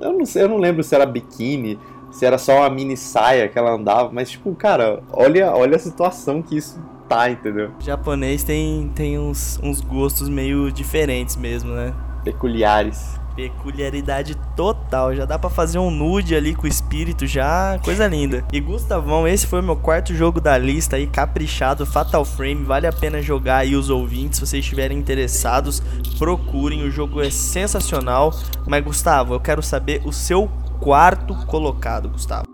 Eu 0.00 0.12
não 0.12 0.24
sei, 0.24 0.44
eu 0.44 0.48
não 0.48 0.58
lembro 0.58 0.84
se 0.84 0.94
era 0.94 1.06
biquíni, 1.06 1.78
se 2.16 2.24
era 2.24 2.38
só 2.38 2.60
uma 2.60 2.70
mini 2.70 2.96
saia 2.96 3.46
que 3.46 3.58
ela 3.58 3.72
andava, 3.72 4.10
mas 4.10 4.30
tipo, 4.30 4.54
cara, 4.54 5.02
olha, 5.12 5.52
olha 5.54 5.76
a 5.76 5.78
situação 5.78 6.40
que 6.40 6.56
isso 6.56 6.80
tá, 7.06 7.28
entendeu? 7.30 7.72
O 7.78 7.84
japonês 7.84 8.42
tem, 8.42 8.90
tem 8.94 9.18
uns, 9.18 9.60
uns 9.62 9.82
gostos 9.82 10.26
meio 10.26 10.72
diferentes 10.72 11.36
mesmo, 11.36 11.72
né? 11.72 11.92
Peculiares. 12.24 13.20
Peculiaridade 13.36 14.34
total. 14.56 15.14
Já 15.14 15.26
dá 15.26 15.38
pra 15.38 15.50
fazer 15.50 15.78
um 15.78 15.90
nude 15.90 16.34
ali 16.34 16.54
com 16.54 16.62
o 16.64 16.66
espírito 16.66 17.26
já. 17.26 17.78
Coisa 17.84 18.08
linda. 18.08 18.42
E 18.50 18.60
Gustavão, 18.60 19.28
esse 19.28 19.46
foi 19.46 19.60
o 19.60 19.62
meu 19.62 19.76
quarto 19.76 20.14
jogo 20.14 20.40
da 20.40 20.56
lista 20.56 20.96
aí, 20.96 21.06
caprichado, 21.06 21.84
Fatal 21.84 22.24
Frame. 22.24 22.64
Vale 22.64 22.86
a 22.86 22.92
pena 22.94 23.20
jogar 23.20 23.58
aí 23.58 23.76
os 23.76 23.90
ouvintes. 23.90 24.38
Se 24.38 24.46
vocês 24.46 24.64
estiverem 24.64 24.98
interessados, 24.98 25.82
procurem. 26.18 26.82
O 26.82 26.90
jogo 26.90 27.20
é 27.20 27.28
sensacional. 27.28 28.34
Mas, 28.66 28.82
Gustavo, 28.82 29.34
eu 29.34 29.40
quero 29.40 29.62
saber 29.62 30.00
o 30.06 30.12
seu 30.14 30.50
quarto 30.80 31.34
colocado, 31.46 32.08
Gustavo. 32.08 32.46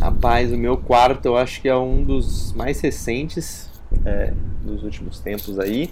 Rapaz, 0.00 0.50
o 0.52 0.56
meu 0.56 0.76
quarto 0.76 1.26
eu 1.26 1.36
acho 1.36 1.60
que 1.60 1.68
é 1.68 1.76
um 1.76 2.02
dos 2.02 2.52
mais 2.54 2.80
recentes 2.80 3.70
é, 4.04 4.32
dos 4.62 4.82
últimos 4.82 5.20
tempos 5.20 5.58
aí. 5.58 5.90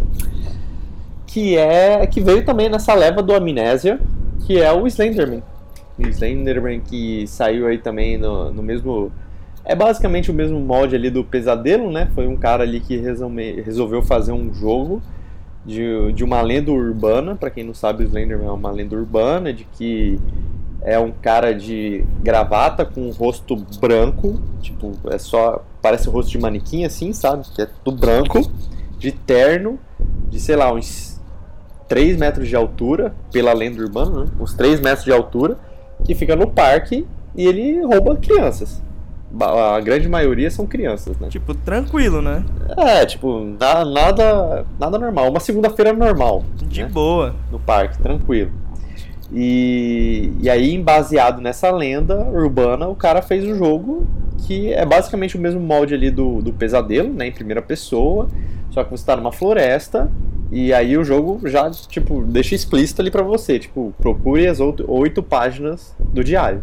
Que 1.26 1.56
é. 1.56 2.06
que 2.06 2.20
veio 2.20 2.44
também 2.44 2.70
nessa 2.70 2.94
leva 2.94 3.22
do 3.22 3.34
Amnésia, 3.34 4.00
que 4.46 4.58
é 4.60 4.72
o 4.72 4.86
Slenderman. 4.86 5.42
um 5.98 6.08
Slenderman 6.08 6.80
que 6.80 7.26
saiu 7.26 7.66
aí 7.66 7.78
também 7.78 8.16
no, 8.16 8.50
no 8.50 8.62
mesmo. 8.62 9.12
É 9.68 9.74
basicamente 9.74 10.30
o 10.30 10.34
mesmo 10.34 10.58
molde 10.58 10.96
ali 10.96 11.10
do 11.10 11.22
Pesadelo, 11.22 11.92
né? 11.92 12.10
Foi 12.14 12.26
um 12.26 12.38
cara 12.38 12.62
ali 12.62 12.80
que 12.80 12.96
resolve, 12.96 13.60
resolveu 13.60 14.02
fazer 14.02 14.32
um 14.32 14.52
jogo 14.54 15.02
de, 15.62 16.10
de 16.14 16.24
uma 16.24 16.40
lenda 16.40 16.72
urbana. 16.72 17.36
Para 17.36 17.50
quem 17.50 17.64
não 17.64 17.74
sabe, 17.74 18.02
o 18.02 18.06
Slenderman 18.06 18.48
é 18.48 18.50
uma 18.50 18.70
lenda 18.70 18.96
urbana 18.96 19.52
de 19.52 19.64
que 19.64 20.18
é 20.80 20.98
um 20.98 21.12
cara 21.12 21.54
de 21.54 22.02
gravata 22.22 22.86
com 22.86 23.02
um 23.02 23.10
rosto 23.10 23.56
branco, 23.78 24.40
tipo, 24.62 24.92
é 25.10 25.18
só. 25.18 25.62
Parece 25.82 26.08
o 26.08 26.12
rosto 26.12 26.30
de 26.30 26.38
manequim 26.38 26.86
assim, 26.86 27.12
sabe? 27.12 27.44
Que 27.54 27.60
é 27.60 27.68
tudo 27.84 27.98
branco, 27.98 28.50
de 28.98 29.12
terno, 29.12 29.78
de 30.30 30.40
sei 30.40 30.56
lá, 30.56 30.72
uns 30.72 31.20
3 31.88 32.16
metros 32.16 32.48
de 32.48 32.56
altura, 32.56 33.14
pela 33.30 33.52
lenda 33.52 33.82
urbana, 33.82 34.24
né? 34.24 34.30
Uns 34.40 34.54
3 34.54 34.80
metros 34.80 35.04
de 35.04 35.12
altura, 35.12 35.58
que 36.06 36.14
fica 36.14 36.34
no 36.34 36.46
parque 36.50 37.06
e 37.36 37.46
ele 37.46 37.82
rouba 37.82 38.16
crianças. 38.16 38.87
A 39.40 39.78
grande 39.80 40.08
maioria 40.08 40.50
são 40.50 40.66
crianças, 40.66 41.18
né? 41.18 41.28
Tipo, 41.28 41.54
tranquilo, 41.54 42.22
né? 42.22 42.44
É, 42.76 43.04
tipo, 43.04 43.40
nada, 43.84 44.64
nada 44.78 44.98
normal. 44.98 45.28
Uma 45.28 45.40
segunda-feira 45.40 45.92
normal. 45.92 46.44
De 46.56 46.82
né? 46.82 46.88
boa. 46.88 47.34
No 47.52 47.58
parque, 47.58 47.98
tranquilo. 47.98 48.50
E, 49.32 50.32
e 50.40 50.48
aí, 50.48 50.78
baseado 50.78 51.42
nessa 51.42 51.70
lenda 51.70 52.16
urbana, 52.24 52.88
o 52.88 52.94
cara 52.94 53.20
fez 53.20 53.44
o 53.44 53.48
um 53.48 53.54
jogo 53.54 54.06
que 54.46 54.72
é 54.72 54.86
basicamente 54.86 55.36
o 55.36 55.40
mesmo 55.40 55.60
molde 55.60 55.94
ali 55.94 56.10
do, 56.10 56.40
do 56.40 56.52
pesadelo, 56.52 57.12
né? 57.12 57.26
Em 57.26 57.32
primeira 57.32 57.60
pessoa. 57.60 58.28
Só 58.70 58.82
que 58.82 58.90
você 58.90 59.02
está 59.02 59.16
numa 59.16 59.32
floresta 59.32 60.10
e 60.50 60.72
aí 60.72 60.96
o 60.96 61.04
jogo 61.04 61.46
já, 61.46 61.70
tipo, 61.70 62.22
deixa 62.22 62.54
explícito 62.54 63.02
ali 63.02 63.10
para 63.10 63.22
você. 63.22 63.58
Tipo, 63.58 63.92
procure 63.98 64.46
as 64.46 64.58
oito 64.60 65.22
páginas 65.22 65.94
do 65.98 66.24
diário. 66.24 66.62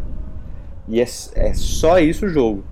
E 0.87 1.01
é, 1.01 1.05
é 1.35 1.53
só 1.53 1.99
isso 1.99 2.25
o 2.25 2.29
jogo. 2.29 2.63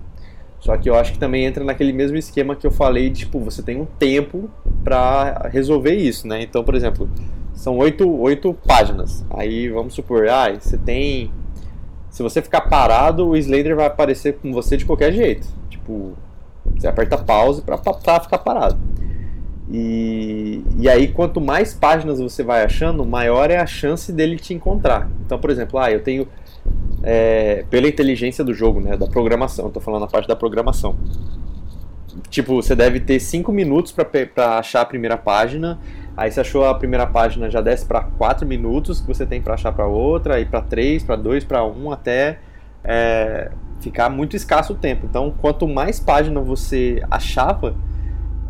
Só 0.60 0.76
que 0.76 0.88
eu 0.88 0.94
acho 0.94 1.12
que 1.12 1.18
também 1.18 1.44
entra 1.44 1.62
naquele 1.62 1.92
mesmo 1.92 2.16
esquema 2.16 2.56
que 2.56 2.66
eu 2.66 2.70
falei, 2.70 3.10
tipo, 3.10 3.38
você 3.38 3.62
tem 3.62 3.78
um 3.80 3.84
tempo 3.84 4.48
para 4.82 5.48
resolver 5.52 5.94
isso, 5.94 6.26
né? 6.26 6.42
Então, 6.42 6.64
por 6.64 6.74
exemplo, 6.74 7.08
são 7.52 7.76
oito, 7.76 8.08
oito 8.18 8.54
páginas. 8.66 9.24
Aí 9.30 9.68
vamos 9.68 9.94
supor, 9.94 10.26
ah, 10.28 10.52
você 10.58 10.78
tem. 10.78 11.30
Se 12.08 12.22
você 12.22 12.40
ficar 12.40 12.62
parado, 12.62 13.28
o 13.28 13.36
Slender 13.36 13.76
vai 13.76 13.86
aparecer 13.86 14.38
com 14.38 14.52
você 14.52 14.76
de 14.76 14.86
qualquer 14.86 15.12
jeito. 15.12 15.46
Tipo, 15.68 16.14
você 16.74 16.86
aperta 16.86 17.18
pause 17.18 17.60
pra, 17.60 17.76
pra 17.76 18.20
ficar 18.20 18.38
parado. 18.38 18.78
E, 19.70 20.62
e 20.78 20.88
aí, 20.88 21.08
quanto 21.08 21.40
mais 21.40 21.74
páginas 21.74 22.20
você 22.20 22.42
vai 22.42 22.62
achando, 22.64 23.04
maior 23.04 23.50
é 23.50 23.56
a 23.56 23.66
chance 23.66 24.12
dele 24.12 24.36
te 24.36 24.52
encontrar. 24.52 25.08
Então, 25.24 25.38
por 25.38 25.50
exemplo, 25.50 25.78
ah, 25.78 25.90
eu 25.90 26.02
tenho. 26.02 26.28
É, 27.06 27.64
pela 27.68 27.86
inteligência 27.86 28.42
do 28.42 28.54
jogo, 28.54 28.80
né, 28.80 28.96
da 28.96 29.06
programação, 29.06 29.66
estou 29.66 29.82
falando 29.82 30.04
a 30.04 30.08
parte 30.08 30.26
da 30.26 30.34
programação. 30.34 30.96
Tipo, 32.30 32.62
você 32.62 32.74
deve 32.74 32.98
ter 32.98 33.20
5 33.20 33.52
minutos 33.52 33.92
para 33.92 34.58
achar 34.58 34.80
a 34.80 34.84
primeira 34.86 35.16
página. 35.16 35.78
Aí 36.16 36.30
você 36.30 36.40
achou 36.40 36.64
a 36.64 36.74
primeira 36.74 37.06
página, 37.06 37.50
já 37.50 37.60
desce 37.60 37.84
para 37.84 38.02
4 38.02 38.46
minutos 38.46 39.00
que 39.00 39.06
você 39.06 39.26
tem 39.26 39.42
para 39.42 39.54
achar 39.54 39.72
para 39.72 39.86
outra, 39.86 40.36
aí 40.36 40.44
para 40.44 40.62
3, 40.62 41.02
para 41.02 41.16
2, 41.16 41.44
para 41.44 41.64
1, 41.64 41.92
até 41.92 42.38
é, 42.82 43.50
ficar 43.80 44.08
muito 44.08 44.34
escasso 44.34 44.72
o 44.72 44.76
tempo. 44.76 45.06
Então, 45.06 45.34
quanto 45.40 45.68
mais 45.68 46.00
página 46.00 46.40
você 46.40 47.02
achava, 47.10 47.74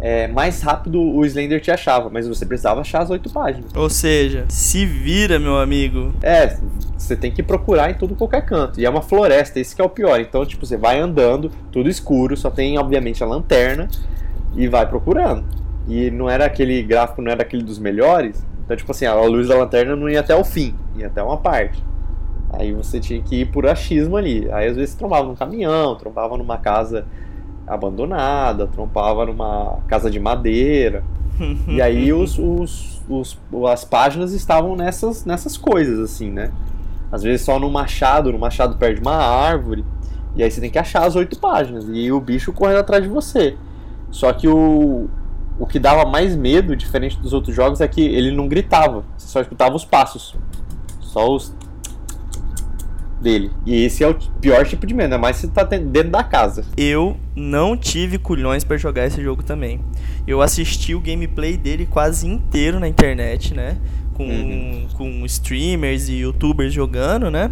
é, 0.01 0.29
mais 0.29 0.61
rápido 0.61 1.01
o 1.01 1.25
Slender 1.25 1.61
te 1.61 1.71
achava, 1.71 2.11
mas 2.11 2.27
você 2.27 2.45
precisava 2.45 2.81
achar 2.81 3.03
as 3.03 3.11
oito 3.11 3.31
páginas. 3.31 3.71
Ou 3.75 3.89
seja, 3.89 4.45
se 4.49 4.85
vira, 4.85 5.39
meu 5.39 5.57
amigo. 5.57 6.13
É, 6.23 6.59
você 6.97 7.17
tem 7.17 7.31
que 7.31 7.43
procurar 7.43 7.91
em 7.91 7.95
tudo 7.95 8.15
qualquer 8.15 8.45
canto. 8.45 8.81
E 8.81 8.85
é 8.85 8.91
uma 8.91 9.03
floresta, 9.03 9.61
esse 9.61 9.75
que 9.75 9.81
é 9.81 9.85
o 9.85 9.89
pior. 9.89 10.21
Então, 10.21 10.45
tipo, 10.45 10.67
você 10.67 10.77
vai 10.77 10.99
andando, 10.99 11.51
tudo 11.71 11.89
escuro, 11.89 12.37
só 12.37 12.51
tem, 12.51 12.79
obviamente, 12.79 13.23
a 13.23 13.27
lanterna 13.27 13.89
e 14.55 14.69
vai 14.69 14.87
procurando. 14.87 15.45
E 15.87 16.11
não 16.11 16.29
era 16.29 16.47
aquele 16.47 16.83
gráfico, 16.83 17.23
não 17.23 17.31
era 17.31 17.43
aquele 17.43 17.63
dos 17.63 17.79
melhores. 17.79 18.45
Então, 18.65 18.77
tipo 18.77 18.91
assim, 18.91 19.07
a 19.07 19.15
luz 19.15 19.49
da 19.49 19.57
lanterna 19.57 19.95
não 19.95 20.09
ia 20.09 20.21
até 20.21 20.35
o 20.35 20.45
fim, 20.45 20.75
ia 20.97 21.07
até 21.07 21.23
uma 21.23 21.37
parte. 21.37 21.83
Aí 22.51 22.73
você 22.73 23.01
tinha 23.01 23.21
que 23.21 23.41
ir 23.41 23.47
por 23.47 23.67
achismo 23.67 24.17
ali. 24.17 24.51
Aí 24.51 24.69
às 24.69 24.77
vezes 24.77 24.95
trombava 24.95 25.27
num 25.27 25.35
caminhão, 25.35 25.97
trombava 25.97 26.37
numa 26.37 26.57
casa 26.57 27.05
abandonada, 27.67 28.67
trompava 28.67 29.27
numa 29.27 29.79
casa 29.87 30.11
de 30.11 30.21
madeira. 30.21 31.05
e 31.69 31.81
aí 31.81 32.13
os, 32.15 32.39
os, 32.39 33.03
os, 33.09 33.39
as 33.71 33.85
páginas 33.85 34.33
estavam 34.33 34.77
nessas, 34.77 35.25
nessas 35.25 35.57
coisas, 35.57 35.99
assim, 35.99 36.31
né? 36.31 36.53
Às 37.11 37.23
vezes 37.23 37.45
só 37.45 37.59
no 37.59 37.71
machado, 37.71 38.33
no 38.33 38.39
machado 38.39 38.77
perto 38.77 38.97
de 38.97 39.03
uma 39.03 39.17
árvore. 39.17 39.85
E 40.35 40.43
aí 40.43 40.51
você 40.51 40.61
tem 40.61 40.71
que 40.71 40.79
achar 40.79 41.07
as 41.07 41.15
oito 41.15 41.39
páginas. 41.39 41.87
E 41.89 42.11
o 42.11 42.21
bicho 42.21 42.53
correndo 42.53 42.79
atrás 42.79 43.03
de 43.03 43.09
você. 43.09 43.57
Só 44.11 44.33
que 44.33 44.49
o, 44.49 45.09
o 45.59 45.67
que 45.67 45.79
dava 45.79 46.05
mais 46.09 46.35
medo, 46.35 46.75
diferente 46.75 47.19
dos 47.21 47.33
outros 47.33 47.55
jogos, 47.55 47.81
é 47.81 47.87
que 47.87 48.01
ele 48.01 48.33
não 48.33 48.49
gritava. 48.49 49.05
Você 49.17 49.29
só 49.29 49.41
escutava 49.41 49.77
os 49.77 49.85
passos. 49.85 50.35
Só 51.01 51.33
os 51.33 51.55
dele. 53.25 53.51
E 53.67 53.85
esse 53.85 54.05
é 54.05 54.09
o 54.09 54.15
pior 54.15 54.65
tipo 54.67 54.87
de 54.87 54.95
medo, 54.95 55.15
é 55.15 55.19
mais 55.19 55.37
se 55.39 55.49
tá 55.49 55.65
dentro 55.65 56.11
da 56.11 56.23
casa. 56.23 56.65
Eu 56.77 57.17
não 57.35 57.77
tive 57.77 58.19
culhões 58.19 58.63
para 58.63 58.77
jogar 58.77 59.07
esse 59.07 59.21
jogo 59.23 59.43
também. 59.43 59.81
Eu 60.27 60.43
assisti 60.43 60.95
o 60.95 61.01
gameplay 61.01 61.57
dele 61.57 61.87
quase 61.91 62.29
inteiro 62.29 62.79
na 62.79 62.87
internet, 62.87 63.55
né? 63.55 63.79
Com, 64.13 64.25
uhum. 64.25 64.87
com 64.97 65.27
streamers 65.27 66.09
e 66.09 66.19
youtubers 66.19 66.73
jogando, 66.73 67.31
né? 67.31 67.51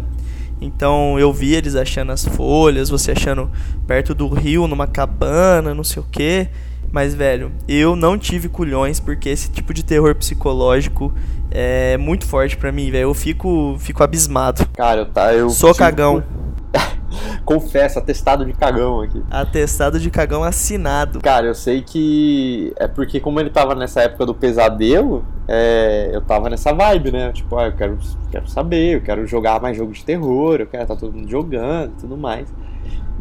Então 0.61 1.19
eu 1.19 1.33
vi 1.33 1.55
eles 1.55 1.75
achando 1.75 2.11
as 2.13 2.23
folhas, 2.23 2.89
você 2.89 3.11
achando 3.11 3.51
perto 3.85 4.13
do 4.15 4.29
rio, 4.29 4.67
numa 4.67 4.87
cabana, 4.87 5.73
não 5.73 5.83
sei 5.83 6.01
o 6.01 6.05
que. 6.09 6.47
Mas, 6.93 7.15
velho, 7.15 7.51
eu 7.67 7.95
não 7.95 8.19
tive 8.19 8.47
culhões 8.47 8.99
porque 8.99 9.27
esse 9.27 9.49
tipo 9.49 9.73
de 9.73 9.83
terror 9.83 10.13
psicológico 10.13 11.11
é 11.49 11.97
muito 11.97 12.23
forte 12.23 12.55
para 12.55 12.71
mim, 12.71 12.91
velho. 12.91 13.05
Eu 13.05 13.15
fico, 13.15 13.75
fico 13.79 14.03
abismado. 14.03 14.63
Cara, 14.73 15.01
eu, 15.01 15.05
tá, 15.07 15.33
eu 15.33 15.49
sou 15.49 15.73
cagão. 15.73 16.23
Confesso, 17.43 17.97
atestado 17.97 18.45
de 18.45 18.53
cagão 18.53 19.01
aqui. 19.01 19.23
Atestado 19.31 19.99
de 19.99 20.11
cagão 20.11 20.43
assinado. 20.43 21.19
Cara, 21.19 21.47
eu 21.47 21.55
sei 21.55 21.81
que 21.81 22.71
é 22.77 22.87
porque 22.87 23.19
como 23.19 23.39
ele 23.39 23.49
tava 23.49 23.73
nessa 23.73 24.01
época 24.03 24.27
do 24.27 24.35
pesadelo, 24.35 25.25
é, 25.47 26.11
eu 26.13 26.21
tava 26.21 26.47
nessa 26.47 26.73
vibe, 26.73 27.11
né? 27.11 27.31
Tipo, 27.31 27.57
ah, 27.57 27.65
eu 27.65 27.73
quero, 27.73 27.97
quero 28.29 28.47
saber, 28.47 28.97
eu 28.97 29.01
quero 29.01 29.25
jogar 29.25 29.59
mais 29.59 29.75
jogo 29.75 29.93
de 29.93 30.05
terror, 30.05 30.57
eu 30.59 30.67
quero 30.67 30.83
estar 30.83 30.93
tá 30.93 30.99
todo 30.99 31.11
mundo 31.11 31.27
jogando 31.27 31.91
e 31.97 32.01
tudo 32.01 32.15
mais. 32.15 32.47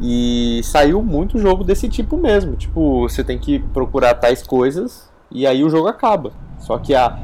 E 0.03 0.61
saiu 0.65 1.01
muito 1.01 1.39
jogo 1.39 1.63
desse 1.63 1.89
tipo 1.89 2.17
mesmo. 2.17 2.57
Tipo, 2.57 3.09
você 3.09 3.23
tem 3.23 3.39
que 3.39 3.61
procurar 3.61 4.15
tais 4.15 4.43
coisas 4.43 5.09
e 5.31 5.47
aí 5.47 5.63
o 5.63 5.71
jogo 5.71 5.87
acaba. 5.87 6.33
Só 6.59 6.77
que 6.79 6.95
a 6.95 7.17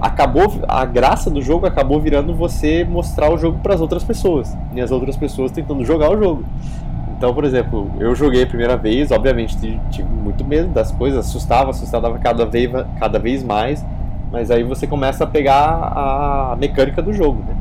acabou 0.00 0.60
a 0.68 0.84
graça 0.84 1.30
do 1.30 1.40
jogo 1.40 1.66
acabou 1.66 2.00
virando 2.00 2.34
você 2.34 2.84
mostrar 2.84 3.32
o 3.32 3.38
jogo 3.38 3.60
para 3.60 3.74
as 3.74 3.80
outras 3.80 4.04
pessoas 4.04 4.54
e 4.74 4.80
as 4.80 4.90
outras 4.90 5.16
pessoas 5.16 5.50
tentando 5.50 5.84
jogar 5.84 6.10
o 6.10 6.18
jogo. 6.18 6.44
Então, 7.16 7.32
por 7.32 7.44
exemplo, 7.44 7.90
eu 7.98 8.14
joguei 8.14 8.42
a 8.42 8.46
primeira 8.46 8.76
vez, 8.76 9.10
obviamente 9.10 9.56
tive 9.90 10.08
muito 10.08 10.44
medo 10.44 10.68
das 10.68 10.92
coisas, 10.92 11.26
assustava, 11.26 11.70
assustava 11.70 12.18
cada 12.18 12.44
vez, 12.44 12.70
cada 12.98 13.18
vez 13.18 13.42
mais, 13.42 13.82
mas 14.30 14.50
aí 14.50 14.62
você 14.62 14.86
começa 14.86 15.24
a 15.24 15.26
pegar 15.26 15.56
a 15.56 16.56
mecânica 16.58 17.00
do 17.00 17.14
jogo, 17.14 17.42
né? 17.42 17.56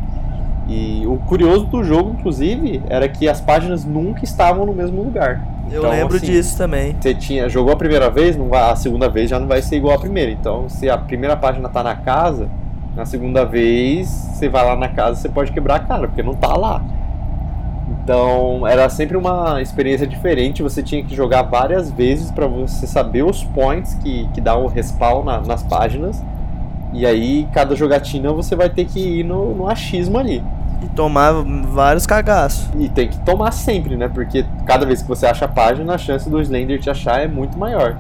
E 0.67 1.03
o 1.05 1.17
curioso 1.17 1.65
do 1.65 1.83
jogo, 1.83 2.15
inclusive, 2.17 2.81
era 2.89 3.07
que 3.07 3.27
as 3.27 3.39
páginas 3.39 3.85
nunca 3.85 4.23
estavam 4.23 4.65
no 4.65 4.73
mesmo 4.73 5.03
lugar. 5.03 5.45
Eu 5.71 5.79
então, 5.79 5.91
lembro 5.91 6.17
assim, 6.17 6.25
disso 6.25 6.57
também. 6.57 6.95
Você 6.99 7.13
tinha, 7.13 7.47
jogou 7.47 7.73
a 7.73 7.75
primeira 7.75 8.09
vez, 8.09 8.35
não 8.35 8.49
vai, 8.49 8.71
a 8.71 8.75
segunda 8.75 9.07
vez 9.07 9.29
já 9.29 9.39
não 9.39 9.47
vai 9.47 9.61
ser 9.61 9.77
igual 9.77 9.95
a 9.95 9.99
primeira. 9.99 10.31
Então, 10.31 10.67
se 10.69 10.89
a 10.89 10.97
primeira 10.97 11.35
página 11.35 11.69
tá 11.69 11.83
na 11.83 11.95
casa, 11.95 12.47
na 12.95 13.05
segunda 13.05 13.45
vez, 13.45 14.07
você 14.07 14.49
vai 14.49 14.65
lá 14.65 14.75
na 14.75 14.89
casa, 14.89 15.21
você 15.21 15.29
pode 15.29 15.51
quebrar 15.51 15.75
a 15.75 15.79
cara, 15.79 16.07
porque 16.07 16.23
não 16.23 16.33
tá 16.33 16.55
lá. 16.55 16.81
Então, 18.03 18.65
era 18.65 18.89
sempre 18.89 19.17
uma 19.17 19.61
experiência 19.61 20.07
diferente. 20.07 20.63
Você 20.63 20.81
tinha 20.81 21.03
que 21.03 21.15
jogar 21.15 21.43
várias 21.43 21.91
vezes 21.91 22.31
para 22.31 22.47
você 22.47 22.87
saber 22.87 23.23
os 23.23 23.43
points 23.43 23.93
que, 23.95 24.27
que 24.33 24.41
dá 24.41 24.55
o 24.55 24.67
respawn 24.67 25.23
na, 25.23 25.41
nas 25.41 25.61
páginas 25.61 26.23
e 26.95 27.05
aí, 27.05 27.45
cada 27.51 27.75
jogatina 27.75 28.31
você 28.31 28.55
vai 28.55 28.69
ter 28.69 28.85
que 28.85 29.19
ir 29.19 29.23
no, 29.25 29.53
no 29.53 29.67
achismo 29.67 30.17
ali. 30.17 30.41
E 30.81 30.87
tomar 30.89 31.31
vários 31.33 32.05
cagaços. 32.05 32.69
E 32.77 32.89
tem 32.89 33.07
que 33.07 33.17
tomar 33.19 33.51
sempre, 33.51 33.95
né? 33.95 34.07
Porque 34.07 34.45
cada 34.65 34.85
vez 34.85 35.01
que 35.01 35.07
você 35.07 35.25
acha 35.25 35.45
a 35.45 35.47
página, 35.47 35.93
a 35.93 35.97
chance 35.97 36.29
do 36.29 36.41
Slender 36.41 36.79
te 36.79 36.89
achar 36.89 37.21
é 37.21 37.27
muito 37.27 37.57
maior. 37.57 37.97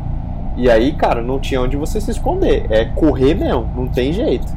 E 0.57 0.69
aí, 0.69 0.93
cara, 0.93 1.21
não 1.21 1.39
tinha 1.39 1.61
onde 1.61 1.75
você 1.75 1.99
se 1.99 2.11
esconder. 2.11 2.65
É 2.69 2.85
correr 2.85 3.35
mesmo, 3.35 3.69
não 3.75 3.87
tem 3.87 4.13
jeito. 4.13 4.47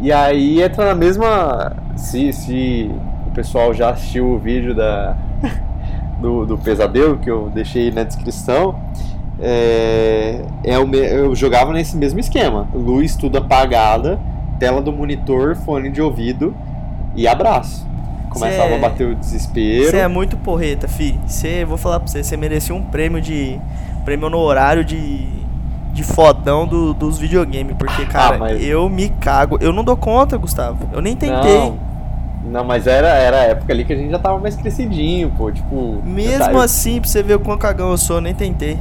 E 0.00 0.12
aí 0.12 0.62
entra 0.62 0.86
na 0.86 0.94
mesma. 0.94 1.72
Se, 1.96 2.32
se 2.32 2.90
o 3.26 3.30
pessoal 3.30 3.72
já 3.72 3.90
assistiu 3.90 4.26
o 4.26 4.38
vídeo 4.38 4.74
da, 4.74 5.16
do, 6.20 6.44
do 6.44 6.58
pesadelo 6.58 7.16
que 7.18 7.30
eu 7.30 7.50
deixei 7.54 7.90
na 7.90 8.02
descrição, 8.02 8.78
é, 9.40 10.42
é 10.64 10.78
o, 10.78 10.94
eu 10.94 11.34
jogava 11.34 11.72
nesse 11.72 11.96
mesmo 11.96 12.20
esquema: 12.20 12.66
luz 12.74 13.16
tudo 13.16 13.38
apagada, 13.38 14.18
tela 14.58 14.82
do 14.82 14.92
monitor, 14.92 15.56
fone 15.56 15.90
de 15.90 16.02
ouvido 16.02 16.54
e 17.16 17.26
abraço. 17.26 17.86
começava 18.28 18.70
é... 18.70 18.76
a 18.76 18.78
bater 18.78 19.08
o 19.08 19.14
desespero. 19.14 19.90
Você 19.90 19.96
é 19.96 20.08
muito 20.08 20.36
porreta, 20.36 20.86
fi. 20.86 21.18
Você, 21.26 21.64
vou 21.64 21.78
falar 21.78 22.00
pra 22.00 22.08
você, 22.08 22.22
você 22.22 22.36
merecia 22.36 22.74
um 22.74 22.82
prêmio 22.82 23.20
de. 23.20 23.58
Prêmio 24.04 24.28
no 24.30 24.38
horário 24.38 24.84
de. 24.84 25.34
De 25.92 26.04
fodão 26.04 26.66
do, 26.66 26.92
dos 26.92 27.18
videogames. 27.18 27.74
Porque, 27.78 28.02
ah, 28.02 28.06
cara, 28.06 28.36
ah, 28.36 28.38
mas... 28.38 28.62
eu 28.62 28.86
me 28.86 29.08
cago. 29.08 29.56
Eu 29.62 29.72
não 29.72 29.82
dou 29.82 29.96
conta, 29.96 30.36
Gustavo. 30.36 30.86
Eu 30.92 31.00
nem 31.00 31.16
tentei. 31.16 31.56
Não. 31.56 31.78
Não, 32.44 32.64
mas 32.64 32.86
era, 32.86 33.08
era 33.08 33.38
a 33.38 33.44
época 33.44 33.72
ali 33.72 33.84
que 33.84 33.92
a 33.92 33.96
gente 33.96 34.10
já 34.10 34.18
tava 34.18 34.38
mais 34.38 34.54
crescidinho, 34.54 35.32
pô, 35.36 35.50
tipo... 35.50 36.00
Mesmo 36.04 36.54
tá... 36.54 36.64
assim, 36.64 37.00
pra 37.00 37.08
você 37.08 37.22
ver 37.22 37.34
o 37.34 37.40
quão 37.40 37.58
cagão 37.58 37.90
eu 37.90 37.98
sou, 37.98 38.16
eu 38.16 38.20
nem 38.20 38.34
tentei. 38.34 38.78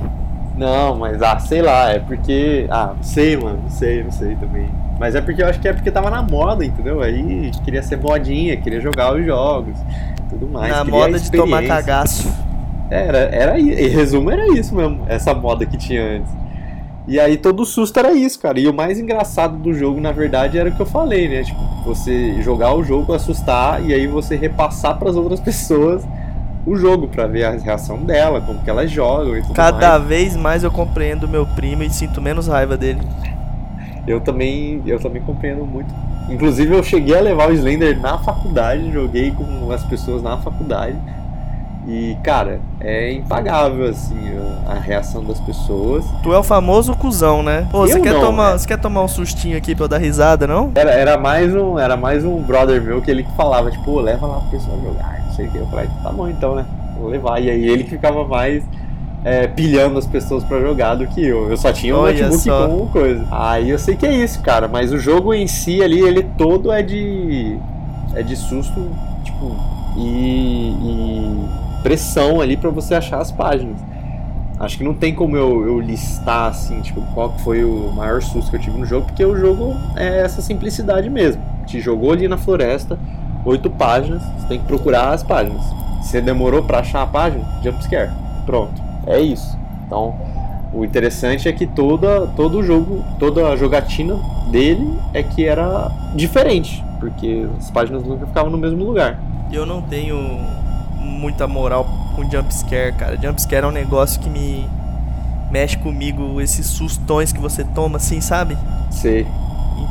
Não, 0.55 0.95
mas, 0.95 1.19
ah, 1.21 1.39
sei 1.39 1.63
lá, 1.63 1.89
é 1.89 1.99
porque... 1.99 2.67
Ah, 2.69 2.93
não 2.95 3.03
sei, 3.03 3.35
mano, 3.35 3.61
não 3.63 3.69
sei, 3.69 4.03
não 4.03 4.11
sei 4.11 4.35
também. 4.35 4.69
Mas 4.99 5.15
é 5.15 5.21
porque 5.21 5.43
eu 5.43 5.47
acho 5.47 5.59
que 5.59 5.67
é 5.67 5.73
porque 5.73 5.91
tava 5.91 6.09
na 6.09 6.21
moda, 6.21 6.63
entendeu? 6.63 7.01
Aí 7.01 7.51
queria 7.63 7.83
ser 7.83 7.97
modinha, 7.97 8.55
queria 8.57 8.79
jogar 8.79 9.13
os 9.13 9.25
jogos, 9.25 9.77
tudo 10.29 10.47
mais. 10.47 10.71
Na 10.71 10.83
moda 10.85 11.19
de 11.19 11.31
tomar 11.31 11.63
cagaço. 11.63 12.31
Era, 12.89 13.17
era, 13.17 13.59
em 13.59 13.89
resumo 13.89 14.29
era 14.29 14.47
isso 14.53 14.75
mesmo, 14.75 15.01
essa 15.07 15.33
moda 15.33 15.65
que 15.65 15.75
tinha 15.75 16.17
antes. 16.17 16.31
E 17.07 17.19
aí 17.19 17.37
todo 17.37 17.61
o 17.61 17.65
susto 17.65 17.99
era 17.99 18.13
isso, 18.13 18.39
cara. 18.39 18.59
E 18.59 18.67
o 18.67 18.73
mais 18.73 18.99
engraçado 18.99 19.57
do 19.57 19.73
jogo, 19.73 19.99
na 20.01 20.11
verdade, 20.11 20.57
era 20.57 20.69
o 20.69 20.71
que 20.71 20.81
eu 20.81 20.85
falei, 20.85 21.27
né? 21.27 21.43
Tipo, 21.43 21.59
você 21.83 22.41
jogar 22.41 22.73
o 22.73 22.83
jogo, 22.83 23.13
assustar 23.13 23.83
e 23.83 23.93
aí 23.93 24.07
você 24.07 24.35
repassar 24.35 24.97
para 24.97 25.09
as 25.09 25.15
outras 25.15 25.39
pessoas 25.39 26.03
o 26.65 26.75
jogo 26.75 27.07
para 27.07 27.27
ver 27.27 27.43
a 27.43 27.51
reação 27.51 27.97
dela, 27.99 28.41
como 28.41 28.59
que 28.59 28.69
elas 28.69 28.89
jogam 28.89 29.37
e 29.37 29.41
tudo 29.41 29.53
Cada 29.53 29.99
mais. 29.99 30.03
vez 30.07 30.35
mais 30.35 30.63
eu 30.63 30.71
compreendo 30.71 31.27
meu 31.27 31.45
primo 31.45 31.83
e 31.83 31.89
sinto 31.91 32.19
menos 32.19 32.47
raiva 32.47 32.75
dele. 32.75 33.01
Eu 34.07 34.19
também, 34.21 34.81
eu 34.85 34.99
também 34.99 35.21
compreendo 35.21 35.65
muito. 35.65 35.93
Inclusive 36.29 36.75
eu 36.75 36.83
cheguei 36.83 37.17
a 37.17 37.21
levar 37.21 37.49
o 37.49 37.53
Slender 37.53 37.99
na 37.99 38.17
faculdade, 38.17 38.91
joguei 38.91 39.31
com 39.31 39.71
as 39.71 39.83
pessoas 39.83 40.21
na 40.21 40.37
faculdade. 40.37 40.95
E, 41.87 42.17
cara, 42.23 42.59
é 42.79 43.11
impagável, 43.11 43.87
assim, 43.87 44.17
a 44.65 44.73
reação 44.73 45.23
das 45.23 45.39
pessoas. 45.39 46.03
Tu 46.23 46.33
é 46.33 46.39
o 46.39 46.43
famoso 46.43 46.95
cuzão, 46.95 47.43
né? 47.43 47.67
Pô, 47.71 47.81
você 47.81 47.99
quer, 47.99 48.19
tomar, 48.19 48.53
né? 48.53 48.57
você 48.57 48.67
quer 48.67 48.79
tomar 48.79 49.03
um 49.03 49.07
sustinho 49.07 49.55
aqui 49.55 49.75
pra 49.75 49.85
eu 49.85 49.87
dar 49.87 49.99
risada, 49.99 50.47
não? 50.47 50.71
Era, 50.73 50.91
era, 50.91 51.17
mais 51.17 51.53
um, 51.53 51.77
era 51.77 51.95
mais 51.95 52.25
um 52.25 52.41
brother 52.41 52.81
meu 52.81 53.03
que 53.03 53.11
ele 53.11 53.23
que 53.23 53.31
falava, 53.33 53.69
tipo, 53.69 53.99
leva 53.99 54.25
lá 54.25 54.39
pro 54.39 54.49
pessoal 54.49 54.79
jogar, 54.83 55.21
não 55.27 55.33
sei 55.33 55.45
o 55.45 55.51
que. 55.51 55.57
Eu 55.59 55.67
falei, 55.67 55.87
tá 56.01 56.11
bom 56.11 56.27
então, 56.27 56.55
né? 56.55 56.65
Vou 56.99 57.07
levar. 57.07 57.39
E 57.39 57.51
aí 57.51 57.69
ele 57.69 57.83
que 57.83 57.91
ficava 57.91 58.27
mais 58.27 58.63
é, 59.25 59.47
pilhando 59.47 59.97
as 59.97 60.05
pessoas 60.05 60.43
para 60.43 60.61
jogar 60.61 60.93
do 60.93 61.07
que 61.07 61.25
eu. 61.25 61.49
Eu 61.49 61.57
só 61.57 61.73
tinha 61.73 61.95
um 61.95 62.01
Olha 62.01 62.29
notebook 62.29 62.43
só. 62.43 62.67
com 62.67 62.87
coisa. 62.89 63.25
Aí 63.31 63.71
eu 63.71 63.79
sei 63.79 63.95
que 63.95 64.05
é 64.05 64.13
isso, 64.13 64.39
cara, 64.41 64.67
mas 64.67 64.93
o 64.93 64.99
jogo 64.99 65.33
em 65.33 65.47
si 65.47 65.81
ali, 65.81 65.99
ele 65.99 66.21
todo 66.37 66.71
é 66.71 66.83
de. 66.83 67.57
é 68.13 68.21
de 68.21 68.35
susto, 68.35 68.87
tipo, 69.23 69.55
e, 69.97 70.69
e 70.79 71.39
pressão 71.81 72.39
ali 72.39 72.55
para 72.55 72.69
você 72.69 72.93
achar 72.93 73.19
as 73.19 73.31
páginas. 73.31 73.79
Acho 74.59 74.77
que 74.77 74.83
não 74.83 74.93
tem 74.93 75.13
como 75.13 75.35
eu, 75.35 75.65
eu, 75.67 75.79
listar 75.79 76.49
assim, 76.49 76.79
tipo, 76.81 77.01
qual 77.13 77.35
foi 77.39 77.63
o 77.65 77.91
maior 77.91 78.21
susto 78.21 78.51
que 78.51 78.57
eu 78.57 78.61
tive 78.61 78.77
no 78.77 78.85
jogo, 78.85 79.07
porque 79.07 79.25
o 79.25 79.35
jogo 79.35 79.75
é 79.95 80.21
essa 80.21 80.41
simplicidade 80.41 81.09
mesmo. 81.09 81.41
Te 81.65 81.81
jogou 81.81 82.11
ali 82.11 82.27
na 82.27 82.37
floresta, 82.37 82.97
oito 83.43 83.71
páginas, 83.71 84.21
você 84.37 84.47
tem 84.47 84.59
que 84.59 84.65
procurar 84.65 85.09
as 85.09 85.23
páginas. 85.23 85.63
Se 86.03 86.11
você 86.11 86.21
demorou 86.21 86.61
para 86.61 86.79
achar 86.79 87.01
a 87.01 87.07
página, 87.07 87.43
jumpscare. 87.63 88.11
Pronto. 88.45 88.84
É 89.07 89.19
isso. 89.19 89.57
Então, 89.85 90.15
o 90.73 90.83
interessante 90.83 91.47
é 91.47 91.53
que 91.53 91.65
toda, 91.65 92.27
todo 92.27 92.59
o 92.59 92.63
jogo, 92.63 93.03
toda 93.19 93.47
a 93.47 93.55
jogatina 93.55 94.19
dele 94.51 94.99
é 95.13 95.23
que 95.23 95.45
era 95.45 95.91
diferente, 96.15 96.83
porque 96.99 97.47
as 97.57 97.71
páginas 97.71 98.03
nunca 98.03 98.25
ficavam 98.25 98.51
no 98.51 98.57
mesmo 98.57 98.83
lugar. 98.83 99.19
Eu 99.51 99.65
não 99.65 99.81
tenho 99.81 100.17
muita 100.99 101.47
moral 101.47 101.87
com 102.15 102.29
jumpscare, 102.29 102.93
cara. 102.93 103.17
Jumpscare 103.21 103.63
é 103.63 103.67
um 103.67 103.71
negócio 103.71 104.19
que 104.19 104.29
me 104.29 104.67
mexe 105.51 105.77
comigo, 105.77 106.41
esses 106.41 106.65
sustões 106.65 107.31
que 107.31 107.39
você 107.39 107.63
toma, 107.63 107.97
assim, 107.97 108.19
sabe? 108.19 108.57
Sei. 108.89 109.25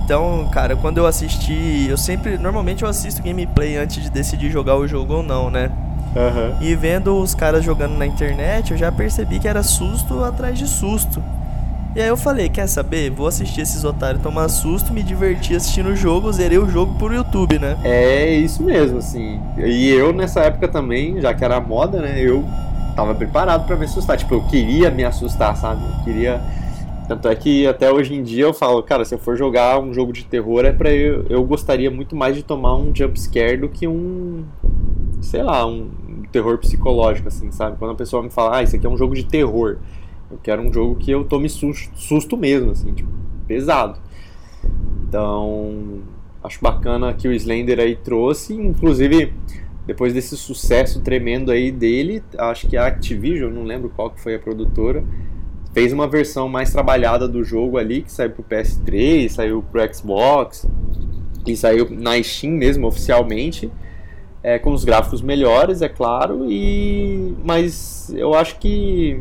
Então, 0.04 0.46
cara, 0.52 0.76
quando 0.76 0.98
eu 0.98 1.06
assisti, 1.06 1.86
eu 1.88 1.96
sempre, 1.96 2.36
normalmente 2.36 2.82
eu 2.82 2.88
assisto 2.88 3.22
gameplay 3.22 3.76
antes 3.76 4.02
de 4.02 4.10
decidir 4.10 4.50
jogar 4.50 4.76
o 4.76 4.86
jogo 4.86 5.14
ou 5.14 5.22
não, 5.22 5.50
né? 5.50 5.70
Uhum. 6.14 6.56
E 6.60 6.74
vendo 6.74 7.18
os 7.18 7.34
caras 7.34 7.64
jogando 7.64 7.96
na 7.96 8.06
internet, 8.06 8.72
eu 8.72 8.76
já 8.78 8.92
percebi 8.92 9.38
que 9.38 9.48
era 9.48 9.62
susto 9.62 10.22
atrás 10.22 10.58
de 10.58 10.66
susto. 10.66 11.22
E 11.96 12.00
aí 12.02 12.08
eu 12.08 12.16
falei, 12.16 12.48
quer 12.48 12.66
saber? 12.66 13.08
Vou 13.10 13.28
assistir 13.28 13.60
esses 13.60 13.84
otários 13.84 14.20
tomar 14.20 14.48
susto, 14.48 14.92
me 14.92 15.00
divertir 15.00 15.56
assistindo 15.56 15.90
o 15.90 15.96
jogo, 15.96 16.32
zerei 16.32 16.58
o 16.58 16.68
jogo 16.68 16.94
por 16.98 17.14
YouTube, 17.14 17.56
né? 17.60 17.78
É 17.84 18.34
isso 18.34 18.64
mesmo, 18.64 18.98
assim. 18.98 19.40
E 19.56 19.90
eu 19.90 20.12
nessa 20.12 20.40
época 20.40 20.66
também, 20.66 21.20
já 21.20 21.32
que 21.32 21.44
era 21.44 21.60
moda, 21.60 22.00
né? 22.00 22.16
Eu 22.18 22.44
tava 22.96 23.14
preparado 23.14 23.64
para 23.64 23.76
me 23.76 23.84
assustar. 23.84 24.16
Tipo, 24.16 24.34
eu 24.34 24.42
queria 24.42 24.90
me 24.90 25.04
assustar, 25.04 25.56
sabe? 25.56 25.84
Eu 25.84 26.04
queria. 26.04 26.40
Tanto 27.06 27.28
é 27.28 27.36
que 27.36 27.64
até 27.64 27.92
hoje 27.92 28.12
em 28.12 28.24
dia 28.24 28.44
eu 28.44 28.54
falo, 28.54 28.82
cara, 28.82 29.04
se 29.04 29.14
eu 29.14 29.18
for 29.18 29.36
jogar 29.36 29.78
um 29.78 29.94
jogo 29.94 30.12
de 30.12 30.24
terror 30.24 30.64
é 30.64 30.72
pra 30.72 30.92
eu. 30.92 31.26
Eu 31.28 31.44
gostaria 31.44 31.92
muito 31.92 32.16
mais 32.16 32.34
de 32.34 32.42
tomar 32.42 32.74
um 32.74 32.92
jump 32.92 33.20
scare 33.20 33.56
do 33.56 33.68
que 33.68 33.86
um. 33.86 34.42
Sei 35.20 35.44
lá, 35.44 35.64
um 35.64 35.90
terror 36.35 36.59
psicológico, 36.59 37.28
assim, 37.28 37.52
sabe? 37.52 37.77
Quando 37.78 37.93
a 37.93 37.94
pessoa 37.94 38.20
me 38.20 38.28
fala, 38.28 38.56
ah, 38.56 38.62
isso 38.62 38.74
aqui 38.74 38.85
é 38.85 38.90
um 38.90 38.97
jogo 38.97 39.15
de 39.15 39.24
terror. 39.24 39.78
Eu 40.28 40.36
quero 40.43 40.61
um 40.62 40.73
jogo 40.73 40.97
que 40.97 41.12
eu 41.12 41.23
tome 41.23 41.48
susto, 41.48 41.97
susto 41.97 42.36
mesmo, 42.36 42.73
assim, 42.73 42.93
tipo, 42.93 43.09
pesado. 43.47 44.01
Então, 45.06 46.01
acho 46.43 46.59
bacana 46.61 47.15
que 47.15 47.28
o 47.28 47.32
Slender 47.32 47.78
aí 47.78 47.94
trouxe, 47.94 48.52
inclusive 48.52 49.32
depois 49.86 50.12
desse 50.12 50.36
sucesso 50.36 51.01
tremendo 51.02 51.52
aí 51.52 51.70
dele, 51.70 52.20
acho 52.36 52.66
que 52.66 52.77
a 52.77 52.86
Activision, 52.86 53.52
não 53.52 53.62
lembro 53.62 53.90
qual 53.94 54.11
que 54.11 54.20
foi 54.20 54.35
a 54.35 54.39
produtora, 54.39 55.05
fez 55.73 55.93
uma 55.93 56.09
versão 56.09 56.48
mais 56.48 56.73
trabalhada 56.73 57.28
do 57.28 57.44
jogo 57.44 57.78
ali, 57.78 58.02
que 58.02 58.11
saiu 58.11 58.31
pro 58.31 58.43
PS3, 58.43 59.28
saiu 59.28 59.62
pro 59.70 59.94
Xbox, 59.94 60.66
e 61.47 61.56
saiu 61.56 61.89
na 61.90 62.20
Steam 62.20 62.55
mesmo, 62.55 62.89
oficialmente 62.89 63.70
é, 64.44 64.58
com 64.58 64.72
os 64.72 64.84
gráficos 64.84 65.22
melhores, 65.22 65.80
é 65.80 65.88
claro, 65.88 66.44
e 66.50 67.34
mas 67.42 68.12
eu 68.14 68.34
acho 68.34 68.58
que 68.58 69.18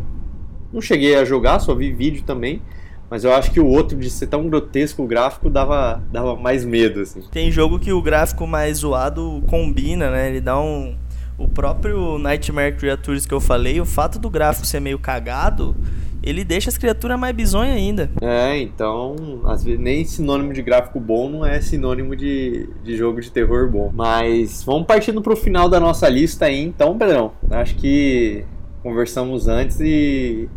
não 0.72 0.82
cheguei 0.82 1.16
a 1.16 1.24
jogar, 1.24 1.60
só 1.60 1.74
vi 1.74 1.94
vídeo 1.94 2.24
também. 2.24 2.62
Mas 3.10 3.24
eu 3.24 3.32
acho 3.32 3.52
que 3.52 3.60
o 3.60 3.68
outro, 3.68 3.96
de 3.96 4.10
ser 4.10 4.26
tão 4.26 4.50
grotesco 4.50 5.04
o 5.04 5.08
gráfico, 5.08 5.48
dava, 5.48 6.02
dava 6.12 6.36
mais 6.36 6.66
medo, 6.66 7.00
assim. 7.00 7.22
Tem 7.32 7.52
jogo 7.52 7.78
que 7.78 7.94
o 7.94 8.02
gráfico 8.02 8.48
mais 8.48 8.80
zoado 8.80 9.44
combina, 9.48 10.10
né? 10.10 10.30
Ele 10.30 10.42
dá 10.42 10.60
um. 10.60 10.98
O 11.38 11.48
próprio 11.48 12.18
Nightmare 12.18 12.76
Creatures 12.76 13.26
que 13.26 13.34
eu 13.34 13.40
falei, 13.40 13.80
o 13.80 13.86
fato 13.86 14.18
do 14.18 14.30
gráfico 14.30 14.66
ser 14.66 14.80
meio 14.80 14.98
cagado, 14.98 15.76
ele 16.24 16.44
deixa 16.44 16.70
as 16.70 16.78
criaturas 16.78 17.20
mais 17.20 17.36
bizonhas 17.36 17.76
ainda. 17.76 18.10
É, 18.22 18.58
então, 18.60 19.42
às 19.46 19.64
vezes 19.64 19.80
nem 19.80 20.06
sinônimo 20.06 20.54
de 20.54 20.62
gráfico 20.62 21.00
bom 21.00 21.30
não 21.30 21.46
é 21.46 21.60
sinônimo 21.62 22.16
de, 22.16 22.70
de 22.84 22.96
jogo 22.96 23.22
de 23.22 23.30
terror 23.30 23.70
bom. 23.70 23.92
Mas 23.94 24.64
vamos 24.64 24.88
partindo 24.88 25.22
pro 25.22 25.36
final 25.36 25.68
da 25.68 25.80
nossa 25.80 26.08
lista 26.08 26.46
aí, 26.46 26.64
então, 26.64 26.98
Pedrão. 26.98 27.34
Acho 27.52 27.76
que 27.76 28.46
conversamos 28.82 29.48
antes 29.48 29.80
e 29.80 30.50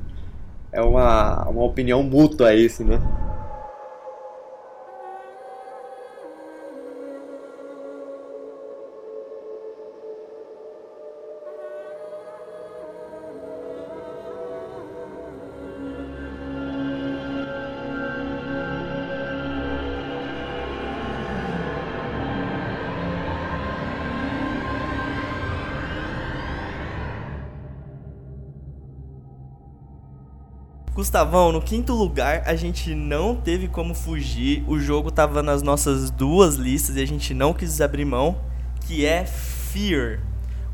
é 0.72 0.80
uma, 0.80 1.48
uma 1.48 1.64
opinião 1.64 2.02
mútua 2.02 2.54
isso, 2.54 2.84
né? 2.84 3.00
Gustavão, 31.06 31.52
no 31.52 31.62
quinto 31.62 31.94
lugar, 31.94 32.42
a 32.46 32.56
gente 32.56 32.92
não 32.92 33.36
teve 33.36 33.68
como 33.68 33.94
fugir. 33.94 34.64
O 34.66 34.76
jogo 34.76 35.08
tava 35.08 35.40
nas 35.40 35.62
nossas 35.62 36.10
duas 36.10 36.56
listas 36.56 36.96
e 36.96 37.00
a 37.00 37.06
gente 37.06 37.32
não 37.32 37.54
quis 37.54 37.80
abrir 37.80 38.04
mão, 38.04 38.40
que 38.84 39.06
é 39.06 39.24
Fear. 39.24 40.18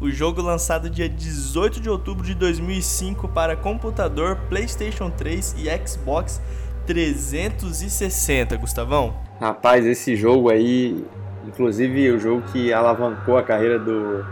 O 0.00 0.10
jogo 0.10 0.40
lançado 0.40 0.88
dia 0.88 1.06
18 1.06 1.80
de 1.80 1.90
outubro 1.90 2.24
de 2.24 2.34
2005 2.34 3.28
para 3.28 3.54
computador, 3.56 4.38
PlayStation 4.48 5.10
3 5.10 5.56
e 5.58 5.86
Xbox 5.86 6.40
360, 6.86 8.56
Gustavão. 8.56 9.14
Rapaz, 9.38 9.84
esse 9.84 10.16
jogo 10.16 10.48
aí, 10.48 11.04
inclusive 11.46 12.10
o 12.10 12.18
jogo 12.18 12.42
que 12.50 12.72
alavancou 12.72 13.36
a 13.36 13.42
carreira 13.42 13.78
do, 13.78 14.24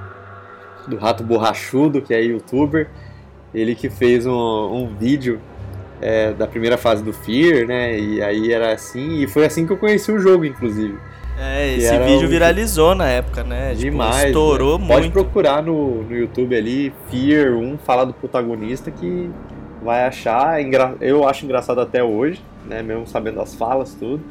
do 0.88 0.96
Rato 0.96 1.22
Borrachudo, 1.22 2.00
que 2.00 2.14
é 2.14 2.22
youtuber, 2.22 2.88
ele 3.52 3.74
que 3.74 3.90
fez 3.90 4.24
um, 4.24 4.32
um 4.32 4.96
vídeo 4.96 5.38
é, 6.00 6.32
da 6.32 6.46
primeira 6.46 6.76
fase 6.76 7.02
do 7.02 7.12
Fear, 7.12 7.66
né? 7.66 7.98
E 7.98 8.22
aí 8.22 8.52
era 8.52 8.72
assim, 8.72 9.22
e 9.22 9.26
foi 9.26 9.44
assim 9.44 9.66
que 9.66 9.72
eu 9.72 9.76
conheci 9.76 10.10
o 10.10 10.18
jogo, 10.18 10.44
inclusive. 10.44 10.96
É, 11.38 11.74
esse 11.74 11.98
vídeo 12.00 12.26
um... 12.26 12.30
viralizou 12.30 12.94
na 12.94 13.08
época, 13.08 13.42
né? 13.42 13.70
Tipo, 13.70 13.82
Demais. 13.82 14.16
Tipo, 14.16 14.26
estourou 14.26 14.78
né? 14.78 14.84
muito. 14.84 14.92
Pode 14.92 15.10
procurar 15.10 15.62
no, 15.62 16.02
no 16.02 16.14
YouTube 16.14 16.54
ali, 16.54 16.92
Fear 17.10 17.54
1, 17.54 17.78
falar 17.78 18.04
do 18.04 18.12
protagonista 18.12 18.90
que 18.90 19.30
vai 19.82 20.04
achar. 20.04 20.58
Eu 21.00 21.26
acho 21.26 21.44
engraçado 21.44 21.80
até 21.80 22.04
hoje, 22.04 22.42
né? 22.66 22.82
Mesmo 22.82 23.06
sabendo 23.06 23.40
as 23.40 23.54
falas, 23.54 23.94
tudo. 23.94 24.22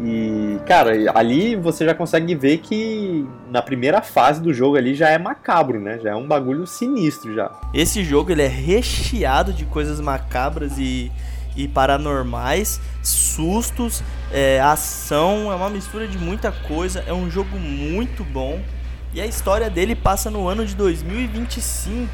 E, 0.00 0.58
cara, 0.66 0.92
ali 1.14 1.54
você 1.54 1.84
já 1.84 1.94
consegue 1.94 2.34
ver 2.34 2.58
que 2.58 3.26
na 3.50 3.60
primeira 3.60 4.00
fase 4.00 4.40
do 4.40 4.52
jogo 4.52 4.76
ali 4.76 4.94
já 4.94 5.08
é 5.08 5.18
macabro, 5.18 5.80
né? 5.80 5.98
Já 6.02 6.10
é 6.10 6.14
um 6.14 6.26
bagulho 6.26 6.66
sinistro 6.66 7.34
já. 7.34 7.50
Esse 7.74 8.02
jogo 8.02 8.32
ele 8.32 8.42
é 8.42 8.48
recheado 8.48 9.52
de 9.52 9.64
coisas 9.64 10.00
macabras 10.00 10.78
e, 10.78 11.12
e 11.56 11.68
paranormais, 11.68 12.80
sustos, 13.02 14.02
é, 14.32 14.60
ação, 14.60 15.52
é 15.52 15.54
uma 15.54 15.68
mistura 15.68 16.08
de 16.08 16.18
muita 16.18 16.50
coisa. 16.50 17.04
É 17.06 17.12
um 17.12 17.30
jogo 17.30 17.58
muito 17.58 18.24
bom. 18.24 18.60
E 19.14 19.20
a 19.20 19.26
história 19.26 19.68
dele 19.68 19.94
passa 19.94 20.30
no 20.30 20.48
ano 20.48 20.64
de 20.64 20.74
2025, 20.74 22.08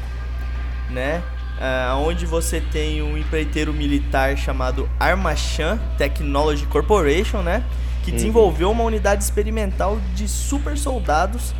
né? 0.91 1.23
Uh, 1.59 1.97
onde 1.97 2.25
você 2.25 2.61
tem 2.61 3.01
um 3.01 3.17
empreiteiro 3.17 3.73
militar 3.73 4.37
chamado 4.37 4.89
Armachan 4.97 5.77
Technology 5.97 6.65
Corporation, 6.67 7.41
né? 7.41 7.65
Que 8.01 8.11
uhum. 8.11 8.15
desenvolveu 8.15 8.71
uma 8.71 8.85
unidade 8.85 9.21
experimental 9.21 9.99
de 10.15 10.25
super 10.25 10.77
soldados 10.77 11.53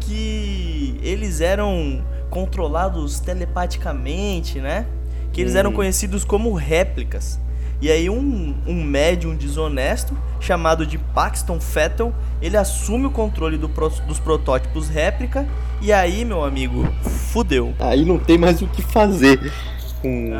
que 0.00 0.98
eles 1.02 1.42
eram 1.42 2.02
controlados 2.30 3.20
telepaticamente, 3.20 4.58
né? 4.58 4.86
Que 5.34 5.42
eles 5.42 5.52
uhum. 5.52 5.58
eram 5.58 5.72
conhecidos 5.72 6.24
como 6.24 6.54
réplicas. 6.54 7.38
E 7.80 7.90
aí 7.90 8.08
um, 8.08 8.54
um 8.66 8.82
médium 8.82 9.36
desonesto 9.36 10.16
chamado 10.40 10.86
de 10.86 10.98
Paxton 10.98 11.60
Fettel, 11.60 12.12
ele 12.40 12.56
assume 12.56 13.06
o 13.06 13.10
controle 13.10 13.58
do, 13.58 13.68
dos 13.68 14.18
protótipos 14.18 14.88
réplica 14.88 15.46
e 15.82 15.92
aí, 15.92 16.24
meu 16.24 16.42
amigo, 16.42 16.84
fudeu. 17.02 17.74
Aí 17.78 18.04
não 18.04 18.18
tem 18.18 18.38
mais 18.38 18.62
o 18.62 18.66
que 18.66 18.82
fazer 18.82 19.52
com, 20.00 20.30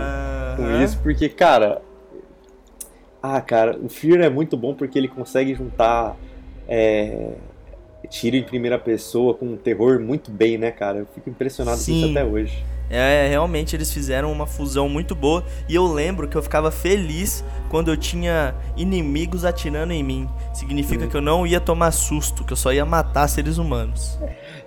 com 0.56 0.82
isso, 0.82 0.98
porque, 1.02 1.28
cara... 1.28 1.82
Ah, 3.22 3.40
cara, 3.40 3.76
o 3.82 3.88
Fear 3.88 4.20
é 4.20 4.30
muito 4.30 4.56
bom 4.56 4.72
porque 4.72 4.96
ele 4.96 5.08
consegue 5.08 5.52
juntar 5.54 6.16
é, 6.68 7.32
tiro 8.06 8.36
em 8.36 8.42
primeira 8.42 8.78
pessoa 8.78 9.34
com 9.34 9.46
um 9.46 9.56
terror 9.56 10.00
muito 10.00 10.30
bem, 10.30 10.56
né, 10.56 10.70
cara? 10.70 10.98
Eu 10.98 11.06
fico 11.06 11.28
impressionado 11.28 11.78
Sim. 11.78 11.92
com 11.92 11.98
isso 11.98 12.10
até 12.10 12.24
hoje. 12.24 12.64
É, 12.88 13.26
realmente 13.28 13.74
eles 13.74 13.92
fizeram 13.92 14.30
uma 14.30 14.46
fusão 14.46 14.88
muito 14.88 15.14
boa 15.14 15.44
e 15.68 15.74
eu 15.74 15.86
lembro 15.86 16.28
que 16.28 16.36
eu 16.36 16.42
ficava 16.42 16.70
feliz 16.70 17.44
quando 17.68 17.90
eu 17.90 17.96
tinha 17.96 18.54
inimigos 18.76 19.44
atirando 19.44 19.92
em 19.92 20.02
mim. 20.02 20.28
Significa 20.54 21.04
hum. 21.04 21.08
que 21.08 21.16
eu 21.16 21.20
não 21.20 21.46
ia 21.46 21.60
tomar 21.60 21.90
susto, 21.90 22.44
que 22.44 22.52
eu 22.52 22.56
só 22.56 22.72
ia 22.72 22.84
matar 22.84 23.28
seres 23.28 23.58
humanos. 23.58 24.18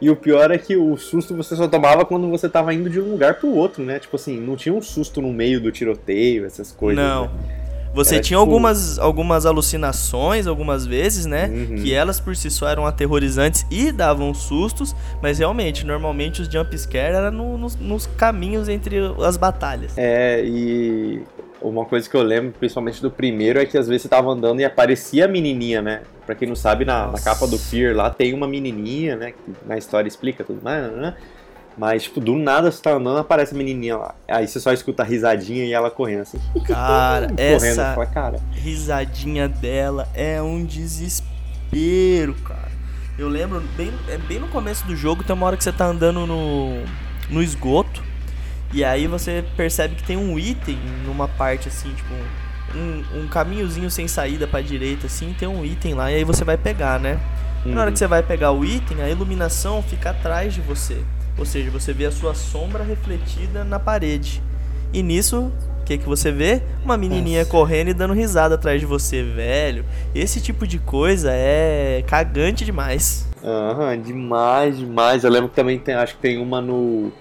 E 0.01 0.09
o 0.09 0.15
pior 0.15 0.51
é 0.51 0.57
que 0.57 0.75
o 0.75 0.97
susto 0.97 1.35
você 1.35 1.55
só 1.55 1.67
tomava 1.67 2.05
quando 2.05 2.29
você 2.29 2.47
tava 2.47 2.73
indo 2.73 2.89
de 2.89 2.99
um 2.99 3.11
lugar 3.11 3.35
pro 3.35 3.53
outro, 3.53 3.83
né? 3.83 3.99
Tipo 3.99 4.15
assim, 4.15 4.39
não 4.39 4.55
tinha 4.55 4.73
um 4.73 4.81
susto 4.81 5.21
no 5.21 5.31
meio 5.31 5.59
do 5.59 5.71
tiroteio, 5.71 6.45
essas 6.45 6.71
coisas. 6.71 7.03
Não. 7.03 7.25
Né? 7.25 7.59
Você 7.99 8.15
Era 8.15 8.23
tinha 8.23 8.39
tipo... 8.39 8.49
algumas, 8.49 8.97
algumas 8.97 9.45
alucinações, 9.45 10.47
algumas 10.47 10.85
vezes, 10.85 11.26
né? 11.26 11.47
Uhum. 11.47 11.76
Que 11.76 11.93
elas 11.93 12.19
por 12.19 12.35
si 12.35 12.49
só 12.49 12.67
eram 12.67 12.85
aterrorizantes 12.85 13.65
e 13.69 13.91
davam 13.91 14.34
sustos, 14.34 14.95
mas 15.21 15.39
realmente, 15.39 15.85
normalmente 15.85 16.41
os 16.41 16.47
jumpscare 16.47 17.13
eram 17.13 17.31
no, 17.31 17.57
nos, 17.57 17.76
nos 17.76 18.05
caminhos 18.05 18.69
entre 18.69 18.97
as 19.26 19.35
batalhas. 19.35 19.93
É, 19.97 20.41
e 20.45 21.21
uma 21.61 21.84
coisa 21.84 22.09
que 22.09 22.15
eu 22.15 22.23
lembro, 22.23 22.53
principalmente 22.57 23.01
do 23.01 23.11
primeiro, 23.11 23.59
é 23.59 23.65
que 23.65 23.77
às 23.77 23.88
vezes 23.88 24.03
você 24.03 24.07
tava 24.07 24.30
andando 24.30 24.61
e 24.61 24.65
aparecia 24.65 25.26
a 25.26 25.27
menininha, 25.27 25.81
né? 25.81 26.01
Pra 26.26 26.35
quem 26.35 26.47
não 26.47 26.55
sabe, 26.55 26.85
na, 26.85 27.07
na 27.07 27.19
capa 27.19 27.45
do 27.47 27.57
Fear 27.57 27.95
lá 27.95 28.09
tem 28.09 28.34
uma 28.34 28.47
menininha, 28.47 29.15
né? 29.15 29.31
Que 29.34 29.67
na 29.67 29.77
história 29.77 30.07
explica 30.07 30.43
tudo 30.43 30.61
mais, 30.63 30.89
né? 30.91 31.15
Mas, 31.80 32.03
tipo, 32.03 32.19
do 32.19 32.35
nada 32.35 32.69
você 32.69 32.81
tá 32.81 32.91
andando, 32.91 33.19
aparece 33.19 33.56
a 33.56 33.57
menininha 33.57 33.95
lá. 33.95 34.14
Aí 34.27 34.45
você 34.45 34.60
só 34.60 34.73
escuta 34.73 35.01
a 35.01 35.06
risadinha 35.06 35.64
e 35.64 35.72
ela 35.72 35.89
correndo 35.89 36.23
assim. 36.23 36.38
Cara, 36.68 37.30
correndo, 37.30 37.39
essa 37.39 37.93
fala, 37.93 38.06
cara. 38.06 38.39
risadinha 38.51 39.47
dela 39.47 40.10
é 40.14 40.41
um 40.41 40.65
desespero, 40.65 42.34
cara. 42.43 42.68
Eu 43.18 43.30
lembro, 43.30 43.64
bem, 43.77 43.93
é 44.10 44.18
bem 44.18 44.39
no 44.39 44.49
começo 44.49 44.85
do 44.85 44.93
jogo, 44.93 45.23
tem 45.23 45.34
uma 45.34 45.45
hora 45.45 45.56
que 45.56 45.64
você 45.64 45.72
tá 45.72 45.85
andando 45.85 46.27
no, 46.27 46.84
no 47.30 47.41
esgoto. 47.41 48.03
E 48.73 48.84
aí 48.84 49.07
você 49.07 49.45
percebe 49.56 49.95
que 49.95 50.03
tem 50.03 50.18
um 50.18 50.38
item 50.38 50.77
numa 51.06 51.30
parte 51.30 51.69
assim, 51.69 51.93
tipo, 51.93 52.14
um, 52.76 53.22
um 53.22 53.27
caminhozinho 53.30 53.89
sem 53.89 54.06
saída 54.06 54.45
pra 54.45 54.60
direita, 54.60 55.07
assim, 55.07 55.34
tem 55.39 55.47
um 55.47 55.64
item 55.64 55.93
lá, 55.93 56.11
e 56.11 56.15
aí 56.15 56.23
você 56.26 56.43
vai 56.43 56.57
pegar, 56.57 56.99
né? 56.99 57.18
Uhum. 57.65 57.73
Na 57.73 57.81
hora 57.81 57.91
que 57.91 57.97
você 57.97 58.07
vai 58.07 58.22
pegar 58.22 58.51
o 58.51 58.65
item, 58.65 59.01
a 59.01 59.10
iluminação 59.10 59.81
fica 59.81 60.10
atrás 60.10 60.53
de 60.53 60.60
você. 60.60 61.01
Ou 61.39 61.45
seja, 61.45 61.71
você 61.71 61.93
vê 61.93 62.05
a 62.05 62.11
sua 62.11 62.35
sombra 62.35 62.83
refletida 62.83 63.63
na 63.63 63.79
parede. 63.79 64.43
E 64.91 65.01
nisso, 65.01 65.51
o 65.81 65.85
que, 65.85 65.97
que 65.97 66.05
você 66.05 66.31
vê? 66.31 66.61
Uma 66.83 66.97
menininha 66.97 67.39
Nossa. 67.39 67.51
correndo 67.51 67.89
e 67.89 67.93
dando 67.93 68.13
risada 68.13 68.55
atrás 68.55 68.81
de 68.81 68.85
você, 68.85 69.23
velho. 69.23 69.85
Esse 70.13 70.41
tipo 70.41 70.67
de 70.67 70.79
coisa 70.79 71.31
é 71.31 72.03
cagante 72.05 72.65
demais. 72.65 73.25
Aham, 73.43 73.97
demais, 74.01 74.77
demais. 74.77 75.23
Eu 75.23 75.31
lembro 75.31 75.49
que 75.49 75.55
também 75.55 75.79
tem, 75.79 75.95
acho 75.95 76.15
que 76.15 76.21
tem 76.21 76.37
uma 76.37 76.59
no, 76.59 77.11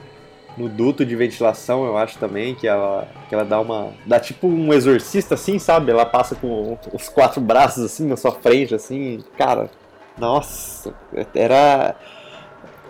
no 0.56 0.68
duto 0.68 1.06
de 1.06 1.14
ventilação, 1.14 1.86
eu 1.86 1.96
acho 1.96 2.18
também, 2.18 2.56
que 2.56 2.66
ela, 2.66 3.06
que 3.28 3.34
ela 3.34 3.44
dá 3.44 3.60
uma. 3.60 3.92
dá 4.04 4.18
tipo 4.18 4.48
um 4.48 4.72
exorcista 4.72 5.34
assim, 5.34 5.60
sabe? 5.60 5.92
Ela 5.92 6.04
passa 6.04 6.34
com 6.34 6.76
os 6.92 7.08
quatro 7.08 7.40
braços 7.40 7.84
assim 7.84 8.06
na 8.06 8.16
sua 8.16 8.32
frente, 8.32 8.74
assim. 8.74 9.22
Cara, 9.36 9.70
nossa, 10.18 10.92
era 11.32 11.94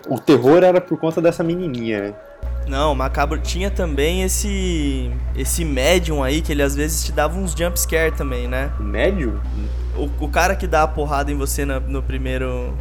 o 0.09 0.19
terror 0.19 0.63
era 0.63 0.81
por 0.81 0.97
conta 0.99 1.21
dessa 1.21 1.43
menininha, 1.43 2.01
né? 2.01 2.13
Não, 2.67 2.93
Macabro 2.93 3.39
tinha 3.39 3.71
também 3.71 4.23
esse 4.23 5.11
esse 5.35 5.63
médium 5.65 6.23
aí 6.23 6.41
que 6.41 6.51
ele 6.51 6.61
às 6.61 6.75
vezes 6.75 7.03
te 7.03 7.11
dava 7.11 7.37
uns 7.37 7.51
jump 7.51 7.79
scare 7.79 8.11
também, 8.11 8.47
né? 8.47 8.71
Médium? 8.79 9.39
O, 9.95 10.25
o 10.25 10.29
cara 10.29 10.55
que 10.55 10.67
dá 10.67 10.83
a 10.83 10.87
porrada 10.87 11.31
em 11.31 11.35
você 11.35 11.65
na, 11.65 11.79
no 11.79 12.03
primeiro 12.03 12.73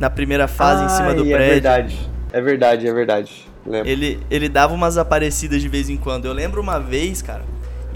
na 0.00 0.08
primeira 0.08 0.46
fase 0.48 0.82
ah, 0.82 0.86
em 0.86 0.88
cima 0.88 1.14
do 1.14 1.26
é 1.26 1.34
prédio. 1.34 1.44
É 1.44 1.52
verdade. 1.52 2.10
É 2.32 2.40
verdade, 2.40 2.86
é 2.86 2.92
verdade. 2.92 3.48
Lembro. 3.66 3.88
Ele 3.88 4.20
ele 4.30 4.48
dava 4.48 4.72
umas 4.72 4.96
aparecidas 4.96 5.60
de 5.60 5.68
vez 5.68 5.90
em 5.90 5.96
quando. 5.96 6.26
Eu 6.26 6.32
lembro 6.32 6.60
uma 6.60 6.78
vez, 6.78 7.20
cara. 7.20 7.42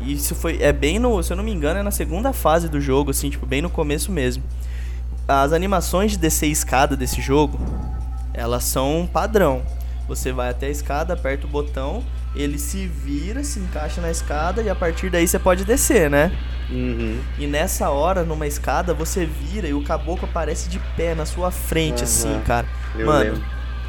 Isso 0.04 0.34
foi 0.34 0.58
é 0.60 0.72
bem 0.72 0.98
no, 0.98 1.22
se 1.22 1.32
eu 1.32 1.36
não 1.36 1.44
me 1.44 1.52
engano, 1.52 1.80
é 1.80 1.82
na 1.82 1.90
segunda 1.90 2.32
fase 2.32 2.68
do 2.68 2.80
jogo, 2.80 3.12
assim, 3.12 3.30
tipo, 3.30 3.46
bem 3.46 3.62
no 3.62 3.70
começo 3.70 4.10
mesmo. 4.10 4.42
As 5.28 5.52
animações 5.52 6.10
de 6.10 6.18
descer 6.18 6.48
escada 6.48 6.96
desse 6.96 7.20
jogo, 7.20 7.58
elas 8.34 8.64
são 8.64 9.08
padrão. 9.12 9.62
Você 10.08 10.32
vai 10.32 10.50
até 10.50 10.66
a 10.66 10.70
escada, 10.70 11.14
aperta 11.14 11.46
o 11.46 11.50
botão, 11.50 12.04
ele 12.34 12.58
se 12.58 12.86
vira, 12.86 13.44
se 13.44 13.60
encaixa 13.60 14.00
na 14.00 14.10
escada 14.10 14.62
e 14.62 14.68
a 14.68 14.74
partir 14.74 15.10
daí 15.10 15.26
você 15.26 15.38
pode 15.38 15.64
descer, 15.64 16.10
né? 16.10 16.32
Uhum. 16.70 17.20
E 17.38 17.46
nessa 17.46 17.90
hora, 17.90 18.24
numa 18.24 18.46
escada, 18.46 18.94
você 18.94 19.26
vira 19.26 19.68
e 19.68 19.74
o 19.74 19.82
caboclo 19.84 20.26
aparece 20.28 20.68
de 20.68 20.78
pé 20.96 21.14
na 21.14 21.26
sua 21.26 21.50
frente, 21.50 21.98
uhum. 21.98 22.04
assim, 22.04 22.40
cara. 22.40 22.66
Eu 22.96 23.06
Mano, 23.06 23.32
lembro. 23.32 23.42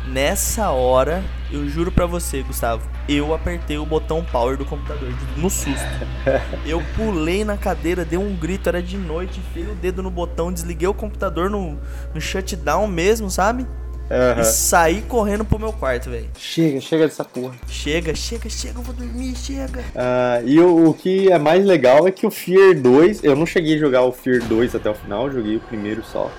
nessa 0.07 0.69
hora, 0.69 1.23
eu 1.51 1.67
juro 1.69 1.91
pra 1.91 2.05
você, 2.05 2.41
Gustavo, 2.41 2.87
eu 3.07 3.33
apertei 3.33 3.77
o 3.77 3.85
botão 3.85 4.23
power 4.23 4.57
do 4.57 4.65
computador 4.65 5.09
no 5.37 5.49
susto. 5.49 5.87
eu 6.65 6.83
pulei 6.95 7.45
na 7.45 7.57
cadeira, 7.57 8.03
dei 8.03 8.19
um 8.19 8.35
grito, 8.35 8.67
era 8.67 8.83
de 8.83 8.97
noite, 8.97 9.39
enfiei 9.39 9.71
o 9.71 9.75
dedo 9.75 10.03
no 10.03 10.11
botão, 10.11 10.51
desliguei 10.51 10.87
o 10.87 10.93
computador 10.93 11.49
no, 11.49 11.79
no 12.13 12.21
shutdown 12.21 12.87
mesmo, 12.87 13.29
sabe? 13.29 13.65
Uhum. 14.09 14.41
E 14.41 14.45
sair 14.45 15.01
correndo 15.03 15.45
pro 15.45 15.57
meu 15.57 15.71
quarto, 15.73 16.09
velho. 16.09 16.29
Chega, 16.37 16.79
chega 16.81 17.07
dessa 17.07 17.23
porra. 17.23 17.55
Chega, 17.67 18.13
chega, 18.13 18.49
chega, 18.49 18.79
eu 18.79 18.83
vou 18.83 18.93
dormir, 18.93 19.35
chega. 19.35 19.79
Uh, 19.79 20.47
e 20.47 20.59
o, 20.59 20.89
o, 20.89 20.93
que 20.93 21.31
é 21.31 21.39
mais 21.39 21.65
legal 21.65 22.07
é 22.07 22.11
que 22.11 22.25
o 22.25 22.31
Fear 22.31 22.79
2, 22.79 23.23
eu 23.23 23.35
não 23.35 23.45
cheguei 23.45 23.75
a 23.75 23.79
jogar 23.79 24.03
o 24.03 24.11
Fear 24.11 24.43
2 24.43 24.75
até 24.75 24.89
o 24.89 24.93
final, 24.93 25.31
joguei 25.31 25.55
o 25.55 25.61
primeiro 25.61 26.03
só. 26.03 26.29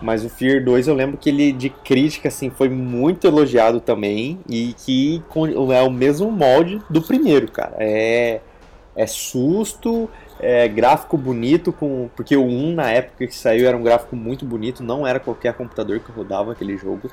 Mas 0.00 0.24
o 0.24 0.28
Fear 0.28 0.64
2 0.64 0.86
eu 0.86 0.94
lembro 0.94 1.16
que 1.16 1.28
ele 1.28 1.50
de 1.50 1.70
crítica 1.70 2.28
assim 2.28 2.50
foi 2.50 2.68
muito 2.68 3.26
elogiado 3.26 3.80
também 3.80 4.38
e 4.48 4.72
que 4.84 5.20
é 5.74 5.82
o 5.82 5.90
mesmo 5.90 6.30
molde 6.30 6.80
do 6.88 7.02
primeiro, 7.02 7.50
cara. 7.50 7.74
É 7.78 8.40
é 8.98 9.06
susto, 9.06 10.10
é, 10.40 10.68
gráfico 10.68 11.16
bonito, 11.16 11.72
com 11.72 12.08
porque 12.14 12.36
o 12.36 12.44
1 12.44 12.74
na 12.74 12.90
época 12.90 13.26
que 13.26 13.34
saiu 13.34 13.66
era 13.66 13.76
um 13.76 13.82
gráfico 13.82 14.16
muito 14.16 14.44
bonito, 14.44 14.82
não 14.82 15.06
era 15.06 15.20
qualquer 15.20 15.54
computador 15.54 16.00
que 16.00 16.12
rodava 16.12 16.52
aquele 16.52 16.76
jogo. 16.76 17.10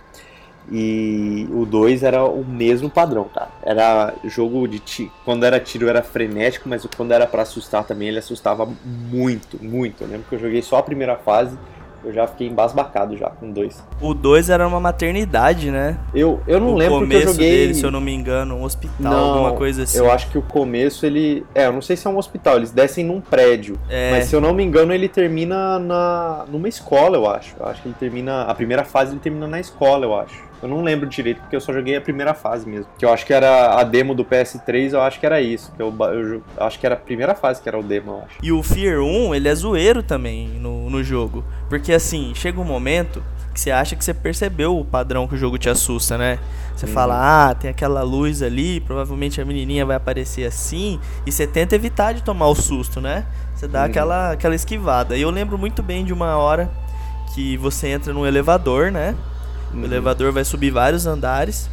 E 0.72 1.48
o 1.52 1.64
2 1.64 2.02
era 2.02 2.24
o 2.26 2.44
mesmo 2.44 2.90
padrão, 2.90 3.26
tá? 3.26 3.50
Era 3.62 4.16
jogo 4.24 4.68
de 4.68 4.80
tiro. 4.80 5.12
Quando 5.24 5.46
era 5.46 5.60
tiro 5.60 5.88
era 5.88 6.02
frenético, 6.02 6.68
mas 6.68 6.84
quando 6.98 7.12
era 7.12 7.28
para 7.28 7.44
assustar 7.44 7.84
também 7.84 8.08
ele 8.08 8.18
assustava 8.18 8.68
muito, 8.84 9.64
muito. 9.64 10.04
Eu 10.04 10.08
lembro 10.08 10.26
que 10.28 10.34
eu 10.34 10.40
joguei 10.40 10.64
só 10.64 10.78
a 10.78 10.84
primeira 10.84 11.16
fase 11.18 11.56
eu 12.06 12.14
já 12.14 12.28
fiquei 12.28 12.48
embasbacado 12.48 13.18
já 13.18 13.30
com 13.30 13.52
dois. 13.52 13.84
O 14.00 14.14
2 14.14 14.50
era 14.50 14.68
uma 14.68 14.80
maternidade, 14.80 15.72
né? 15.72 15.98
Eu, 16.14 16.42
eu 16.48 16.60
não 16.60 16.74
o 16.74 16.76
lembro 16.76 17.00
porque 17.00 17.16
eu 17.16 17.20
começo 17.20 17.34
joguei. 17.34 17.50
dele, 17.50 17.74
se 17.74 17.84
eu 17.84 17.92
não 17.92 18.00
me 18.00 18.14
engano, 18.14 18.56
um 18.56 18.64
hospital, 18.64 19.12
Não, 19.12 19.34
alguma 19.34 19.54
coisa 19.54 19.84
assim. 19.84 19.98
Eu 19.98 20.12
acho 20.12 20.30
que 20.30 20.38
o 20.38 20.42
começo 20.42 21.06
ele. 21.06 21.46
É, 21.54 21.66
eu 21.66 21.74
não 21.74 21.82
sei 21.82 21.96
se 21.96 22.06
é 22.06 22.10
um 22.10 22.18
hospital, 22.18 22.58
eles 22.58 22.72
descem 22.72 23.04
num 23.04 23.20
prédio. 23.20 23.78
É. 23.90 24.12
Mas 24.12 24.26
se 24.26 24.36
eu 24.36 24.42
não 24.42 24.54
me 24.54 24.64
engano, 24.64 24.94
ele 24.94 25.10
termina 25.10 25.80
na 25.80 26.46
numa 26.50 26.70
escola, 26.70 27.18
eu 27.18 27.28
acho. 27.28 27.56
Eu 27.60 27.66
acho 27.66 27.82
que 27.82 27.88
ele 27.88 27.96
termina. 28.00 28.44
A 28.44 28.54
primeira 28.54 28.84
fase 28.84 29.12
ele 29.12 29.20
termina 29.20 29.48
na 29.48 29.60
escola, 29.60 30.06
eu 30.06 30.16
acho. 30.16 30.44
Eu 30.62 30.70
não 30.70 30.82
lembro 30.82 31.08
direito, 31.08 31.42
porque 31.42 31.56
eu 31.56 31.62
só 31.62 31.72
joguei 31.74 31.96
a 31.96 32.02
primeira 32.02 32.34
fase 32.34 32.68
mesmo. 32.68 32.88
Que 32.98 33.06
eu 33.06 33.14
acho 33.14 33.26
que 33.26 33.34
era 33.34 33.80
a 33.80 33.84
demo 33.84 34.16
do 34.16 34.24
PS3, 34.26 34.94
eu 34.94 35.02
acho 35.02 35.20
que 35.20 35.26
era 35.26 35.40
isso. 35.42 35.72
Que 35.76 35.82
eu, 35.82 35.94
eu 36.00 36.24
jo- 36.38 36.44
acho 36.58 36.80
que 36.80 36.86
era 36.86 36.96
a 36.96 36.98
primeira 36.98 37.36
fase 37.36 37.62
que 37.62 37.70
era 37.70 37.78
o 37.78 37.84
demo, 37.84 38.12
eu 38.12 38.18
acho. 38.20 38.38
E 38.42 38.52
o 38.52 38.64
Fear 38.64 39.00
1, 39.02 39.36
ele 39.36 39.48
é 39.48 39.54
zoeiro 39.56 40.02
também 40.02 40.48
no, 40.60 40.90
no 40.90 41.04
jogo. 41.04 41.44
Porque 41.70 41.94
assim, 41.94 42.32
chega 42.36 42.60
um 42.60 42.64
momento 42.66 43.22
que 43.54 43.60
você 43.62 43.72
acha 43.72 43.96
que 43.96 44.04
você 44.04 44.14
percebeu 44.14 44.78
o 44.78 44.84
padrão 44.84 45.28
que 45.28 45.36
o 45.36 45.38
jogo 45.38 45.58
te 45.58 45.70
assusta, 45.70 46.18
né? 46.18 46.40
Você 46.76 46.86
Uhum. 46.88 46.92
fala, 46.94 47.50
ah, 47.50 47.56
tem 47.56 47.70
aquela 47.70 48.02
luz 48.02 48.42
ali, 48.42 48.80
provavelmente 48.82 49.40
a 49.40 49.46
menininha 49.46 49.86
vai 49.86 49.96
aparecer 49.96 50.46
assim. 50.46 51.00
E 51.26 51.32
você 51.32 51.46
tenta 51.48 51.74
evitar 51.76 52.14
de 52.14 52.22
tomar 52.24 52.48
o 52.48 52.56
susto, 52.56 53.00
né? 53.00 53.26
Você 53.56 53.68
dá 53.68 53.80
Uhum. 53.82 53.86
aquela, 53.86 54.32
aquela 54.32 54.56
esquivada. 54.56 55.16
E 55.16 55.22
eu 55.22 55.30
lembro 55.30 55.58
muito 55.58 55.82
bem 55.82 56.04
de 56.04 56.12
uma 56.12 56.36
hora 56.38 56.70
que 57.34 57.56
você 57.58 57.88
entra 57.90 58.12
no 58.14 58.26
elevador, 58.26 58.92
né? 58.92 59.16
O 59.76 59.80
Uhum. 59.80 59.84
elevador 59.86 60.32
vai 60.32 60.44
subir 60.46 60.72
vários 60.72 61.06
andares. 61.06 61.70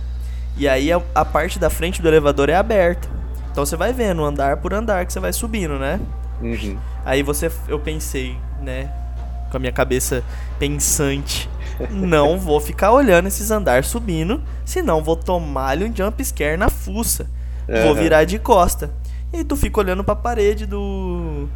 E 0.57 0.69
aí 0.69 0.93
a, 0.93 1.01
a 1.15 1.25
parte 1.25 1.59
da 1.59 1.71
frente 1.71 2.03
do 2.03 2.09
elevador 2.09 2.49
é 2.51 2.55
aberta. 2.57 3.09
Então 3.51 3.65
você 3.65 3.77
vai 3.77 3.93
vendo 3.93 4.25
andar 4.25 4.57
por 4.59 4.75
andar 4.75 5.07
que 5.07 5.13
você 5.13 5.21
vai 5.21 5.33
subindo, 5.33 5.79
né? 5.79 6.01
Uhum. 6.41 6.77
Aí 7.05 7.23
você, 7.23 7.51
eu 7.69 7.79
pensei, 7.79 8.37
né, 8.61 8.91
com 9.51 9.57
a 9.57 9.61
minha 9.61 9.73
cabeça 9.73 10.23
pensante, 10.59 11.49
não 11.91 12.39
vou 12.39 12.61
ficar 12.61 12.93
olhando 12.93 13.29
esses 13.29 13.51
andares 13.51 13.87
subindo, 13.87 14.43
senão 14.65 15.03
vou 15.03 15.17
tomar-lhe 15.17 15.85
um 15.85 15.95
jump 15.95 16.25
scare 16.25 16.57
na 16.57 16.69
fuça. 16.69 17.27
Vou 17.69 17.93
Aham. 17.93 17.95
virar 17.95 18.25
de 18.25 18.39
costa. 18.39 18.91
E 19.33 19.45
tu 19.45 19.57
fica 19.57 19.81
olhando 19.81 20.03
pra 20.05 20.15
parede 20.17 20.67
do 20.67 21.49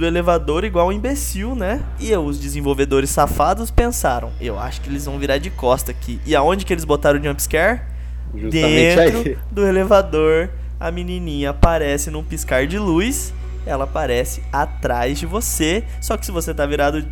do 0.00 0.06
elevador 0.06 0.64
igual 0.64 0.88
um 0.88 0.92
imbecil, 0.92 1.54
né? 1.54 1.82
E 2.00 2.16
os 2.16 2.40
desenvolvedores 2.40 3.10
safados 3.10 3.70
pensaram, 3.70 4.32
eu 4.40 4.58
acho 4.58 4.80
que 4.80 4.88
eles 4.88 5.04
vão 5.04 5.18
virar 5.18 5.38
de 5.38 5.50
costa 5.50 5.90
aqui. 5.90 6.18
E 6.24 6.34
aonde 6.34 6.64
que 6.64 6.72
eles 6.72 6.84
botaram 6.84 7.20
o 7.20 7.22
jump 7.22 7.40
scare? 7.40 7.82
Justamente 8.34 8.96
Dentro 8.96 9.30
aí. 9.30 9.38
do 9.50 9.66
elevador, 9.66 10.48
a 10.78 10.90
menininha 10.90 11.50
aparece 11.50 12.10
num 12.10 12.24
piscar 12.24 12.66
de 12.66 12.78
luz. 12.78 13.34
Ela 13.66 13.84
aparece 13.84 14.42
atrás 14.50 15.18
de 15.18 15.26
você. 15.26 15.84
Só 16.00 16.16
que 16.16 16.24
se 16.24 16.32
você 16.32 16.54
tá 16.54 16.64
virado 16.64 17.04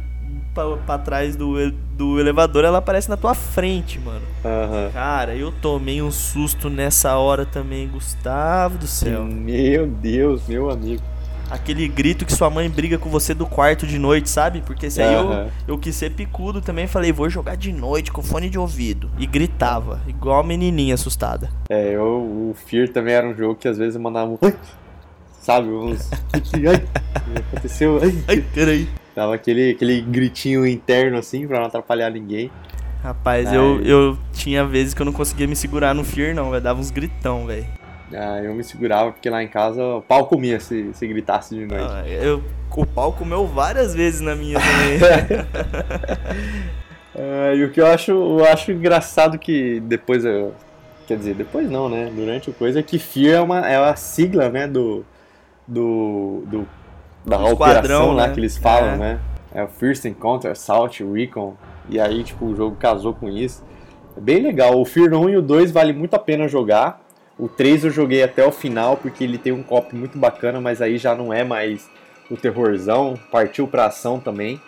pra, 0.55 0.77
pra 0.79 0.99
trás 0.99 1.37
do, 1.37 1.71
do 1.71 2.19
elevador, 2.19 2.65
ela 2.65 2.79
aparece 2.79 3.11
na 3.11 3.19
tua 3.19 3.35
frente, 3.35 3.99
mano. 3.99 4.23
Aham. 4.43 4.91
Cara, 4.95 5.35
eu 5.35 5.53
tomei 5.53 6.01
um 6.01 6.11
susto 6.11 6.71
nessa 6.71 7.17
hora 7.17 7.45
também, 7.45 7.87
Gustavo 7.87 8.79
do 8.79 8.87
céu. 8.87 9.25
Meu 9.25 9.87
Deus, 9.87 10.47
meu 10.49 10.71
amigo. 10.71 11.03
Aquele 11.51 11.89
grito 11.89 12.27
que 12.27 12.33
sua 12.33 12.51
mãe 12.51 12.69
briga 12.69 12.99
com 12.99 13.09
você 13.09 13.33
do 13.33 13.47
quarto 13.47 13.87
de 13.87 13.99
noite, 13.99 14.29
sabe? 14.29 14.61
Porque 14.61 14.87
esse 14.87 15.01
aí 15.01 15.15
eu, 15.15 15.21
Aham. 15.33 15.49
eu 15.67 15.79
quis 15.79 15.97
ser 15.97 16.11
picudo 16.13 16.61
também. 16.61 16.87
Falei, 16.87 17.11
vou 17.11 17.31
jogar 17.31 17.57
de 17.57 17.73
noite 17.73 18.13
com 18.13 18.23
fone 18.23 18.51
de 18.51 18.59
ouvido. 18.59 19.11
E 19.19 19.27
gritava, 19.27 20.01
igual 20.07 20.41
a 20.41 20.45
menininha 20.45 20.95
assustada. 20.95 21.49
É, 21.71 21.95
eu, 21.95 22.05
o 22.05 22.55
Fear 22.67 22.89
também 22.91 23.15
era 23.15 23.27
um 23.27 23.35
jogo 23.35 23.55
que 23.55 23.67
às 23.67 23.79
vezes 23.79 23.95
eu 23.95 24.01
mandava 24.01 24.31
um. 24.31 24.39
Sabe, 25.41 25.69
uns. 25.69 26.11
Ai, 26.35 26.85
aconteceu. 27.51 27.99
Ai. 28.03 28.25
Ai, 28.29 28.45
peraí. 28.53 28.89
Dava 29.17 29.35
aquele, 29.35 29.71
aquele 29.71 30.03
gritinho 30.03 30.67
interno 30.67 31.17
assim 31.17 31.47
pra 31.47 31.59
não 31.59 31.67
atrapalhar 31.67 32.11
ninguém. 32.11 32.51
Rapaz, 33.03 33.47
Ai. 33.49 33.57
eu, 33.57 33.81
eu 33.83 34.19
tinha 34.33 34.65
vezes 34.67 34.93
que 34.93 35.01
eu 35.01 35.07
não 35.07 35.13
conseguia 35.13 35.47
me 35.47 35.57
segurar 35.57 35.95
no 35.95 36.05
Fear, 36.05 36.35
não, 36.35 36.51
velho. 36.51 36.63
Dava 36.63 36.79
uns 36.79 36.91
gritão, 36.91 37.47
velho. 37.47 37.67
Ah, 38.15 38.41
eu 38.43 38.55
me 38.55 38.65
segurava 38.65 39.13
porque 39.13 39.29
lá 39.29 39.43
em 39.43 39.49
casa 39.49 39.83
o 39.85 40.01
pau 40.03 40.27
comia 40.27 40.59
se, 40.61 40.91
se 40.95 41.07
gritasse 41.07 41.55
de 41.55 41.67
noite. 41.67 41.85
Ah, 41.91 42.09
eu- 42.09 42.43
O 42.77 42.87
pau 42.87 43.13
comeu 43.13 43.47
várias 43.47 43.95
vezes 43.95 44.21
na 44.21 44.35
minha 44.35 44.59
também. 44.59 45.47
Ah, 47.15 47.55
e 47.57 47.65
o 47.65 47.71
que 47.71 47.81
eu 47.81 47.87
acho, 47.87 48.11
eu 48.13 48.45
acho 48.47 48.71
engraçado 48.73 49.39
que 49.39 49.81
depois 49.81 50.25
eu. 50.25 50.55
Quer 51.07 51.17
dizer, 51.17 51.35
depois 51.35 51.69
não, 51.71 51.89
né? 51.89 52.11
Durante 52.15 52.51
o 52.51 52.53
coisa 52.53 52.81
é 52.81 52.83
que 52.83 52.99
FEAR 52.99 53.37
é 53.37 53.41
uma, 53.41 53.69
é 53.69 53.79
uma 53.81 53.97
sigla, 53.97 54.49
né? 54.51 54.67
Do. 54.67 55.05
Do. 55.67 56.43
do 56.47 56.69
da 57.27 57.37
Do 57.37 57.47
operação 57.49 58.13
lá 58.13 58.29
né? 58.29 58.33
que 58.35 58.41
eles 58.41 58.57
falam, 58.57 58.91
É. 58.93 58.97
né? 58.97 59.19
É 59.55 59.63
o 59.65 59.69
First 59.69 60.05
Encounter, 60.05 60.51
Assault, 60.51 61.03
Recon. 61.05 61.57
E 61.89 61.99
aí, 61.99 62.23
tipo, 62.23 62.45
o 62.47 62.55
jogo 62.57 62.77
casou 62.77 63.13
com 63.15 63.29
isso. 63.29 63.63
É 64.17 64.21
bem 64.21 64.43
legal. 64.43 64.79
O 64.81 64.85
Fear 64.85 65.13
1 65.15 65.29
e 65.31 65.37
o 65.37 65.43
2 65.43 65.71
vale 65.73 65.93
muito 65.93 66.15
a 66.15 66.19
pena 66.19 66.47
jogar. 66.47 67.01
O 67.39 67.49
3 67.49 67.85
eu 67.85 67.91
joguei 67.91 68.23
até 68.23 68.45
o 68.45 68.51
final 68.51 68.97
porque 68.97 69.23
ele 69.23 69.39
tem 69.39 69.53
um 69.53 69.63
cop 69.63 69.95
muito 69.95 70.19
bacana, 70.19 70.61
mas 70.61 70.83
aí 70.83 70.99
já 70.99 71.15
não 71.15 71.33
é 71.33 71.45
mais 71.45 71.89
o 72.31 72.37
terrorzão. 72.37 73.19
Partiu 73.31 73.69
pra 73.69 73.87
ação 73.87 74.19
também. 74.19 74.61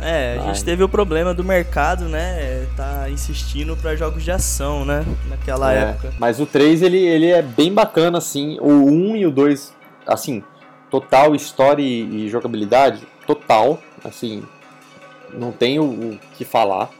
É, 0.00 0.36
a 0.38 0.46
gente 0.46 0.58
Ai. 0.58 0.64
teve 0.64 0.82
o 0.82 0.88
problema 0.88 1.32
do 1.32 1.44
mercado, 1.44 2.04
né? 2.04 2.66
Tá 2.76 3.08
insistindo 3.08 3.76
pra 3.76 3.94
jogos 3.96 4.22
de 4.22 4.30
ação, 4.30 4.84
né? 4.84 5.04
Naquela 5.28 5.72
É, 5.72 5.90
época. 5.90 6.12
Mas 6.18 6.40
o 6.40 6.46
3 6.46 6.82
ele, 6.82 6.98
ele 6.98 7.30
é 7.30 7.40
bem 7.40 7.72
bacana, 7.72 8.18
assim. 8.18 8.58
O 8.60 8.70
1 8.70 9.16
e 9.16 9.26
o 9.26 9.30
2, 9.30 9.72
assim, 10.06 10.42
total 10.90 11.34
história 11.34 11.82
e, 11.82 12.26
e 12.26 12.28
jogabilidade, 12.28 13.06
total. 13.26 13.80
Assim, 14.04 14.42
não 15.32 15.52
tem 15.52 15.78
o, 15.78 15.84
o 15.84 16.18
que 16.36 16.44
falar. 16.44 16.90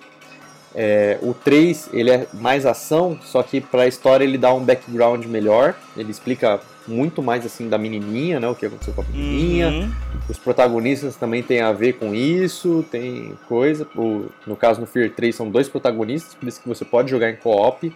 É, 0.75 1.19
o 1.23 1.33
3 1.33 1.89
ele 1.93 2.11
é 2.11 2.27
mais 2.35 2.67
ação, 2.67 3.17
só 3.23 3.43
que 3.43 3.61
pra 3.61 3.87
história 3.87 4.25
ele 4.25 4.37
dá 4.39 4.53
um 4.53 4.65
background 4.65 5.25
melhor. 5.27 5.75
Ele 5.97 6.11
explica 6.11 6.61
muito 6.87 7.23
mais 7.23 7.47
assim 7.47 7.69
da 7.69 7.79
menininha, 7.79 8.39
né? 8.41 8.49
O 8.49 8.55
que 8.55 8.67
aconteceu 8.67 8.93
com 8.93 9.03
a 9.03 9.05
menininha. 9.05 9.69
Uhum. 9.69 9.91
Os 10.29 10.37
protagonistas 10.39 11.17
também 11.17 11.43
têm 11.43 11.61
a 11.61 11.73
ver 11.73 11.95
com 11.95 12.15
isso, 12.15 12.85
tem 12.91 13.33
coisa. 13.49 13.87
O- 13.97 14.27
no 14.47 14.57
caso, 14.57 14.81
no 14.81 14.87
Fear 14.87 15.11
3 15.11 15.35
são 15.35 15.49
dois 15.49 15.69
protagonistas, 15.69 16.35
por 16.35 16.49
isso 16.49 16.61
que 16.61 16.69
você 16.69 16.85
pode 16.85 17.11
jogar 17.11 17.31
em 17.31 17.37
co-op. 17.37 17.93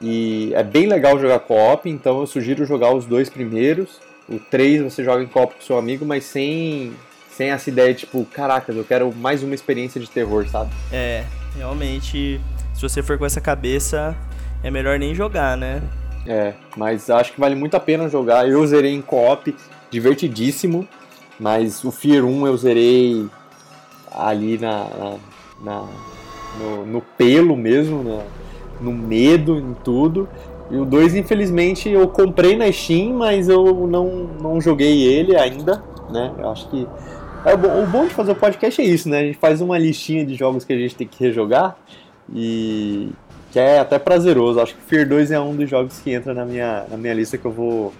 E 0.00 0.52
é 0.54 0.62
bem 0.62 0.86
legal 0.86 1.18
jogar 1.18 1.38
co-op, 1.40 1.88
então 1.88 2.20
eu 2.20 2.26
sugiro 2.26 2.64
jogar 2.66 2.92
os 2.94 3.04
dois 3.06 3.30
primeiros. 3.30 3.98
O 4.28 4.38
3 4.38 4.82
você 4.82 5.02
joga 5.02 5.22
em 5.22 5.26
co-op 5.26 5.54
com 5.54 5.60
seu 5.62 5.78
amigo, 5.78 6.04
mas 6.04 6.24
sem, 6.24 6.92
sem 7.30 7.50
essa 7.50 7.68
ideia 7.70 7.94
tipo, 7.94 8.24
caracas, 8.26 8.76
eu 8.76 8.84
quero 8.84 9.12
mais 9.14 9.42
uma 9.42 9.54
experiência 9.54 10.00
de 10.00 10.08
terror, 10.08 10.46
sabe? 10.48 10.70
É, 10.92 11.24
realmente, 11.56 12.40
se 12.74 12.82
você 12.82 13.02
for 13.02 13.18
com 13.18 13.24
essa 13.26 13.40
cabeça, 13.40 14.16
é 14.62 14.70
melhor 14.70 14.98
nem 14.98 15.14
jogar, 15.14 15.56
né? 15.56 15.82
É, 16.26 16.54
mas 16.76 17.10
acho 17.10 17.32
que 17.32 17.40
vale 17.40 17.54
muito 17.54 17.76
a 17.76 17.80
pena 17.80 18.08
jogar. 18.08 18.48
Eu 18.48 18.66
zerei 18.66 18.94
em 18.94 19.02
co-op, 19.02 19.54
divertidíssimo, 19.90 20.86
mas 21.38 21.84
o 21.84 21.90
Fear 21.90 22.24
1 22.24 22.46
eu 22.46 22.56
zerei 22.56 23.26
ali 24.10 24.58
na, 24.58 24.84
na- 24.84 25.16
na- 25.62 25.88
no, 26.58 26.86
no 26.86 27.00
pelo 27.00 27.56
mesmo, 27.56 28.02
na- 28.02 28.22
no 28.80 28.92
medo, 28.92 29.58
em 29.58 29.74
tudo. 29.84 30.28
E 30.70 30.76
o 30.76 30.84
2, 30.84 31.14
infelizmente, 31.14 31.90
eu 31.90 32.08
comprei 32.08 32.56
na 32.56 32.70
Steam, 32.72 33.12
mas 33.14 33.48
eu 33.48 33.86
não, 33.86 34.08
não 34.40 34.60
joguei 34.60 35.02
ele 35.02 35.36
ainda, 35.36 35.82
né? 36.10 36.32
Eu 36.38 36.50
acho 36.50 36.68
que. 36.70 36.86
É 37.44 37.54
o 37.54 37.86
bom- 37.86 38.06
de 38.06 38.14
fazer 38.14 38.32
o 38.32 38.34
podcast 38.34 38.80
é 38.80 38.84
isso, 38.84 39.08
né? 39.08 39.20
A 39.20 39.24
gente 39.24 39.38
faz 39.38 39.60
uma 39.60 39.78
listinha 39.78 40.24
de 40.24 40.34
jogos 40.34 40.64
que 40.64 40.72
a 40.72 40.76
gente 40.78 40.94
tem 40.96 41.06
que 41.06 41.22
rejogar 41.22 41.76
e 42.34 43.10
que 43.52 43.58
é 43.58 43.78
até 43.78 43.98
prazeroso. 43.98 44.60
Acho 44.60 44.74
que 44.74 44.82
Fear 44.82 45.08
2 45.08 45.30
é 45.30 45.38
um 45.40 45.54
dos 45.54 45.68
jogos 45.68 45.98
que 46.00 46.10
entra 46.12 46.32
na 46.34 46.44
minha, 46.44 46.84
na 46.90 46.96
minha 46.96 47.14
lista 47.14 47.36
que 47.38 47.44
eu 47.44 47.52
vou, 47.52 47.92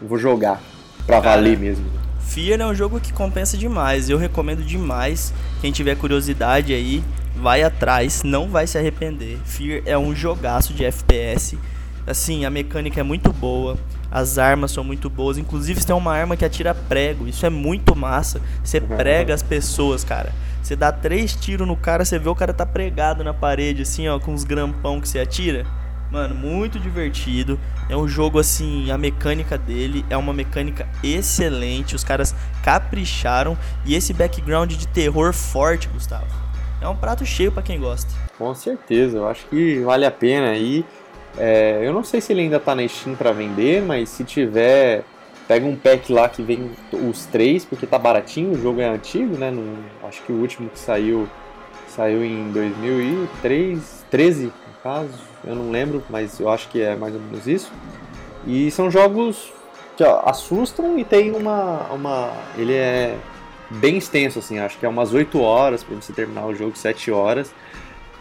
eu 0.00 0.08
vou 0.08 0.18
jogar 0.18 0.60
pra 1.06 1.20
Cara, 1.20 1.36
valer 1.36 1.58
mesmo. 1.58 1.84
Fear 2.20 2.60
é 2.60 2.66
um 2.66 2.74
jogo 2.74 3.00
que 3.00 3.12
compensa 3.12 3.56
demais. 3.56 4.10
Eu 4.10 4.18
recomendo 4.18 4.62
demais. 4.62 5.32
Quem 5.60 5.72
tiver 5.72 5.96
curiosidade 5.96 6.74
aí, 6.74 7.02
vai 7.36 7.62
atrás, 7.62 8.22
não 8.22 8.48
vai 8.48 8.66
se 8.66 8.76
arrepender. 8.76 9.38
Fear 9.44 9.82
é 9.86 9.96
um 9.96 10.14
jogaço 10.14 10.72
de 10.74 10.84
FPS. 10.84 11.58
Assim, 12.06 12.44
a 12.44 12.50
mecânica 12.50 13.00
é 13.00 13.02
muito 13.02 13.32
boa. 13.32 13.76
As 14.10 14.38
armas 14.38 14.70
são 14.70 14.82
muito 14.82 15.10
boas. 15.10 15.38
Inclusive, 15.38 15.80
você 15.80 15.86
tem 15.86 15.96
uma 15.96 16.14
arma 16.14 16.36
que 16.36 16.44
atira 16.44 16.74
prego. 16.74 17.26
Isso 17.26 17.44
é 17.44 17.50
muito 17.50 17.94
massa. 17.94 18.40
Você 18.62 18.80
prega 18.80 19.34
as 19.34 19.42
pessoas, 19.42 20.04
cara. 20.04 20.32
Você 20.62 20.74
dá 20.76 20.92
três 20.92 21.34
tiros 21.34 21.66
no 21.66 21.76
cara, 21.76 22.04
você 22.04 22.18
vê 22.18 22.28
o 22.28 22.34
cara 22.34 22.52
tá 22.52 22.66
pregado 22.66 23.24
na 23.24 23.32
parede, 23.32 23.82
assim, 23.82 24.08
ó, 24.08 24.18
com 24.18 24.32
uns 24.32 24.44
grampão 24.44 25.00
que 25.00 25.08
você 25.08 25.18
atira. 25.18 25.64
Mano, 26.10 26.34
muito 26.34 26.78
divertido. 26.78 27.58
É 27.88 27.96
um 27.96 28.08
jogo 28.08 28.38
assim, 28.38 28.90
a 28.90 28.96
mecânica 28.98 29.58
dele 29.58 30.04
é 30.08 30.16
uma 30.16 30.32
mecânica 30.32 30.88
excelente. 31.02 31.94
Os 31.94 32.04
caras 32.04 32.34
capricharam 32.62 33.56
e 33.84 33.94
esse 33.94 34.12
background 34.12 34.72
de 34.72 34.88
terror 34.88 35.32
forte, 35.32 35.88
Gustavo. 35.88 36.26
É 36.80 36.88
um 36.88 36.96
prato 36.96 37.26
cheio 37.26 37.50
pra 37.50 37.62
quem 37.62 37.78
gosta. 37.78 38.10
Com 38.38 38.54
certeza, 38.54 39.18
eu 39.18 39.28
acho 39.28 39.46
que 39.48 39.80
vale 39.80 40.06
a 40.06 40.10
pena 40.10 40.50
aí. 40.50 40.84
É, 41.36 41.80
eu 41.82 41.92
não 41.92 42.02
sei 42.02 42.20
se 42.20 42.32
ele 42.32 42.42
ainda 42.42 42.58
tá 42.58 42.74
na 42.74 42.86
Steam 42.88 43.14
pra 43.14 43.32
vender, 43.32 43.82
mas 43.82 44.08
se 44.08 44.24
tiver, 44.24 45.04
pega 45.46 45.66
um 45.66 45.76
pack 45.76 46.12
lá 46.12 46.28
que 46.28 46.42
vem 46.42 46.70
os 46.92 47.26
três, 47.26 47.64
porque 47.64 47.86
tá 47.86 47.98
baratinho, 47.98 48.52
o 48.52 48.60
jogo 48.60 48.80
é 48.80 48.88
antigo, 48.88 49.36
né? 49.36 49.50
Não- 49.50 49.76
acho 50.08 50.22
que 50.22 50.32
o 50.32 50.36
último 50.36 50.68
que 50.70 50.78
saiu 50.78 51.28
Saiu 51.88 52.22
em 52.24 52.52
2013, 52.52 54.46
no 54.46 54.52
caso, 54.82 55.10
eu 55.44 55.54
não 55.54 55.70
lembro, 55.70 56.02
mas 56.08 56.38
eu 56.38 56.48
acho 56.48 56.68
que 56.68 56.80
é 56.80 56.94
mais 56.94 57.14
ou 57.14 57.20
menos 57.20 57.46
isso. 57.46 57.72
E 58.46 58.70
são 58.70 58.90
jogos 58.90 59.52
que 59.96 60.04
ó, 60.04 60.22
assustam 60.24 60.98
e 60.98 61.04
tem 61.04 61.32
uma, 61.34 61.86
uma. 61.90 62.32
Ele 62.56 62.74
é 62.74 63.16
bem 63.70 63.96
extenso, 63.96 64.38
assim, 64.38 64.58
acho 64.58 64.78
que 64.78 64.86
é 64.86 64.88
umas 64.88 65.12
8 65.12 65.40
horas 65.40 65.82
para 65.82 65.96
você 65.96 66.12
terminar 66.12 66.46
o 66.46 66.54
jogo, 66.54 66.76
7 66.76 67.10
horas. 67.10 67.52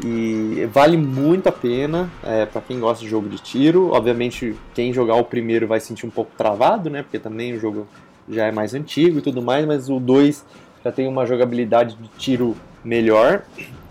E 0.04 0.68
vale 0.72 0.96
muito 0.96 1.50
a 1.50 1.52
pena 1.52 2.10
é, 2.24 2.46
para 2.46 2.62
quem 2.62 2.80
gosta 2.80 3.04
de 3.04 3.10
jogo 3.10 3.28
de 3.28 3.40
tiro. 3.40 3.92
Obviamente, 3.92 4.56
quem 4.74 4.94
jogar 4.94 5.16
o 5.16 5.24
primeiro 5.24 5.68
vai 5.68 5.80
sentir 5.80 6.06
um 6.06 6.10
pouco 6.10 6.32
travado, 6.38 6.90
né? 6.90 7.02
Porque 7.02 7.18
também 7.18 7.54
o 7.54 7.60
jogo 7.60 7.88
já 8.30 8.46
é 8.46 8.52
mais 8.52 8.74
antigo 8.74 9.20
e 9.20 9.22
tudo 9.22 9.42
mais, 9.42 9.66
mas 9.66 9.90
o 9.90 10.00
2 10.00 10.46
já 10.84 10.92
tem 10.92 11.08
uma 11.08 11.26
jogabilidade 11.26 11.96
de 11.96 12.10
tiro 12.18 12.56
melhor. 12.84 13.44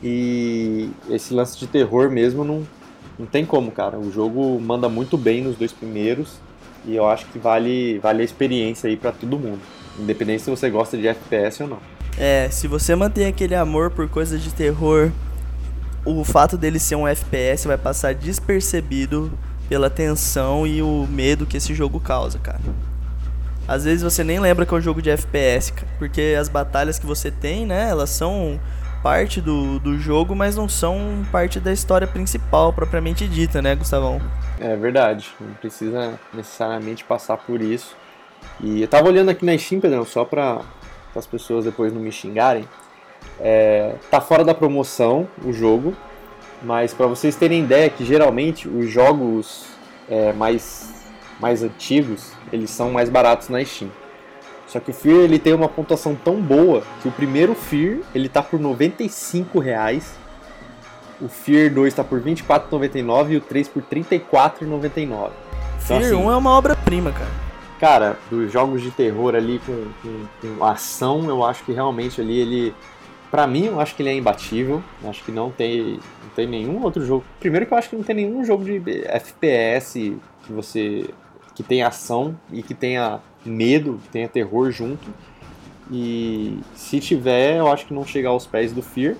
E 0.03 0.91
esse 1.11 1.35
lance 1.35 1.59
de 1.59 1.66
terror 1.66 2.11
mesmo 2.11 2.45
não, 2.45 2.62
não 3.19 3.27
tem 3.27 3.45
como, 3.45 3.73
cara. 3.73 3.99
O 3.99 4.12
jogo 4.12 4.61
manda 4.61 4.89
muito 4.89 5.16
bem 5.16 5.43
nos 5.43 5.57
dois 5.57 5.73
primeiros. 5.73 6.39
E 6.85 6.95
eu 6.95 7.07
acho 7.09 7.27
que 7.27 7.39
vale, 7.39 7.99
vale 7.99 8.23
a 8.23 8.24
experiência 8.24 8.89
aí 8.89 8.97
para 8.97 9.11
todo 9.11 9.37
mundo. 9.39 9.61
Independente 9.99 10.43
se 10.43 10.51
você 10.51 10.70
gosta 10.70 10.97
de 10.97 11.09
FPS 11.09 11.65
ou 11.65 11.69
não. 11.69 11.78
É, 12.16 12.49
se 12.49 12.69
você 12.69 12.95
mantém 12.95 13.27
aquele 13.27 13.55
amor 13.55 13.91
por 13.91 14.09
coisas 14.09 14.41
de 14.41 14.55
terror 14.55 15.11
o 16.07 16.24
fato 16.24 16.57
dele 16.57 16.78
ser 16.78 16.95
um 16.95 17.07
FPS 17.07 17.66
vai 17.66 17.77
passar 17.77 18.15
despercebido 18.15 19.37
pela 19.69 19.91
tensão 19.91 20.66
e 20.66 20.81
o 20.81 21.07
medo 21.11 21.45
que 21.45 21.57
esse 21.57 21.74
jogo 21.74 21.99
causa, 21.99 22.39
cara. 22.39 22.61
Às 23.66 23.85
vezes 23.85 24.03
você 24.03 24.23
nem 24.23 24.39
lembra 24.39 24.65
que 24.65 24.73
é 24.73 24.77
um 24.77 24.81
jogo 24.81 25.03
de 25.03 25.11
FPS, 25.11 25.73
porque 25.99 26.37
as 26.39 26.49
batalhas 26.49 26.99
que 27.01 27.07
você 27.07 27.33
tem, 27.33 27.66
né, 27.66 27.91
elas 27.91 28.11
são 28.11 28.61
parte 29.03 29.41
do, 29.41 29.81
do 29.81 29.99
jogo, 29.99 30.37
mas 30.37 30.57
não 30.57 30.69
são 30.69 31.24
parte 31.33 31.59
da 31.59 31.73
história 31.73 32.07
principal 32.07 32.73
propriamente 32.73 33.27
dita, 33.27 33.61
né, 33.61 33.74
Gustavão? 33.74 34.20
É 34.61 34.77
verdade, 34.77 35.28
não 35.41 35.55
precisa 35.55 36.19
necessariamente 36.33 37.05
passar 37.05 37.37
por 37.37 37.61
isso. 37.61 37.97
E 38.61 38.83
eu 38.83 38.89
tava 38.89 39.09
olhando 39.09 39.31
aqui 39.31 39.45
na 39.45 39.59
Steam, 39.59 39.81
Pedrão, 39.81 40.05
só 40.05 40.24
para 40.24 40.61
as 41.15 41.27
pessoas 41.27 41.65
depois 41.65 41.93
não 41.93 42.01
me 42.01 42.12
xingarem. 42.12 42.66
É, 43.41 43.95
tá 44.11 44.21
fora 44.21 44.45
da 44.45 44.55
promoção 44.55 45.29
o 45.45 45.53
jogo, 45.53 45.95
mas 46.63 46.95
para 46.95 47.07
vocês 47.07 47.37
terem 47.37 47.63
ideia 47.63 47.91
que 47.91 48.05
geralmente 48.05 48.69
os 48.69 48.91
jogos 48.91 49.67
é, 50.09 50.33
mais, 50.33 51.07
mais 51.39 51.63
antigos 51.63 52.33
eles 52.53 52.71
são 52.71 52.91
mais 52.91 53.09
baratos 53.09 53.49
na 53.49 53.65
Steam. 53.65 53.91
Só 54.67 54.81
que 54.81 54.91
o 54.91 54.95
Fear 54.95 55.19
ele 55.19 55.39
tem 55.39 55.55
uma 55.55 55.69
pontuação 55.69 56.15
tão 56.15 56.41
boa 56.41 56.83
que 57.01 57.09
o 57.09 57.13
primeiro 57.13 57.55
Fear 57.55 57.99
ele 58.15 58.29
tá 58.29 58.43
por 58.43 58.59
95 58.59 59.59
reais, 59.59 60.15
o 61.21 61.29
Fear 61.29 61.73
2 61.73 61.95
tá 61.95 62.05
por 62.05 62.21
24,99 62.21 63.31
e 63.31 63.37
o 63.37 63.41
3 63.41 63.69
por 63.69 63.83
34,99. 63.83 64.97
Então, 65.05 65.31
Fear 65.79 66.01
assim, 66.01 66.15
1 66.15 66.31
é 66.31 66.37
uma 66.37 66.51
obra-prima, 66.51 67.13
cara. 67.13 67.47
Cara, 67.79 68.19
dos 68.31 68.51
jogos 68.51 68.83
de 68.83 68.91
terror 68.91 69.35
ali 69.35 69.61
com, 69.65 69.87
com, 70.03 70.57
com 70.57 70.65
ação, 70.65 71.29
eu 71.29 71.45
acho 71.45 71.63
que 71.65 71.73
realmente 71.73 72.21
ali 72.21 72.41
ele 72.41 72.75
Pra 73.31 73.47
mim, 73.47 73.66
eu 73.66 73.81
acho 73.81 73.94
que 73.94 74.03
ele 74.03 74.11
é 74.11 74.15
imbatível. 74.16 74.82
Acho 75.05 75.24
que 75.24 75.32
não 75.32 75.51
tem, 75.51 75.94
não 76.23 76.31
tem 76.35 76.47
nenhum 76.47 76.82
outro 76.82 77.05
jogo. 77.05 77.24
Primeiro 77.40 77.66
que 77.66 77.73
eu 77.73 77.78
acho 77.78 77.90
que 77.90 77.97
não 77.97 78.05
tem 78.05 78.16
nenhum 78.16 78.44
jogo 78.44 78.65
de 78.65 78.81
FPS 79.07 80.16
que 80.44 80.53
você 80.53 81.11
que 81.55 81.62
tenha 81.62 81.89
ação 81.89 82.39
e 82.53 82.62
que 82.62 82.74
tenha 82.74 83.20
medo, 83.44 83.98
que 84.05 84.09
tenha 84.11 84.28
terror 84.28 84.70
junto. 84.70 85.09
E 85.90 86.59
se 86.74 87.01
tiver, 87.01 87.57
eu 87.57 87.73
acho 87.73 87.86
que 87.86 87.94
não 87.94 88.05
chega 88.05 88.28
aos 88.28 88.47
pés 88.47 88.73
do 88.73 88.82
Fear. 88.82 89.16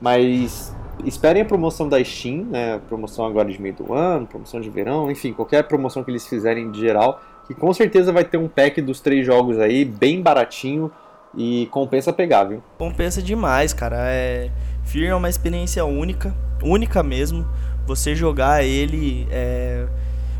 Mas 0.00 0.74
esperem 1.04 1.42
a 1.42 1.44
promoção 1.44 1.88
da 1.88 2.02
Steam, 2.02 2.44
né? 2.44 2.80
Promoção 2.88 3.24
agora 3.24 3.50
de 3.50 3.60
meio 3.60 3.74
do 3.74 3.92
ano, 3.92 4.26
promoção 4.26 4.60
de 4.60 4.68
verão, 4.68 5.10
enfim, 5.10 5.32
qualquer 5.32 5.62
promoção 5.64 6.02
que 6.02 6.10
eles 6.10 6.26
fizerem 6.26 6.70
de 6.70 6.80
geral, 6.80 7.22
que 7.46 7.54
com 7.54 7.72
certeza 7.72 8.12
vai 8.12 8.24
ter 8.24 8.36
um 8.36 8.48
pack 8.48 8.80
dos 8.82 9.00
três 9.00 9.24
jogos 9.24 9.58
aí, 9.58 9.84
bem 9.84 10.20
baratinho 10.20 10.90
e 11.36 11.68
compensa 11.70 12.12
pegar, 12.12 12.44
viu? 12.44 12.62
Compensa 12.78 13.22
demais, 13.22 13.72
cara. 13.72 13.96
É... 14.08 14.50
Fear 14.84 15.10
é 15.10 15.14
uma 15.14 15.28
experiência 15.28 15.84
única, 15.84 16.34
única 16.62 17.02
mesmo. 17.02 17.46
Você 17.86 18.14
jogar 18.14 18.64
ele 18.64 19.26
é 19.30 19.86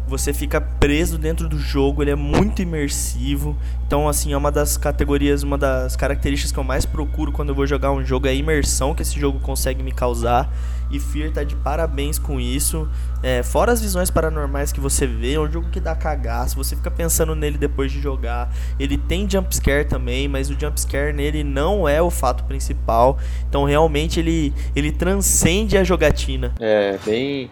você 0.08 0.32
fica 0.32 0.60
preso 0.60 1.18
dentro 1.18 1.48
do 1.48 1.58
jogo, 1.58 2.02
ele 2.02 2.10
é 2.10 2.16
muito 2.16 2.62
imersivo. 2.62 3.54
Então, 3.86 4.08
assim, 4.08 4.32
é 4.32 4.36
uma 4.36 4.50
das 4.50 4.76
categorias, 4.76 5.42
uma 5.42 5.58
das 5.58 5.94
características 5.94 6.50
que 6.50 6.58
eu 6.58 6.64
mais 6.64 6.86
procuro 6.86 7.30
quando 7.30 7.50
eu 7.50 7.54
vou 7.54 7.66
jogar 7.66 7.92
um 7.92 8.02
jogo 8.02 8.26
é 8.26 8.30
a 8.30 8.34
imersão 8.34 8.94
que 8.94 9.02
esse 9.02 9.20
jogo 9.20 9.38
consegue 9.40 9.82
me 9.82 9.92
causar. 9.92 10.50
E 10.90 10.98
Fear 10.98 11.32
tá 11.32 11.44
de 11.44 11.54
parabéns 11.56 12.18
com 12.18 12.40
isso. 12.40 12.88
É, 13.22 13.42
fora 13.42 13.72
as 13.72 13.80
visões 13.80 14.10
paranormais 14.10 14.72
que 14.72 14.80
você 14.80 15.06
vê, 15.06 15.34
é 15.34 15.40
um 15.40 15.50
jogo 15.50 15.68
que 15.70 15.80
dá 15.80 15.94
cagaço. 15.94 16.56
Você 16.56 16.76
fica 16.76 16.90
pensando 16.90 17.34
nele 17.34 17.58
depois 17.58 17.92
de 17.92 18.00
jogar. 18.00 18.50
Ele 18.78 18.96
tem 18.96 19.28
jumpscare 19.28 19.86
também, 19.86 20.28
mas 20.28 20.50
o 20.50 20.58
jumpscare 20.58 21.12
nele 21.12 21.44
não 21.44 21.88
é 21.88 22.00
o 22.00 22.10
fato 22.10 22.44
principal. 22.44 23.18
Então, 23.48 23.64
realmente, 23.64 24.20
ele, 24.20 24.54
ele 24.74 24.92
transcende 24.92 25.76
a 25.76 25.84
jogatina. 25.84 26.54
É, 26.58 26.98
bem. 27.04 27.50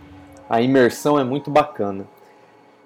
A 0.48 0.62
imersão 0.62 1.18
é 1.18 1.24
muito 1.24 1.50
bacana. 1.50 2.04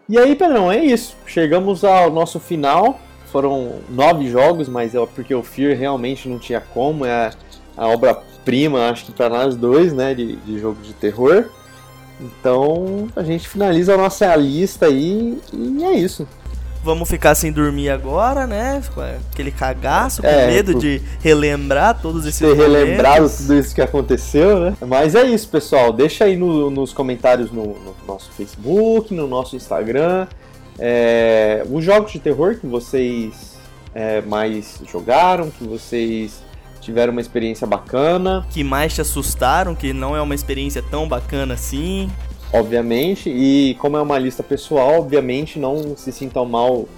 E 0.08 0.18
aí, 0.18 0.34
Pedrão, 0.34 0.72
é 0.72 0.82
isso. 0.84 1.16
Chegamos 1.26 1.84
ao 1.84 2.10
nosso 2.10 2.40
final. 2.40 2.98
Foram 3.30 3.80
nove 3.88 4.28
jogos, 4.28 4.68
mas 4.68 4.94
é 4.94 5.06
porque 5.06 5.32
o 5.32 5.42
Fear 5.42 5.78
realmente 5.78 6.28
não 6.28 6.38
tinha 6.38 6.60
como. 6.60 7.04
É 7.04 7.30
a 7.76 7.86
obra-prima, 8.40 8.90
acho 8.90 9.06
que 9.06 9.12
para 9.12 9.28
nós 9.28 9.54
dois, 9.54 9.92
né, 9.92 10.14
de, 10.14 10.36
de 10.36 10.58
jogo 10.58 10.80
de 10.82 10.92
terror. 10.94 11.46
Então 12.20 13.08
a 13.14 13.22
gente 13.22 13.48
finaliza 13.48 13.94
a 13.94 13.96
nossa 13.96 14.34
lista 14.36 14.86
aí 14.86 15.38
e 15.52 15.84
é 15.84 15.92
isso 15.92 16.26
vamos 16.82 17.10
ficar 17.10 17.34
sem 17.34 17.52
dormir 17.52 17.90
agora, 17.90 18.46
né? 18.46 18.82
Com 18.94 19.02
aquele 19.02 19.50
cagaço, 19.50 20.22
com 20.22 20.28
é, 20.28 20.46
medo 20.46 20.74
de 20.74 21.02
relembrar 21.20 22.00
todos 22.00 22.24
esses 22.24 22.40
Ter 22.40 22.54
relembrado 22.54 23.28
tudo 23.28 23.58
isso 23.58 23.74
que 23.74 23.82
aconteceu, 23.82 24.60
né? 24.60 24.74
Mas 24.86 25.14
é 25.14 25.24
isso, 25.24 25.46
pessoal. 25.48 25.92
Deixa 25.92 26.24
aí 26.24 26.36
no, 26.36 26.70
nos 26.70 26.94
comentários 26.94 27.52
no, 27.52 27.66
no, 27.66 27.94
nosso 28.06 28.32
Facebook, 28.32 29.12
no 29.12 29.26
nosso 29.26 29.56
Instagram, 29.56 30.26
é, 30.78 31.66
os 31.70 31.84
jogos 31.84 32.12
de 32.12 32.18
terror 32.18 32.56
que 32.56 32.66
vocês 32.66 33.58
é, 33.94 34.22
mais 34.22 34.80
jogaram, 34.90 35.50
que 35.50 35.64
vocês 35.64 36.42
tiveram 36.90 37.12
uma 37.12 37.20
experiência 37.20 37.66
bacana. 37.66 38.44
Que 38.50 38.62
mais 38.62 38.94
te 38.94 39.00
assustaram, 39.00 39.74
que 39.74 39.92
não 39.92 40.16
é 40.16 40.20
uma 40.20 40.34
experiência 40.34 40.82
tão 40.82 41.08
bacana 41.08 41.54
assim 41.54 42.10
obviamente, 42.52 43.30
e 43.30 43.76
como 43.78 43.96
é 43.96 44.02
uma 44.02 44.18
lista 44.18 44.42
pessoal, 44.42 44.98
obviamente 44.98 45.56
não 45.56 45.96
se 45.96 46.10
sintam 46.10 46.44
mal 46.44 46.88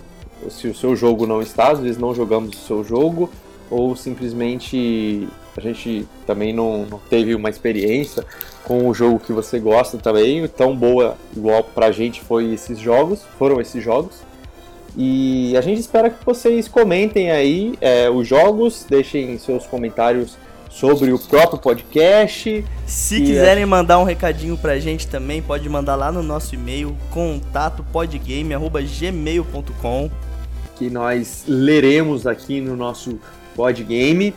se 0.48 0.66
o 0.66 0.74
seu 0.74 0.96
jogo 0.96 1.26
não 1.26 1.40
está, 1.40 1.72
às 1.72 1.80
vezes 1.80 1.98
não 1.98 2.14
jogamos 2.14 2.56
o 2.56 2.66
seu 2.66 2.82
jogo, 2.82 3.30
ou 3.70 3.94
simplesmente 3.94 5.28
a 5.56 5.60
gente 5.60 6.06
também 6.26 6.52
não, 6.52 6.86
não 6.86 6.98
teve 7.10 7.34
uma 7.34 7.50
experiência 7.50 8.24
com 8.64 8.88
o 8.88 8.94
jogo 8.94 9.18
que 9.18 9.32
você 9.32 9.58
gosta 9.58 9.98
também, 9.98 10.46
tão 10.48 10.74
boa 10.74 11.16
igual 11.36 11.62
pra 11.62 11.92
gente 11.92 12.20
foi 12.22 12.52
esses 12.52 12.78
jogos, 12.78 13.22
foram 13.38 13.60
esses 13.60 13.82
jogos. 13.82 14.20
E 14.96 15.56
a 15.56 15.60
gente 15.60 15.80
espera 15.80 16.08
que 16.10 16.24
vocês 16.24 16.68
comentem 16.68 17.30
aí 17.30 17.74
é, 17.80 18.08
os 18.10 18.28
jogos, 18.28 18.86
deixem 18.88 19.36
seus 19.38 19.66
comentários 19.66 20.38
sobre 20.68 21.12
o 21.12 21.18
próprio 21.18 21.58
podcast. 21.58 22.64
Se 22.86 23.20
quiserem 23.20 23.66
mandar 23.66 23.98
um 23.98 24.04
recadinho 24.04 24.56
pra 24.56 24.78
gente 24.78 25.06
também, 25.06 25.42
pode 25.42 25.68
mandar 25.68 25.96
lá 25.96 26.10
no 26.12 26.22
nosso 26.22 26.54
e-mail 26.54 26.96
contatopodgame@gmail.com 27.10 30.10
que 30.82 30.90
nós 30.90 31.44
leremos 31.46 32.26
aqui 32.26 32.60
no 32.60 32.76
nosso 32.76 33.20
Podgame. 33.54 34.34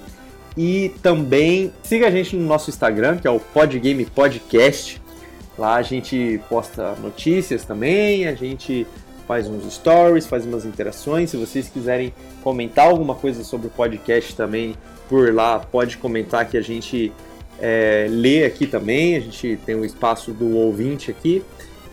E 0.58 0.92
também 1.02 1.74
siga 1.84 2.08
a 2.08 2.12
gente 2.12 2.36
no 2.36 2.46
nosso 2.46 2.70
Instagram, 2.70 3.18
que 3.18 3.28
é 3.28 3.32
o 3.32 3.40
Podgame 3.40 4.06
Podcast. 4.06 5.02
Lá 5.58 5.76
a 5.76 5.82
gente 5.82 6.40
posta 6.48 6.96
notícias 7.02 7.66
também, 7.66 8.28
a 8.28 8.36
gente 8.36 8.86
faz 9.28 9.48
uns 9.48 9.74
stories, 9.74 10.26
faz 10.26 10.46
umas 10.46 10.66
interações. 10.66 11.32
Se 11.32 11.38
vocês 11.38 11.68
quiserem 11.68 12.14
comentar 12.44 12.88
alguma 12.88 13.16
coisa 13.16 13.44
sobre 13.44 13.68
o 13.68 13.70
podcast 13.70 14.36
também, 14.36 14.76
por 15.10 15.34
lá, 15.34 15.60
pode 15.60 15.98
comentar 15.98 16.48
que 16.48 16.58
a 16.58 16.62
gente 16.62 17.12
é, 17.60 18.08
lê 18.10 18.46
aqui 18.46 18.68
também. 18.68 19.16
A 19.16 19.20
gente 19.20 19.60
tem 19.66 19.76
o 19.76 19.80
um 19.80 19.86
espaço 19.86 20.32
do 20.32 20.56
ouvinte 20.56 21.12
aqui 21.12 21.44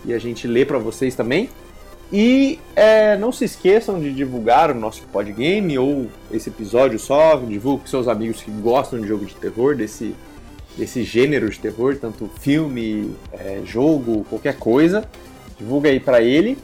e 0.05 0.13
a 0.13 0.19
gente 0.19 0.47
lê 0.47 0.65
para 0.65 0.79
vocês 0.79 1.15
também. 1.15 1.49
E 2.13 2.59
é, 2.77 3.17
não 3.17 3.33
se 3.33 3.47
esqueçam 3.47 3.99
de 3.99 4.13
divulgar 4.13 4.71
o 4.71 4.75
nosso 4.75 5.03
podgame 5.05 5.79
ou 5.79 6.09
esse 6.31 6.51
episódio 6.51 6.99
só. 6.99 7.37
Divulgue 7.37 7.83
com 7.83 7.89
seus 7.89 8.07
amigos 8.07 8.43
que 8.43 8.51
gostam 8.51 9.01
de 9.01 9.09
jogo 9.09 9.25
de 9.25 9.35
terror, 9.35 9.75
desse, 9.75 10.15
desse 10.77 11.03
gênero 11.05 11.49
de 11.49 11.59
terror, 11.59 11.97
tanto 11.97 12.31
filme, 12.39 13.15
é, 13.33 13.63
jogo, 13.65 14.27
qualquer 14.29 14.59
coisa. 14.59 15.09
Divulga 15.59 15.89
aí 15.89 15.99
para 15.99 16.21
ele. 16.21 16.59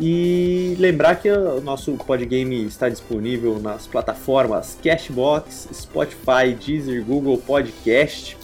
E 0.00 0.76
lembrar 0.78 1.16
que 1.16 1.28
o 1.28 1.60
nosso 1.60 1.92
podgame 1.94 2.64
está 2.64 2.88
disponível 2.88 3.58
nas 3.58 3.86
plataformas 3.86 4.78
Cashbox, 4.82 5.68
Spotify, 5.74 6.54
Deezer, 6.58 7.04
Google 7.04 7.36
Podcast. 7.38 8.36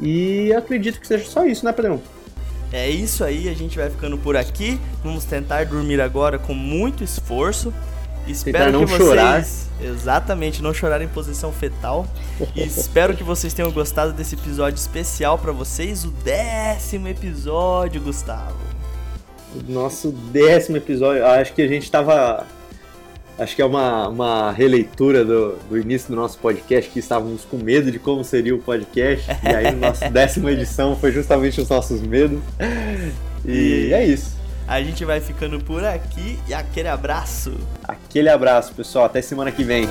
E 0.00 0.52
acredito 0.52 1.00
que 1.00 1.06
seja 1.06 1.24
só 1.24 1.44
isso, 1.46 1.64
né, 1.64 1.72
Pedrão? 1.72 2.00
É 2.70 2.88
isso 2.88 3.24
aí, 3.24 3.48
a 3.48 3.54
gente 3.54 3.78
vai 3.78 3.88
ficando 3.88 4.18
por 4.18 4.36
aqui. 4.36 4.78
Vamos 5.02 5.24
tentar 5.24 5.64
dormir 5.64 6.00
agora 6.02 6.38
com 6.38 6.52
muito 6.52 7.02
esforço. 7.02 7.72
Espero 8.26 8.70
não 8.70 8.84
que 8.84 8.92
vocês, 8.92 9.08
chorar. 9.08 9.46
Exatamente, 9.80 10.62
não 10.62 10.74
chorar 10.74 11.00
em 11.00 11.08
posição 11.08 11.50
fetal. 11.50 12.06
E 12.54 12.60
espero 12.62 13.16
que 13.16 13.24
vocês 13.24 13.54
tenham 13.54 13.72
gostado 13.72 14.12
desse 14.12 14.34
episódio 14.34 14.76
especial 14.76 15.38
para 15.38 15.50
vocês, 15.50 16.04
o 16.04 16.10
décimo 16.10 17.08
episódio, 17.08 18.02
Gustavo. 18.02 18.77
Nosso 19.68 20.10
décimo 20.10 20.76
episódio. 20.76 21.24
Acho 21.24 21.52
que 21.52 21.62
a 21.62 21.68
gente 21.68 21.90
tava. 21.90 22.46
Acho 23.38 23.54
que 23.54 23.62
é 23.62 23.64
uma, 23.64 24.08
uma 24.08 24.50
releitura 24.50 25.24
do, 25.24 25.56
do 25.68 25.78
início 25.78 26.08
do 26.08 26.16
nosso 26.16 26.38
podcast, 26.38 26.90
que 26.90 26.98
estávamos 26.98 27.44
com 27.44 27.56
medo 27.56 27.90
de 27.90 27.98
como 27.98 28.24
seria 28.24 28.54
o 28.54 28.58
podcast. 28.58 29.30
E 29.44 29.48
aí, 29.48 29.70
nossa 29.76 30.10
décima 30.10 30.50
edição 30.50 30.96
foi 30.96 31.12
justamente 31.12 31.60
os 31.60 31.68
nossos 31.68 32.00
medos. 32.00 32.40
E, 33.44 33.88
e 33.88 33.92
é 33.92 34.04
isso. 34.04 34.36
A 34.66 34.82
gente 34.82 35.04
vai 35.04 35.20
ficando 35.20 35.58
por 35.60 35.84
aqui 35.84 36.38
e 36.46 36.52
aquele 36.52 36.88
abraço. 36.88 37.54
Aquele 37.82 38.28
abraço, 38.28 38.74
pessoal. 38.74 39.06
Até 39.06 39.22
semana 39.22 39.50
que 39.50 39.64
vem. 39.64 39.88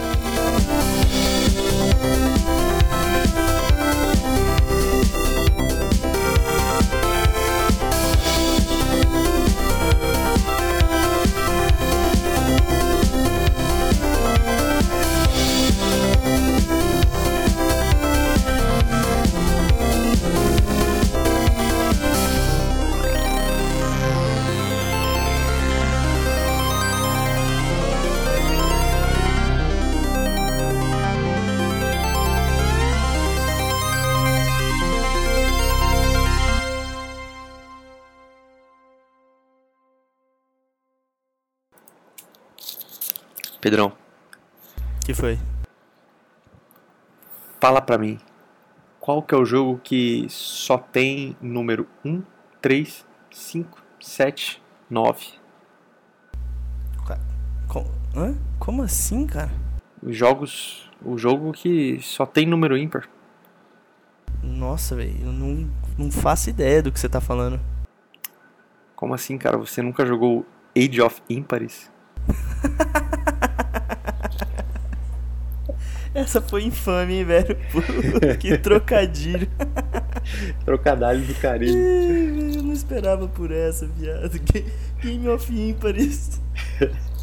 Pedrão. 43.67 43.91
que 45.05 45.13
foi? 45.13 45.37
Fala 47.59 47.81
pra 47.81 47.97
mim. 47.97 48.17
Qual 48.97 49.21
que 49.21 49.35
é 49.35 49.37
o 49.37 49.43
jogo 49.43 49.77
que 49.83 50.25
só 50.29 50.77
tem 50.77 51.35
número 51.41 51.85
1, 52.05 52.23
3, 52.61 53.05
5, 53.29 53.83
7, 53.99 54.63
9? 54.89 55.33
Hã? 58.15 58.37
Como 58.57 58.83
assim, 58.83 59.27
cara? 59.27 59.51
Os 60.01 60.15
jogos. 60.15 60.89
O 61.03 61.17
jogo 61.17 61.51
que 61.51 61.99
só 62.01 62.25
tem 62.25 62.45
número 62.45 62.77
ímpar. 62.77 63.09
Nossa, 64.41 64.95
velho, 64.95 65.25
eu 65.25 65.33
não, 65.33 65.69
não 65.97 66.09
faço 66.09 66.49
ideia 66.49 66.81
do 66.81 66.89
que 66.89 66.97
você 66.97 67.09
tá 67.09 67.19
falando. 67.19 67.59
Como 68.95 69.13
assim, 69.13 69.37
cara? 69.37 69.57
Você 69.57 69.81
nunca 69.81 70.05
jogou 70.05 70.45
Age 70.73 71.01
of 71.01 71.21
Impares? 71.29 71.91
Essa 76.13 76.41
foi 76.41 76.63
infame, 76.63 77.19
hein, 77.19 77.25
velho? 77.25 77.57
que 78.39 78.57
trocadilho. 78.57 79.47
Trocadilho 80.65 81.21
do 81.21 81.35
carinho. 81.35 81.77
Eu 82.55 82.63
não 82.63 82.73
esperava 82.73 83.27
por 83.27 83.51
essa, 83.51 83.85
viado. 83.85 84.39
Game 85.01 85.29
of 85.29 85.53
Impares. 85.53 86.41